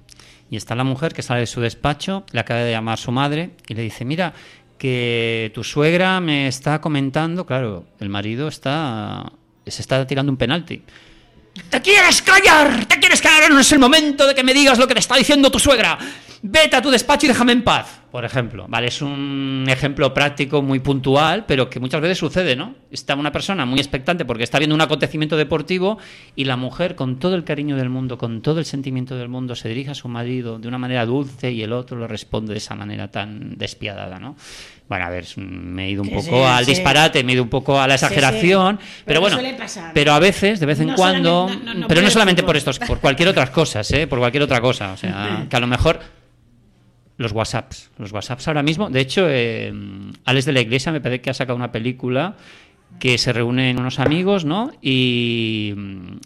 Y 0.49 0.57
está 0.57 0.75
la 0.75 0.83
mujer 0.83 1.13
que 1.13 1.21
sale 1.21 1.41
de 1.41 1.47
su 1.47 1.61
despacho, 1.61 2.25
le 2.33 2.41
acaba 2.41 2.61
de 2.61 2.71
llamar 2.71 2.97
su 2.97 3.13
madre 3.13 3.51
y 3.69 3.75
le 3.75 3.83
dice, 3.83 4.07
mira, 4.07 4.33
que 4.79 5.53
tu 5.55 5.63
suegra 5.63 6.23
me 6.23 6.49
está 6.49 6.81
comentando, 6.81 7.45
claro, 7.45 7.85
el 8.01 8.09
marido 8.09 8.49
está 8.49 9.31
se 9.67 9.83
está 9.83 10.07
tirando 10.07 10.33
un 10.33 10.39
penalti. 10.39 10.83
¡Te 11.69 11.83
quieres 11.83 12.23
callar! 12.23 12.87
¡Te 12.87 12.99
quieres 12.99 13.21
callar! 13.21 13.51
No 13.51 13.61
es 13.61 13.71
el 13.73 13.79
momento 13.79 14.27
de 14.27 14.35
que 14.35 14.43
me 14.43 14.55
digas 14.55 14.79
lo 14.79 14.89
que 14.89 14.95
te 14.95 15.01
está 15.01 15.17
diciendo 15.17 15.51
tu 15.51 15.59
suegra. 15.59 15.99
Vete 16.41 16.77
a 16.77 16.81
tu 16.81 16.91
despacho 16.91 17.27
y 17.27 17.29
déjame 17.29 17.53
en 17.53 17.63
paz, 17.63 18.01
por 18.17 18.25
ejemplo. 18.25 18.65
Vale, 18.67 18.87
es 18.87 19.03
un 19.03 19.67
ejemplo 19.69 20.15
práctico 20.15 20.63
muy 20.63 20.79
puntual, 20.79 21.45
pero 21.45 21.69
que 21.69 21.81
muchas 21.81 22.01
veces 22.01 22.17
sucede, 22.17 22.57
¿no? 22.57 22.75
Está 22.91 23.15
una 23.15 23.31
persona 23.31 23.67
muy 23.67 23.79
expectante 23.79 24.25
porque 24.25 24.43
está 24.43 24.57
viendo 24.57 24.75
un 24.75 24.81
acontecimiento 24.81 25.37
deportivo 25.37 25.99
y 26.35 26.45
la 26.45 26.57
mujer, 26.57 26.95
con 26.95 27.19
todo 27.19 27.35
el 27.35 27.45
cariño 27.45 27.77
del 27.77 27.91
mundo, 27.91 28.17
con 28.17 28.41
todo 28.41 28.59
el 28.59 28.65
sentimiento 28.65 29.17
del 29.17 29.29
mundo, 29.29 29.55
se 29.55 29.69
dirige 29.69 29.91
a 29.91 29.95
su 29.95 30.09
marido 30.09 30.59
de 30.59 30.67
una 30.67 30.79
manera 30.79 31.05
dulce 31.05 31.53
y 31.53 31.63
el 31.63 31.75
otro 31.75 31.99
le 31.99 32.07
responde 32.07 32.55
de 32.55 32.59
esa 32.59 32.75
manera 32.75 33.11
tan 33.11 33.59
despiadada, 33.59 34.19
¿no? 34.19 34.35
Bueno, 34.89 35.05
a 35.05 35.11
ver, 35.11 35.27
me 35.37 35.85
he 35.85 35.91
ido 35.91 36.01
un 36.01 36.09
poco 36.09 36.49
al 36.49 36.65
disparate, 36.65 37.23
me 37.23 37.33
he 37.33 37.35
ido 37.35 37.43
un 37.43 37.51
poco 37.51 37.79
a 37.79 37.87
la 37.87 37.97
exageración, 37.97 38.81
pero, 39.05 39.21
bueno, 39.21 39.37
pero 39.93 40.15
a 40.15 40.19
veces, 40.21 40.59
de 40.59 40.65
vez 40.65 40.81
en 40.81 40.95
cuando, 40.95 41.51
pero 41.87 42.01
no 42.01 42.09
solamente 42.09 42.43
por 42.45 42.57
estos, 42.57 42.79
por 42.79 42.99
cualquier 42.99 43.29
otra 43.29 43.53
cosa, 43.53 43.83
¿eh? 43.91 44.07
por 44.07 44.21
cualquier 44.21 44.45
otra 44.45 44.63
cosa, 44.63 44.93
o 44.93 44.97
sea, 44.97 45.45
que 45.51 45.55
a 45.55 45.61
lo 45.61 45.67
mejor 45.67 46.01
los 47.17 47.33
WhatsApps, 47.33 47.91
los 47.99 48.13
WhatsApps 48.13 48.49
ahora 48.49 48.63
mismo, 48.63 48.91
de 48.91 49.01
hecho, 49.01 49.27
eh, 49.29 49.73
Alex 50.25 50.45
de 50.47 50.53
la 50.53 50.61
Iglesia 50.61 50.93
me 50.93 51.01
parece 51.01 51.23
que 51.23 51.31
ha 51.31 51.35
sacado 51.35 51.57
una 51.57 51.73
película 51.73 52.37
que 52.99 53.19
se 53.19 53.33
reúnen 53.33 53.79
unos 53.79 53.99
amigos, 53.99 54.45
¿no? 54.45 54.73
Y, 54.81 55.75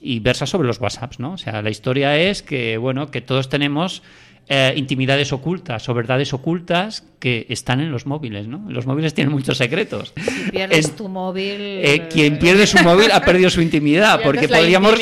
y 0.00 0.20
versa 0.20 0.46
sobre 0.46 0.68
los 0.68 0.80
WhatsApps, 0.80 1.18
¿no? 1.18 1.32
O 1.32 1.38
sea, 1.38 1.62
la 1.62 1.70
historia 1.70 2.16
es 2.16 2.42
que, 2.42 2.76
bueno, 2.76 3.10
que 3.10 3.20
todos 3.20 3.48
tenemos 3.48 4.02
eh, 4.48 4.74
intimidades 4.76 5.32
ocultas 5.32 5.88
o 5.88 5.94
verdades 5.94 6.32
ocultas 6.32 7.04
que 7.20 7.46
están 7.48 7.80
en 7.80 7.92
los 7.92 8.06
móviles, 8.06 8.48
¿no? 8.48 8.64
Los 8.68 8.84
móviles 8.84 9.14
tienen 9.14 9.32
muchos 9.32 9.58
secretos. 9.58 10.12
Si 10.16 10.50
pierdes 10.50 10.96
tu 10.96 11.08
móvil... 11.08 11.60
Eh, 11.60 12.08
quien 12.10 12.38
pierde 12.38 12.66
su 12.66 12.78
móvil 12.78 13.12
ha 13.12 13.20
perdido 13.20 13.48
su 13.48 13.62
intimidad, 13.62 14.20
porque 14.24 14.48
podríamos, 14.48 14.94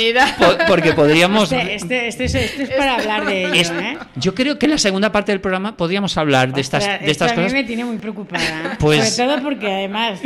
porque 0.67 0.93
podríamos... 0.93 1.51
Este, 1.53 2.09
este, 2.09 2.25
este, 2.25 2.63
es 2.65 2.71
para 2.71 2.97
hablar 2.97 3.25
de 3.25 3.45
ello, 3.45 3.81
¿eh? 3.81 3.99
Yo 4.17 4.35
creo 4.35 4.59
que 4.59 4.67
en 4.67 4.73
la 4.73 4.79
segunda 4.79 5.11
parte 5.13 5.33
del 5.33 5.41
programa 5.41 5.77
podríamos 5.77 6.17
hablar 6.19 6.53
de 6.53 6.61
estas, 6.61 6.85
de 6.85 7.11
estas 7.11 7.33
cosas. 7.33 7.51
A 7.51 7.55
mí 7.55 7.63
me 7.63 7.65
tiene 7.65 7.85
muy 7.85 7.97
preocupada, 7.97 8.77
pues... 8.79 9.15
sobre 9.15 9.33
todo 9.33 9.43
porque 9.43 9.67
además... 9.73 10.21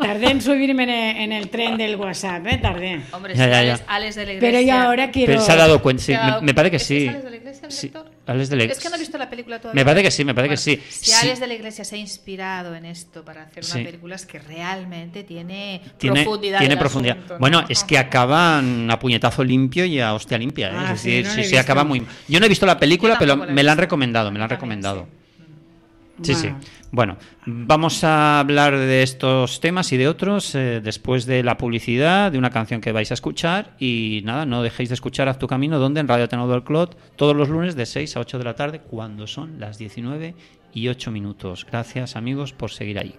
Tardé 0.00 0.30
en 0.30 0.40
subirme 0.40 1.24
en 1.24 1.32
el, 1.32 1.48
tren 1.48 1.76
del 1.76 1.96
WhatsApp, 1.96 2.46
¿eh? 2.46 2.58
Tardé. 2.62 3.00
Hombre, 3.10 3.34
ya, 3.34 3.48
ya, 3.48 3.64
ya. 3.64 3.80
Alex, 3.88 4.14
de 4.14 4.26
la 4.26 4.32
iglesia. 4.34 4.48
Pero 4.52 4.64
ya 4.64 4.84
ahora 4.84 5.10
quiero... 5.10 5.32
Pero 5.32 5.40
se 5.44 5.50
ha 5.50 5.56
dado 5.56 5.82
cuenta, 5.82 6.02
sí, 6.04 6.14
me, 6.42 6.54
parece 6.54 6.70
que 6.70 6.78
sí. 6.78 7.06
¿Es 7.06 7.24
de 7.24 7.30
la 7.30 7.36
iglesia, 7.36 7.66
el 7.66 7.72
sí. 7.72 7.92
Es 8.28 8.78
que 8.78 8.90
no 8.90 8.96
he 8.96 8.98
visto 8.98 9.16
la 9.16 9.30
película 9.30 9.58
todavía. 9.58 9.80
Me 9.80 9.84
parece 9.84 10.02
que 10.04 10.10
sí, 10.10 10.24
me 10.24 10.34
parece 10.34 10.50
que 10.50 10.56
sí. 10.56 10.82
Si 10.90 11.12
Alex 11.12 11.40
de 11.40 11.46
la 11.46 11.54
Iglesia 11.54 11.84
se 11.84 11.96
ha 11.96 11.98
inspirado 11.98 12.74
en 12.74 12.84
esto 12.84 13.24
para 13.24 13.44
hacer 13.44 13.64
una 13.64 13.84
película, 13.84 14.16
es 14.16 14.26
que 14.26 14.38
realmente 14.38 15.24
tiene, 15.24 15.80
profundidad. 15.98 16.58
Tiene 16.58 16.76
profundidad. 16.76 17.16
Bueno, 17.38 17.64
es 17.68 17.84
que 17.84 17.96
acaban 17.96 18.90
a 18.90 18.98
puñetazo 18.98 19.42
limpio 19.42 19.84
y 19.86 20.00
a 20.00 20.12
hostia 20.14 20.36
limpia. 20.36 20.68
¿eh? 20.68 20.74
Ah, 20.74 20.82
es 20.94 21.02
decir, 21.02 21.26
sí, 21.26 21.44
sí, 21.44 21.56
acaba 21.56 21.84
muy. 21.84 22.04
Yo 22.28 22.38
no 22.38 22.46
he 22.46 22.48
visto 22.48 22.66
la 22.66 22.78
película, 22.78 23.16
pero 23.18 23.36
me 23.36 23.62
la 23.62 23.72
han 23.72 23.78
recomendado, 23.78 24.30
me 24.30 24.38
la 24.38 24.44
han 24.44 24.50
recomendado. 24.50 25.08
Sí, 26.22 26.34
sí. 26.34 26.48
Bueno, 26.48 26.58
vamos 27.46 28.04
a 28.04 28.40
hablar 28.40 28.76
de 28.76 29.02
estos 29.02 29.60
temas 29.60 29.92
y 29.92 29.96
de 29.96 30.08
otros 30.08 30.54
eh, 30.54 30.80
después 30.82 31.26
de 31.26 31.42
la 31.42 31.56
publicidad, 31.56 32.32
de 32.32 32.38
una 32.38 32.50
canción 32.50 32.80
que 32.80 32.92
vais 32.92 33.10
a 33.10 33.14
escuchar. 33.14 33.74
Y 33.78 34.22
nada, 34.24 34.46
no 34.46 34.62
dejéis 34.62 34.88
de 34.88 34.94
escuchar 34.94 35.28
Haz 35.28 35.38
tu 35.38 35.46
camino, 35.46 35.78
donde 35.78 36.00
en 36.00 36.08
Radio 36.08 36.28
Tenor 36.28 36.50
del 36.50 36.64
Clot, 36.64 36.96
todos 37.16 37.36
los 37.36 37.48
lunes 37.48 37.76
de 37.76 37.86
6 37.86 38.16
a 38.16 38.20
8 38.20 38.38
de 38.38 38.44
la 38.44 38.54
tarde, 38.54 38.80
cuando 38.80 39.26
son 39.26 39.60
las 39.60 39.78
19 39.78 40.34
y 40.72 40.88
8 40.88 41.10
minutos. 41.10 41.66
Gracias, 41.70 42.16
amigos, 42.16 42.52
por 42.52 42.70
seguir 42.70 42.98
ahí. 42.98 43.14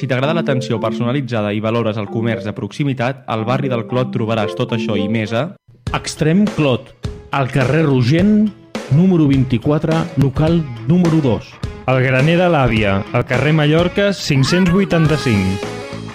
Si 0.00 0.06
t'agrada 0.08 0.32
l'atenció 0.32 0.78
personalitzada 0.80 1.50
i 1.52 1.58
valores 1.60 1.98
el 2.00 2.06
comerç 2.08 2.46
de 2.48 2.54
proximitat, 2.56 3.18
al 3.28 3.44
barri 3.44 3.68
del 3.68 3.84
Clot 3.90 4.08
trobaràs 4.14 4.54
tot 4.56 4.72
això 4.72 4.96
i 4.96 5.04
més 5.12 5.34
a... 5.36 5.42
Extrem 5.92 6.46
Clot, 6.56 6.88
al 7.36 7.52
carrer 7.52 7.84
Rogent, 7.84 8.48
número 8.96 9.28
24, 9.28 9.92
local 10.24 10.64
número 10.88 11.20
2. 11.20 11.52
El 11.92 12.00
graner 12.06 12.38
de 12.40 12.48
l'àvia, 12.48 13.04
al 13.12 13.28
carrer 13.28 13.52
Mallorca, 13.52 14.14
585. 14.16 15.60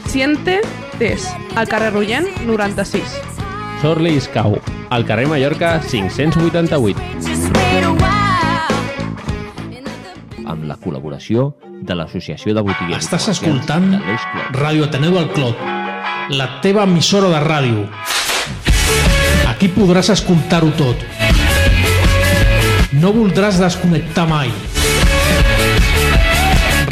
Siente 0.10 0.66
Tes, 0.98 1.30
al 1.54 1.70
carrer 1.70 1.94
Rogent, 1.94 2.26
96. 2.48 3.22
Sorli 3.84 4.18
Iscau, 4.18 4.58
al 4.90 5.06
carrer 5.06 5.30
Mallorca, 5.30 5.78
588 5.86 8.15
amb 10.56 10.66
la 10.70 10.78
col·laboració 10.80 11.50
de 11.86 11.96
l'Associació 11.98 12.56
de 12.56 12.64
Botiguers. 12.66 13.04
Estàs 13.04 13.28
escoltant 13.34 13.92
Ràdio 14.56 14.88
Ateneu 14.88 15.16
del 15.18 15.30
Clot, 15.36 15.62
la 16.36 16.48
teva 16.64 16.86
emissora 16.88 17.30
de 17.34 17.42
ràdio. 17.44 17.86
Aquí 19.52 19.70
podràs 19.76 20.12
escoltar-ho 20.16 20.72
tot. 20.80 21.06
no 23.02 23.12
voldràs 23.12 23.60
desconnectar 23.60 24.28
mai. 24.30 24.52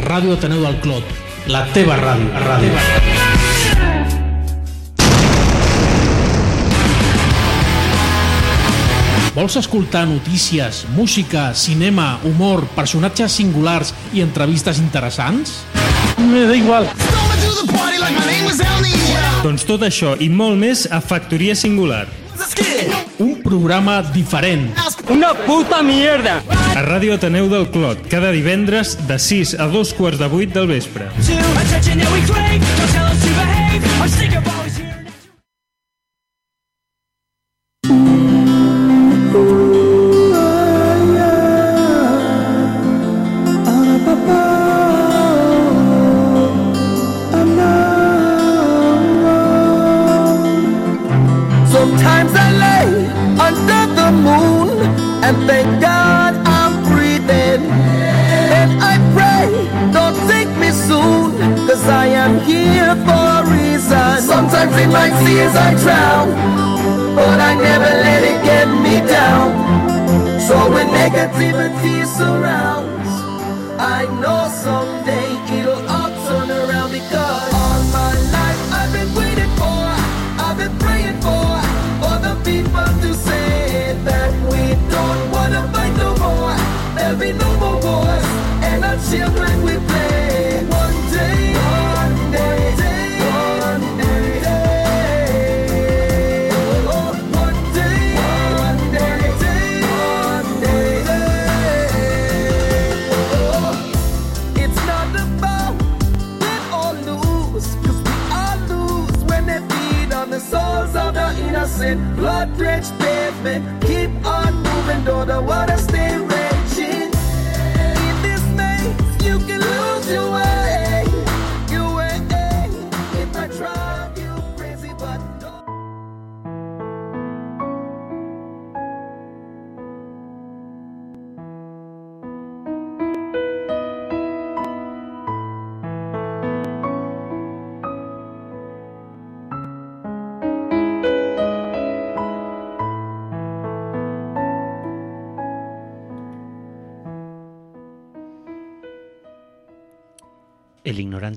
Ràdio 0.03 0.35
Ateneu 0.35 0.61
del 0.67 0.79
Clot, 0.83 1.17
la 1.47 1.65
teva 1.73 1.97
ràdio. 1.97 2.31
La 2.35 2.47
ràdio. 2.47 3.12
Vols 9.33 9.55
escoltar 9.57 10.05
notícies, 10.05 10.85
música, 10.93 11.55
cinema, 11.57 12.19
humor, 12.23 12.67
personatges 12.75 13.33
singulars 13.33 13.89
i 14.13 14.21
entrevistes 14.21 14.77
interessants? 14.77 15.55
Me 16.21 16.43
da 16.45 16.53
igual. 16.53 16.85
Doncs 19.41 19.65
tot 19.65 19.81
això 19.89 20.13
i 20.21 20.29
molt 20.29 20.61
més 20.61 20.85
a 20.85 21.01
Factoria 21.01 21.55
Singular. 21.57 22.05
Un 23.17 23.39
programa 23.41 24.03
diferent. 24.13 24.69
Una 25.09 25.33
puta 25.33 25.81
mierda! 25.81 26.37
A 26.77 26.85
Ràdio 26.85 27.17
Ateneu 27.17 27.49
del 27.49 27.65
Clot, 27.73 28.05
cada 28.13 28.29
divendres 28.35 28.99
de 29.09 29.17
6 29.17 29.57
a 29.57 29.65
2 29.73 29.95
quarts 29.97 30.21
de 30.21 30.29
8 30.29 30.53
del 30.59 30.69
vespre. 30.75 31.09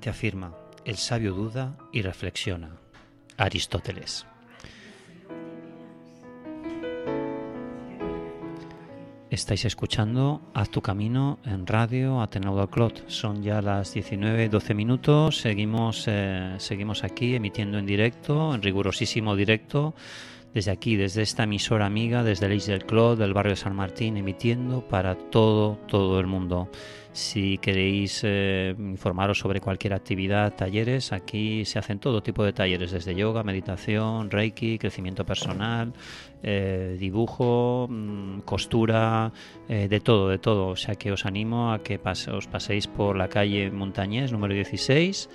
Afirma, 0.05 0.55
el 0.85 0.97
sabio 0.97 1.33
duda 1.33 1.77
y 1.93 2.03
reflexiona. 2.03 2.77
Aristóteles. 3.37 4.27
Estáis 9.29 9.65
escuchando 9.65 10.41
Haz 10.55 10.71
tu 10.71 10.81
camino 10.81 11.41
en 11.45 11.67
radio 11.67 12.21
Ateneo 12.21 12.57
del 12.57 12.69
Clot. 12.69 13.09
Son 13.09 13.43
ya 13.43 13.61
las 13.61 13.93
19, 13.93 14.49
12 14.49 14.75
minutos. 14.75 15.39
Seguimos, 15.39 16.05
eh, 16.07 16.55
seguimos 16.59 17.03
aquí 17.03 17.35
emitiendo 17.35 17.79
en 17.79 17.87
directo, 17.87 18.55
en 18.55 18.63
rigurosísimo 18.63 19.35
directo, 19.35 19.95
desde 20.55 20.71
aquí, 20.71 20.97
desde 20.97 21.23
esta 21.23 21.43
emisora 21.43 21.87
amiga, 21.87 22.23
desde 22.23 22.47
el 22.47 22.61
del 22.61 22.87
Clot, 22.87 23.19
del 23.19 23.35
barrio 23.35 23.51
de 23.51 23.57
San 23.57 23.75
Martín, 23.75 24.17
emitiendo 24.17 24.87
para 24.87 25.17
todo, 25.17 25.77
todo 25.89 26.21
el 26.21 26.27
mundo. 26.27 26.71
Si 27.17 27.57
queréis 27.57 28.21
eh, 28.25 28.75
informaros 28.79 29.39
sobre 29.39 29.63
cualquier 29.63 29.95
actividad, 29.95 30.55
talleres, 30.55 31.13
aquí 31.15 31.65
se 31.65 31.79
hacen 31.79 31.99
todo 31.99 32.23
tipo 32.23 32.45
de 32.45 32.53
talleres, 32.53 32.91
desde 32.91 33.15
yoga, 33.15 33.43
meditación, 33.43 34.31
reiki, 34.31 34.77
crecimiento 34.79 35.25
personal, 35.25 35.95
eh, 36.43 36.95
dibujo, 37.01 37.89
mm, 37.89 38.41
costura, 38.41 39.33
eh, 39.67 39.89
de 39.89 40.01
todo, 40.01 40.29
de 40.29 40.37
todo. 40.37 40.69
O 40.69 40.77
sea 40.77 40.97
que 40.97 41.11
os 41.11 41.25
animo 41.25 41.73
a 41.73 41.79
que 41.83 41.99
pas- 41.99 42.29
os 42.29 42.47
paséis 42.49 42.87
por 42.87 43.17
la 43.17 43.29
calle 43.29 43.71
Montañés, 43.71 44.31
número 44.31 44.53
16, 44.53 45.31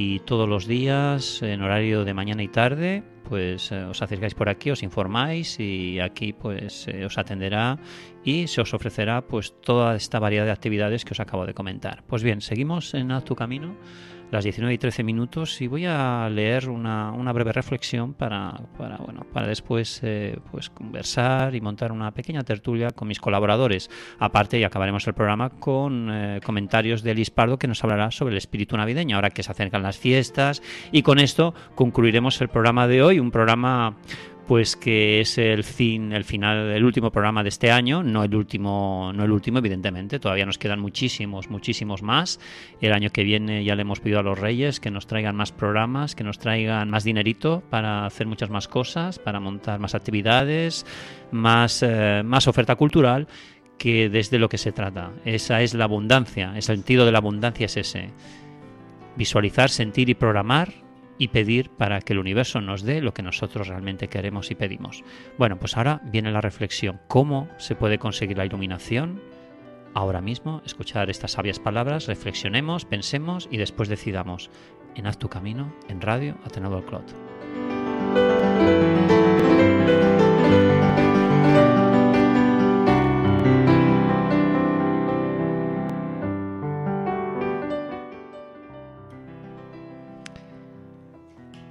y 0.00 0.20
todos 0.20 0.48
los 0.48 0.68
días, 0.68 1.42
en 1.42 1.60
horario 1.60 2.04
de 2.04 2.14
mañana 2.14 2.44
y 2.44 2.46
tarde, 2.46 3.02
pues 3.28 3.72
eh, 3.72 3.82
os 3.82 4.00
acercáis 4.00 4.32
por 4.32 4.48
aquí, 4.48 4.70
os 4.70 4.84
informáis 4.84 5.58
y 5.58 5.98
aquí 5.98 6.32
pues 6.32 6.86
eh, 6.86 7.04
os 7.04 7.18
atenderá 7.18 7.80
y 8.22 8.46
se 8.46 8.60
os 8.60 8.72
ofrecerá 8.74 9.22
pues 9.26 9.60
toda 9.60 9.96
esta 9.96 10.20
variedad 10.20 10.44
de 10.44 10.52
actividades 10.52 11.04
que 11.04 11.14
os 11.14 11.20
acabo 11.20 11.46
de 11.46 11.54
comentar. 11.54 12.04
Pues 12.06 12.22
bien, 12.22 12.40
seguimos 12.42 12.94
en 12.94 13.10
Haz 13.10 13.24
tu 13.24 13.34
camino, 13.34 13.74
las 14.30 14.44
19 14.44 14.74
y 14.74 14.78
13 14.78 15.02
minutos 15.02 15.60
y 15.60 15.66
voy 15.66 15.86
a 15.86 16.28
leer 16.30 16.68
una, 16.68 17.12
una 17.12 17.32
breve 17.32 17.52
reflexión 17.52 18.14
para, 18.14 18.60
para, 18.76 18.96
bueno, 18.98 19.26
para 19.32 19.46
después 19.46 20.00
eh, 20.02 20.38
pues 20.50 20.70
conversar 20.70 21.54
y 21.54 21.60
montar 21.60 21.92
una 21.92 22.10
pequeña 22.12 22.42
tertulia 22.42 22.90
con 22.90 23.08
mis 23.08 23.20
colaboradores. 23.20 23.90
Aparte, 24.18 24.58
y 24.58 24.64
acabaremos 24.64 25.06
el 25.06 25.14
programa 25.14 25.50
con 25.50 26.10
eh, 26.10 26.40
comentarios 26.44 27.02
de 27.02 27.12
Elis 27.12 27.30
Pardo 27.30 27.58
que 27.58 27.68
nos 27.68 27.82
hablará 27.82 28.10
sobre 28.10 28.32
el 28.32 28.38
espíritu 28.38 28.76
navideño, 28.76 29.16
ahora 29.16 29.30
que 29.30 29.42
se 29.42 29.50
acercan 29.50 29.82
las 29.82 29.98
fiestas. 29.98 30.62
Y 30.92 31.02
con 31.02 31.18
esto 31.18 31.54
concluiremos 31.74 32.40
el 32.40 32.48
programa 32.48 32.86
de 32.86 33.02
hoy, 33.02 33.18
un 33.20 33.30
programa 33.30 33.96
pues 34.48 34.76
que 34.76 35.20
es 35.20 35.36
el 35.36 35.62
fin, 35.62 36.10
el 36.14 36.24
final, 36.24 36.70
el 36.70 36.82
último 36.82 37.12
programa 37.12 37.42
de 37.42 37.50
este 37.50 37.70
año, 37.70 38.02
no 38.02 38.24
el 38.24 38.34
último, 38.34 39.12
no 39.14 39.22
el 39.24 39.30
último, 39.30 39.58
evidentemente, 39.58 40.18
todavía 40.18 40.46
nos 40.46 40.56
quedan 40.56 40.80
muchísimos, 40.80 41.50
muchísimos 41.50 42.02
más. 42.02 42.40
El 42.80 42.94
año 42.94 43.10
que 43.10 43.24
viene 43.24 43.62
ya 43.62 43.74
le 43.74 43.82
hemos 43.82 44.00
pedido 44.00 44.20
a 44.20 44.22
los 44.22 44.38
Reyes 44.38 44.80
que 44.80 44.90
nos 44.90 45.06
traigan 45.06 45.36
más 45.36 45.52
programas, 45.52 46.14
que 46.14 46.24
nos 46.24 46.38
traigan 46.38 46.88
más 46.88 47.04
dinerito 47.04 47.62
para 47.68 48.06
hacer 48.06 48.26
muchas 48.26 48.48
más 48.48 48.68
cosas, 48.68 49.18
para 49.18 49.38
montar 49.38 49.80
más 49.80 49.94
actividades, 49.94 50.86
más, 51.30 51.82
eh, 51.82 52.22
más 52.24 52.48
oferta 52.48 52.74
cultural 52.74 53.28
que 53.76 54.08
desde 54.08 54.38
lo 54.38 54.48
que 54.48 54.56
se 54.56 54.72
trata. 54.72 55.12
Esa 55.26 55.60
es 55.60 55.74
la 55.74 55.84
abundancia, 55.84 56.54
el 56.56 56.62
sentido 56.62 57.04
de 57.04 57.12
la 57.12 57.18
abundancia 57.18 57.66
es 57.66 57.76
ese. 57.76 58.12
Visualizar, 59.14 59.68
sentir 59.68 60.08
y 60.08 60.14
programar 60.14 60.87
y 61.18 61.28
pedir 61.28 61.70
para 61.70 62.00
que 62.00 62.12
el 62.12 62.18
universo 62.18 62.60
nos 62.60 62.82
dé 62.82 63.00
lo 63.00 63.12
que 63.12 63.22
nosotros 63.22 63.68
realmente 63.68 64.08
queremos 64.08 64.50
y 64.50 64.54
pedimos. 64.54 65.04
Bueno, 65.36 65.58
pues 65.58 65.76
ahora 65.76 66.00
viene 66.04 66.30
la 66.30 66.40
reflexión. 66.40 67.00
¿Cómo 67.08 67.48
se 67.58 67.74
puede 67.74 67.98
conseguir 67.98 68.38
la 68.38 68.46
iluminación? 68.46 69.20
Ahora 69.94 70.20
mismo, 70.20 70.62
escuchar 70.64 71.10
estas 71.10 71.32
sabias 71.32 71.58
palabras, 71.58 72.06
reflexionemos, 72.06 72.84
pensemos 72.84 73.48
y 73.50 73.56
después 73.56 73.88
decidamos. 73.88 74.50
En 74.94 75.06
Haz 75.06 75.18
tu 75.18 75.28
camino, 75.28 75.74
en 75.88 76.00
Radio 76.00 76.36
Ateneo 76.44 76.70
del 76.70 76.84
Clot. 76.84 77.14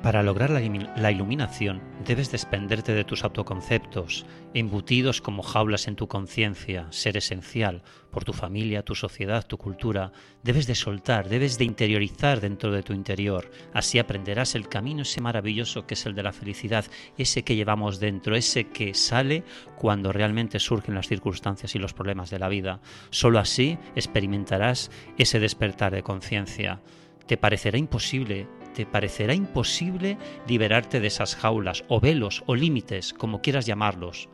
Para 0.08 0.24
lograr 0.24 0.52
la 0.52 1.12
iluminación 1.12 1.82
debes 2.06 2.32
desprenderte 2.32 2.94
de 2.94 3.04
tus 3.04 3.26
autoconceptos, 3.26 4.26
embutidos 4.54 5.20
como 5.20 5.44
jaulas 5.44 5.90
en 5.90 5.98
tu 5.98 6.08
conciencia, 6.08 6.88
ser 6.92 7.18
esencial, 7.18 7.84
por 8.10 8.24
tu 8.24 8.32
familia, 8.32 8.86
tu 8.86 8.96
sociedad, 8.96 9.46
tu 9.46 9.58
cultura. 9.58 10.14
Debes 10.44 10.66
de 10.66 10.76
soltar, 10.76 11.28
debes 11.28 11.58
de 11.58 11.66
interiorizar 11.66 12.40
dentro 12.40 12.72
de 12.72 12.84
tu 12.84 12.94
interior. 12.94 13.52
Así 13.74 14.00
aprenderás 14.00 14.56
el 14.56 14.70
camino 14.70 15.02
ese 15.02 15.20
maravilloso 15.20 15.86
que 15.86 15.96
es 15.96 16.06
el 16.06 16.16
de 16.16 16.24
la 16.24 16.32
felicidad, 16.32 16.86
ese 17.18 17.44
que 17.44 17.58
llevamos 17.58 18.00
dentro, 18.00 18.38
ese 18.38 18.70
que 18.70 18.94
sale 18.94 19.44
cuando 19.76 20.14
realmente 20.14 20.60
surgen 20.60 20.96
las 20.96 21.10
circunstancias 21.10 21.76
y 21.76 21.80
los 21.80 21.94
problemas 21.94 22.30
de 22.30 22.40
la 22.40 22.48
vida. 22.48 22.80
Solo 23.10 23.40
así 23.40 23.78
experimentarás 23.94 24.90
ese 25.18 25.42
despertar 25.42 25.94
de 25.94 26.04
conciencia. 26.04 26.80
Te 27.26 27.36
parecerá 27.36 27.78
imposible 27.78 28.48
te 28.78 28.86
parecerá 28.86 29.34
imposible 29.34 30.20
liberarte 30.48 31.00
de 31.00 31.08
esas 31.08 31.36
jaulas 31.36 31.84
o 31.88 32.00
velos 32.00 32.44
o 32.46 32.54
límites, 32.54 33.12
como 33.12 33.42
quieras 33.42 33.66
llamarlos. 33.66 34.30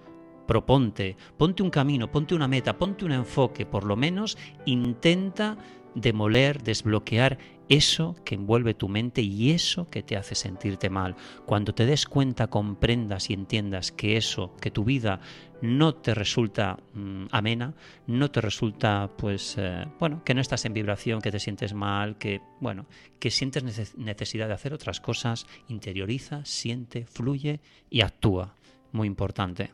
Proponte, 0.48 1.16
ponte 1.38 1.64
un 1.64 1.70
camino, 1.70 2.12
ponte 2.12 2.36
una 2.36 2.50
meta, 2.50 2.78
ponte 2.78 3.06
un 3.06 3.14
enfoque, 3.14 3.66
por 3.66 3.86
lo 3.86 3.96
menos 3.96 4.38
intenta 4.66 5.56
demoler, 5.96 6.62
desbloquear 6.62 7.38
eso 7.70 8.16
que 8.26 8.36
envuelve 8.36 8.74
tu 8.74 8.89
mente 8.89 9.22
y 9.22 9.51
eso 9.51 9.89
que 9.89 10.03
te 10.03 10.18
hace 10.18 10.36
sentirte 10.36 10.89
mal. 10.89 11.16
Cuando 11.45 11.74
te 11.74 11.86
des 11.86 12.05
cuenta, 12.05 12.47
comprendas 12.47 13.30
y 13.30 13.34
entiendas 13.34 13.91
que 13.91 14.18
eso, 14.18 14.55
que 14.59 14.72
tu 14.72 14.84
vida 14.84 15.20
no 15.61 15.95
te 15.95 16.14
resulta 16.14 16.78
mm, 16.93 17.26
amena, 17.32 17.74
no 18.07 18.30
te 18.32 18.41
resulta, 18.41 19.09
pues, 19.18 19.55
eh, 19.57 19.86
bueno, 19.99 20.24
que 20.24 20.34
no 20.34 20.41
estás 20.41 20.66
en 20.66 20.74
vibración, 20.74 21.22
que 21.22 21.32
te 21.32 21.39
sientes 21.39 21.74
mal, 21.74 22.18
que, 22.18 22.41
bueno, 22.59 22.86
que 23.20 23.32
sientes 23.32 23.64
necesidad 23.95 24.47
de 24.47 24.53
hacer 24.53 24.74
otras 24.74 24.99
cosas, 24.99 25.45
interioriza, 25.70 26.43
siente, 26.45 27.05
fluye 27.05 27.61
y 27.89 28.01
actúa. 28.01 28.55
Muy 28.91 29.07
importante. 29.07 29.72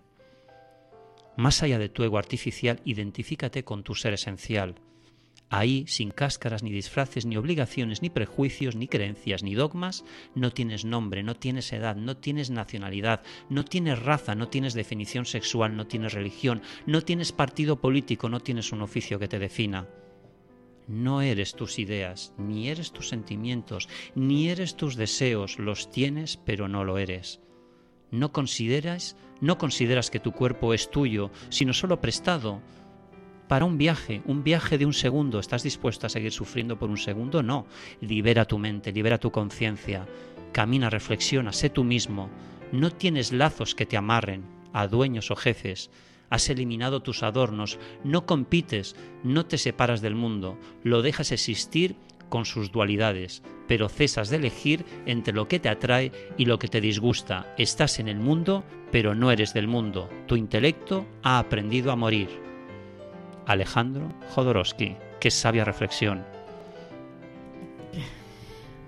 Más 1.36 1.64
allá 1.64 1.80
de 1.80 1.90
tu 1.90 2.04
ego 2.04 2.18
artificial, 2.18 2.82
identifícate 2.86 3.64
con 3.64 3.84
tu 3.84 3.96
ser 3.96 4.14
esencial 4.14 4.76
Ahí, 5.52 5.86
sin 5.88 6.12
cáscaras, 6.12 6.62
ni 6.62 6.72
disfraces, 6.72 7.26
ni 7.26 7.36
obligaciones, 7.36 8.04
ni 8.04 8.12
prejuicios, 8.12 8.76
ni 8.76 8.88
creencias, 8.88 9.42
ni 9.42 9.56
dogmas, 9.56 10.06
no 10.36 10.52
tienes 10.52 10.86
nombre, 10.86 11.24
no 11.24 11.36
tienes 11.36 11.74
edad, 11.74 11.96
no 11.96 12.18
tienes 12.18 12.52
nacionalidad, 12.52 13.24
no 13.50 13.66
tienes 13.66 13.98
raza, 13.98 14.36
no 14.36 14.48
tienes 14.50 14.76
definición 14.76 15.26
sexual, 15.26 15.76
no 15.76 15.88
tienes 15.88 16.14
religión, 16.14 16.62
no 16.86 17.02
tienes 17.02 17.32
partido 17.32 17.82
político, 17.82 18.30
no 18.30 18.42
tienes 18.42 18.72
un 18.72 18.84
oficio 18.84 19.18
que 19.18 19.28
te 19.28 19.40
defina. 19.40 19.88
No 20.88 21.22
eres 21.22 21.54
tus 21.56 21.80
ideas, 21.80 22.34
ni 22.38 22.70
eres 22.70 22.92
tus 22.92 23.10
sentimientos, 23.10 23.90
ni 24.14 24.50
eres 24.50 24.76
tus 24.76 24.96
deseos, 24.96 25.58
los 25.58 25.90
tienes 25.90 26.38
pero 26.38 26.68
no 26.68 26.84
lo 26.84 27.00
eres. 27.00 27.42
No 28.12 28.32
consideras, 28.32 29.16
no 29.40 29.58
consideras 29.58 30.10
que 30.10 30.20
tu 30.20 30.32
cuerpo 30.32 30.74
es 30.74 30.90
tuyo, 30.90 31.32
sino 31.50 31.74
solo 31.74 32.02
prestado, 32.02 32.62
para 33.50 33.66
un 33.66 33.80
viaje, 33.80 34.22
un 34.26 34.44
viaje 34.44 34.78
de 34.78 34.86
un 34.86 34.94
segundo. 34.94 35.40
¿Estás 35.40 35.64
dispuesto 35.64 36.06
a 36.06 36.10
seguir 36.10 36.32
sufriendo 36.32 36.78
por 36.78 36.92
un 36.92 36.98
segundo? 36.98 37.42
No. 37.42 37.66
Libera 38.00 38.46
tu 38.46 38.60
mente, 38.60 38.94
libera 38.94 39.18
tu 39.18 39.32
conciencia. 39.32 40.08
Camina, 40.54 40.92
reflexiona, 40.92 41.52
sé 41.52 41.72
tú 41.72 41.84
mismo. 41.84 42.30
No 42.72 42.92
tienes 42.92 43.34
lazos 43.34 43.74
que 43.74 43.88
te 43.88 43.98
amarren 43.98 44.44
a 44.72 44.88
dueños 44.88 45.32
o 45.32 45.36
jefes. 45.36 45.90
Has 46.30 46.48
eliminado 46.52 47.02
tus 47.02 47.24
adornos, 47.24 47.80
no 48.04 48.28
compites, 48.28 48.96
no 49.24 49.48
te 49.48 49.58
separas 49.58 50.02
del 50.02 50.14
mundo, 50.14 50.60
lo 50.84 51.02
dejas 51.02 51.32
existir 51.32 51.96
con 52.30 52.46
sus 52.46 52.72
dualidades, 52.72 53.42
pero 53.68 53.90
cesas 53.90 54.30
de 54.30 54.36
elegir 54.36 54.86
entre 55.08 55.34
lo 55.34 55.48
que 55.48 55.60
te 55.60 55.70
atrae 55.70 56.12
y 56.38 56.46
lo 56.46 56.60
que 56.60 56.68
te 56.68 56.82
disgusta. 56.82 57.52
Estás 57.58 57.98
en 57.98 58.10
el 58.10 58.20
mundo, 58.20 58.64
pero 58.92 59.16
no 59.16 59.32
eres 59.32 59.56
del 59.56 59.68
mundo. 59.68 60.08
Tu 60.28 60.36
intelecto 60.36 61.08
ha 61.24 61.40
aprendido 61.40 61.92
a 61.92 61.96
morir. 61.96 62.49
Alejandro 63.50 64.14
Jodorowsky. 64.30 64.96
Qué 65.20 65.32
sabia 65.32 65.66
reflexión. 65.66 66.24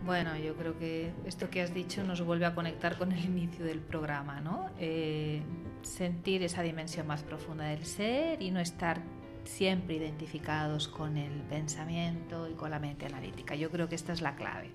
Bueno, 0.05 0.37
yo 0.37 0.55
creo 0.55 0.77
que 0.77 1.11
esto 1.25 1.49
que 1.49 1.61
has 1.61 1.73
dicho 1.73 2.03
nos 2.03 2.21
vuelve 2.21 2.45
a 2.45 2.53
conectar 2.53 2.97
con 2.97 3.11
el 3.11 3.25
inicio 3.25 3.65
del 3.65 3.79
programa, 3.79 4.39
¿no? 4.39 4.69
Eh, 4.79 5.41
sentir 5.81 6.43
esa 6.43 6.61
dimensión 6.61 7.07
más 7.07 7.23
profunda 7.23 7.65
del 7.65 7.85
ser 7.85 8.41
y 8.41 8.51
no 8.51 8.59
estar 8.59 9.01
siempre 9.45 9.95
identificados 9.95 10.87
con 10.87 11.17
el 11.17 11.41
pensamiento 11.49 12.47
y 12.47 12.53
con 12.53 12.69
la 12.69 12.77
mente 12.77 13.07
analítica. 13.07 13.55
Yo 13.55 13.71
creo 13.71 13.89
que 13.89 13.95
esta 13.95 14.13
es 14.13 14.21
la 14.21 14.35
clave 14.35 14.69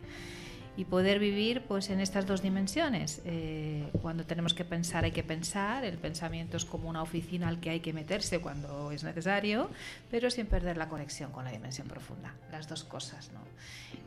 y 0.76 0.84
poder 0.84 1.18
vivir 1.18 1.62
pues 1.62 1.88
en 1.90 2.00
estas 2.00 2.26
dos 2.26 2.42
dimensiones. 2.42 3.22
Eh, 3.24 3.88
cuando 4.02 4.24
tenemos 4.24 4.52
que 4.52 4.64
pensar 4.64 5.04
hay 5.04 5.12
que 5.12 5.22
pensar, 5.22 5.84
el 5.84 5.96
pensamiento 5.96 6.56
es 6.56 6.64
como 6.64 6.88
una 6.88 7.02
oficina 7.02 7.48
al 7.48 7.60
que 7.60 7.70
hay 7.70 7.80
que 7.80 7.92
meterse 7.92 8.40
cuando 8.40 8.92
es 8.92 9.02
necesario, 9.02 9.70
pero 10.10 10.30
sin 10.30 10.46
perder 10.46 10.76
la 10.76 10.88
conexión 10.88 11.32
con 11.32 11.44
la 11.44 11.50
dimensión 11.50 11.88
profunda, 11.88 12.34
las 12.52 12.68
dos 12.68 12.84
cosas. 12.84 13.30
¿no? 13.32 13.40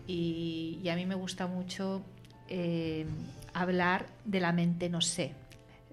Y, 0.07 0.88
a 0.89 0.95
mí 0.95 1.05
me 1.05 1.15
gusta 1.15 1.47
mucho 1.47 2.03
eh, 2.47 3.05
hablar 3.53 4.07
de 4.26 4.39
la 4.39 4.51
mente 4.51 4.89
no 4.89 5.01
sé, 5.01 5.34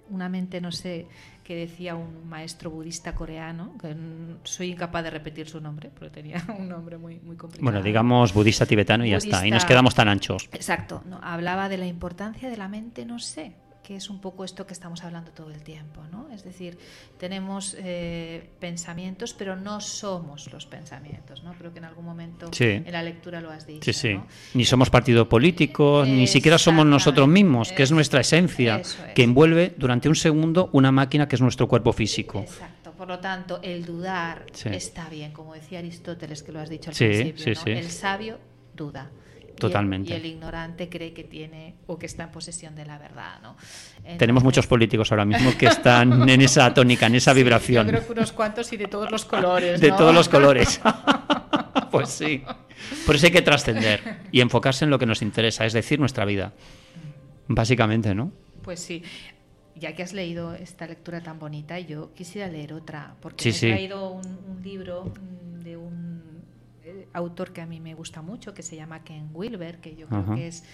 una 0.09 0.29
mente 0.29 0.61
no 0.61 0.72
sé 0.72 1.07
que 1.47 1.55
decía 1.55 1.95
un 1.95 2.29
maestro 2.29 2.71
budista 2.71 3.15
coreano, 3.15 3.79
que 3.81 3.95
soy 4.43 4.73
incapaz 4.73 5.05
de 5.05 5.11
repetir 5.11 5.49
su 5.49 5.61
nombre, 5.61 5.91
porque 5.95 6.11
tenía 6.11 6.45
un 6.59 6.69
nombre 6.69 6.99
muy, 6.99 7.21
muy 7.21 7.37
complicado. 7.37 7.63
Bueno, 7.63 7.83
digamos 7.85 8.35
budista 8.35 8.67
tibetano 8.67 9.07
y 9.07 9.11
ya 9.11 9.19
está, 9.19 9.47
y 9.47 9.53
nos 9.53 9.65
quedamos 9.65 9.95
tan 9.95 10.09
anchos. 10.09 10.49
Exacto, 10.51 11.05
no, 11.07 11.21
hablaba 11.23 11.69
de 11.69 11.79
la 11.79 11.87
importancia 11.87 12.51
de 12.51 12.57
la 12.57 12.67
mente, 12.67 13.07
no 13.07 13.21
sé, 13.21 13.53
que 13.87 13.95
es 13.95 14.11
un 14.11 14.20
poco 14.20 14.45
esto 14.45 14.66
que 14.66 14.72
estamos 14.72 15.05
hablando 15.05 15.30
todo 15.30 15.53
el 15.53 15.62
tiempo, 15.62 16.03
¿no? 16.11 16.28
Es 16.34 16.43
decir, 16.43 16.76
tenemos 17.18 17.76
eh, 17.78 18.51
pensamientos, 18.59 19.32
pero 19.32 19.55
no 19.55 19.80
somos 19.80 20.53
los 20.53 20.66
pensamientos, 20.66 21.45
¿no? 21.45 21.55
Creo 21.55 21.72
que 21.72 21.78
en 21.78 21.84
algún 21.84 22.05
momento 22.05 22.51
en 22.59 22.91
la 22.91 23.05
lectura 23.05 23.41
lo 23.41 23.53
has 23.53 23.64
dicho. 23.64 23.84
Sí, 23.84 23.93
sí. 23.93 24.18
Ni 24.55 24.64
somos 24.64 24.91
partido 24.91 25.28
político, 25.28 26.03
ni 26.05 26.26
siquiera 26.26 26.59
somos 26.59 26.84
nosotros 26.84 27.28
mismos, 27.28 27.70
que 27.70 27.84
es 27.84 27.93
nuestra 27.93 28.22
esencia, 28.22 28.82
que 29.14 29.22
envuelve 29.22 29.74
durante 29.78 30.09
un 30.09 30.16
segundo 30.16 30.68
una 30.72 30.91
máquina 30.91 31.28
que 31.28 31.37
es 31.37 31.41
nuestro 31.41 31.68
cuerpo 31.68 31.93
físico. 31.93 32.41
Exacto. 32.41 32.91
Por 32.91 33.07
lo 33.07 33.20
tanto, 33.20 33.61
el 33.62 33.84
dudar 33.84 34.47
está 34.64 35.09
bien, 35.09 35.30
como 35.30 35.55
decía 35.55 35.78
Aristóteles, 35.78 36.43
que 36.43 36.51
lo 36.51 36.59
has 36.59 36.70
dicho 36.70 36.91
al 36.91 36.97
principio, 36.97 37.55
¿no? 37.55 37.70
El 37.70 37.91
sabio 37.91 38.41
duda. 38.74 39.12
Totalmente. 39.59 40.13
Y 40.13 40.17
el, 40.17 40.27
ignorante 40.27 40.89
cree 40.89 41.13
que 41.13 41.25
tiene 41.25 41.77
o 41.87 41.99
que 41.99 42.07
está 42.07 42.25
en 42.25 42.31
posesión 42.31 42.75
de 42.75 42.85
la 42.85 42.99
verdad. 42.99 43.41
¿no? 43.43 43.57
Tenemos 44.19 44.45
muchos 44.45 44.67
políticos 44.67 45.11
ahora 45.13 45.25
mismo 45.25 45.57
que 45.57 45.67
están 45.67 46.29
en 46.29 46.41
esa 46.41 46.73
tónica, 46.75 47.07
en 47.07 47.15
esa 47.15 47.33
vibración. 47.33 47.87
yo 47.87 47.93
creo 47.93 48.07
que 48.07 48.13
unos 48.13 48.33
cuantos 48.33 48.73
y 48.73 48.77
de 48.77 48.87
todos 48.87 49.11
los 49.11 49.25
colores. 49.25 49.81
De 49.81 49.91
todos 49.93 50.15
los 50.15 50.29
colores. 50.29 50.81
pues 51.91 52.11
sí. 52.11 52.43
Por 53.05 53.17
eso 53.17 53.27
hay 53.27 53.33
que 53.33 53.43
trascender 53.43 54.21
y 54.31 54.41
enfocarse 54.41 54.85
en 54.85 54.91
lo 54.91 54.99
que 54.99 55.07
nos 55.07 55.23
interesa, 55.23 55.65
es 55.65 55.73
decir, 55.73 55.99
nuestra 55.99 56.25
vida. 56.25 56.53
Básicamente, 57.49 58.15
¿no? 58.15 58.33
Pues 58.63 58.81
sí 58.81 59.03
ya 59.77 59.95
que 59.95 60.03
has 60.03 60.13
leído 60.13 60.55
esta 60.55 60.87
lectura 60.87 61.23
tan 61.23 61.39
bonita, 61.39 61.79
yo 61.79 62.13
quisiera 62.15 62.49
leer 62.49 62.73
otra, 62.73 63.15
porque 63.21 63.51
he 63.51 63.53
traído 63.53 64.11
un, 64.11 64.63
libro 64.63 65.13
de 65.63 65.77
un 65.77 66.36
autor 67.13 67.53
que 67.53 67.61
a 67.61 67.67
mí 67.67 67.81
me 67.81 67.95
gusta 67.95 68.23
mucho, 68.23 68.55
que 68.55 68.63
se 68.63 68.77
llama 68.77 69.05
Ken 69.05 69.31
Wilber, 69.33 69.79
que 69.79 69.97
yo 69.97 70.07
creo 70.07 70.35
que 70.35 70.49
es 70.49 70.65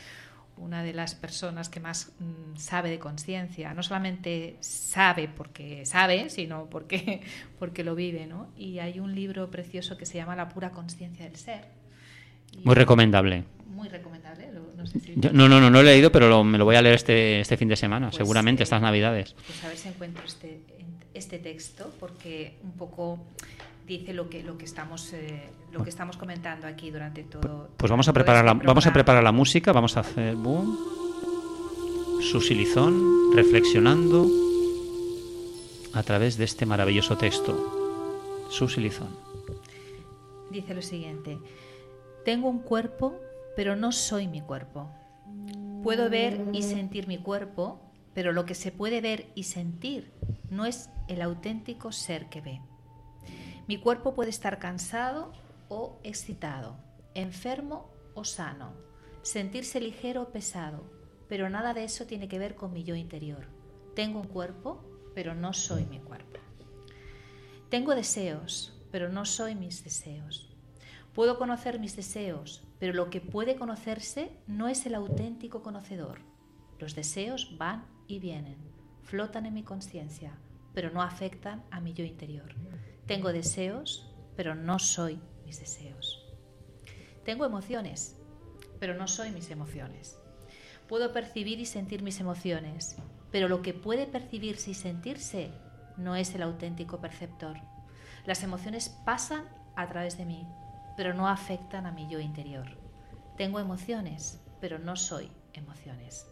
una 0.57 0.83
de 0.83 0.93
las 0.93 1.14
personas 1.14 1.68
que 1.68 1.81
más 1.81 2.12
mm, 2.18 2.57
sabe 2.57 2.91
de 2.91 2.99
conciencia. 2.99 3.75
No 3.75 3.83
solamente 3.83 4.57
sabe 4.61 5.29
porque 5.29 5.85
sabe, 5.87 6.29
sino 6.31 6.66
porque, 6.66 7.23
porque 7.59 7.85
lo 7.85 7.95
vive. 7.95 8.27
¿no? 8.27 8.49
Y 8.57 8.79
hay 8.79 9.01
un 9.01 9.14
libro 9.14 9.51
precioso 9.51 9.97
que 9.97 10.07
se 10.07 10.18
llama 10.18 10.37
La 10.37 10.49
pura 10.49 10.70
conciencia 10.70 11.25
del 11.25 11.37
ser. 11.37 11.64
muy 12.64 12.75
recomendable. 12.75 13.45
Muy 13.66 13.89
recomendable. 13.89 14.51
No, 15.33 15.49
no, 15.49 15.61
no, 15.61 15.70
no, 15.70 15.81
he 15.81 15.85
leído, 15.85 16.11
pero 16.12 16.45
me 16.45 16.59
lo 16.59 16.64
voy 16.64 16.77
a 16.77 16.83
leer 16.83 16.97
este, 16.97 17.41
este 17.41 17.57
fin 17.57 17.68
de 17.68 17.77
semana, 17.77 18.09
pues, 18.09 18.16
seguramente, 18.16 18.62
estas 18.62 18.83
navidades. 18.83 19.35
Pues 19.47 19.64
a 19.64 19.68
ver 19.68 19.77
si 19.77 19.89
encuentro 19.89 20.25
este, 20.25 20.61
este 21.14 21.39
texto, 21.39 21.93
porque 22.01 22.59
un 22.62 22.73
poco 22.73 23.25
dice 23.87 24.12
lo 24.12 24.28
que 24.28 24.43
lo 24.43 24.59
que 24.59 24.64
estamos 24.64 25.12
eh, 25.12 25.51
lo 25.72 25.83
que 25.83 25.91
estamos 25.91 26.16
comentando 26.16 26.66
aquí 26.66 26.91
durante 26.91 27.24
todo. 27.24 27.70
Pues 27.76 27.91
vamos 27.91 28.09
a 28.09 28.12
preparar 28.12 28.45
la, 28.45 28.55
vamos 28.55 28.87
a 28.87 28.93
preparar 28.93 29.22
la 29.22 29.33
música, 29.33 29.72
vamos 29.72 29.97
a 29.97 30.01
hacer 30.01 30.37
boom, 30.37 30.78
susilizón, 32.20 33.35
reflexionando 33.35 34.26
a 35.95 36.03
través 36.03 36.37
de 36.37 36.45
este 36.45 36.66
maravilloso 36.66 37.16
texto. 37.16 38.49
Susilizón. 38.51 39.09
Dice 40.51 40.74
lo 40.74 40.83
siguiente: 40.83 41.39
Tengo 42.24 42.49
un 42.49 42.61
cuerpo, 42.61 43.18
pero 43.57 43.76
no 43.76 43.93
soy 43.93 44.28
mi 44.28 44.41
cuerpo. 44.41 44.91
Puedo 45.83 46.09
ver 46.11 46.41
y 46.53 46.62
sentir 46.62 47.09
mi 47.09 47.18
cuerpo, 47.18 47.80
pero 48.14 48.33
lo 48.33 48.45
que 48.45 48.55
se 48.55 48.70
puede 48.70 49.01
ver 49.01 49.26
y 49.35 49.45
sentir 49.45 50.12
no 50.51 50.66
es 50.66 50.91
el 51.09 51.22
auténtico 51.22 51.91
ser 51.91 52.28
que 52.28 52.41
ve. 52.41 52.61
Mi 53.73 53.79
cuerpo 53.79 54.12
puede 54.12 54.29
estar 54.29 54.59
cansado 54.59 55.33
o 55.70 55.99
excitado, 56.03 56.77
enfermo 57.14 57.91
o 58.12 58.23
sano, 58.23 58.75
sentirse 59.23 59.81
ligero 59.81 60.20
o 60.20 60.29
pesado, 60.29 60.85
pero 61.27 61.49
nada 61.49 61.73
de 61.73 61.85
eso 61.85 62.05
tiene 62.05 62.29
que 62.29 62.39
ver 62.39 62.55
con 62.55 62.75
mi 62.75 62.85
yo 62.85 62.97
interior. 62.97 63.47
Tengo 63.97 64.20
un 64.20 64.29
cuerpo, 64.29 64.85
pero 65.14 65.35
no 65.35 65.55
soy 65.55 65.87
mi 65.87 66.01
cuerpo. 66.01 66.39
Tengo 67.70 67.95
deseos, 67.95 68.79
pero 68.91 69.09
no 69.09 69.25
soy 69.25 69.55
mis 69.55 69.83
deseos. 69.83 70.55
Puedo 71.14 71.39
conocer 71.39 71.81
mis 71.81 71.97
deseos, 71.97 72.68
pero 72.79 72.93
lo 72.93 73.09
que 73.09 73.23
puede 73.23 73.57
conocerse 73.57 74.37
no 74.47 74.68
es 74.68 74.85
el 74.85 74.95
auténtico 74.95 75.62
conocedor. 75.62 76.18
Los 76.79 76.95
deseos 76.95 77.57
van 77.57 77.87
y 78.07 78.18
vienen, 78.18 78.59
flotan 79.03 79.47
en 79.47 79.55
mi 79.55 79.62
conciencia, 79.62 80.37
pero 80.75 80.91
no 80.91 81.01
afectan 81.01 81.64
a 81.70 81.81
mi 81.81 81.95
yo 81.95 82.05
interior. 82.05 82.55
Tengo 83.07 83.32
deseos, 83.32 84.09
pero 84.36 84.55
no 84.55 84.78
soy 84.78 85.18
mis 85.44 85.59
deseos. 85.59 86.24
Tengo 87.24 87.44
emociones, 87.44 88.16
pero 88.78 88.94
no 88.94 89.09
soy 89.09 89.30
mis 89.30 89.50
emociones. 89.50 90.18
Puedo 90.88 91.12
percibir 91.12 91.61
y 91.61 91.66
sentir 91.66 92.03
mis 92.03 92.20
emociones, 92.20 92.96
pero 93.30 93.48
lo 93.48 93.62
que 93.62 93.74
puede 93.74 94.07
percibirse 94.07 94.70
y 94.70 94.74
sentirse 94.74 95.50
no 95.96 96.16
es 96.16 96.34
el 96.34 96.42
auténtico 96.42 97.00
perceptor. 97.00 97.57
Las 98.26 98.42
emociones 98.42 98.88
pasan 99.05 99.48
a 99.74 99.88
través 99.88 100.16
de 100.18 100.24
mí, 100.24 100.46
pero 100.96 101.14
no 101.14 101.28
afectan 101.28 101.86
a 101.86 101.92
mi 101.92 102.09
yo 102.09 102.20
interior. 102.20 102.66
Tengo 103.36 103.59
emociones, 103.59 104.40
pero 104.61 104.78
no 104.78 104.96
soy 104.96 105.30
emociones. 105.55 106.26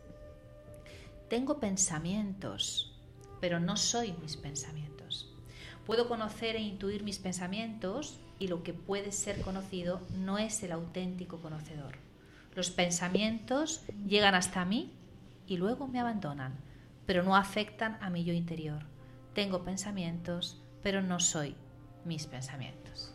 Tengo 1.28 1.58
pensamientos, 1.58 3.00
pero 3.40 3.60
no 3.60 3.76
soy 3.76 4.12
mis 4.14 4.36
pensamientos. 4.36 4.99
Puedo 5.90 6.06
conocer 6.06 6.54
e 6.54 6.60
intuir 6.60 7.02
mis 7.02 7.18
pensamientos 7.18 8.20
y 8.38 8.46
lo 8.46 8.62
que 8.62 8.72
puede 8.72 9.10
ser 9.10 9.40
conocido 9.40 10.00
no 10.16 10.38
es 10.38 10.62
el 10.62 10.70
auténtico 10.70 11.40
conocedor. 11.42 11.96
Los 12.54 12.70
pensamientos 12.70 13.82
llegan 14.06 14.36
hasta 14.36 14.64
mí 14.64 14.92
y 15.48 15.56
luego 15.56 15.88
me 15.88 15.98
abandonan, 15.98 16.54
pero 17.06 17.24
no 17.24 17.34
afectan 17.34 17.98
a 18.02 18.08
mi 18.08 18.22
yo 18.22 18.32
interior. 18.32 18.84
Tengo 19.34 19.64
pensamientos, 19.64 20.62
pero 20.80 21.02
no 21.02 21.18
soy 21.18 21.56
mis 22.04 22.28
pensamientos. 22.28 23.12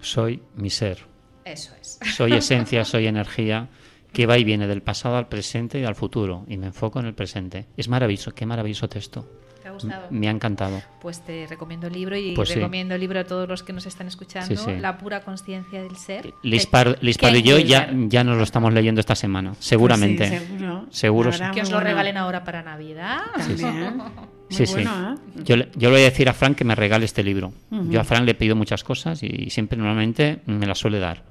Soy 0.00 0.42
mi 0.56 0.70
ser. 0.70 1.06
Eso 1.44 1.76
es. 1.80 2.00
Soy 2.16 2.32
esencia, 2.32 2.84
soy 2.84 3.06
energía 3.06 3.68
que 4.12 4.26
va 4.26 4.36
y 4.36 4.42
viene 4.42 4.66
del 4.66 4.82
pasado 4.82 5.16
al 5.16 5.28
presente 5.28 5.78
y 5.78 5.84
al 5.84 5.94
futuro 5.94 6.44
y 6.48 6.56
me 6.56 6.66
enfoco 6.66 6.98
en 6.98 7.06
el 7.06 7.14
presente. 7.14 7.66
Es 7.76 7.86
maravilloso, 7.86 8.34
qué 8.34 8.46
maravilloso 8.46 8.88
texto. 8.88 9.28
¿Te 9.68 9.70
ha 9.70 9.74
gustado? 9.74 10.06
Me 10.10 10.28
ha 10.28 10.30
encantado. 10.30 10.80
Pues 11.00 11.20
te 11.20 11.46
recomiendo 11.46 11.86
el 11.88 11.92
libro 11.92 12.16
y 12.16 12.32
Pues 12.34 12.48
sí. 12.48 12.54
recomiendo 12.54 12.94
el 12.94 13.00
libro 13.00 13.20
a 13.20 13.24
todos 13.24 13.46
los 13.48 13.62
que 13.62 13.72
nos 13.74 13.84
están 13.86 14.06
escuchando, 14.06 14.56
Sí, 14.56 14.56
sí. 14.56 14.76
La 14.80 14.96
pura 14.96 15.20
conciencia 15.20 15.82
del 15.82 15.96
ser. 15.96 16.32
Liz, 16.42 16.62
de 16.64 16.68
Par- 16.70 16.98
Liz 17.02 17.18
Pardo 17.18 17.36
y 17.38 17.42
yo 17.42 17.58
ya, 17.58 17.90
ya 18.08 18.24
nos 18.24 18.38
lo 18.38 18.42
estamos 18.44 18.72
leyendo 18.72 19.00
esta 19.00 19.14
semana, 19.14 19.52
seguramente. 19.58 20.26
Pues 20.26 20.40
sí, 20.40 20.46
seguro. 20.46 20.86
Seguro. 20.90 21.30
Verdad, 21.30 21.52
Que 21.52 21.60
os 21.62 21.70
lo 21.70 21.76
bueno. 21.76 21.90
regalen 21.90 22.16
ahora 22.16 22.44
para 22.44 22.62
Navidad. 22.62 23.20
Muy 23.36 24.56
Sí, 24.56 24.64
sí. 24.66 24.72
bueno, 24.72 25.14
¿eh? 25.14 25.42
Yo, 25.44 25.56
le- 25.56 25.68
yo 25.76 25.90
le 25.90 25.96
voy 25.96 26.00
a 26.00 26.04
decir 26.04 26.26
a 26.30 26.32
Frank 26.32 26.56
que 26.56 26.64
me 26.64 26.74
regale 26.74 27.04
este 27.04 27.22
libro. 27.22 27.52
Ujú. 27.70 27.90
Yo 27.90 28.00
a 28.00 28.04
Frank 28.04 28.24
le 28.24 28.34
pido 28.34 28.56
muchas 28.56 28.82
cosas 28.82 29.22
y 29.22 29.50
siempre 29.50 29.76
normalmente 29.76 30.40
me 30.46 30.64
las 30.66 30.78
suele 30.78 30.98
dar. 30.98 31.22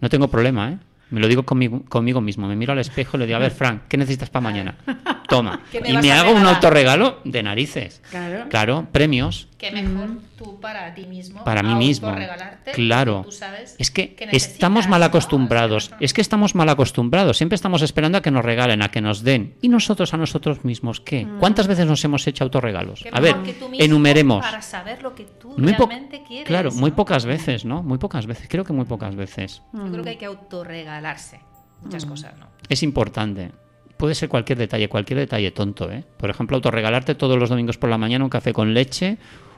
No 0.00 0.08
tengo 0.08 0.28
problema, 0.28 0.70
¿eh? 0.72 0.78
Me 1.12 1.20
lo 1.20 1.28
digo 1.28 1.44
conmigo, 1.44 1.82
conmigo 1.88 2.22
mismo. 2.22 2.48
Me 2.48 2.56
miro 2.56 2.72
al 2.72 2.78
espejo 2.78 3.16
y 3.16 3.20
le 3.20 3.26
digo, 3.26 3.36
a 3.36 3.40
ver, 3.40 3.52
Frank, 3.52 3.82
¿qué 3.86 3.98
necesitas 3.98 4.30
para 4.30 4.42
mañana? 4.42 4.74
Toma. 5.28 5.60
¿Qué 5.70 5.80
me 5.80 5.90
y 5.90 5.96
me 5.98 6.10
hago 6.10 6.30
un 6.30 6.36
regalar? 6.36 6.54
autorregalo 6.54 7.20
de 7.24 7.42
narices. 7.42 8.00
Claro. 8.10 8.48
Claro, 8.48 8.88
premios 8.90 9.48
Que 9.62 9.70
mejor 9.70 10.18
tú 10.36 10.58
para 10.60 10.92
ti 10.92 11.06
mismo. 11.06 11.44
para 11.44 11.62
mí 11.62 11.74
mismo. 11.74 12.08
autorregalarte, 12.08 12.72
Claro. 12.72 13.22
Tú 13.24 13.30
sabes 13.32 13.76
Es 13.78 13.90
que 13.90 14.14
que 14.16 14.28
estamos 14.32 14.88
mal 14.88 15.00
¿no? 15.00 15.06
acostumbrados. 15.06 15.92
Es 16.00 16.12
que 16.12 16.20
estamos 16.20 16.54
mal 16.54 16.68
acostumbrados. 16.68 17.36
Siempre 17.36 17.54
estamos 17.54 17.80
esperando 17.82 18.18
a 18.18 18.22
que 18.22 18.30
nos 18.32 18.44
regalen, 18.44 18.82
a 18.82 18.90
que 18.90 19.00
nos 19.00 19.22
den. 19.22 19.54
¿Y 19.62 19.68
nosotros 19.68 20.12
a 20.14 20.16
nosotros 20.16 20.64
mismos 20.64 21.00
qué? 21.00 21.26
¿Cuántas 21.38 21.68
veces 21.68 21.86
nos 21.86 22.04
hemos 22.04 22.26
hecho 22.26 22.42
autorregalos? 22.44 23.00
Mm. 23.00 23.04
Qué 23.04 23.10
A 23.12 23.20
ver, 23.20 23.36
mejor 23.36 23.46
que 23.46 23.52
tú 23.54 23.68
mismo 23.68 23.84
enumeremos. 23.84 24.44
Para 24.44 24.62
saber 24.62 25.02
lo 25.02 25.14
que 25.14 25.24
tú 25.24 25.54
Muy 25.56 25.72
realmente 25.72 26.22
quieres. 26.26 26.48
Claro, 26.48 26.72
muy 26.72 26.90
pocas 26.90 27.24
veces, 27.24 27.64
¿no? 27.64 27.82
Muy 27.84 27.98
pocas 27.98 28.26
veces. 28.26 28.48
Creo 28.50 28.64
que 28.64 28.72
muy 28.72 28.84
pocas 28.84 29.14
veces. 29.14 29.62
Yo 29.72 29.90
creo 29.92 30.02
que 30.02 30.10
hay 30.10 30.16
que 30.16 30.26
autorregalarse 30.26 31.38
Mm. 31.38 31.84
muchas 31.84 32.04
cosas, 32.06 32.38
¿no? 32.38 32.46
Es 32.68 32.82
importante. 32.82 33.50
Puede 33.96 34.14
ser 34.16 34.28
cualquier 34.28 34.58
detalle, 34.58 34.88
cualquier 34.88 35.20
detalle 35.20 35.50
tonto, 35.52 35.90
¿eh? 35.90 36.04
Por 36.16 36.28
ejemplo, 36.30 36.56
autorregalarte 36.56 37.14
todos 37.14 37.38
los 37.38 37.48
domingos 37.50 37.78
por 37.78 37.88
la 37.90 37.98
mañana 37.98 38.24
un 38.24 38.30
café 38.30 38.52
con 38.52 38.74
leche, 38.74 39.16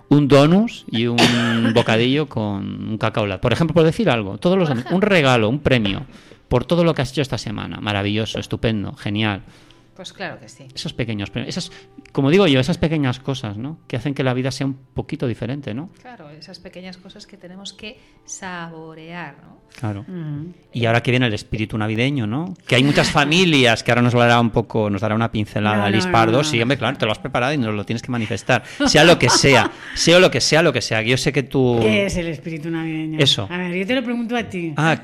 un 0.08 0.28
donus 0.28 0.84
y 0.90 1.06
un 1.06 1.16
bocadillo 1.74 2.28
con 2.28 2.90
un 2.90 2.98
cacao. 2.98 3.26
Por 3.40 3.52
ejemplo, 3.52 3.74
por 3.74 3.84
decir 3.84 4.10
algo, 4.10 4.38
todos 4.38 4.58
los 4.58 4.70
un 4.90 5.02
regalo, 5.02 5.48
un 5.48 5.60
premio 5.60 6.06
por 6.48 6.64
todo 6.64 6.84
lo 6.84 6.94
que 6.94 7.02
has 7.02 7.10
hecho 7.10 7.22
esta 7.22 7.38
semana. 7.38 7.80
Maravilloso, 7.80 8.38
estupendo, 8.38 8.94
genial. 8.94 9.42
Pues 9.94 10.12
claro 10.12 10.40
que 10.40 10.48
sí. 10.48 10.66
Esos 10.74 10.92
pequeños 10.92 11.30
esas, 11.46 11.70
como 12.12 12.30
digo 12.30 12.46
yo, 12.46 12.58
esas 12.60 12.78
pequeñas 12.78 13.20
cosas, 13.20 13.56
¿no? 13.56 13.78
Que 13.86 13.96
hacen 13.96 14.14
que 14.14 14.24
la 14.24 14.34
vida 14.34 14.50
sea 14.50 14.66
un 14.66 14.74
poquito 14.74 15.26
diferente, 15.26 15.72
¿no? 15.72 15.90
Claro, 16.00 16.30
esas 16.30 16.58
pequeñas 16.58 16.96
cosas 16.96 17.26
que 17.26 17.36
tenemos 17.36 17.72
que 17.72 17.98
saborear, 18.24 19.36
¿no? 19.42 19.58
Claro. 19.78 20.04
Mm. 20.06 20.52
Y 20.72 20.86
ahora 20.86 21.02
que 21.02 21.10
viene 21.10 21.26
el 21.26 21.34
espíritu 21.34 21.76
navideño, 21.78 22.26
¿no? 22.26 22.54
Que 22.66 22.76
hay 22.76 22.84
muchas 22.84 23.10
familias 23.10 23.82
que 23.82 23.90
ahora 23.90 24.02
nos 24.02 24.12
dará 24.12 24.40
un 24.40 24.50
poco, 24.50 24.90
nos 24.90 25.00
dará 25.00 25.14
una 25.14 25.30
pincelada 25.30 25.76
No, 25.76 25.82
no, 25.84 25.90
Liz 25.90 26.06
no, 26.06 26.12
Pardo. 26.12 26.38
no. 26.38 26.44
Sí, 26.44 26.60
hombre, 26.60 26.78
claro, 26.78 26.96
te 26.96 27.06
lo 27.06 27.12
has 27.12 27.18
preparado 27.18 27.52
y 27.52 27.58
nos 27.58 27.74
lo 27.74 27.84
tienes 27.84 28.02
que 28.02 28.10
manifestar. 28.10 28.62
Sea 28.86 29.04
lo 29.04 29.18
que 29.18 29.28
sea, 29.28 29.70
sea 29.94 30.18
lo 30.18 30.30
que 30.30 30.40
sea, 30.40 30.62
lo 30.62 30.72
que 30.72 30.80
sea. 30.80 31.02
Yo 31.02 31.16
sé 31.16 31.32
que 31.32 31.42
tú. 31.42 31.78
¿Qué 31.80 32.06
es 32.06 32.16
el 32.16 32.28
espíritu 32.28 32.70
navideño? 32.70 33.18
Eso. 33.18 33.48
A 33.50 33.58
ver, 33.58 33.74
yo 33.74 33.86
te 33.86 33.94
lo 33.94 34.02
pregunto 34.04 34.36
a 34.36 34.44
ti. 34.44 34.72
Ah, 34.76 34.96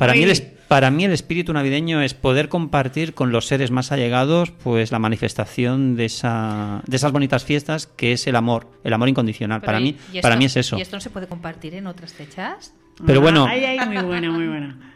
para 0.00 0.14
mí, 0.14 0.22
el, 0.24 0.42
para 0.66 0.90
mí 0.90 1.04
el 1.04 1.12
espíritu 1.12 1.52
navideño 1.52 2.02
es 2.02 2.14
poder 2.14 2.48
compartir 2.48 3.14
con 3.14 3.30
los 3.30 3.46
seres 3.46 3.70
más 3.70 3.92
allegados 3.92 4.50
pues 4.50 4.90
la 4.90 4.98
manifestación 4.98 5.94
de, 5.96 6.06
esa, 6.06 6.82
de 6.86 6.96
esas 6.96 7.12
bonitas 7.12 7.44
fiestas 7.44 7.86
que 7.86 8.12
es 8.12 8.26
el 8.26 8.34
amor, 8.36 8.66
el 8.84 8.92
amor 8.92 9.08
incondicional. 9.08 9.60
Pero 9.60 9.66
para 9.66 9.80
y- 9.80 9.84
mí, 9.84 9.96
y 10.12 10.20
para 10.20 10.34
esto- 10.34 10.38
mí 10.38 10.44
es 10.46 10.56
eso. 10.56 10.78
¿Y 10.78 10.82
esto 10.82 10.96
no 10.96 11.00
se 11.00 11.10
puede 11.10 11.26
compartir 11.28 11.74
en 11.74 11.86
otras 11.86 12.12
fechas? 12.12 12.74
Pero 13.06 13.20
bueno, 13.20 13.46
Ay, 13.48 13.64
ay, 13.64 13.78
muy 13.88 14.02
buena, 14.02 14.30
muy 14.30 14.46
buena. 14.46 14.94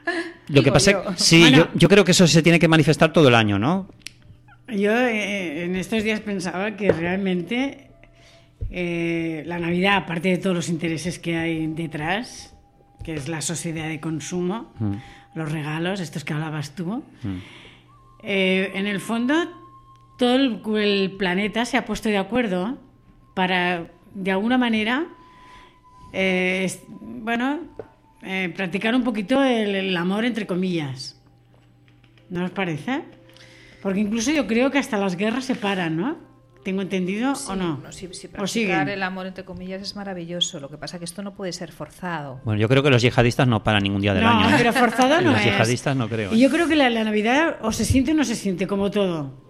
lo 0.49 0.63
que 0.63 0.71
pasa 0.73 0.91
yo. 0.93 1.05
sí, 1.17 1.41
Bueno. 1.41 1.57
yo, 1.57 1.69
yo 1.75 1.89
creo 1.89 2.05
que 2.05 2.11
eso 2.11 2.27
se 2.27 2.43
tiene 2.43 2.59
que 2.59 2.69
manifestar 2.69 3.13
todo 3.13 3.29
el 3.29 3.35
año, 3.35 3.59
¿no? 3.59 3.89
Yo 4.69 4.93
eh, 4.93 5.65
en 5.65 5.77
estos 5.77 6.03
días 6.03 6.21
pensaba 6.21 6.77
que 6.77 6.91
realmente 6.93 7.89
eh, 8.71 9.43
la 9.47 9.59
Navidad, 9.59 9.97
aparte 9.99 10.29
de 10.31 10.39
todos 10.39 10.57
los 10.57 10.69
intereses 10.69 11.19
que 11.19 11.37
hay 11.37 11.67
detrás, 11.69 12.54
que 13.05 13.15
es 13.15 13.29
la 13.29 13.41
sociedad 13.41 13.89
de 13.89 14.01
consumo, 14.01 14.73
Mm. 14.81 14.95
los 15.35 15.53
regalos, 15.53 16.01
estos 16.01 16.25
que 16.25 16.33
hablabas 16.33 16.75
tú, 16.75 17.05
Mm. 17.23 17.37
eh, 18.23 18.73
en 18.75 18.87
el 18.87 19.01
fondo 19.01 19.35
todo 20.19 20.35
el, 20.37 20.61
el 20.77 21.13
planeta 21.13 21.65
se 21.65 21.77
ha 21.77 21.85
puesto 21.85 22.09
de 22.09 22.19
acuerdo 22.19 22.79
para, 23.35 23.89
de 24.15 24.31
alguna 24.31 24.59
manera, 24.59 25.07
eh, 26.13 26.63
es- 26.65 26.83
bueno, 26.89 27.61
eh, 28.23 28.53
practicar 28.57 28.95
un 28.95 29.03
poquito 29.05 29.43
el, 29.43 29.75
el 29.75 29.97
amor 29.97 30.25
entre 30.25 30.47
comillas. 30.47 31.21
¿No 32.31 32.45
os 32.45 32.51
parece? 32.53 33.03
Porque 33.83 34.01
incluso 34.01 34.31
yo 34.31 34.47
creo 34.47 34.71
que 34.71 34.79
hasta 34.79 34.97
las 34.97 35.17
guerras 35.17 35.45
se 35.45 35.55
paran, 35.57 35.97
¿no? 35.97 36.17
¿Tengo 36.65 36.81
entendido 36.83 37.35
o 37.49 37.55
no? 37.55 37.81
Sí, 37.91 38.09
sí, 38.13 38.27
¿O 38.27 38.31
practicar 38.31 38.49
siguen? 38.49 38.89
el 38.89 39.03
amor 39.03 39.27
entre 39.27 39.45
comillas 39.45 39.83
es 39.83 39.95
maravilloso. 39.97 40.59
Lo 40.61 40.69
que 40.71 40.79
pasa 40.79 40.97
es 40.97 40.99
que 41.01 41.05
esto 41.05 41.23
no 41.23 41.35
puede 41.35 41.53
ser 41.53 41.71
forzado. 41.73 42.41
Bueno, 42.45 42.59
yo 42.61 42.69
creo 42.69 42.83
que 42.83 42.91
los 42.91 43.03
yihadistas 43.03 43.47
no 43.47 43.63
paran 43.63 43.83
ningún 43.83 44.01
día 44.01 44.15
del 44.15 44.25
No, 44.25 44.31
año. 44.31 44.49
¿eh? 44.49 44.55
pero 44.59 44.73
forzado 44.73 45.21
no 45.21 45.33
Los 45.33 45.41
es. 45.41 45.45
yihadistas 45.47 45.95
no 45.97 46.09
creo. 46.09 46.33
Y 46.33 46.37
¿eh? 46.37 46.43
yo 46.45 46.51
creo 46.51 46.67
que 46.67 46.75
la, 46.75 46.89
la 46.91 47.05
Navidad 47.05 47.57
o 47.61 47.71
se 47.71 47.85
siente 47.85 48.13
o 48.13 48.15
no 48.15 48.25
se 48.25 48.35
siente, 48.35 48.67
como 48.67 48.91
todo. 48.91 49.45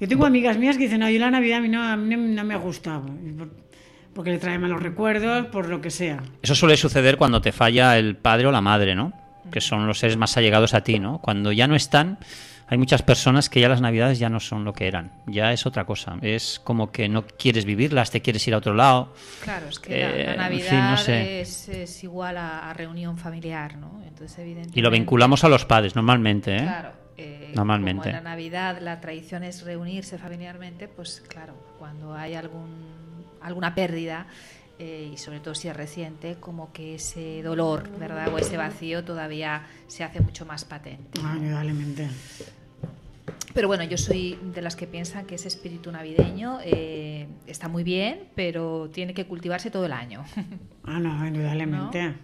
Yo 0.00 0.08
tengo 0.08 0.26
amigas 0.26 0.56
mías 0.58 0.76
que 0.76 0.84
dicen, 0.84 1.00
no, 1.00 1.10
yo 1.10 1.18
la 1.20 1.30
Navidad 1.30 1.58
a 1.58 1.60
mí 1.60 1.68
no, 1.68 1.82
a 1.82 1.96
mí 1.96 2.16
no 2.16 2.44
me 2.44 2.54
ha 2.54 2.58
gustado. 2.58 3.04
Y 3.24 3.32
por- 3.32 3.50
Porque 4.14 4.30
le 4.30 4.38
trae 4.38 4.58
malos 4.58 4.82
recuerdos, 4.82 5.46
por 5.48 5.68
lo 5.68 5.82
que 5.82 5.90
sea. 5.90 6.22
Eso 6.40 6.54
suele 6.54 6.78
suceder 6.78 7.18
cuando 7.18 7.42
te 7.42 7.52
falla 7.52 7.98
el 7.98 8.16
padre 8.16 8.46
o 8.46 8.50
la 8.52 8.62
madre, 8.62 8.94
¿no? 8.94 9.12
Que 9.52 9.60
son 9.60 9.86
los 9.86 9.98
seres 9.98 10.16
más 10.16 10.34
allegados 10.38 10.72
a 10.72 10.80
ti, 10.82 10.98
¿no? 10.98 11.18
Cuando 11.20 11.52
ya 11.52 11.68
no 11.68 11.76
están, 11.76 12.18
hay 12.68 12.78
muchas 12.78 13.02
personas 13.02 13.48
que 13.48 13.60
ya 13.60 13.68
las 13.68 13.80
navidades 13.80 14.18
ya 14.18 14.28
no 14.28 14.40
son 14.40 14.64
lo 14.64 14.72
que 14.72 14.88
eran. 14.88 15.12
Ya 15.26 15.52
es 15.52 15.66
otra 15.66 15.84
cosa. 15.84 16.16
Es 16.22 16.60
como 16.62 16.90
que 16.90 17.08
no 17.08 17.26
quieres 17.26 17.64
vivirlas, 17.64 18.10
te 18.10 18.20
quieres 18.22 18.46
ir 18.48 18.54
a 18.54 18.58
otro 18.58 18.74
lado. 18.74 19.12
Claro, 19.42 19.68
es 19.68 19.78
que 19.78 19.90
la- 20.00 20.10
Eh, 20.16 20.26
la, 20.26 20.36
Navidad 20.36 20.68
fin, 20.70 20.80
no 20.80 20.96
sé. 20.96 21.40
es, 21.40 21.68
es 21.68 22.02
igual 22.04 22.36
a, 22.38 22.68
a 22.70 22.72
reunión 22.74 23.18
familiar, 23.18 23.76
¿no? 23.76 24.00
Entonces, 24.06 24.38
evidentemente. 24.38 24.78
Y 24.78 24.82
lo 24.82 24.90
vinculamos 24.90 25.44
a 25.44 25.48
los 25.48 25.64
padres 25.64 25.94
normalmente, 25.94 26.56
¿eh? 26.56 26.60
Claro. 26.62 26.90
eh, 27.16 27.52
Normalmente. 27.54 28.02
Como 28.10 28.16
en 28.18 28.24
la 28.24 28.30
Navidad 28.30 28.78
la 28.80 29.00
tradición 29.00 29.42
es 29.44 29.62
reunirse 29.62 30.18
familiarmente, 30.18 30.88
pues 30.88 31.22
claro, 31.28 31.54
cuando 31.78 32.14
hay 32.14 32.34
algún, 32.34 32.68
alguna 33.40 33.74
pérdida, 33.74 34.26
eh, 34.78 35.10
y 35.12 35.16
sobre 35.16 35.40
todo 35.40 35.54
si 35.54 35.68
es 35.68 35.76
reciente, 35.76 36.36
como 36.38 36.72
que 36.72 36.96
ese 36.96 37.42
dolor, 37.42 37.88
¿verdad? 37.98 38.32
O 38.32 38.38
ese 38.38 38.56
vacío 38.56 39.04
todavía 39.04 39.66
se 39.86 40.04
hace 40.04 40.20
mucho 40.20 40.44
más 40.46 40.64
patente. 40.64 41.20
Ah, 41.24 41.34
indudablemente. 41.36 42.08
Pero 43.54 43.68
bueno, 43.68 43.84
yo 43.84 43.96
soy 43.96 44.38
de 44.54 44.60
las 44.60 44.76
que 44.76 44.86
piensan 44.86 45.24
que 45.24 45.36
ese 45.36 45.48
espíritu 45.48 45.90
navideño 45.90 46.58
eh, 46.62 47.26
está 47.46 47.68
muy 47.68 47.84
bien, 47.84 48.28
pero 48.34 48.90
tiene 48.92 49.14
que 49.14 49.24
cultivarse 49.26 49.70
todo 49.70 49.86
el 49.86 49.92
año. 49.92 50.24
Ah, 50.84 51.00
no, 51.00 51.26
indudablemente. 51.26 52.14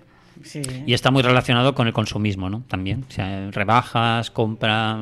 Y 0.86 0.94
está 0.94 1.10
muy 1.10 1.22
relacionado 1.22 1.74
con 1.74 1.86
el 1.86 1.92
consumismo, 1.92 2.50
¿no? 2.50 2.62
También. 2.68 3.04
O 3.08 3.12
sea, 3.12 3.50
rebajas, 3.50 4.30
compra. 4.30 4.98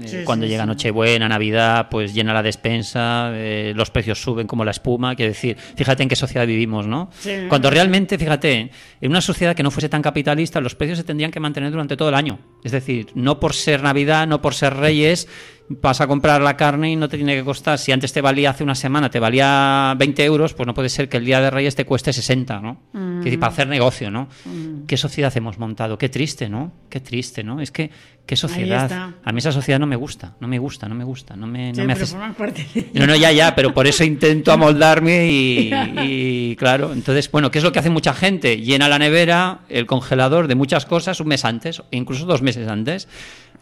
Eh, 0.00 0.22
cuando 0.24 0.46
llega 0.46 0.66
Nochebuena, 0.66 1.28
Navidad, 1.28 1.88
pues 1.90 2.14
llena 2.14 2.34
la 2.34 2.42
despensa, 2.42 3.30
eh, 3.32 3.72
los 3.74 3.90
precios 3.90 4.20
suben 4.20 4.46
como 4.46 4.64
la 4.64 4.70
espuma. 4.70 5.14
Quiere 5.14 5.32
decir, 5.32 5.56
fíjate 5.56 6.02
en 6.02 6.08
qué 6.08 6.16
sociedad 6.16 6.46
vivimos, 6.46 6.86
¿no? 6.86 7.10
Cuando 7.48 7.70
realmente, 7.70 8.18
fíjate, 8.18 8.70
en 9.00 9.10
una 9.10 9.20
sociedad 9.20 9.54
que 9.54 9.62
no 9.62 9.70
fuese 9.70 9.88
tan 9.88 10.02
capitalista, 10.02 10.60
los 10.60 10.74
precios 10.74 10.98
se 10.98 11.04
tendrían 11.04 11.30
que 11.30 11.40
mantener 11.40 11.70
durante 11.70 11.96
todo 11.96 12.08
el 12.08 12.14
año. 12.14 12.38
Es 12.64 12.72
decir, 12.72 13.08
no 13.14 13.40
por 13.40 13.54
ser 13.54 13.82
Navidad, 13.82 14.26
no 14.26 14.42
por 14.42 14.54
ser 14.54 14.74
Reyes 14.74 15.28
vas 15.68 16.00
a 16.00 16.06
comprar 16.06 16.40
la 16.40 16.56
carne 16.56 16.92
y 16.92 16.96
no 16.96 17.08
te 17.08 17.16
tiene 17.16 17.36
que 17.36 17.44
costar, 17.44 17.78
si 17.78 17.92
antes 17.92 18.12
te 18.12 18.20
valía 18.20 18.50
hace 18.50 18.64
una 18.64 18.74
semana, 18.74 19.10
te 19.10 19.20
valía 19.20 19.94
20 19.98 20.24
euros, 20.24 20.54
pues 20.54 20.66
no 20.66 20.74
puede 20.74 20.88
ser 20.88 21.08
que 21.08 21.18
el 21.18 21.24
Día 21.24 21.40
de 21.40 21.50
Reyes 21.50 21.74
te 21.74 21.84
cueste 21.84 22.12
60, 22.12 22.60
¿no? 22.60 22.80
Mm. 22.92 23.20
decir, 23.22 23.38
para 23.38 23.52
hacer 23.52 23.68
negocio, 23.68 24.10
¿no? 24.10 24.28
Mm. 24.44 24.86
¿Qué 24.86 24.96
sociedad 24.96 25.36
hemos 25.36 25.58
montado? 25.58 25.98
Qué 25.98 26.08
triste, 26.08 26.48
¿no? 26.48 26.72
Qué 26.88 27.00
triste, 27.00 27.44
¿no? 27.44 27.60
Es 27.60 27.70
que, 27.70 27.90
qué 28.24 28.36
sociedad. 28.36 29.14
A 29.22 29.32
mí 29.32 29.38
esa 29.38 29.52
sociedad 29.52 29.78
no 29.78 29.86
me 29.86 29.96
gusta, 29.96 30.36
no 30.40 30.48
me 30.48 30.58
gusta, 30.58 30.88
no 30.88 30.94
me 30.94 31.04
gusta, 31.04 31.36
no 31.36 31.46
me, 31.46 31.72
no 31.72 31.84
me 31.84 31.92
hace... 31.92 32.16
No, 32.94 33.06
no, 33.06 33.14
ya, 33.14 33.30
ya, 33.32 33.54
pero 33.54 33.74
por 33.74 33.86
eso 33.86 34.04
intento 34.04 34.52
amoldarme 34.52 35.30
y, 35.30 35.70
y, 36.02 36.56
claro, 36.56 36.92
entonces, 36.92 37.30
bueno, 37.30 37.50
¿qué 37.50 37.58
es 37.58 37.64
lo 37.64 37.72
que 37.72 37.78
hace 37.78 37.90
mucha 37.90 38.14
gente? 38.14 38.58
Llena 38.60 38.88
la 38.88 38.98
nevera, 38.98 39.60
el 39.68 39.86
congelador 39.86 40.48
de 40.48 40.54
muchas 40.54 40.86
cosas 40.86 41.20
un 41.20 41.28
mes 41.28 41.44
antes, 41.44 41.82
incluso 41.90 42.24
dos 42.24 42.40
meses 42.40 42.68
antes 42.68 43.08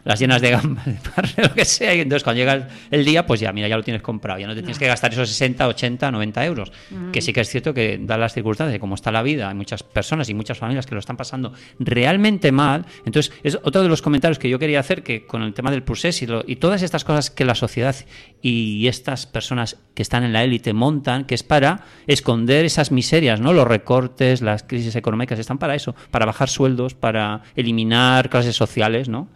las 0.07 0.21
llenas 0.21 0.41
de 0.41 0.51
gambas, 0.51 0.87
de 0.87 1.43
lo 1.43 1.53
que 1.53 1.65
sea, 1.65 1.93
y 1.93 2.01
entonces 2.01 2.23
cuando 2.23 2.39
llega 2.39 2.69
el 2.93 3.05
día, 3.05 3.27
pues 3.27 3.41
ya, 3.41 3.53
mira, 3.53 3.67
ya 3.67 3.77
lo 3.77 3.83
tienes 3.83 4.03
comprado, 4.03 4.39
ya 4.39 4.47
no 4.47 4.55
te 4.55 4.61
tienes 4.61 4.79
que 4.79 4.87
gastar 4.87 5.13
esos 5.13 5.29
60, 5.29 5.67
80, 5.67 6.13
90 6.13 6.47
euros, 6.47 6.73
mm. 6.91 7.11
que 7.11 7.21
sí 7.21 7.33
que 7.33 7.41
es 7.41 7.49
cierto 7.49 7.75
que, 7.75 7.99
da 8.01 8.17
las 8.17 8.33
circunstancias 8.33 8.73
de 8.73 8.79
cómo 8.79 8.95
está 8.95 9.11
la 9.11 9.23
vida, 9.23 9.49
hay 9.49 9.57
muchas 9.57 9.83
personas 9.83 10.29
y 10.29 10.35
muchas 10.35 10.59
familias 10.59 10.87
que 10.87 10.95
lo 10.95 11.01
están 11.01 11.17
pasando 11.17 11.53
realmente 11.81 12.53
mal, 12.53 12.87
entonces 13.05 13.33
es 13.43 13.57
otro 13.57 13.83
de 13.83 13.89
los 13.89 14.01
comentarios 14.01 14.39
que 14.39 14.49
yo 14.49 14.61
quería 14.61 14.79
hacer, 14.79 15.03
que 15.03 15.27
con 15.27 15.43
el 15.43 15.53
tema 15.55 15.73
del 15.73 15.83
procés 15.83 16.23
y, 16.23 16.29
y 16.47 16.57
todas 16.57 16.83
estas 16.83 17.03
cosas 17.03 17.33
que 17.33 17.45
la 17.45 17.57
sociedad 17.57 17.97
y 18.41 18.87
estas 18.87 19.27
personas 19.27 19.77
que 19.95 20.03
están 20.03 20.23
en 20.23 20.33
la 20.33 20.45
élite 20.45 20.73
montan, 20.73 21.25
que 21.25 21.35
es 21.35 21.43
para 21.43 21.81
esconder 22.07 22.65
esas 22.65 22.93
miserias, 22.93 23.41
¿no? 23.41 23.53
Los 23.53 23.67
recortes, 23.67 24.41
las 24.41 24.63
crisis 24.63 24.95
económicas 24.95 25.41
están 25.41 25.59
para 25.59 25.75
eso, 25.75 25.97
para 26.13 26.27
bajar 26.27 26.49
sueldos, 26.49 26.95
para 26.95 27.43
eliminar 27.57 28.31
clases 28.31 28.55
sociales, 28.55 29.09
¿no? 29.09 29.29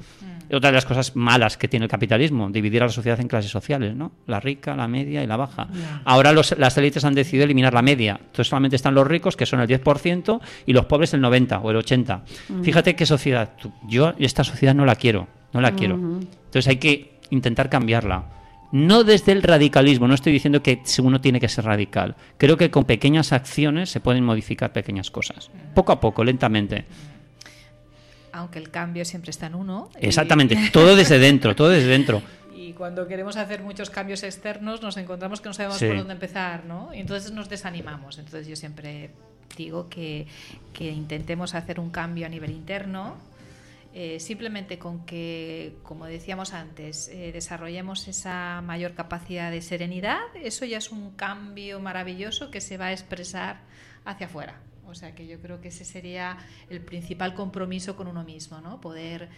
Otra 0.52 0.70
de 0.70 0.74
las 0.74 0.84
cosas 0.84 1.14
malas 1.16 1.56
que 1.56 1.68
tiene 1.68 1.84
el 1.84 1.90
capitalismo, 1.90 2.50
dividir 2.50 2.82
a 2.82 2.86
la 2.86 2.92
sociedad 2.92 3.20
en 3.20 3.28
clases 3.28 3.50
sociales, 3.50 3.94
¿no? 3.94 4.12
La 4.26 4.40
rica, 4.40 4.74
la 4.74 4.88
media 4.88 5.22
y 5.22 5.26
la 5.26 5.36
baja. 5.36 5.68
Ahora 6.04 6.32
las 6.32 6.78
élites 6.78 7.04
han 7.04 7.14
decidido 7.14 7.44
eliminar 7.44 7.72
la 7.72 7.82
media. 7.82 8.18
Entonces 8.20 8.48
solamente 8.48 8.76
están 8.76 8.94
los 8.94 9.06
ricos, 9.06 9.36
que 9.36 9.46
son 9.46 9.60
el 9.60 9.68
10%, 9.68 10.40
y 10.66 10.72
los 10.72 10.86
pobres 10.86 11.14
el 11.14 11.22
90% 11.22 11.60
o 11.62 11.70
el 11.70 11.76
80%. 11.76 12.22
Mm. 12.48 12.62
Fíjate 12.62 12.96
qué 12.96 13.06
sociedad. 13.06 13.50
Yo 13.88 14.14
esta 14.18 14.44
sociedad 14.44 14.74
no 14.74 14.84
la 14.84 14.96
quiero, 14.96 15.28
no 15.52 15.60
la 15.60 15.72
quiero. 15.72 15.94
Entonces 15.94 16.68
hay 16.68 16.76
que 16.76 17.20
intentar 17.30 17.68
cambiarla. 17.70 18.24
No 18.72 19.02
desde 19.02 19.32
el 19.32 19.42
radicalismo, 19.42 20.06
no 20.06 20.14
estoy 20.14 20.32
diciendo 20.32 20.62
que 20.62 20.82
uno 21.02 21.20
tiene 21.20 21.40
que 21.40 21.48
ser 21.48 21.64
radical. 21.64 22.14
Creo 22.38 22.56
que 22.56 22.70
con 22.70 22.84
pequeñas 22.84 23.32
acciones 23.32 23.90
se 23.90 24.00
pueden 24.00 24.24
modificar 24.24 24.72
pequeñas 24.72 25.10
cosas. 25.10 25.50
Poco 25.74 25.90
a 25.90 26.00
poco, 26.00 26.22
lentamente 26.22 26.84
aunque 28.40 28.58
el 28.58 28.70
cambio 28.70 29.04
siempre 29.04 29.30
está 29.30 29.46
en 29.46 29.54
uno. 29.54 29.90
Exactamente, 30.00 30.56
todo 30.72 30.96
desde 30.96 31.18
dentro, 31.18 31.54
todo 31.54 31.68
desde 31.68 31.88
dentro. 31.88 32.22
Y 32.54 32.72
cuando 32.74 33.06
queremos 33.06 33.36
hacer 33.36 33.62
muchos 33.62 33.90
cambios 33.90 34.22
externos 34.22 34.82
nos 34.82 34.96
encontramos 34.96 35.40
que 35.40 35.48
no 35.48 35.54
sabemos 35.54 35.78
por 35.78 35.96
dónde 35.96 36.12
empezar, 36.12 36.64
¿no? 36.64 36.92
Y 36.92 37.00
entonces 37.00 37.32
nos 37.32 37.48
desanimamos. 37.48 38.18
Entonces 38.18 38.46
yo 38.46 38.56
siempre 38.56 39.10
digo 39.56 39.88
que, 39.88 40.26
que 40.72 40.90
intentemos 40.90 41.54
hacer 41.54 41.80
un 41.80 41.90
cambio 41.90 42.26
a 42.26 42.28
nivel 42.28 42.50
interno, 42.50 43.16
eh, 43.92 44.20
simplemente 44.20 44.78
con 44.78 45.04
que, 45.04 45.76
como 45.82 46.06
decíamos 46.06 46.52
antes, 46.52 47.08
eh, 47.08 47.32
desarrollemos 47.32 48.06
esa 48.06 48.62
mayor 48.62 48.94
capacidad 48.94 49.50
de 49.50 49.62
serenidad, 49.62 50.20
eso 50.34 50.64
ya 50.64 50.78
es 50.78 50.92
un 50.92 51.10
cambio 51.12 51.80
maravilloso 51.80 52.52
que 52.52 52.60
se 52.60 52.76
va 52.76 52.86
a 52.86 52.92
expresar 52.92 53.62
hacia 54.04 54.26
afuera. 54.26 54.60
O 54.90 54.94
sea 54.94 55.14
que 55.14 55.26
yo 55.26 55.40
creo 55.40 55.60
que 55.60 55.68
ese 55.68 55.84
sería 55.84 56.36
el 56.68 56.80
principal 56.80 57.34
compromiso 57.34 57.96
con 57.96 58.08
uno 58.08 58.24
mismo, 58.24 58.60
¿no? 58.60 58.80
Poder, 58.80 59.28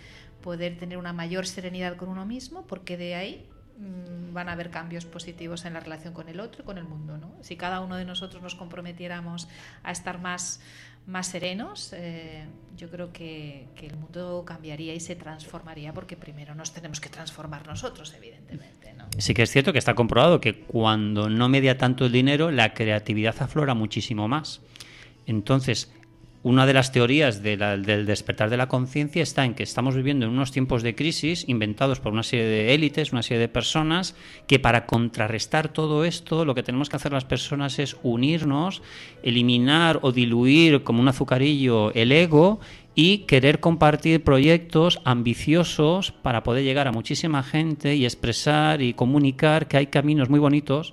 poder 0.43 0.77
tener 0.79 0.99
una 0.99 1.13
mayor 1.13 1.47
serenidad 1.47 1.97
con 1.97 2.09
uno 2.09 2.27
mismo, 2.27 2.67
porque 2.67 2.97
de 2.97 3.15
ahí 3.15 3.47
mm, 3.79 4.33
van 4.33 4.49
a 4.49 4.53
haber 4.53 4.71
cambios 4.71 5.05
positivos 5.05 5.65
en 5.65 5.75
la 5.75 5.81
relación 5.81 6.15
con 6.15 6.29
el 6.29 6.41
otro 6.41 6.63
y 6.63 6.67
con 6.67 6.79
el 6.79 6.85
mundo. 6.85 7.17
¿no? 7.19 7.33
Si 7.43 7.57
cada 7.57 7.81
uno 7.81 7.97
de 7.97 8.05
nosotros 8.05 8.43
nos 8.43 8.55
comprometiéramos 8.55 9.49
a 9.83 9.93
estar 9.93 10.21
más, 10.21 10.61
más 11.07 11.27
serenos, 11.29 11.93
eh, 11.93 12.45
yo 12.77 12.89
creo 12.91 13.13
que, 13.13 13.69
que, 13.77 13.87
el 13.87 13.97
mundo 13.97 14.45
cambiaría 14.47 14.95
y 14.95 15.01
se 15.01 15.17
transformaría 15.17 15.93
porque 15.93 16.17
primero 16.17 16.55
nos 16.55 16.73
tenemos 16.73 17.01
que 17.01 17.09
transformar 17.09 17.67
nosotros, 17.67 18.15
evidentemente. 18.15 18.93
¿no? 18.95 19.07
Sí 19.19 19.35
que 19.35 19.43
es 19.43 19.51
cierto 19.51 19.73
que 19.73 19.79
está 19.79 19.95
comprobado 19.95 20.41
que 20.41 20.61
cuando 20.61 21.29
no 21.29 21.49
media 21.49 21.77
tanto 21.77 22.07
el 22.07 22.13
dinero, 22.13 22.51
la 22.51 22.73
creatividad 22.73 23.35
aflora 23.41 23.75
muchísimo 23.75 24.29
más. 24.29 24.61
Entonces, 25.27 25.93
una 26.45 26.67
de 26.67 26.75
las 26.75 26.91
teorías 26.91 27.41
del 27.41 28.05
despertar 28.05 28.51
de 28.51 28.57
la 28.57 28.67
conciencia 28.67 29.23
está 29.23 29.45
en 29.45 29.55
que 29.55 29.63
estamos 29.63 29.95
viviendo 29.95 30.27
en 30.27 30.33
unos 30.33 30.51
tiempos 30.51 30.83
de 30.83 30.97
crisis 30.97 31.45
inventados 31.47 32.01
por 32.01 32.13
una 32.13 32.25
serie 32.25 32.47
de 32.47 32.75
élites, 32.75 33.13
una 33.13 33.23
serie 33.23 33.41
de 33.41 33.49
personas, 33.49 34.17
que 34.49 34.59
para 34.59 34.87
contrarrestar 34.87 35.69
todo 35.69 36.05
esto 36.05 36.45
lo 36.45 36.57
que 36.57 36.65
tenemos 36.65 36.89
que 36.89 36.97
hacer 36.97 37.13
las 37.13 37.25
personas 37.25 37.79
es 37.79 37.97
unirnos, 38.03 38.83
eliminar 39.23 40.01
o 40.03 40.11
diluir 40.11 40.83
como 40.83 41.01
un 41.01 41.07
azucarillo 41.07 41.95
el 41.95 42.11
ego 42.11 42.59
y 42.97 43.19
querer 43.19 43.61
compartir 43.61 44.25
proyectos 44.25 45.01
ambiciosos 45.05 46.11
para 46.11 46.43
poder 46.43 46.65
llegar 46.65 46.89
a 46.89 46.93
muchísima 46.93 47.45
gente 47.45 47.95
y 47.95 48.05
expresar 48.05 48.83
y 48.83 48.95
comunicar 48.95 49.69
que 49.69 49.77
hay 49.77 49.87
caminos 49.87 50.29
muy 50.29 50.41
bonitos 50.41 50.93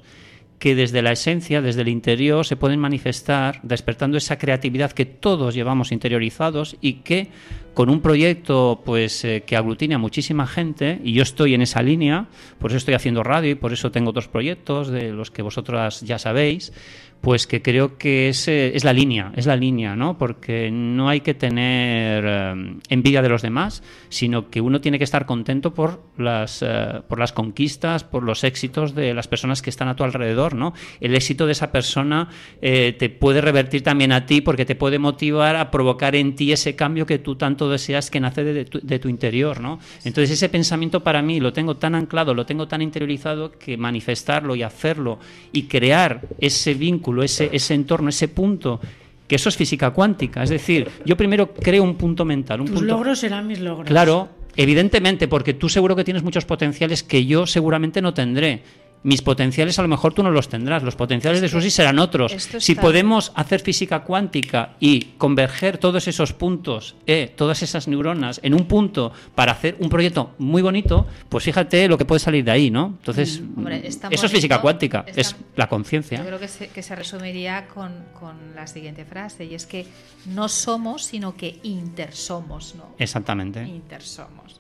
que 0.60 0.76
desde 0.76 1.02
la 1.02 1.14
esencia, 1.14 1.62
desde 1.62 1.82
el 1.82 1.88
interior, 1.88 2.46
se 2.46 2.58
pueden 2.58 2.80
manifestar, 2.80 3.62
despertando 3.64 4.18
esa 4.18 4.38
creatividad 4.38 4.92
que 4.92 5.06
todos 5.06 5.56
llevamos 5.56 5.92
interiorizados 5.94 6.76
y 6.82 6.96
que 6.96 7.30
con 7.74 7.90
un 7.90 8.02
proyecto 8.02 8.82
pues 8.84 9.24
eh, 9.24 9.44
que 9.46 9.56
aglutine 9.56 9.96
a 9.96 10.00
muchísima 10.00 10.46
gente 10.46 11.00
y 11.02 11.14
yo 11.14 11.24
estoy 11.24 11.54
en 11.54 11.62
esa 11.62 11.82
línea, 11.82 12.28
por 12.60 12.72
eso 12.72 12.78
estoy 12.78 12.94
haciendo 12.94 13.24
radio 13.24 13.52
y 13.52 13.56
por 13.56 13.72
eso 13.72 13.90
tengo 13.90 14.10
otros 14.10 14.28
proyectos 14.28 14.90
de 14.90 15.14
los 15.14 15.32
que 15.32 15.42
vosotras 15.42 16.02
ya 16.02 16.20
sabéis, 16.20 16.74
pues 17.22 17.48
que 17.48 17.62
creo 17.62 17.98
que 17.98 18.30
es, 18.30 18.48
eh, 18.48 18.76
es 18.76 18.84
la 18.86 18.94
línea, 18.94 19.34
es 19.36 19.46
la 19.46 19.58
línea, 19.58 19.96
¿no? 19.96 20.18
Porque 20.18 20.72
no 20.72 21.10
hay 21.10 21.20
que 21.20 21.34
tener 21.34 22.24
eh, 22.26 22.78
envidia 22.88 23.22
de 23.22 23.30
los 23.30 23.42
demás, 23.42 23.84
sino 24.08 24.50
que 24.50 24.62
uno 24.62 24.80
tiene 24.80 24.98
que 24.98 25.04
estar 25.04 25.26
contento 25.26 25.74
por 25.74 26.02
las, 26.18 26.62
eh, 26.62 27.02
por 27.08 27.20
las 27.20 27.34
conquistas, 27.34 28.06
por 28.06 28.24
los 28.24 28.44
éxitos 28.44 28.96
de 28.96 29.14
las 29.14 29.28
personas 29.28 29.62
que 29.62 29.70
están 29.70 29.90
a 29.90 29.96
tu 29.96 30.04
alrededor, 30.04 30.56
¿no? 30.56 30.74
El 31.02 31.14
éxito 31.14 31.46
de 31.46 31.52
esa 31.52 31.72
persona 31.72 32.30
te 32.62 33.10
puede 33.10 33.42
revertir 33.42 33.84
también 33.84 34.12
a 34.12 34.26
ti 34.26 34.42
porque 34.42 34.66
te 34.66 34.76
puede 34.76 35.00
motivar 35.00 35.56
a 35.56 35.72
provocar 35.72 36.16
en 36.16 36.36
ti 36.36 36.52
ese 36.52 36.76
cambio 36.76 37.06
que 37.06 37.20
tú 37.20 37.36
tanto 37.36 37.70
deseas 37.70 38.10
que 38.10 38.20
nace 38.20 38.44
de 38.44 38.66
tu, 38.66 38.80
de 38.82 39.00
tu 39.00 39.10
interior, 39.10 39.60
¿no? 39.60 39.80
Entonces 40.04 40.32
ese 40.32 40.50
pensamiento 40.50 41.04
para 41.04 41.22
mí 41.22 41.40
lo 41.40 41.54
tengo 41.54 41.78
tan 41.78 41.96
anclado, 41.96 42.34
lo 42.34 42.46
tengo 42.46 42.68
tan 42.68 42.82
interiorizado 42.82 43.52
que 43.52 43.78
manifestarlo 43.78 44.56
y 44.56 44.64
hacerlo 44.64 45.20
y 45.52 45.64
crear 45.64 46.28
ese 46.40 46.74
vínculo 46.74 47.09
ese, 47.24 47.50
ese 47.52 47.74
entorno, 47.74 48.10
ese 48.10 48.28
punto 48.28 48.80
que 49.28 49.36
eso 49.36 49.50
es 49.50 49.56
física 49.56 49.92
cuántica. 49.92 50.42
Es 50.42 50.50
decir, 50.50 50.90
yo 51.06 51.16
primero 51.16 51.54
creo 51.54 51.84
un 51.84 51.96
punto 51.96 52.26
mental. 52.26 52.62
Un 52.62 52.68
Tus 52.68 52.82
logros 52.82 53.20
serán 53.20 53.46
mis 53.48 53.60
logros. 53.60 53.88
Claro, 53.88 54.30
evidentemente, 54.56 55.28
porque 55.28 55.54
tú 55.54 55.70
seguro 55.70 55.96
que 55.96 56.04
tienes 56.04 56.24
muchos 56.24 56.46
potenciales 56.46 57.04
que 57.04 57.26
yo 57.26 57.46
seguramente 57.46 58.02
no 58.02 58.14
tendré 58.14 58.64
mis 59.04 59.22
potenciales 59.22 59.80
a 59.80 59.82
lo 59.82 59.88
mejor 59.88 60.14
tú 60.14 60.24
no 60.24 60.32
los 60.32 60.50
tendrás, 60.50 60.84
los 60.84 60.96
potenciales 60.96 61.42
de 61.42 61.48
Susi 61.48 61.70
serán 61.70 62.00
otros. 62.00 62.36
Si 62.60 62.76
podemos 62.76 63.32
hacer 63.36 63.62
física 63.62 64.02
cuántica 64.02 64.76
y 64.80 65.14
converger 65.18 65.78
todos 65.78 66.08
esos 66.08 66.34
puntos, 66.34 66.96
eh, 67.06 67.32
todas 67.36 67.64
esas 67.64 67.88
neuronas 67.88 68.40
en 68.44 68.54
un 68.54 68.66
punto 68.66 69.14
para 69.36 69.54
hacer 69.54 69.78
un 69.80 69.90
proyecto 69.90 70.32
muy 70.38 70.62
bonito, 70.62 71.08
pues 71.30 71.44
fíjate 71.46 71.88
lo 71.88 71.98
que 71.98 72.06
puede 72.06 72.20
salir 72.20 72.44
de 72.44 72.52
ahí, 72.52 72.70
¿no? 72.70 72.88
Entonces, 73.00 73.42
mm, 73.42 73.68
eso 74.12 74.26
es 74.26 74.32
física 74.32 74.60
cuántica, 74.60 75.06
es 75.16 75.36
la 75.56 75.68
conciencia. 75.68 76.20
Yo 76.20 76.26
creo 76.26 76.40
que 76.40 76.82
se, 76.84 76.96
resumiría 76.96 77.68
con, 77.68 78.10
la 78.54 78.68
siguiente 78.68 79.06
frase, 79.06 79.46
y 79.46 79.56
es 79.56 79.66
que 79.66 79.86
no 80.26 80.50
somos, 80.50 81.06
sino 81.06 81.36
que 81.36 81.60
intersomos, 81.64 82.76
¿no? 82.76 82.96
Exactamente. 82.98 83.64
Intersomos. 83.64 84.60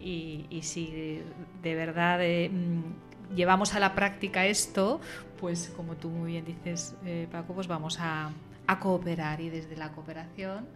Y, 0.00 0.46
y 0.50 0.62
si 0.62 1.20
de 1.62 1.74
verdad... 1.74 2.18
Eh, 2.22 2.48
mm, 2.48 3.05
llevamos 3.34 3.74
a 3.74 3.80
la 3.80 3.94
práctica 3.94 4.46
esto, 4.46 5.00
pues 5.40 5.72
como 5.76 5.94
tú 5.94 6.08
muy 6.08 6.32
bien 6.32 6.44
dices, 6.44 6.94
eh, 7.04 7.28
Paco, 7.30 7.54
pues 7.54 7.66
vamos 7.66 7.98
a, 8.00 8.30
a 8.66 8.80
cooperar 8.80 9.40
y 9.40 9.50
desde 9.50 9.76
la 9.76 9.90
cooperación 9.92 10.66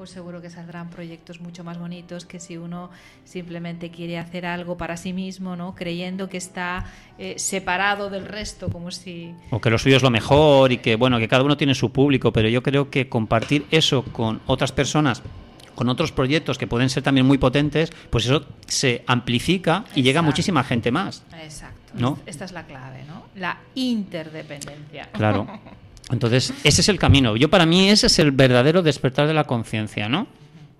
pues 0.00 0.08
seguro 0.08 0.40
que 0.40 0.48
saldrán 0.48 0.88
proyectos 0.88 1.42
mucho 1.42 1.62
más 1.62 1.76
bonitos 1.76 2.24
que 2.24 2.40
si 2.40 2.56
uno 2.56 2.88
simplemente 3.24 3.90
quiere 3.90 4.18
hacer 4.18 4.46
algo 4.46 4.78
para 4.78 4.96
sí 4.96 5.12
mismo, 5.12 5.56
¿no? 5.56 5.74
creyendo 5.74 6.30
que 6.30 6.38
está 6.38 6.86
eh, 7.18 7.34
separado 7.36 8.08
del 8.08 8.24
resto, 8.24 8.70
como 8.70 8.90
si... 8.92 9.34
O 9.50 9.60
que 9.60 9.68
lo 9.68 9.76
suyo 9.76 9.98
es 9.98 10.02
lo 10.02 10.08
mejor 10.08 10.72
y 10.72 10.78
que, 10.78 10.96
bueno, 10.96 11.18
que 11.18 11.28
cada 11.28 11.44
uno 11.44 11.58
tiene 11.58 11.74
su 11.74 11.92
público, 11.92 12.32
pero 12.32 12.48
yo 12.48 12.62
creo 12.62 12.88
que 12.88 13.10
compartir 13.10 13.66
eso 13.70 14.02
con 14.02 14.40
otras 14.46 14.72
personas 14.72 15.22
con 15.74 15.90
otros 15.90 16.12
proyectos 16.12 16.56
que 16.56 16.66
pueden 16.66 16.88
ser 16.88 17.02
también 17.02 17.26
muy 17.26 17.36
potentes, 17.36 17.90
pues 18.08 18.24
eso 18.24 18.46
se 18.66 19.04
amplifica 19.06 19.84
y 19.94 20.02
llega 20.02 20.20
muchísima 20.20 20.64
gente 20.64 20.90
más. 20.90 21.24
Exacto. 21.42 21.79
¿No? 21.94 22.18
Esta 22.26 22.44
es 22.44 22.52
la 22.52 22.64
clave, 22.66 23.04
¿no? 23.06 23.24
La 23.36 23.58
interdependencia. 23.74 25.08
Claro. 25.12 25.46
Entonces, 26.10 26.52
ese 26.64 26.80
es 26.80 26.88
el 26.88 26.98
camino. 26.98 27.36
Yo 27.36 27.48
para 27.50 27.66
mí 27.66 27.88
ese 27.88 28.08
es 28.08 28.18
el 28.18 28.32
verdadero 28.32 28.82
despertar 28.82 29.28
de 29.28 29.34
la 29.34 29.44
conciencia, 29.44 30.08
¿no? 30.08 30.26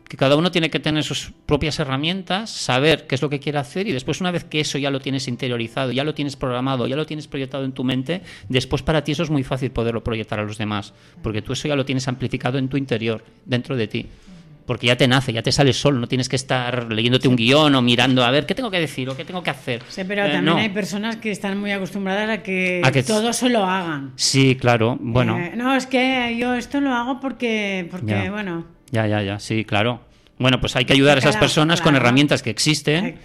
Que 0.08 0.16
cada 0.16 0.34
uno 0.34 0.50
tiene 0.50 0.70
que 0.70 0.80
tener 0.80 1.04
sus 1.04 1.32
propias 1.46 1.78
herramientas, 1.78 2.50
saber 2.50 3.06
qué 3.06 3.14
es 3.14 3.22
lo 3.22 3.30
que 3.30 3.38
quiere 3.38 3.58
hacer 3.58 3.86
y 3.86 3.92
después 3.92 4.20
una 4.20 4.32
vez 4.32 4.42
que 4.42 4.58
eso 4.58 4.76
ya 4.76 4.90
lo 4.90 4.98
tienes 4.98 5.28
interiorizado, 5.28 5.92
ya 5.92 6.02
lo 6.02 6.14
tienes 6.14 6.34
programado, 6.34 6.88
ya 6.88 6.96
lo 6.96 7.06
tienes 7.06 7.28
proyectado 7.28 7.64
en 7.64 7.70
tu 7.70 7.84
mente, 7.84 8.22
después 8.48 8.82
para 8.82 9.04
ti 9.04 9.12
eso 9.12 9.22
es 9.22 9.30
muy 9.30 9.44
fácil 9.44 9.70
poderlo 9.70 10.02
proyectar 10.02 10.40
a 10.40 10.42
los 10.42 10.58
demás, 10.58 10.94
porque 11.22 11.42
tú 11.42 11.52
eso 11.52 11.68
ya 11.68 11.76
lo 11.76 11.84
tienes 11.84 12.08
amplificado 12.08 12.58
en 12.58 12.68
tu 12.68 12.76
interior, 12.76 13.24
dentro 13.46 13.76
de 13.76 13.86
ti 13.86 14.08
porque 14.70 14.86
ya 14.86 14.96
te 14.96 15.08
nace, 15.08 15.32
ya 15.32 15.42
te 15.42 15.50
sale 15.50 15.72
solo, 15.72 15.98
no 15.98 16.06
tienes 16.06 16.28
que 16.28 16.36
estar 16.36 16.92
leyéndote 16.92 17.26
un 17.26 17.34
guion 17.34 17.74
o 17.74 17.82
mirando 17.82 18.22
a 18.22 18.30
ver 18.30 18.46
qué 18.46 18.54
tengo 18.54 18.70
que 18.70 18.78
decir 18.78 19.08
o 19.08 19.16
qué 19.16 19.24
tengo 19.24 19.42
que 19.42 19.50
hacer. 19.50 19.82
Sí, 19.88 20.04
pero 20.06 20.24
eh, 20.24 20.30
también 20.30 20.58
hay 20.58 20.68
personas 20.68 21.16
que 21.16 21.32
están 21.32 21.58
muy 21.58 21.72
acostumbradas 21.72 22.30
a 22.30 22.40
que, 22.40 23.04
todo 23.04 23.32
se 23.32 23.48
lo 23.48 23.64
hagan. 23.64 24.12
Sí, 24.14 24.54
claro, 24.54 24.96
bueno. 25.00 25.36
Eh, 25.40 25.54
no, 25.56 25.74
es 25.74 25.88
que 25.88 26.36
yo 26.38 26.54
esto 26.54 26.80
lo 26.80 26.94
hago 26.94 27.18
porque, 27.18 27.88
porque 27.90 28.30
bueno. 28.30 28.64
Ya, 28.92 29.08
ya, 29.08 29.20
ya, 29.24 29.40
sí, 29.40 29.64
claro. 29.64 30.02
Bueno, 30.38 30.60
pues 30.60 30.76
hay 30.76 30.84
que 30.84 30.92
ayudar 30.92 31.16
a 31.16 31.18
esas 31.18 31.36
personas 31.36 31.80
con 31.80 31.96
herramientas 31.96 32.40
que 32.40 32.50
existen, 32.50 33.18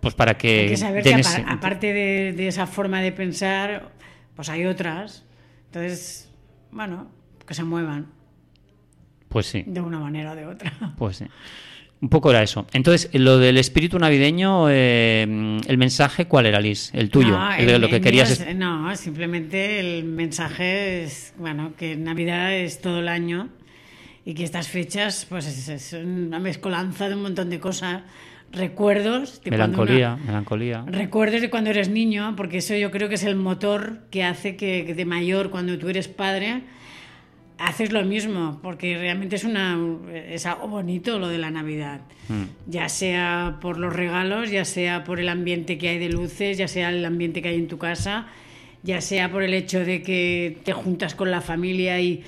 pues 0.00 0.14
para 0.14 0.38
que... 0.38 0.60
Hay 0.60 0.68
que 0.68 0.76
saber 0.78 1.02
que 1.02 1.22
aparte 1.46 1.92
de, 1.92 2.32
de 2.32 2.48
esa 2.48 2.66
forma 2.66 3.02
de 3.02 3.12
pensar, 3.12 3.90
pues 4.34 4.48
hay 4.48 4.64
otras. 4.64 5.26
Entonces, 5.66 6.32
bueno, 6.70 7.10
que 7.46 7.52
se 7.52 7.64
muevan. 7.64 8.15
Pues 9.28 9.46
sí. 9.46 9.64
De 9.66 9.80
una 9.80 9.98
manera 9.98 10.32
o 10.32 10.36
de 10.36 10.46
otra. 10.46 10.72
Pues 10.98 11.16
sí. 11.18 11.26
Un 12.00 12.10
poco 12.10 12.30
era 12.30 12.42
eso. 12.42 12.66
Entonces, 12.72 13.08
lo 13.14 13.38
del 13.38 13.56
espíritu 13.56 13.98
navideño, 13.98 14.68
eh, 14.68 15.22
¿el 15.66 15.78
mensaje 15.78 16.26
cuál 16.26 16.44
era, 16.44 16.60
Liz? 16.60 16.90
¿El 16.92 17.08
tuyo? 17.08 17.38
No, 17.38 17.78
lo 17.78 17.88
que 17.88 18.02
querías 18.02 18.46
no, 18.54 18.94
simplemente 18.96 19.80
el 19.80 20.04
mensaje 20.04 21.04
es, 21.04 21.32
bueno, 21.38 21.72
que 21.78 21.96
Navidad 21.96 22.54
es 22.54 22.82
todo 22.82 23.00
el 23.00 23.08
año 23.08 23.48
y 24.26 24.34
que 24.34 24.44
estas 24.44 24.68
fechas, 24.68 25.24
pues 25.26 25.46
es, 25.46 25.92
una 25.94 26.38
mezcolanza 26.38 27.08
de 27.08 27.14
un 27.14 27.22
montón 27.22 27.48
de 27.48 27.60
cosas. 27.60 28.02
Recuerdos. 28.52 29.42
De 29.42 29.50
melancolía, 29.50 30.16
melancolía. 30.16 30.84
Recuerdos 30.86 31.40
de 31.40 31.50
cuando 31.50 31.70
eres 31.70 31.88
niño, 31.88 32.34
porque 32.36 32.58
eso 32.58 32.74
yo 32.74 32.90
creo 32.90 33.08
que 33.08 33.16
es 33.16 33.24
el 33.24 33.36
motor 33.36 34.00
que 34.10 34.22
hace 34.22 34.56
que 34.56 34.94
de 34.94 35.04
mayor, 35.04 35.50
cuando 35.50 35.78
tú 35.78 35.88
eres 35.88 36.08
padre, 36.08 36.62
haces 37.58 37.92
lo 37.92 38.04
mismo, 38.04 38.58
porque 38.62 38.98
realmente 38.98 39.36
es, 39.36 39.44
una, 39.44 39.78
es 40.12 40.46
algo 40.46 40.68
bonito 40.68 41.18
lo 41.18 41.28
de 41.28 41.38
la 41.38 41.50
Navidad. 41.50 42.00
Mm. 42.28 42.42
Ya 42.66 42.88
sea 42.88 43.58
por 43.60 43.78
los 43.78 43.92
regalos, 43.94 44.50
ya 44.50 44.64
sea 44.64 45.04
por 45.04 45.20
el 45.20 45.28
ambiente 45.28 45.78
que 45.78 45.88
hay 45.88 45.98
de 45.98 46.08
luces, 46.08 46.58
ya 46.58 46.68
sea 46.68 46.90
el 46.90 47.04
ambiente 47.04 47.40
que 47.40 47.48
hay 47.48 47.56
en 47.56 47.68
tu 47.68 47.78
casa, 47.78 48.26
ya 48.82 49.00
sea 49.00 49.30
por 49.30 49.42
el 49.42 49.54
hecho 49.54 49.84
de 49.84 50.02
que 50.02 50.58
te 50.64 50.72
juntas 50.72 51.14
con 51.14 51.30
la 51.30 51.40
familia 51.40 52.00
y, 52.00 52.22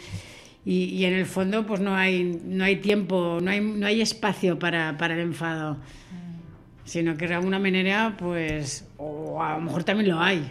y, 0.64 1.04
en 1.04 1.14
el 1.14 1.26
fondo 1.26 1.66
pues 1.66 1.80
no 1.80 1.94
hay, 1.94 2.40
no 2.44 2.64
hay 2.64 2.76
tiempo, 2.76 3.38
no 3.42 3.50
hay, 3.50 3.60
no 3.60 3.86
hay 3.86 4.00
espacio 4.00 4.58
para, 4.58 4.96
para 4.96 5.14
el 5.14 5.20
enfado. 5.20 5.74
Mm. 5.74 6.84
Sino 6.84 7.16
que 7.18 7.28
de 7.28 7.34
alguna 7.34 7.58
manera, 7.58 8.16
pues, 8.18 8.88
o 8.96 9.42
a 9.42 9.56
lo 9.56 9.60
mejor 9.60 9.84
también 9.84 10.08
lo 10.08 10.20
hay, 10.20 10.50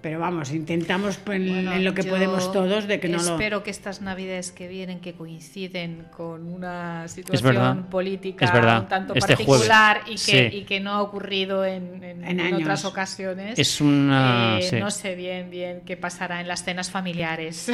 pero 0.00 0.20
vamos, 0.20 0.52
intentamos 0.52 1.18
en, 1.26 1.84
lo 1.84 1.94
que 1.94 2.04
podemos 2.04 2.52
todos 2.52 2.86
de 2.86 3.00
que 3.00 3.08
no 3.08 3.18
lo... 3.18 3.32
Espero 3.32 3.62
que 3.62 3.70
estas 3.70 4.00
navidades 4.00 4.52
que 4.52 4.68
vienen, 4.68 5.00
que 5.00 5.14
coinciden 5.14 6.06
con 6.16 6.46
una 6.46 7.08
situación 7.08 7.86
política 7.90 8.78
un 8.80 8.88
tanto 8.88 9.14
este 9.14 9.34
particular 9.34 10.02
y 10.06 10.16
que, 10.16 10.46
y 10.54 10.62
que, 10.62 10.80
no 10.80 10.92
ha 10.92 11.02
ocurrido 11.02 11.64
en, 11.64 12.02
en, 12.04 12.54
otras 12.54 12.84
ocasiones, 12.84 13.58
es 13.58 13.80
una, 13.80 14.58
eh, 14.60 14.80
no 14.80 14.90
sé 14.90 15.14
bien, 15.14 15.50
bien 15.50 15.82
qué 15.84 15.96
pasará 15.96 16.40
en 16.40 16.48
las 16.48 16.64
cenas 16.64 16.90
familiares. 16.90 17.70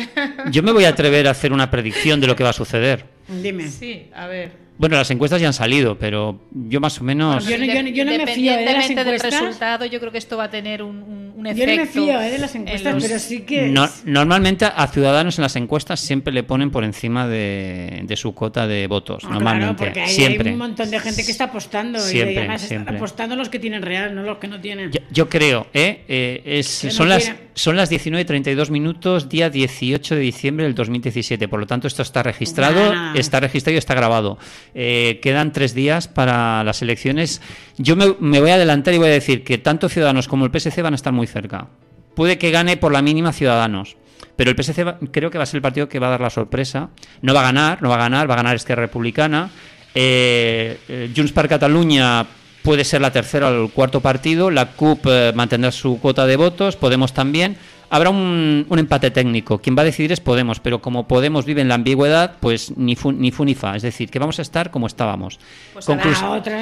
Yo 0.50 0.62
me 0.62 0.72
voy 0.72 0.84
a 0.86 0.90
atrever 0.90 1.28
a 1.28 1.32
hacer 1.32 1.52
una 1.52 1.70
predicción 1.70 2.20
de 2.20 2.26
lo 2.26 2.36
que 2.36 2.44
va 2.44 2.50
a 2.50 2.54
suceder. 2.54 3.04
Dime. 3.28 3.68
Sí, 3.68 4.10
a 4.14 4.26
ver. 4.26 4.63
Bueno, 4.76 4.96
las 4.96 5.10
encuestas 5.10 5.40
ya 5.40 5.46
han 5.46 5.52
salido, 5.52 5.96
pero 5.96 6.40
yo 6.50 6.80
más 6.80 7.00
o 7.00 7.04
menos. 7.04 7.46
Yo 7.46 7.56
no, 7.58 7.64
yo, 7.64 8.04
no 8.04 8.10
me 8.10 8.26
fío 8.26 8.56
de 8.56 8.64
las 8.64 8.90
encuestas. 8.90 9.06
del 9.06 9.20
resultado, 9.20 9.84
yo 9.84 10.00
creo 10.00 10.10
que 10.10 10.18
esto 10.18 10.36
va 10.36 10.44
a 10.44 10.50
tener 10.50 10.82
un, 10.82 11.32
un, 11.36 11.46
efecto. 11.46 11.70
Yo 11.70 11.76
no 11.76 11.82
me 11.82 11.86
fío 11.86 12.18
de 12.18 12.38
las 12.38 12.54
encuestas, 12.56 12.96
pero 13.00 13.18
sí 13.20 13.40
que. 13.42 13.72
normalmente 14.04 14.64
a 14.64 14.86
ciudadanos 14.88 15.38
en 15.38 15.42
las 15.42 15.54
encuestas 15.54 16.00
siempre 16.00 16.32
le 16.32 16.42
ponen 16.42 16.72
por 16.72 16.82
encima 16.82 17.28
de, 17.28 18.02
de 18.04 18.16
su 18.16 18.34
cota 18.34 18.66
de 18.66 18.88
votos. 18.88 19.22
Ah, 19.24 19.34
normalmente. 19.34 19.76
Claro, 19.76 19.94
porque 19.94 20.08
siempre. 20.08 20.48
hay 20.48 20.54
un 20.54 20.58
montón 20.58 20.90
de 20.90 20.98
gente 20.98 21.24
que 21.24 21.30
está 21.30 21.44
apostando. 21.44 22.00
Siempre, 22.00 22.34
y 22.34 22.38
además 22.38 22.64
están 22.64 22.96
apostando 22.96 23.36
los 23.36 23.48
que 23.48 23.60
tienen 23.60 23.82
real, 23.82 24.12
no 24.12 24.24
los 24.24 24.38
que 24.38 24.48
no 24.48 24.60
tienen. 24.60 24.90
Yo, 25.12 25.28
creo, 25.28 25.68
¿eh? 25.72 26.04
eh 26.08 26.42
es, 26.44 26.66
son, 26.66 27.08
las, 27.08 27.32
son 27.54 27.76
las 27.76 27.92
19.32 27.92 28.70
minutos, 28.70 29.28
día 29.28 29.50
18 29.50 30.16
de 30.16 30.20
diciembre 30.20 30.64
del 30.64 30.74
2017. 30.74 31.46
Por 31.46 31.60
lo 31.60 31.66
tanto, 31.66 31.86
esto 31.86 32.02
está 32.02 32.24
registrado, 32.24 33.14
está 33.14 33.38
registrado 33.38 33.74
y 33.76 33.78
está 33.78 33.94
grabado. 33.94 34.38
Eh, 34.74 35.20
quedan 35.22 35.52
tres 35.52 35.74
días 35.74 36.08
para 36.08 36.64
las 36.64 36.82
elecciones. 36.82 37.40
Yo 37.78 37.96
me, 37.96 38.40
voy 38.40 38.50
a 38.50 38.54
adelantar 38.54 38.92
y 38.94 38.98
voy 38.98 39.08
a 39.08 39.12
decir 39.12 39.44
que 39.44 39.58
tanto 39.58 39.88
Ciudadanos 39.88 40.26
como 40.26 40.44
el 40.44 40.50
PSC 40.52 40.82
van 40.82 40.94
a 40.94 40.96
estar 40.96 41.12
muy 41.12 41.26
cerca. 41.26 41.68
Puede 42.14 42.38
que 42.38 42.50
gane 42.50 42.76
por 42.76 42.92
la 42.92 43.02
mínima 43.02 43.32
Ciudadanos. 43.32 43.96
Pero 44.36 44.50
el 44.50 44.56
PSC 44.56 44.84
creo 45.12 45.30
que 45.30 45.38
va 45.38 45.44
a 45.44 45.46
ser 45.46 45.58
el 45.58 45.62
partido 45.62 45.88
que 45.88 46.00
va 46.00 46.08
a 46.08 46.10
dar 46.10 46.20
la 46.20 46.30
sorpresa. 46.30 46.90
No 47.22 47.34
va 47.34 47.40
a 47.40 47.44
ganar, 47.44 47.82
no 47.82 47.88
va 47.88 47.94
a 47.94 47.98
ganar, 47.98 48.28
va 48.28 48.34
a 48.34 48.38
ganar 48.38 48.56
Esquerra 48.56 48.82
Republicana. 48.82 49.50
Eh, 49.94 50.76
eh, 50.88 51.12
Junts 51.14 51.30
per 51.30 51.48
Cataluña 51.48 52.26
puede 52.62 52.84
ser 52.84 53.00
la 53.00 53.12
tercera 53.12 53.48
o 53.48 53.64
el 53.64 53.70
cuarto 53.70 54.00
partido. 54.00 54.50
La 54.50 54.72
CUP 54.72 55.06
mantendrá 55.34 55.70
su 55.70 56.00
cuota 56.00 56.26
de 56.26 56.34
votos. 56.34 56.74
Podemos 56.74 57.12
también 57.12 57.56
habrá 57.90 58.10
un, 58.10 58.66
empate 58.70 59.10
técnico. 59.10 59.58
Quien 59.58 59.76
va 59.76 59.82
a 59.82 59.84
decidir 59.84 60.12
es 60.12 60.20
Podemos, 60.20 60.60
pero 60.60 60.80
como 60.80 61.06
Podemos 61.06 61.44
vive 61.44 61.60
en 61.60 61.68
la 61.68 61.74
ambigüedad, 61.74 62.36
pues 62.40 62.76
ni 62.76 62.96
fu 62.96 63.12
ni, 63.12 63.30
fu, 63.30 63.44
ni 63.44 63.54
fa. 63.54 63.76
Es 63.76 63.82
decir, 63.82 64.10
que 64.10 64.18
vamos 64.18 64.38
a 64.38 64.42
estar 64.42 64.70
como 64.70 64.86
estábamos. 64.86 65.38
Pues 65.72 65.86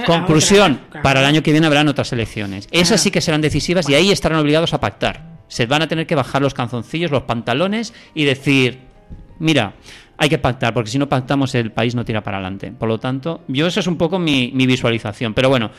conclusión, 0.06 0.80
para 1.02 1.20
el 1.20 1.26
año 1.26 1.42
que 1.42 1.52
viene 1.52 1.66
habrán 1.66 1.88
otras 1.88 2.12
elecciones. 2.12 2.68
Esas 2.70 3.00
sí 3.00 3.10
que 3.10 3.20
serán 3.20 3.40
decisivas 3.40 3.88
y 3.88 3.94
ahí 3.94 4.10
estarán 4.10 4.38
obligados 4.38 4.74
a 4.74 4.80
pactar. 4.80 5.32
Se 5.48 5.66
van 5.66 5.82
a 5.82 5.88
tener 5.88 6.06
que 6.06 6.14
bajar 6.14 6.42
los 6.42 6.54
canzoncillos, 6.54 7.10
los 7.10 7.22
pantalones 7.24 7.92
y 8.14 8.24
decir, 8.24 8.80
mira, 9.38 9.74
hay 10.16 10.28
que 10.28 10.38
pactar, 10.38 10.72
porque 10.72 10.90
si 10.90 10.98
no 10.98 11.08
pactamos 11.08 11.54
el 11.54 11.72
país 11.72 11.94
no 11.94 12.04
tira 12.04 12.22
para 12.22 12.38
adelante. 12.38 12.72
Por 12.72 12.88
lo 12.88 12.98
tanto, 12.98 13.42
yo 13.48 13.66
eso 13.66 13.80
es 13.80 13.86
un 13.86 13.96
poco 13.96 14.18
mi, 14.18 14.52
mi 14.54 14.66
visualización. 14.66 15.34
Pero 15.34 15.48
bueno, 15.48 15.70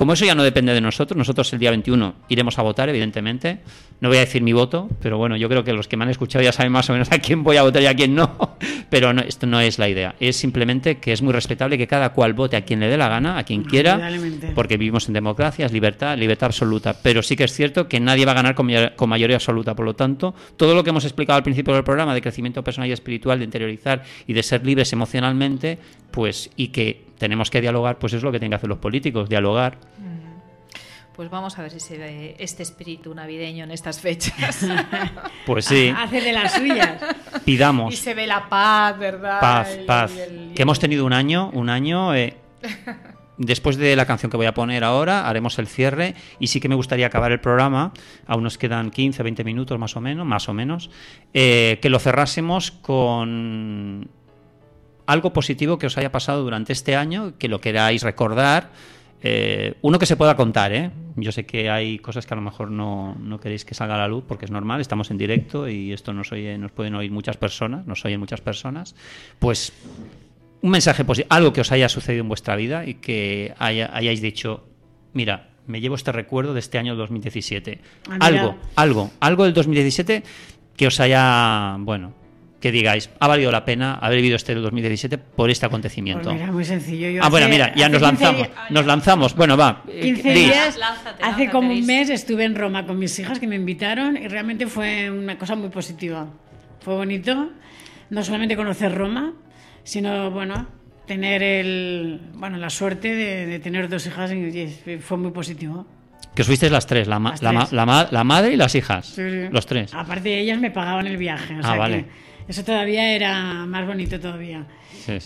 como 0.00 0.14
eso 0.14 0.24
ya 0.24 0.34
no 0.34 0.42
depende 0.42 0.72
de 0.72 0.80
nosotros, 0.80 1.14
nosotros 1.14 1.52
el 1.52 1.58
día 1.58 1.68
21 1.68 2.14
iremos 2.30 2.58
a 2.58 2.62
votar, 2.62 2.88
evidentemente. 2.88 3.58
No 4.00 4.08
voy 4.08 4.16
a 4.16 4.20
decir 4.20 4.40
mi 4.40 4.54
voto, 4.54 4.88
pero 5.02 5.18
bueno, 5.18 5.36
yo 5.36 5.46
creo 5.46 5.62
que 5.62 5.74
los 5.74 5.88
que 5.88 5.98
me 5.98 6.04
han 6.04 6.10
escuchado 6.10 6.42
ya 6.42 6.52
saben 6.52 6.72
más 6.72 6.88
o 6.88 6.94
menos 6.94 7.12
a 7.12 7.18
quién 7.18 7.44
voy 7.44 7.58
a 7.58 7.64
votar 7.64 7.82
y 7.82 7.86
a 7.86 7.94
quién 7.94 8.14
no. 8.14 8.56
Pero 8.88 9.12
no, 9.12 9.20
esto 9.20 9.46
no 9.46 9.60
es 9.60 9.78
la 9.78 9.90
idea. 9.90 10.14
Es 10.18 10.36
simplemente 10.36 10.96
que 10.96 11.12
es 11.12 11.20
muy 11.20 11.34
respetable 11.34 11.76
que 11.76 11.86
cada 11.86 12.14
cual 12.14 12.32
vote 12.32 12.56
a 12.56 12.64
quien 12.64 12.80
le 12.80 12.88
dé 12.88 12.96
la 12.96 13.10
gana, 13.10 13.36
a 13.36 13.44
quien 13.44 13.62
quiera, 13.62 14.10
porque 14.54 14.78
vivimos 14.78 15.06
en 15.06 15.12
democracia, 15.12 15.66
es 15.66 15.72
libertad, 15.72 16.16
libertad 16.16 16.46
absoluta. 16.46 16.96
Pero 17.02 17.22
sí 17.22 17.36
que 17.36 17.44
es 17.44 17.52
cierto 17.52 17.86
que 17.86 18.00
nadie 18.00 18.24
va 18.24 18.32
a 18.32 18.36
ganar 18.36 18.54
con, 18.54 18.66
mayoría 19.06 19.36
absoluta. 19.36 19.76
Por 19.76 19.84
lo 19.84 19.94
tanto, 19.94 20.34
todo 20.56 20.74
lo 20.74 20.82
que 20.82 20.90
hemos 20.90 21.04
explicado 21.04 21.36
al 21.36 21.42
principio 21.42 21.74
del 21.74 21.84
programa 21.84 22.14
de 22.14 22.22
crecimiento 22.22 22.64
personal 22.64 22.88
y 22.88 22.92
espiritual, 22.92 23.38
de 23.38 23.44
interiorizar 23.44 24.02
y 24.26 24.32
de 24.32 24.42
ser 24.42 24.64
libres 24.64 24.94
emocionalmente, 24.94 25.78
pues 26.10 26.50
y 26.56 26.68
que 26.68 27.09
tenemos 27.20 27.50
que 27.50 27.60
dialogar, 27.60 28.00
pues 28.00 28.14
es 28.14 28.24
lo 28.24 28.32
que 28.32 28.40
tienen 28.40 28.50
que 28.50 28.56
hacer 28.56 28.68
los 28.68 28.78
políticos, 28.78 29.28
dialogar. 29.28 29.78
Mm 29.98 30.20
pues 31.20 31.28
vamos 31.28 31.58
a 31.58 31.60
ver 31.60 31.70
si 31.70 31.80
se 31.80 31.98
ve 31.98 32.34
este 32.38 32.62
espíritu 32.62 33.14
navideño 33.14 33.64
en 33.64 33.72
estas 33.72 34.00
fechas. 34.00 34.66
Pues 35.44 35.66
sí. 35.66 35.92
Hace 35.96 36.22
de 36.22 36.32
las 36.32 36.54
suyas. 36.54 36.98
Pidamos. 37.44 37.92
Y 37.92 37.96
se 37.98 38.14
ve 38.14 38.26
la 38.26 38.48
paz, 38.48 38.98
¿verdad? 38.98 39.38
Paz, 39.38 39.78
paz. 39.86 40.12
que 40.54 40.62
hemos 40.62 40.78
tenido 40.78 41.04
un 41.04 41.12
año, 41.12 41.50
un 41.52 41.68
año. 41.68 42.14
Eh, 42.14 42.38
después 43.36 43.76
de 43.76 43.96
la 43.96 44.06
canción 44.06 44.30
que 44.30 44.38
voy 44.38 44.46
a 44.46 44.54
poner 44.54 44.82
ahora, 44.82 45.28
haremos 45.28 45.58
el 45.58 45.66
cierre 45.66 46.14
y 46.38 46.46
sí 46.46 46.58
que 46.58 46.70
me 46.70 46.74
gustaría 46.74 47.06
acabar 47.06 47.32
el 47.32 47.40
programa, 47.40 47.92
aún 48.26 48.44
nos 48.44 48.56
quedan 48.56 48.90
15, 48.90 49.22
20 49.22 49.44
minutos 49.44 49.78
más 49.78 49.96
o 49.96 50.00
menos, 50.00 50.26
más 50.26 50.48
o 50.48 50.54
menos, 50.54 50.90
eh, 51.34 51.78
que 51.82 51.90
lo 51.90 51.98
cerrásemos 51.98 52.70
con 52.70 54.08
algo 55.12 55.32
positivo 55.32 55.78
que 55.78 55.86
os 55.86 55.98
haya 55.98 56.12
pasado 56.12 56.42
durante 56.42 56.72
este 56.72 56.96
año, 56.96 57.34
que 57.38 57.48
lo 57.48 57.60
queráis 57.60 58.02
recordar 58.02 58.70
Eh, 59.22 59.74
uno 59.82 59.98
que 59.98 60.06
se 60.06 60.16
pueda 60.16 60.34
contar, 60.34 60.72
¿eh? 60.72 60.90
Yo 61.16 61.30
sé 61.32 61.44
que 61.44 61.68
hay 61.68 61.98
cosas 61.98 62.26
que 62.26 62.32
a 62.32 62.36
lo 62.36 62.42
mejor 62.42 62.70
no, 62.70 63.14
no, 63.20 63.38
queréis 63.38 63.64
que 63.64 63.74
salga 63.74 63.94
a 63.94 63.98
la 63.98 64.08
luz 64.08 64.24
porque 64.26 64.46
es 64.46 64.50
normal, 64.50 64.80
estamos 64.80 65.10
en 65.10 65.18
directo 65.18 65.68
y 65.68 65.92
esto 65.92 66.12
nos, 66.14 66.32
oye, 66.32 66.56
nos 66.56 66.72
pueden 66.72 66.94
oír 66.94 67.10
muchas 67.10 67.36
personas, 67.36 67.86
nos 67.86 68.04
oyen 68.04 68.18
muchas 68.18 68.40
personas. 68.40 68.94
Pues 69.38 69.72
un 70.62 70.70
mensaje 70.70 71.04
positivo, 71.04 71.34
algo 71.34 71.52
que 71.52 71.60
os 71.60 71.70
haya 71.70 71.88
sucedido 71.88 72.22
en 72.22 72.28
vuestra 72.28 72.56
vida 72.56 72.86
y 72.86 72.94
que 72.94 73.54
hayáis 73.58 74.22
dicho, 74.22 74.64
mira, 75.12 75.50
me 75.66 75.80
llevo 75.80 75.96
este 75.96 76.12
recuerdo 76.12 76.54
de 76.54 76.60
este 76.60 76.78
año 76.78 76.96
2017. 76.96 77.78
Ah, 78.08 78.16
algo, 78.20 78.56
algo, 78.76 79.10
algo 79.20 79.44
del 79.44 79.52
2017 79.52 80.22
que 80.76 80.86
os 80.86 80.98
haya, 80.98 81.76
bueno, 81.80 82.14
que 82.60 82.70
digáis, 82.70 83.10
ha 83.18 83.26
valido 83.26 83.50
la 83.50 83.64
pena 83.64 83.94
haber 83.94 84.18
vivido 84.18 84.36
este 84.36 84.54
2017 84.54 85.18
por 85.18 85.50
este 85.50 85.66
acontecimiento. 85.66 86.24
Pues 86.24 86.40
mira, 86.40 86.52
muy 86.52 86.64
sencillo. 86.64 87.22
ah, 87.22 87.28
bueno, 87.30 87.48
mira, 87.48 87.74
ya 87.74 87.88
nos 87.88 88.02
lanzamos. 88.02 88.48
nos 88.68 88.86
lanzamos. 88.86 89.34
Bueno, 89.34 89.56
va. 89.56 89.82
15 89.86 90.32
días, 90.34 90.78
hace 91.22 91.50
como 91.50 91.72
un 91.72 91.86
mes 91.86 92.10
estuve 92.10 92.44
en 92.44 92.54
Roma 92.54 92.86
con 92.86 92.98
mis 92.98 93.18
hijas 93.18 93.38
que 93.38 93.46
me 93.46 93.56
invitaron 93.56 94.16
y 94.16 94.28
realmente 94.28 94.66
fue 94.66 95.10
una 95.10 95.38
cosa 95.38 95.56
muy 95.56 95.70
positiva. 95.70 96.28
Fue 96.80 96.94
bonito, 96.94 97.50
no 98.10 98.22
solamente 98.22 98.56
conocer 98.56 98.94
Roma, 98.94 99.32
sino, 99.82 100.30
bueno, 100.30 100.66
tener 101.06 101.42
el, 101.42 102.20
bueno, 102.34 102.58
la 102.58 102.70
suerte 102.70 103.14
de, 103.14 103.58
tener 103.58 103.88
dos 103.88 104.06
hijas 104.06 104.32
y 104.32 104.98
fue 105.00 105.16
muy 105.16 105.30
positivo. 105.30 105.86
Que 106.34 106.44
fuisteis 106.44 106.70
las 106.70 106.86
tres, 106.86 107.08
la, 107.08 107.18
la, 107.18 108.24
madre 108.24 108.52
y 108.52 108.56
las 108.56 108.74
hijas, 108.74 109.18
los 109.18 109.66
tres. 109.66 109.92
Aparte 109.92 110.38
ellas 110.38 110.58
me 110.60 110.70
pagaban 110.70 111.06
el 111.06 111.16
viaje, 111.16 111.54
o 111.54 111.60
ah, 111.64 111.76
vale. 111.76 112.04
Eso 112.48 112.64
todavía 112.64 113.14
era 113.14 113.66
más 113.66 113.86
bonito 113.86 114.18
todavía. 114.18 114.66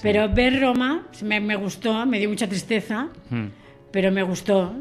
Pero 0.03 0.29
ver 0.29 0.61
Roma 0.61 1.07
me, 1.23 1.57
gustó, 1.57 2.07
me 2.07 2.19
dio 2.19 2.29
mucha 2.29 2.49
tristeza, 2.49 3.09
hmm. 3.31 3.47
pero 3.91 4.11
me 4.11 4.23
gustó. 4.23 4.75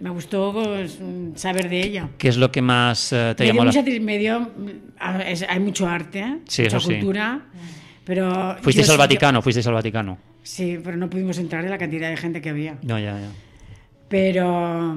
Me 0.00 0.10
gustó 0.10 0.52
pues, 0.52 1.00
saber 1.34 1.68
de 1.68 1.80
ella. 1.80 2.08
¿Qué 2.18 2.28
es 2.28 2.36
lo 2.36 2.52
que 2.52 2.62
más 2.62 3.12
eh, 3.12 3.34
te 3.36 3.42
me 3.42 3.48
llamó 3.48 3.68
dio 3.68 3.82
mucha, 3.82 4.00
me 4.00 4.18
dio, 4.18 4.50
hay 5.00 5.58
mucho 5.58 5.88
arte, 5.88 6.24
mucha 6.24 6.80
cultura. 6.80 7.46
Pero 8.04 8.56
fuisteis 8.62 8.88
al 8.90 8.96
Vaticano, 8.96 9.42
fuisteis 9.42 9.66
al 9.66 9.74
Vaticano. 9.74 10.18
Sí, 10.42 10.78
pero 10.82 10.96
no 10.96 11.10
pudimos 11.10 11.36
entrar 11.38 11.64
de 11.64 11.70
la 11.70 11.78
cantidad 11.78 12.08
de 12.08 12.16
gente 12.16 12.40
que 12.40 12.48
había. 12.48 12.78
No, 12.82 12.98
ya, 12.98 13.20
ya. 13.20 13.30
Pero 14.08 14.96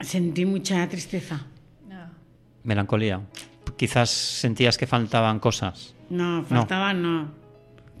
sentí 0.00 0.44
mucha 0.44 0.88
tristeza. 0.88 1.46
Melancolía. 2.64 3.20
Quizás 3.78 4.10
sentías 4.10 4.76
que 4.76 4.86
faltaban 4.86 5.38
cosas. 5.38 5.94
No, 6.10 6.44
faltaban 6.44 7.00
no. 7.00 7.28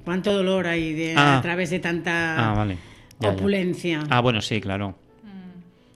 Cuánto 0.04 0.32
dolor 0.32 0.66
hay 0.66 1.14
ah. 1.16 1.38
a 1.38 1.42
través 1.42 1.70
de 1.70 1.78
tanta 1.78 2.52
ah, 2.52 2.66
opulencia. 3.24 4.02
Ah, 4.10 4.20
bueno, 4.20 4.42
sí, 4.42 4.60
claro. 4.60 4.96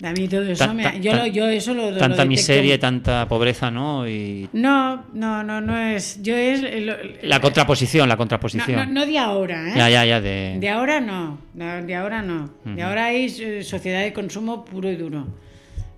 A 0.05 0.13
mí 0.13 0.27
todo 0.27 0.43
eso, 0.43 0.73
yo, 1.01 1.27
yo, 1.27 1.49
eso 1.49 1.75
lo, 1.75 1.97
Tanta 1.97 2.25
miseria 2.25 2.75
y 2.75 2.79
tanta 2.79 3.29
pobreza, 3.29 3.71
¿no? 3.71 4.09
Y... 4.09 4.49
No, 4.53 5.05
no, 5.13 5.45
no, 5.45 5.61
no 5.61 5.79
es. 5.79 6.21
Yo 6.23 6.35
es. 6.35 6.61
la 7.23 7.41
contraposición, 7.41 8.09
la 8.09 8.17
contraposición. 8.17 8.93
No, 8.93 9.07
de 9.07 9.19
ahora, 9.19 9.69
¿eh? 9.69 9.75
Ya, 9.77 9.89
ya, 9.89 10.05
ya. 10.05 10.21
De, 10.21 10.57
de 10.59 10.69
ahora 10.69 11.01
no. 11.01 11.39
De 11.55 11.95
ahora 11.95 12.23
no. 12.23 12.51
De 12.65 12.83
ahora 12.83 13.07
hay 13.07 13.27
eh, 13.27 13.63
sociedad 13.63 14.03
de 14.03 14.13
consumo 14.13 14.65
puro 14.65 14.91
y 14.91 14.97
duro. 14.97 15.27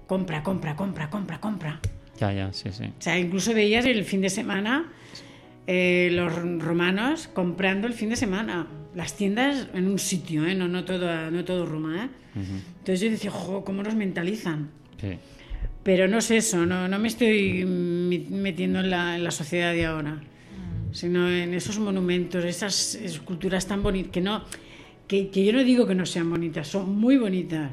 Compra, 0.06 0.42
compra, 0.42 0.76
compra, 0.76 1.08
compra, 1.08 1.40
compra. 1.40 1.80
Ya, 2.20 2.32
ya, 2.32 2.52
sí, 2.52 2.70
sí. 2.72 2.84
O 2.84 3.02
sea, 3.02 3.18
incluso 3.18 3.52
veías 3.54 3.84
el 3.84 4.04
fin 4.04 4.20
de 4.20 4.30
semana 4.30 4.92
eh, 5.66 6.10
los 6.12 6.34
romanos 6.62 7.28
comprando 7.32 7.86
el 7.86 7.94
fin 7.94 8.10
de 8.10 8.16
semana. 8.16 8.66
Las 8.94 9.16
tiendas 9.16 9.68
en 9.74 9.88
un 9.88 9.98
sitio, 9.98 10.46
¿eh? 10.46 10.54
no, 10.54 10.68
no, 10.68 10.84
todo, 10.84 11.30
no 11.30 11.44
todo 11.44 11.66
Roma. 11.66 12.04
¿eh? 12.04 12.08
Entonces 12.78 13.00
yo 13.00 13.10
decía, 13.10 13.32
¿cómo 13.64 13.82
nos 13.82 13.94
mentalizan? 13.94 14.70
Pero 15.82 16.08
no 16.08 16.18
es 16.18 16.30
eso, 16.30 16.64
no, 16.64 16.88
no 16.88 16.98
me 16.98 17.08
estoy 17.08 17.64
metiendo 17.66 18.80
en 18.80 18.90
la, 18.90 19.16
en 19.16 19.24
la 19.24 19.30
sociedad 19.30 19.72
de 19.72 19.84
ahora, 19.84 20.22
sino 20.92 21.28
en 21.28 21.52
esos 21.52 21.78
monumentos, 21.78 22.44
esas 22.44 22.94
esculturas 22.94 23.66
tan 23.66 23.82
bonitas, 23.82 24.10
que, 24.10 24.20
no, 24.22 24.44
que, 25.06 25.28
que, 25.28 25.44
yo 25.44 25.52
no 25.52 25.62
digo 25.62 25.86
que 25.86 25.94
no 25.94 26.06
sean 26.06 26.30
bonitas, 26.30 26.68
son 26.68 26.96
muy 26.96 27.18
bonitas, 27.18 27.72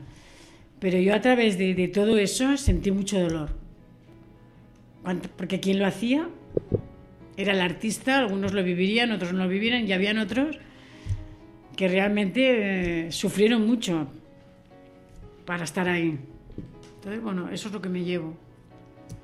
pero 0.80 1.00
yo 1.00 1.16
a 1.16 1.22
través 1.22 1.58
de, 1.58 1.74
de 1.74 1.88
todo 1.88 2.18
eso 2.18 2.58
sentí 2.58 2.92
mucho 2.92 3.18
dolor. 3.18 3.61
Porque 5.38 5.60
quien 5.60 5.80
lo 5.80 5.86
hacía 5.86 6.30
era 7.38 7.54
el 7.54 7.62
artista, 7.62 8.20
algunos 8.20 8.54
lo 8.54 8.64
vivirían, 8.64 9.12
otros 9.12 9.34
no 9.34 9.44
lo 9.44 9.50
vivirían, 9.50 9.88
y 9.88 9.94
habían 9.94 10.18
otros 10.20 10.58
que 11.76 11.88
realmente 11.88 13.08
eh, 13.08 13.12
sufrieron 13.12 13.66
mucho 13.66 14.08
para 15.46 15.64
estar 15.64 15.88
ahí. 15.90 16.20
Entonces, 16.96 17.22
bueno, 17.22 17.50
eso 17.50 17.68
es 17.70 17.74
lo 17.74 17.82
que 17.82 17.90
me 17.90 18.04
llevo. 18.04 18.38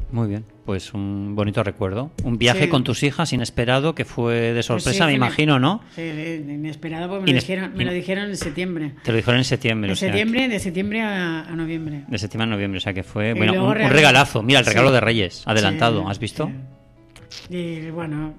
Muy 0.10 0.30
bien, 0.30 0.46
pues 0.66 0.94
un 0.94 1.36
bonito 1.36 1.64
recuerdo. 1.64 2.12
Un 2.24 2.38
viaje 2.38 2.70
con 2.70 2.86
tus 2.86 3.04
hijas 3.04 3.34
inesperado 3.34 3.94
que 3.94 4.06
fue 4.06 4.54
de 4.54 4.64
sorpresa, 4.64 5.06
me 5.06 5.14
imagino, 5.14 5.60
¿no? 5.60 5.82
Sí, 5.96 6.02
inesperado 6.02 7.10
porque 7.10 7.26
me, 7.26 7.34
lo 7.34 7.40
dijeron, 7.40 7.74
me, 7.76 7.84
lo 7.84 7.92
dijeron, 7.92 8.30
en 8.30 8.38
septiembre. 8.38 8.94
Te 9.04 9.12
lo 9.12 9.18
dijeron 9.18 9.40
en 9.40 9.44
septiembre. 9.44 9.90
De 9.90 9.96
septiembre, 9.98 10.48
de 10.48 10.60
septiembre 10.60 11.02
a, 11.02 11.44
noviembre. 11.56 12.06
De 12.08 12.18
septiembre 12.18 12.46
a 12.46 12.56
noviembre, 12.56 12.78
o 12.78 12.82
sea 12.82 12.94
que 12.94 13.04
fue 13.04 13.34
bueno, 13.34 13.66
un, 13.66 13.76
regalazo. 13.76 14.42
Mira, 14.44 14.62
el 14.62 14.66
regalo 14.66 14.92
de 14.92 15.02
Reyes, 15.02 15.44
adelantado, 15.46 16.08
¿has 16.08 16.20
visto? 16.20 16.50
Y 17.50 17.90
bueno, 17.90 18.34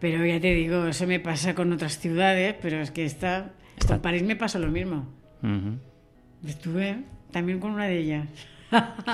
pero 0.00 0.26
ya 0.26 0.40
te 0.40 0.54
digo, 0.54 0.86
eso 0.86 1.06
me 1.06 1.20
pasa 1.20 1.54
con 1.54 1.72
otras 1.72 1.98
ciudades, 2.00 2.56
pero 2.60 2.80
es 2.80 2.90
que 2.90 3.04
esta, 3.04 3.52
con 3.86 4.00
París 4.00 4.24
me 4.24 4.34
pasa 4.34 4.58
lo 4.58 4.68
mismo. 4.68 5.06
Estuve 6.44 6.98
también 7.30 7.60
con 7.60 7.70
una 7.70 7.84
de 7.84 7.98
ellas. 7.98 8.28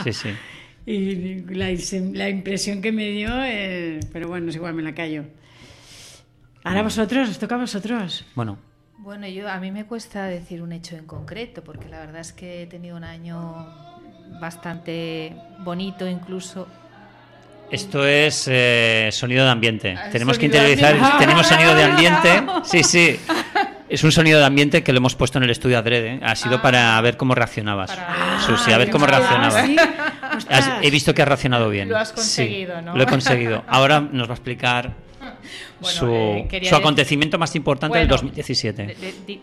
Sí, 0.04 0.12
sí. 0.14 0.30
y 0.86 1.40
la, 1.54 1.68
la, 2.12 2.28
impresión 2.28 2.82
que 2.82 2.92
me 2.92 3.08
dio, 3.10 3.30
pero 4.12 4.28
bueno, 4.28 4.50
es 4.50 4.56
igual, 4.56 4.74
me 4.74 4.82
la 4.82 4.94
callo. 4.94 5.24
Ahora 6.64 6.82
vosotros, 6.82 7.28
os 7.28 7.38
toca 7.38 7.56
a 7.56 7.58
vosotros. 7.58 8.24
Bueno. 8.34 8.58
Bueno, 8.98 9.26
yo 9.26 9.48
a 9.48 9.58
mí 9.58 9.72
me 9.72 9.84
cuesta 9.84 10.26
decir 10.26 10.62
un 10.62 10.72
hecho 10.72 10.96
en 10.96 11.06
concreto, 11.06 11.64
porque 11.64 11.88
la 11.88 11.98
verdad 11.98 12.20
es 12.20 12.32
que 12.32 12.62
he 12.62 12.66
tenido 12.66 12.96
un 12.96 13.04
año 13.04 13.66
bastante 14.40 15.34
bonito, 15.64 16.08
incluso 16.08 16.68
esto 17.72 18.06
es 18.06 18.48
eh, 18.50 19.08
sonido 19.12 19.46
de 19.46 19.50
ambiente. 19.50 19.96
Ah, 19.98 20.10
tenemos 20.12 20.38
que 20.38 20.44
interiorizar. 20.44 21.18
Tenemos 21.18 21.46
sonido 21.46 21.74
de 21.74 21.84
ambiente. 21.84 22.42
Sí, 22.64 22.84
sí. 22.84 23.18
Es 23.88 24.04
un 24.04 24.12
sonido 24.12 24.38
de 24.38 24.44
ambiente 24.44 24.82
que 24.82 24.92
lo 24.92 24.98
hemos 24.98 25.14
puesto 25.14 25.38
en 25.38 25.44
el 25.44 25.50
estudio 25.50 25.78
adrede. 25.78 26.20
Ha 26.22 26.36
sido 26.36 26.60
para 26.60 26.98
ah. 26.98 27.00
ver 27.00 27.16
cómo 27.16 27.34
reaccionabas. 27.34 27.98
Susi, 28.44 28.72
a 28.72 28.78
ver 28.78 28.90
cómo 28.90 29.06
reaccionabas. 29.06 29.70
He 30.82 30.90
visto 30.90 31.14
que 31.14 31.22
has 31.22 31.28
reaccionado 31.28 31.68
bien. 31.68 31.88
Lo 31.88 31.98
has 31.98 32.12
conseguido, 32.12 32.80
¿no? 32.82 32.96
Lo 32.96 33.02
he 33.02 33.06
conseguido. 33.06 33.64
Ahora 33.66 34.00
nos 34.00 34.28
va 34.28 34.32
a 34.32 34.36
explicar 34.36 34.92
su, 35.82 36.06
eh, 36.08 36.62
su, 36.64 36.74
acontecimiento 36.74 37.38
más 37.38 37.54
importante 37.54 37.98
del 37.98 38.08
2017. 38.08 38.96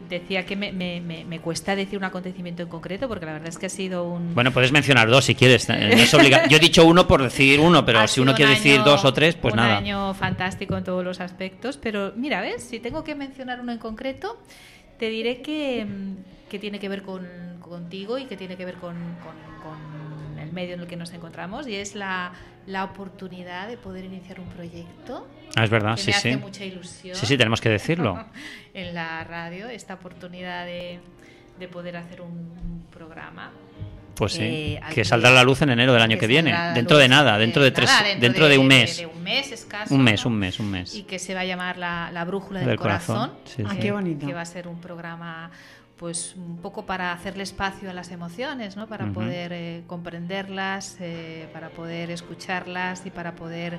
decía 0.10 0.46
que 0.46 0.56
me, 0.56 0.72
me, 0.72 1.02
me, 1.02 1.40
cuesta 1.40 1.76
decir 1.76 1.98
un 1.98 2.06
acontecimiento 2.06 2.64
en 2.64 2.70
concreto 2.70 3.08
porque 3.08 3.26
la 3.26 3.34
verdad 3.34 3.50
es 3.50 3.58
que 3.58 3.68
ha 3.68 3.70
sido 3.70 4.04
un... 4.06 4.34
Bueno, 4.36 4.52
puedes 4.52 4.72
mencionar 4.72 5.10
dos 5.10 5.26
si 5.26 5.36
quieres. 5.36 5.70
Eh, 5.70 6.08
Yo 6.50 6.58
he 6.58 6.60
dicho 6.60 6.86
uno 6.86 7.08
por 7.08 7.22
decir 7.22 7.60
uno, 7.60 7.86
pero 7.86 8.08
si 8.08 8.20
uno 8.20 8.34
quiere 8.34 8.52
decir 8.52 8.84
dos 8.84 9.06
o 9.06 9.14
tres, 9.14 9.36
pues 9.36 9.56
nada. 9.56 9.78
Un 9.78 9.84
año 9.84 10.14
fantástico 10.14 10.78
en 10.78 10.84
todos 10.84 11.04
los 11.04 11.20
aspectos, 11.20 11.78
pero 11.78 12.14
mira, 12.16 12.42
¿ves? 12.42 12.64
Si 12.64 12.80
tengo 12.80 13.04
que 13.04 13.16
mencionar 13.16 13.60
uno 13.60 13.72
en 13.72 13.80
concreto, 13.80 14.38
te 14.98 15.10
diré 15.10 15.42
que, 15.42 15.86
mm, 15.86 16.50
que 16.50 16.60
tiene 16.60 16.80
que 16.80 16.90
ver 16.90 17.04
con, 17.04 17.28
contigo 17.62 18.18
y 18.18 18.26
que 18.26 18.36
tiene 18.36 18.56
que 18.58 18.66
ver 18.66 18.76
con, 18.76 18.96
con 19.64 19.99
el 20.50 20.54
medio 20.54 20.74
en 20.74 20.82
el 20.82 20.88
que 20.88 20.98
nos 20.98 21.14
encontramos 21.14 21.68
y 21.68 21.76
es 21.76 21.96
la 21.96 22.34
la 22.70 22.84
oportunidad 22.84 23.68
de 23.68 23.78
poder 23.78 24.06
iniciar 24.06 24.40
un 24.40 24.48
proyecto. 24.48 25.28
Ah, 25.56 25.64
es 25.64 25.72
verdad, 25.72 25.96
que 25.96 26.02
sí, 26.02 26.12
me 26.12 26.14
sí. 26.14 26.30
Hace 26.30 26.38
mucha 26.38 26.64
ilusión. 26.64 27.16
Sí, 27.16 27.26
sí, 27.26 27.38
tenemos 27.38 27.62
que 27.62 27.70
decirlo. 27.70 28.24
en 28.76 28.94
la 28.94 29.24
radio, 29.24 29.68
esta 29.68 29.96
oportunidad 29.96 30.66
de, 30.66 31.00
de 31.58 31.68
poder 31.68 31.98
hacer 31.98 32.22
un 32.22 32.86
programa. 32.92 33.52
Pues 34.14 34.34
sí, 34.34 34.42
eh, 34.44 34.82
que 34.94 35.04
saldrá 35.04 35.30
a 35.30 35.34
la 35.34 35.44
luz 35.44 35.62
en 35.62 35.70
enero 35.70 35.94
del 35.94 36.02
año 36.02 36.18
que, 36.18 36.28
viene, 36.28 36.54
dentro 36.76 36.98
de 36.98 37.08
nada, 37.08 37.38
dentro 37.38 37.64
de 37.64 37.72
tres, 37.72 37.90
dentro, 38.20 38.50
de, 38.50 38.58
un 38.58 38.68
mes. 38.68 39.04
un 39.16 39.24
mes 39.24 39.52
escaso. 39.52 39.96
Un 39.96 40.04
mes, 40.04 40.26
un 40.26 40.38
mes, 40.38 40.60
un 40.60 40.70
mes. 40.70 40.94
Y 40.94 41.04
que 41.04 41.18
se 41.20 41.34
va 41.34 41.40
a 41.40 41.46
llamar 41.46 41.78
la, 41.78 42.12
la 42.12 42.26
brújula 42.26 42.60
del, 42.60 42.78
corazón. 42.78 43.32
ah, 43.66 43.76
qué 43.80 43.92
bonito. 43.94 44.28
Que 44.28 44.34
va 44.34 44.42
a 44.42 44.46
ser 44.46 44.68
un 44.68 44.82
programa 44.82 45.50
pues 46.00 46.34
un 46.38 46.58
poco 46.58 46.86
para 46.86 47.12
hacerle 47.12 47.44
espacio 47.44 47.90
a 47.90 47.94
las 47.94 48.10
emociones, 48.10 48.78
¿no? 48.78 48.88
para 48.88 49.12
poder 49.12 49.52
eh, 49.52 49.84
comprenderlas, 49.86 50.96
eh, 51.02 51.50
para 51.52 51.70
poder 51.70 52.10
escucharlas 52.10 53.06
y 53.06 53.10
para 53.10 53.36
poder 53.36 53.78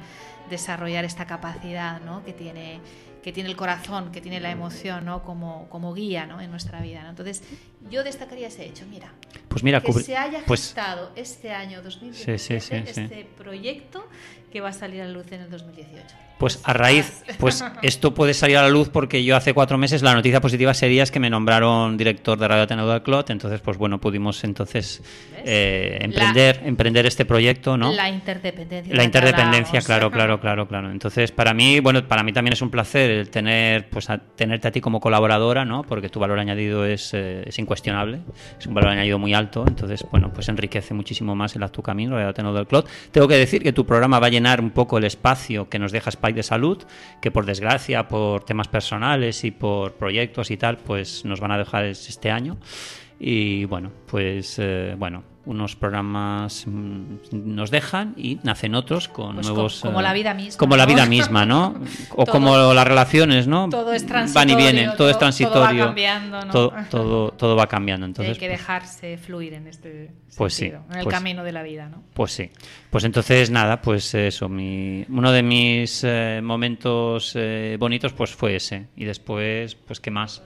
desarrollar 0.51 1.07
esta 1.07 1.25
capacidad 1.25 1.99
¿no? 2.03 2.22
que, 2.22 2.34
tiene, 2.34 2.80
que 3.22 3.33
tiene 3.33 3.49
el 3.49 3.57
corazón, 3.57 4.13
que 4.13 4.21
tiene 4.21 4.38
la 4.38 4.51
emoción 4.51 5.07
¿no? 5.07 5.22
como, 5.22 5.67
como 5.71 5.95
guía 5.95 6.26
¿no? 6.26 6.42
en 6.42 6.51
nuestra 6.51 6.83
vida. 6.83 7.07
Entonces, 7.09 7.42
yo 7.89 8.05
destacaría 8.05 8.49
ese 8.49 8.65
hecho, 8.67 8.85
mira. 8.91 9.13
Pues 9.49 9.63
mira, 9.63 9.81
que 9.81 9.93
se 9.93 10.17
haya 10.17 10.43
pues, 10.47 10.63
gestado 10.63 11.11
este 11.17 11.53
año 11.53 11.83
2017 11.83 12.85
este 12.89 13.27
proyecto 13.37 14.07
que 14.51 14.61
va 14.61 14.69
a 14.69 14.73
salir 14.73 15.01
a 15.01 15.07
la 15.07 15.13
luz 15.13 15.31
en 15.33 15.43
el 15.43 15.51
2018. 15.51 16.05
Pues 16.39 16.59
a 16.65 16.73
raíz, 16.73 17.23
pues 17.39 17.63
esto 17.83 18.15
puede 18.15 18.33
salir 18.33 18.57
a 18.57 18.63
la 18.63 18.71
luz 18.71 18.89
porque 18.89 19.23
yo 19.23 19.37
hace 19.37 19.53
cuatro 19.53 19.77
meses 19.77 20.03
la 20.03 20.15
noticia 20.15 20.41
positiva 20.41 20.73
sería 20.73 21.03
es 21.03 21.11
que 21.11 21.21
me 21.21 21.29
nombraron 21.29 21.99
director 21.99 22.39
de 22.39 22.49
Radio 22.49 22.63
Ateneo 22.63 22.89
del 22.89 23.03
Clot, 23.03 23.29
entonces 23.29 23.61
pues 23.61 23.77
bueno, 23.77 24.01
pudimos 24.01 24.43
entonces 24.43 25.03
eh, 25.45 25.99
emprender, 26.01 26.63
emprender 26.65 27.05
este 27.05 27.27
proyecto, 27.27 27.77
¿no? 27.77 27.93
La 27.93 28.09
interdependencia. 28.09 28.95
La 28.95 29.05
interdependencia, 29.05 29.83
claro, 29.83 30.11
claro, 30.11 30.41
claro, 30.41 30.67
claro. 30.67 30.91
Entonces 30.91 31.31
para 31.31 31.53
mí, 31.53 31.79
bueno, 31.81 32.09
para 32.09 32.23
mí 32.23 32.33
también 32.33 32.55
es 32.55 32.63
un 32.63 32.71
placer 32.71 33.11
el 33.11 33.29
tener, 33.29 33.91
pues 33.91 34.09
a, 34.09 34.17
tenerte 34.17 34.69
a 34.69 34.73
ti 34.73 34.81
como 34.81 34.99
colaboradora, 34.99 35.67
¿no? 35.67 35.83
Porque 35.83 36.09
tu 36.09 36.21
valor 36.21 36.39
añadido 36.39 36.87
es, 36.87 37.13
eh, 37.13 37.45
es 37.47 37.59
incuestionable, 37.71 38.18
es 38.59 38.67
un 38.67 38.75
valor 38.75 38.91
añadido 38.91 39.17
muy 39.21 39.33
alto, 39.33 39.64
entonces 39.64 40.05
bueno, 40.11 40.33
pues 40.33 40.49
enriquece 40.49 40.92
muchísimo 40.92 41.37
más 41.37 41.55
el 41.55 41.71
tu 41.71 41.83
camino, 41.83 42.17
Radio 42.17 42.30
Ateneo 42.30 42.53
del 42.53 42.67
Clot. 42.67 42.88
Tengo 43.13 43.29
que 43.29 43.37
decir 43.37 43.63
que 43.63 43.72
tu 43.72 43.87
programa 43.87 44.18
va 44.18 44.26
a 44.26 44.30
llenar 44.30 44.61
un 44.61 44.71
poco 44.71 44.99
el 44.99 45.05
espacio 45.05 45.68
que 45.68 45.79
nos 45.79 45.92
deja 45.92 46.11
Espacio 46.11 46.34
de 46.34 46.42
salud, 46.42 46.83
que 47.22 47.30
por 47.30 47.47
desgracia, 47.47 48.09
por 48.09 48.42
temas 48.45 48.67
personales 48.67 49.45
y 49.45 49.53
por 49.53 49.92
proyectos 49.92 50.51
y 50.51 50.57
tal, 50.57 50.79
pues 50.79 51.25
nos 51.25 51.38
van 51.38 51.53
a 51.53 51.59
dejar 51.59 51.84
este 51.84 52.33
año. 52.33 52.57
Y 53.21 53.67
bueno, 53.67 53.92
pues 54.07 54.57
eh, 54.59 54.95
bueno, 54.99 55.22
unos 55.45 55.76
programas 55.76 56.64
mm, 56.67 57.17
nos 57.33 57.71
dejan 57.71 58.14
y 58.17 58.38
nacen 58.42 58.75
otros 58.75 59.09
con 59.09 59.34
pues 59.34 59.47
nuevos 59.47 59.80
como, 59.80 60.01
la 60.01 60.13
vida 60.13 60.33
misma 60.33 60.59
como 60.59 60.76
la 60.76 60.87
vida 60.87 61.07
misma 61.07 61.47
no 61.47 61.80
o 62.14 62.26
como 62.26 62.72
las 62.72 62.87
relaciones 62.87 63.47
no 63.47 63.68
todo 63.68 63.92
es 63.92 64.07
van 64.34 64.51
y 64.51 64.55
vienen 64.55 64.92
todo, 64.97 65.09
es 65.09 65.18
transitorio 65.18 65.53
todo 65.53 65.63
va 65.63 65.87
cambiando 65.87 66.45
¿no? 66.45 66.53
todo, 66.91 67.30
todo, 67.33 67.57
va 67.57 67.67
cambiando 67.67 68.07
entonces 68.07 68.34
hay 68.34 68.38
que 68.38 68.49
dejarse 68.49 69.17
fluir 69.17 69.55
en 69.55 69.67
este 69.67 70.13
pues 70.37 70.55
sentido, 70.55 70.80
sí, 70.87 70.92
en 70.92 70.99
el 70.99 71.05
pues, 71.05 71.14
camino 71.14 71.42
de 71.42 71.53
la 71.53 71.63
vida 71.63 71.88
no 71.88 72.03
pues 72.14 72.33
sí. 72.33 72.51
Pues 72.91 73.05
entonces 73.05 73.51
nada 73.51 73.80
pues 73.80 74.14
eso 74.14 74.49
mi 74.49 75.05
uno 75.09 75.33
de 75.33 75.42
mis 75.42 76.05
eh, 76.05 76.41
momentos 76.42 77.33
eh, 77.34 77.76
bonitos 77.79 78.13
pues 78.13 78.30
fue 78.30 78.57
ese. 78.57 78.88
Y 78.97 79.05
después 79.05 79.75
pues 79.75 80.01
qué 80.01 80.11
más 80.11 80.42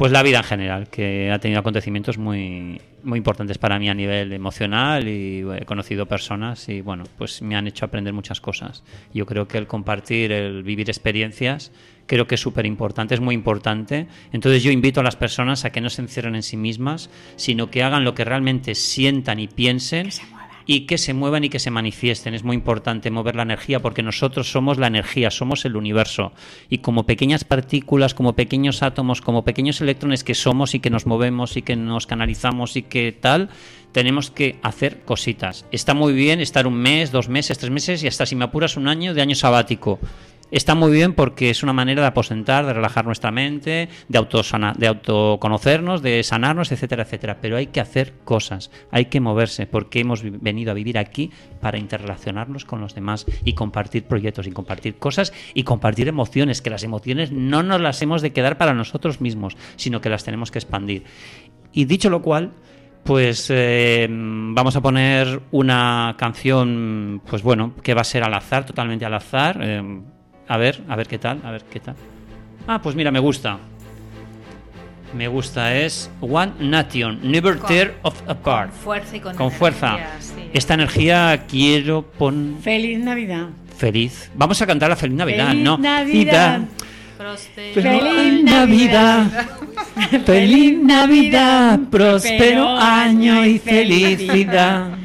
pues 0.00 0.12
la 0.12 0.22
vida 0.22 0.38
en 0.38 0.44
general, 0.44 0.88
que 0.88 1.30
ha 1.30 1.38
tenido 1.40 1.60
acontecimientos 1.60 2.16
muy, 2.16 2.80
muy 3.02 3.18
importantes 3.18 3.58
para 3.58 3.78
mí 3.78 3.90
a 3.90 3.92
nivel 3.92 4.32
emocional 4.32 5.06
y 5.06 5.44
he 5.54 5.66
conocido 5.66 6.06
personas 6.06 6.70
y 6.70 6.80
bueno, 6.80 7.04
pues 7.18 7.42
me 7.42 7.54
han 7.54 7.66
hecho 7.66 7.84
aprender 7.84 8.14
muchas 8.14 8.40
cosas. 8.40 8.82
Yo 9.12 9.26
creo 9.26 9.46
que 9.46 9.58
el 9.58 9.66
compartir, 9.66 10.32
el 10.32 10.62
vivir 10.62 10.88
experiencias, 10.88 11.70
creo 12.06 12.26
que 12.26 12.36
es 12.36 12.40
súper 12.40 12.64
importante, 12.64 13.12
es 13.12 13.20
muy 13.20 13.34
importante. 13.34 14.06
Entonces 14.32 14.62
yo 14.62 14.70
invito 14.70 15.00
a 15.00 15.02
las 15.02 15.16
personas 15.16 15.66
a 15.66 15.70
que 15.70 15.82
no 15.82 15.90
se 15.90 16.00
encierren 16.00 16.34
en 16.34 16.44
sí 16.44 16.56
mismas, 16.56 17.10
sino 17.36 17.70
que 17.70 17.82
hagan 17.82 18.02
lo 18.02 18.14
que 18.14 18.24
realmente 18.24 18.74
sientan 18.76 19.38
y 19.38 19.48
piensen 19.48 20.08
y 20.66 20.86
que 20.86 20.98
se 20.98 21.14
muevan 21.14 21.44
y 21.44 21.48
que 21.48 21.58
se 21.58 21.70
manifiesten. 21.70 22.34
Es 22.34 22.44
muy 22.44 22.56
importante 22.56 23.10
mover 23.10 23.36
la 23.36 23.42
energía 23.42 23.80
porque 23.80 24.02
nosotros 24.02 24.50
somos 24.50 24.78
la 24.78 24.86
energía, 24.86 25.30
somos 25.30 25.64
el 25.64 25.76
universo. 25.76 26.32
Y 26.68 26.78
como 26.78 27.06
pequeñas 27.06 27.44
partículas, 27.44 28.14
como 28.14 28.34
pequeños 28.34 28.82
átomos, 28.82 29.20
como 29.20 29.44
pequeños 29.44 29.80
electrones 29.80 30.24
que 30.24 30.34
somos 30.34 30.74
y 30.74 30.80
que 30.80 30.90
nos 30.90 31.06
movemos 31.06 31.56
y 31.56 31.62
que 31.62 31.76
nos 31.76 32.06
canalizamos 32.06 32.76
y 32.76 32.82
que 32.82 33.12
tal, 33.12 33.50
tenemos 33.92 34.30
que 34.30 34.58
hacer 34.62 35.00
cositas. 35.04 35.66
Está 35.72 35.94
muy 35.94 36.12
bien 36.12 36.40
estar 36.40 36.66
un 36.66 36.74
mes, 36.74 37.10
dos 37.10 37.28
meses, 37.28 37.58
tres 37.58 37.70
meses 37.70 38.02
y 38.02 38.06
hasta 38.06 38.26
si 38.26 38.36
me 38.36 38.44
apuras 38.44 38.76
un 38.76 38.88
año 38.88 39.14
de 39.14 39.22
año 39.22 39.34
sabático 39.34 39.98
está 40.50 40.74
muy 40.74 40.92
bien 40.92 41.14
porque 41.14 41.50
es 41.50 41.62
una 41.62 41.72
manera 41.72 42.02
de 42.02 42.08
aposentar, 42.08 42.66
de 42.66 42.72
relajar 42.72 43.04
nuestra 43.04 43.30
mente, 43.30 43.88
de, 44.08 44.72
de 44.78 44.86
autoconocernos, 44.86 46.02
de 46.02 46.22
sanarnos, 46.22 46.72
etcétera, 46.72 47.04
etcétera. 47.04 47.38
Pero 47.40 47.56
hay 47.56 47.68
que 47.68 47.80
hacer 47.80 48.14
cosas, 48.24 48.70
hay 48.90 49.06
que 49.06 49.20
moverse, 49.20 49.66
porque 49.66 50.00
hemos 50.00 50.22
venido 50.22 50.70
a 50.70 50.74
vivir 50.74 50.98
aquí 50.98 51.30
para 51.60 51.78
interrelacionarnos 51.78 52.64
con 52.64 52.80
los 52.80 52.94
demás 52.94 53.26
y 53.44 53.54
compartir 53.54 54.04
proyectos 54.04 54.46
y 54.46 54.52
compartir 54.52 54.96
cosas 54.96 55.32
y 55.54 55.64
compartir 55.64 56.08
emociones, 56.08 56.62
que 56.62 56.70
las 56.70 56.84
emociones 56.84 57.32
no 57.32 57.62
nos 57.62 57.80
las 57.80 58.00
hemos 58.02 58.22
de 58.22 58.32
quedar 58.32 58.58
para 58.58 58.74
nosotros 58.74 59.20
mismos, 59.20 59.56
sino 59.76 60.00
que 60.00 60.08
las 60.08 60.24
tenemos 60.24 60.50
que 60.50 60.58
expandir. 60.58 61.04
Y 61.72 61.84
dicho 61.84 62.10
lo 62.10 62.22
cual, 62.22 62.52
pues 63.04 63.46
eh, 63.50 64.06
vamos 64.10 64.76
a 64.76 64.80
poner 64.80 65.40
una 65.50 66.14
canción, 66.18 67.22
pues 67.28 67.42
bueno, 67.42 67.74
que 67.82 67.94
va 67.94 68.02
a 68.02 68.04
ser 68.04 68.22
al 68.22 68.34
azar, 68.34 68.66
totalmente 68.66 69.04
al 69.04 69.14
azar. 69.14 69.58
Eh, 69.62 70.00
a 70.50 70.56
ver, 70.56 70.80
a 70.88 70.96
ver 70.96 71.06
qué 71.06 71.16
tal, 71.16 71.40
a 71.44 71.52
ver 71.52 71.62
qué 71.62 71.78
tal. 71.78 71.94
Ah, 72.66 72.80
pues 72.82 72.96
mira, 72.96 73.12
me 73.12 73.20
gusta. 73.20 73.58
Me 75.16 75.28
gusta, 75.28 75.76
es 75.76 76.10
One 76.20 76.54
Nation, 76.58 77.20
Never 77.22 77.60
Tear 77.60 77.94
of 78.02 78.20
Apart. 78.28 78.70
Con 78.72 78.80
fuerza 78.80 79.16
y 79.16 79.20
con, 79.20 79.36
con 79.36 79.52
fuerza. 79.52 79.96
Esta 80.52 80.74
energía 80.74 81.44
quiero 81.48 82.02
poner. 82.02 82.60
Feliz 82.62 82.98
Navidad. 82.98 83.46
Feliz. 83.76 84.28
Vamos 84.34 84.60
a 84.60 84.66
cantar 84.66 84.90
la 84.90 84.96
Feliz 84.96 85.16
Navidad, 85.16 85.50
Feliz 85.50 85.64
¿no? 85.64 85.78
Navidad. 85.78 86.60
Feliz 87.72 88.42
Navidad. 88.42 89.26
Feliz 90.26 90.78
Navidad. 90.82 91.78
Próspero 91.92 92.76
año 92.76 93.46
y 93.46 93.60
felicidad. 93.60 94.99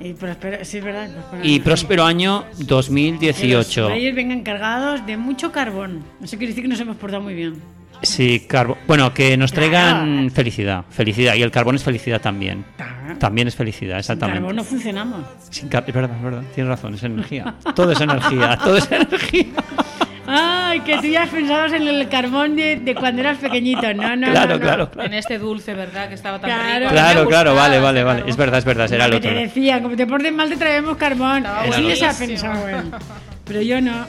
Y 0.00 0.12
próspero, 0.12 0.64
sí, 0.64 0.80
¿verdad? 0.80 1.08
y 1.42 1.60
próspero 1.60 2.04
año 2.04 2.44
2018. 2.58 3.88
Que 3.88 4.06
los 4.06 4.14
vengan 4.14 4.42
cargados 4.42 5.06
de 5.06 5.16
mucho 5.16 5.52
carbón. 5.52 6.04
Eso 6.22 6.36
quiere 6.36 6.48
decir 6.48 6.62
que 6.62 6.68
nos 6.68 6.80
hemos 6.80 6.96
portado 6.96 7.22
muy 7.22 7.34
bien. 7.34 7.54
Sí, 8.02 8.40
carbón. 8.46 8.76
Bueno, 8.86 9.14
que 9.14 9.36
nos 9.36 9.52
traigan 9.52 10.30
felicidad. 10.30 10.84
Felicidad. 10.90 11.34
Y 11.34 11.42
el 11.42 11.50
carbón 11.50 11.76
es 11.76 11.82
felicidad 11.82 12.20
también. 12.20 12.64
También 13.18 13.48
es 13.48 13.56
felicidad, 13.56 13.98
exactamente. 13.98 14.38
Sin 14.38 14.42
carbón 14.42 14.56
no 14.56 14.64
funcionamos. 14.64 15.20
Sin 15.50 15.66
es 15.66 15.94
verdad, 15.94 16.16
es 16.16 16.22
verdad. 16.22 16.42
Tienes 16.54 16.68
razón, 16.68 16.94
es 16.94 17.02
energía. 17.02 17.54
Todo 17.74 17.92
es 17.92 18.00
energía, 18.00 18.58
todo 18.62 18.76
es 18.76 18.90
energía. 18.92 19.46
Ay, 20.26 20.80
que 20.80 20.96
tú 20.98 21.06
ya 21.06 21.26
pensado 21.26 21.74
en 21.74 21.86
el 21.86 22.08
carbón 22.08 22.56
de, 22.56 22.96
cuando 22.98 23.20
eras 23.20 23.38
pequeñito. 23.38 23.92
No, 23.94 24.16
no, 24.16 24.30
claro, 24.30 24.54
no, 24.54 24.60
Claro, 24.60 24.90
claro. 24.90 25.06
En 25.06 25.14
este 25.14 25.38
dulce, 25.38 25.74
¿verdad? 25.74 26.08
Que 26.08 26.14
estaba 26.14 26.40
tan 26.40 26.50
claro, 26.50 26.78
rico. 26.80 26.92
Claro, 26.92 27.26
claro, 27.28 27.54
vale, 27.54 27.78
vale, 27.78 28.02
vale. 28.02 28.24
Es 28.26 28.36
verdad, 28.36 28.58
es 28.58 28.64
verdad, 28.64 28.88
será 28.88 29.06
el 29.06 29.14
otro. 29.14 29.30
Te 29.30 29.36
decían, 29.36 29.82
como 29.82 29.96
te 29.96 30.06
portes 30.06 30.32
mal, 30.32 30.48
te 30.48 30.56
traemos 30.56 30.96
carbón. 30.96 31.46
Así 31.46 31.82
les 31.82 32.02
ha 32.02 32.12
pensado, 32.12 32.60
bueno. 32.60 32.98
Pero 33.44 33.62
yo 33.62 33.80
no. 33.80 34.06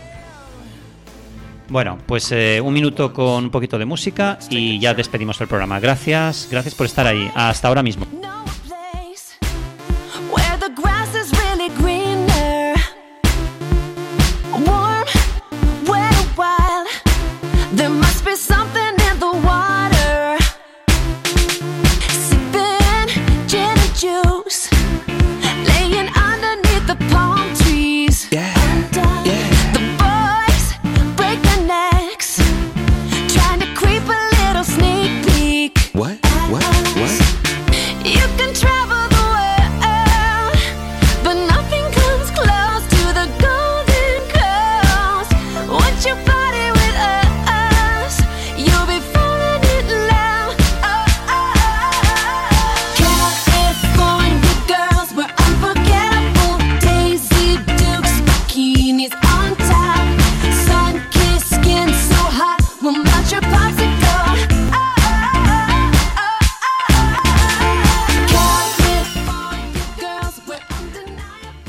Bueno, 1.69 1.98
pues 2.06 2.31
eh, 2.31 2.61
un 2.61 2.73
minuto 2.73 3.11
con 3.11 3.45
un 3.45 3.49
poquito 3.49 3.77
de 3.77 3.85
música 3.85 4.39
y 4.49 4.80
ya 4.80 4.94
despedimos 4.94 5.39
el 5.41 5.48
programa. 5.48 5.80
Gracias, 5.80 6.48
gracias 6.49 6.73
por 6.76 6.85
estar 6.85 7.06
ahí. 7.06 7.30
Hasta 7.35 7.68
ahora 7.68 7.84
mismo. 7.84 8.07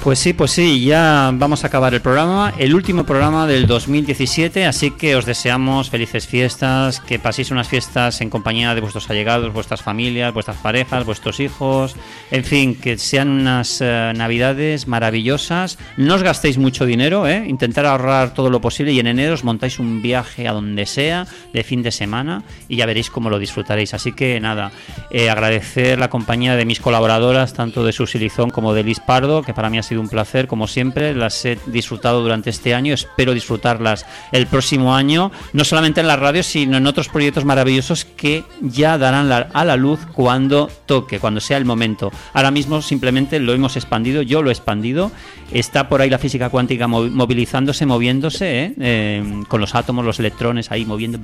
Pues 0.08 0.20
sí, 0.20 0.32
pues 0.32 0.52
sí, 0.52 0.86
ya 0.86 1.30
vamos 1.34 1.64
a 1.64 1.66
acabar 1.66 1.92
el 1.92 2.00
programa, 2.00 2.54
el 2.56 2.74
último 2.74 3.04
programa 3.04 3.46
del 3.46 3.66
2017, 3.66 4.64
así 4.64 4.90
que 4.90 5.16
os 5.16 5.26
deseamos 5.26 5.90
felices 5.90 6.26
fiestas, 6.26 7.00
que 7.00 7.18
paséis 7.18 7.50
unas 7.50 7.68
fiestas 7.68 8.22
en 8.22 8.30
compañía 8.30 8.74
de 8.74 8.80
vuestros 8.80 9.10
allegados, 9.10 9.52
vuestras 9.52 9.82
familias, 9.82 10.32
vuestras 10.32 10.56
parejas, 10.56 11.04
vuestros 11.04 11.40
hijos, 11.40 11.94
en 12.30 12.42
fin, 12.42 12.74
que 12.74 12.96
sean 12.96 13.28
unas 13.28 13.82
eh, 13.82 14.14
navidades 14.16 14.88
maravillosas. 14.88 15.76
No 15.98 16.14
os 16.14 16.22
gastéis 16.22 16.56
mucho 16.56 16.86
dinero, 16.86 17.28
¿eh? 17.28 17.44
intentar 17.46 17.84
ahorrar 17.84 18.32
todo 18.32 18.48
lo 18.48 18.62
posible 18.62 18.92
y 18.92 19.00
en 19.00 19.08
enero 19.08 19.34
os 19.34 19.44
montáis 19.44 19.78
un 19.78 20.00
viaje 20.00 20.48
a 20.48 20.54
donde 20.54 20.86
sea 20.86 21.26
de 21.52 21.62
fin 21.64 21.82
de 21.82 21.90
semana 21.90 22.44
y 22.66 22.76
ya 22.76 22.86
veréis 22.86 23.10
cómo 23.10 23.28
lo 23.28 23.38
disfrutaréis. 23.38 23.92
Así 23.92 24.12
que 24.12 24.40
nada, 24.40 24.72
eh, 25.10 25.28
agradecer 25.28 25.98
la 25.98 26.08
compañía 26.08 26.56
de 26.56 26.64
mis 26.64 26.80
colaboradoras, 26.80 27.52
tanto 27.52 27.84
de 27.84 27.92
Susilizón 27.92 28.48
como 28.48 28.72
de 28.72 28.84
Liz 28.84 29.00
Pardo, 29.00 29.42
que 29.42 29.52
para 29.52 29.68
mí 29.68 29.76
ha 29.76 29.82
sido 29.82 29.97
un 30.00 30.08
placer, 30.08 30.46
como 30.46 30.66
siempre. 30.66 31.14
Las 31.14 31.44
he 31.44 31.58
disfrutado 31.66 32.22
durante 32.22 32.50
este 32.50 32.74
año, 32.74 32.94
espero 32.94 33.34
disfrutarlas 33.34 34.06
el 34.32 34.46
próximo 34.46 34.94
año, 34.94 35.30
no 35.52 35.64
solamente 35.64 36.00
en 36.00 36.06
la 36.06 36.16
radio, 36.16 36.42
sino 36.42 36.76
en 36.76 36.86
otros 36.86 37.08
proyectos 37.08 37.44
maravillosos 37.44 38.04
que 38.04 38.44
ya 38.60 38.98
darán 38.98 39.30
a 39.30 39.64
la 39.64 39.76
luz 39.76 40.00
cuando 40.12 40.70
toque, 40.86 41.20
cuando 41.20 41.40
sea 41.40 41.56
el 41.56 41.64
momento. 41.64 42.10
Ahora 42.32 42.50
mismo 42.50 42.82
simplemente 42.82 43.38
lo 43.38 43.54
hemos 43.54 43.76
expandido, 43.76 44.22
yo 44.22 44.42
lo 44.42 44.50
he 44.50 44.52
expandido. 44.52 45.10
Está 45.52 45.88
por 45.88 46.00
ahí 46.00 46.10
la 46.10 46.18
física 46.18 46.50
cuántica 46.50 46.86
movilizándose, 46.88 47.86
moviéndose, 47.86 48.64
¿eh? 48.64 48.74
Eh, 48.78 49.42
con 49.48 49.60
los 49.60 49.74
átomos, 49.74 50.04
los 50.04 50.18
electrones 50.18 50.70
ahí 50.70 50.84
moviendo, 50.84 51.18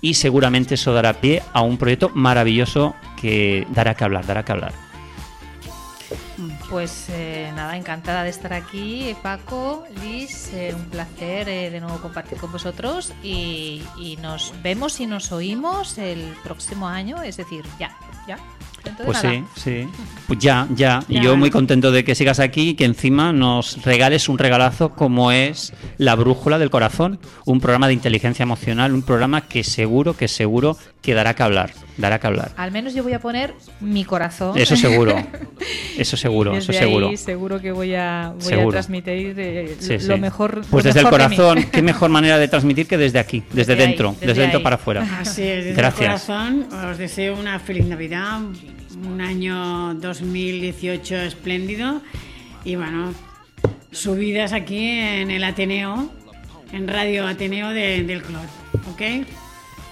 y 0.00 0.14
seguramente 0.14 0.74
eso 0.74 0.92
dará 0.92 1.14
pie 1.14 1.42
a 1.52 1.62
un 1.62 1.78
proyecto 1.78 2.10
maravilloso 2.14 2.94
que 3.20 3.66
dará 3.70 3.94
que 3.94 4.04
hablar, 4.04 4.26
dará 4.26 4.44
que 4.44 4.52
hablar. 4.52 4.72
Pues 6.72 7.08
eh, 7.10 7.52
nada, 7.54 7.76
encantada 7.76 8.24
de 8.24 8.30
estar 8.30 8.54
aquí, 8.54 9.14
Paco, 9.22 9.84
Liz, 10.02 10.54
eh, 10.54 10.72
un 10.74 10.86
placer 10.86 11.46
eh, 11.46 11.68
de 11.68 11.80
nuevo 11.80 11.98
compartir 11.98 12.38
con 12.38 12.50
vosotros 12.50 13.12
y, 13.22 13.82
y, 13.98 14.16
nos 14.22 14.54
vemos 14.62 14.98
y 14.98 15.06
nos 15.06 15.32
oímos 15.32 15.98
el 15.98 16.32
próximo 16.42 16.88
año, 16.88 17.22
es 17.22 17.36
decir, 17.36 17.62
ya, 17.78 17.94
ya. 18.26 18.38
Pues 19.04 19.18
sí, 19.18 19.44
sí. 19.54 19.88
Pues 20.26 20.38
ya, 20.38 20.66
ya, 20.74 21.04
Y 21.08 21.20
yo 21.20 21.36
muy 21.36 21.50
contento 21.50 21.92
de 21.92 22.04
que 22.04 22.14
sigas 22.14 22.40
aquí 22.40 22.70
y 22.70 22.74
que 22.74 22.84
encima 22.84 23.32
nos 23.32 23.82
regales 23.82 24.28
un 24.28 24.38
regalazo 24.38 24.94
como 24.94 25.30
es 25.30 25.72
La 25.98 26.14
Brújula 26.14 26.58
del 26.58 26.70
Corazón, 26.70 27.20
un 27.44 27.60
programa 27.60 27.86
de 27.86 27.94
inteligencia 27.94 28.42
emocional, 28.42 28.94
un 28.94 29.02
programa 29.02 29.42
que 29.42 29.62
seguro, 29.62 30.16
que 30.16 30.26
seguro 30.26 30.76
que 31.02 31.14
dará 31.14 31.34
que 31.34 31.42
hablar, 31.42 31.72
dará 31.96 32.20
que 32.20 32.28
hablar. 32.28 32.52
Al 32.56 32.70
menos 32.70 32.94
yo 32.94 33.02
voy 33.02 33.12
a 33.12 33.18
poner 33.18 33.54
mi 33.80 34.04
corazón. 34.04 34.56
Eso 34.56 34.76
seguro, 34.76 35.16
eso 35.98 36.16
seguro, 36.16 36.56
eso 36.56 36.72
seguro. 36.72 37.16
seguro 37.16 37.60
que 37.60 37.72
voy 37.72 37.96
a, 37.96 38.32
voy 38.40 38.52
a 38.54 38.68
transmitir 38.68 39.34
eh, 39.36 39.76
lo 40.06 40.16
mejor. 40.16 40.62
Pues 40.70 40.84
desde 40.84 41.00
el 41.00 41.08
corazón, 41.08 41.64
qué 41.64 41.82
mejor 41.82 42.10
manera 42.10 42.38
de 42.38 42.46
transmitir 42.46 42.86
que 42.86 42.96
desde 42.96 43.18
aquí, 43.18 43.42
desde, 43.52 43.74
dentro, 43.74 44.14
desde, 44.20 44.42
dentro 44.42 44.62
para 44.62 44.76
afuera. 44.76 45.02
Así 45.20 45.42
es, 45.42 45.64
desde 45.64 45.76
Gracias. 45.76 46.00
el 46.00 46.06
corazón 46.06 46.90
os 46.90 46.98
deseo 46.98 47.36
una 47.36 47.58
feliz 47.58 47.84
Navidad, 47.84 48.38
un 49.04 49.20
año 49.20 49.94
2018 49.94 51.16
espléndido 51.16 52.00
y 52.64 52.76
bueno, 52.76 53.12
subidas 53.90 54.52
aquí 54.52 54.88
en 54.88 55.32
el 55.32 55.42
Ateneo, 55.42 56.12
en 56.72 56.86
Radio 56.86 57.26
Ateneo 57.26 57.70
del 57.70 58.22
Club, 58.22 58.46
¿ok? 58.92 59.26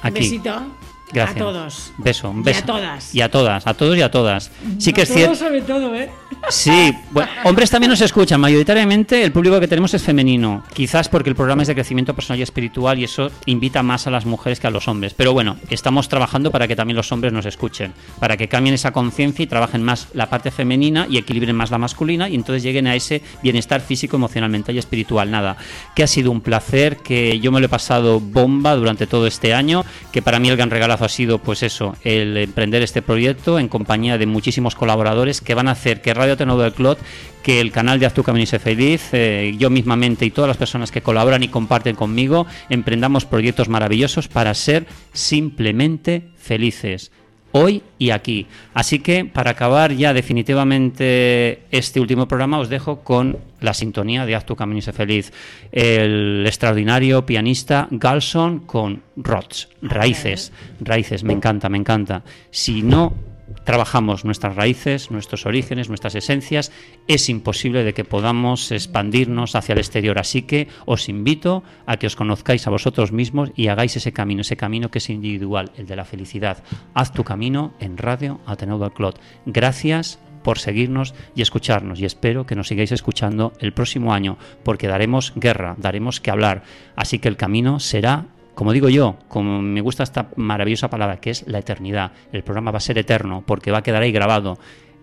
Aquí. 0.02 0.14
Besito. 0.14 0.79
Gracias. 1.12 1.36
A 1.36 1.38
todos. 1.38 1.92
Beso, 1.98 2.30
un 2.30 2.42
beso. 2.42 2.60
Y 2.60 2.62
a 2.62 2.66
todas. 2.66 3.14
Y 3.14 3.20
a 3.20 3.30
todas, 3.30 3.66
a 3.66 3.74
todos 3.74 3.96
y 3.96 4.02
a 4.02 4.10
todas. 4.10 4.50
Sí 4.78 4.92
que 4.92 5.02
es 5.02 5.12
cierto. 5.12 5.34
sobre 5.34 5.62
todo, 5.62 5.94
¿eh? 5.94 6.10
Sí, 6.48 6.92
bueno, 7.10 7.30
hombres 7.44 7.70
también 7.70 7.90
nos 7.90 8.00
escuchan. 8.00 8.40
Mayoritariamente 8.40 9.22
el 9.22 9.32
público 9.32 9.60
que 9.60 9.68
tenemos 9.68 9.92
es 9.94 10.02
femenino. 10.02 10.62
Quizás 10.72 11.08
porque 11.08 11.30
el 11.30 11.36
programa 11.36 11.62
es 11.62 11.68
de 11.68 11.74
crecimiento 11.74 12.14
personal 12.14 12.38
y 12.40 12.42
espiritual 12.42 12.98
y 12.98 13.04
eso 13.04 13.30
invita 13.46 13.82
más 13.82 14.06
a 14.06 14.10
las 14.10 14.24
mujeres 14.24 14.58
que 14.58 14.66
a 14.66 14.70
los 14.70 14.88
hombres. 14.88 15.14
Pero 15.14 15.32
bueno, 15.32 15.56
estamos 15.68 16.08
trabajando 16.08 16.50
para 16.50 16.66
que 16.66 16.76
también 16.76 16.96
los 16.96 17.10
hombres 17.12 17.32
nos 17.32 17.46
escuchen. 17.46 17.92
Para 18.18 18.36
que 18.36 18.48
cambien 18.48 18.74
esa 18.74 18.92
conciencia 18.92 19.42
y 19.42 19.46
trabajen 19.46 19.82
más 19.82 20.08
la 20.14 20.28
parte 20.28 20.50
femenina 20.50 21.06
y 21.08 21.18
equilibren 21.18 21.56
más 21.56 21.70
la 21.70 21.78
masculina 21.78 22.28
y 22.28 22.34
entonces 22.34 22.62
lleguen 22.62 22.86
a 22.86 22.94
ese 22.94 23.22
bienestar 23.42 23.80
físico, 23.80 24.16
emocional, 24.16 24.50
mental 24.50 24.74
y 24.74 24.78
espiritual. 24.78 25.30
Nada, 25.30 25.56
que 25.94 26.02
ha 26.02 26.06
sido 26.06 26.30
un 26.30 26.40
placer, 26.40 26.98
que 26.98 27.38
yo 27.40 27.52
me 27.52 27.60
lo 27.60 27.66
he 27.66 27.70
pasado 27.70 28.20
bomba 28.20 28.74
durante 28.76 29.06
todo 29.06 29.26
este 29.26 29.54
año, 29.54 29.84
que 30.12 30.22
para 30.22 30.38
mí 30.38 30.48
el 30.48 30.56
gran 30.56 30.70
regalazo 30.70 30.99
ha 31.04 31.08
sido 31.08 31.38
pues 31.38 31.62
eso, 31.62 31.96
el 32.04 32.36
emprender 32.36 32.82
este 32.82 33.02
proyecto 33.02 33.58
en 33.58 33.68
compañía 33.68 34.18
de 34.18 34.26
muchísimos 34.26 34.74
colaboradores 34.74 35.40
que 35.40 35.54
van 35.54 35.68
a 35.68 35.72
hacer 35.72 36.00
que 36.02 36.14
Radio 36.14 36.36
Tenodo 36.36 36.62
del 36.62 36.72
Clot, 36.72 36.98
que 37.42 37.60
el 37.60 37.72
canal 37.72 37.98
de 37.98 38.06
Haz 38.06 38.14
tu 38.14 38.22
Camino 38.22 38.46
Feliz, 38.46 39.10
eh, 39.12 39.54
yo 39.58 39.70
mismamente 39.70 40.24
y 40.24 40.30
todas 40.30 40.48
las 40.48 40.56
personas 40.56 40.90
que 40.90 41.02
colaboran 41.02 41.42
y 41.42 41.48
comparten 41.48 41.96
conmigo, 41.96 42.46
emprendamos 42.68 43.24
proyectos 43.24 43.68
maravillosos 43.68 44.28
para 44.28 44.54
ser 44.54 44.86
simplemente 45.12 46.28
felices 46.36 47.10
hoy 47.52 47.82
y 47.98 48.10
aquí. 48.10 48.46
Así 48.74 49.00
que 49.00 49.24
para 49.24 49.52
acabar 49.52 49.92
ya 49.92 50.12
definitivamente 50.12 51.62
este 51.70 52.00
último 52.00 52.26
programa 52.28 52.58
os 52.58 52.68
dejo 52.68 53.00
con 53.00 53.38
la 53.60 53.74
sintonía 53.74 54.26
de 54.26 54.34
Haz 54.34 54.46
tu 54.46 54.56
camino 54.56 54.78
y 54.78 54.82
sé 54.82 54.92
feliz. 54.92 55.32
El 55.72 56.44
extraordinario 56.46 57.26
pianista 57.26 57.88
Galson 57.90 58.60
con 58.60 59.02
Rods, 59.16 59.68
raíces, 59.82 60.52
raíces, 60.80 61.24
me 61.24 61.32
encanta, 61.32 61.68
me 61.68 61.78
encanta. 61.78 62.22
Si 62.50 62.82
no 62.82 63.29
trabajamos 63.64 64.24
nuestras 64.24 64.56
raíces, 64.56 65.10
nuestros 65.10 65.46
orígenes, 65.46 65.88
nuestras 65.88 66.14
esencias, 66.14 66.72
es 67.08 67.28
imposible 67.28 67.84
de 67.84 67.94
que 67.94 68.04
podamos 68.04 68.72
expandirnos 68.72 69.54
hacia 69.54 69.72
el 69.74 69.78
exterior. 69.78 70.18
Así 70.18 70.42
que 70.42 70.68
os 70.86 71.08
invito 71.08 71.62
a 71.86 71.96
que 71.96 72.06
os 72.06 72.16
conozcáis 72.16 72.66
a 72.66 72.70
vosotros 72.70 73.12
mismos 73.12 73.52
y 73.56 73.68
hagáis 73.68 73.96
ese 73.96 74.12
camino, 74.12 74.42
ese 74.42 74.56
camino 74.56 74.90
que 74.90 74.98
es 74.98 75.10
individual, 75.10 75.72
el 75.76 75.86
de 75.86 75.96
la 75.96 76.04
felicidad. 76.04 76.62
Haz 76.94 77.12
tu 77.12 77.24
camino 77.24 77.74
en 77.80 77.96
Radio 77.96 78.40
Ateneo 78.46 78.78
del 78.78 78.92
Clot. 78.92 79.20
Gracias 79.46 80.18
por 80.42 80.58
seguirnos 80.58 81.14
y 81.34 81.42
escucharnos 81.42 82.00
y 82.00 82.06
espero 82.06 82.46
que 82.46 82.56
nos 82.56 82.68
sigáis 82.68 82.92
escuchando 82.92 83.52
el 83.58 83.72
próximo 83.72 84.14
año 84.14 84.38
porque 84.64 84.88
daremos 84.88 85.32
guerra, 85.36 85.76
daremos 85.78 86.20
que 86.20 86.30
hablar. 86.30 86.62
Así 86.96 87.18
que 87.18 87.28
el 87.28 87.36
camino 87.36 87.78
será 87.78 88.26
como 88.54 88.72
digo 88.72 88.88
yo, 88.88 89.16
como 89.28 89.62
me 89.62 89.80
gusta 89.80 90.02
esta 90.02 90.30
maravillosa 90.36 90.90
palabra 90.90 91.20
que 91.20 91.30
es 91.30 91.46
la 91.46 91.58
eternidad. 91.58 92.12
El 92.32 92.42
programa 92.42 92.70
va 92.70 92.78
a 92.78 92.80
ser 92.80 92.98
eterno 92.98 93.42
porque 93.46 93.70
va 93.70 93.78
a 93.78 93.82
quedar 93.82 94.02
ahí 94.02 94.12
grabado 94.12 94.58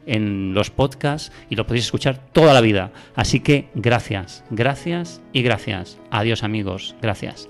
en 0.06 0.54
los 0.54 0.70
podcasts 0.72 1.32
y 1.50 1.56
lo 1.56 1.68
podéis 1.68 1.86
escuchar 1.86 2.18
toda 2.32 2.54
la 2.54 2.62
vida. 2.62 2.92
Así 3.16 3.42
que 3.42 3.70
gracias, 3.76 4.44
gracias 4.50 5.22
y 5.34 5.44
gracias. 5.44 6.00
Adiós 6.10 6.44
amigos, 6.44 6.96
gracias. 7.02 7.50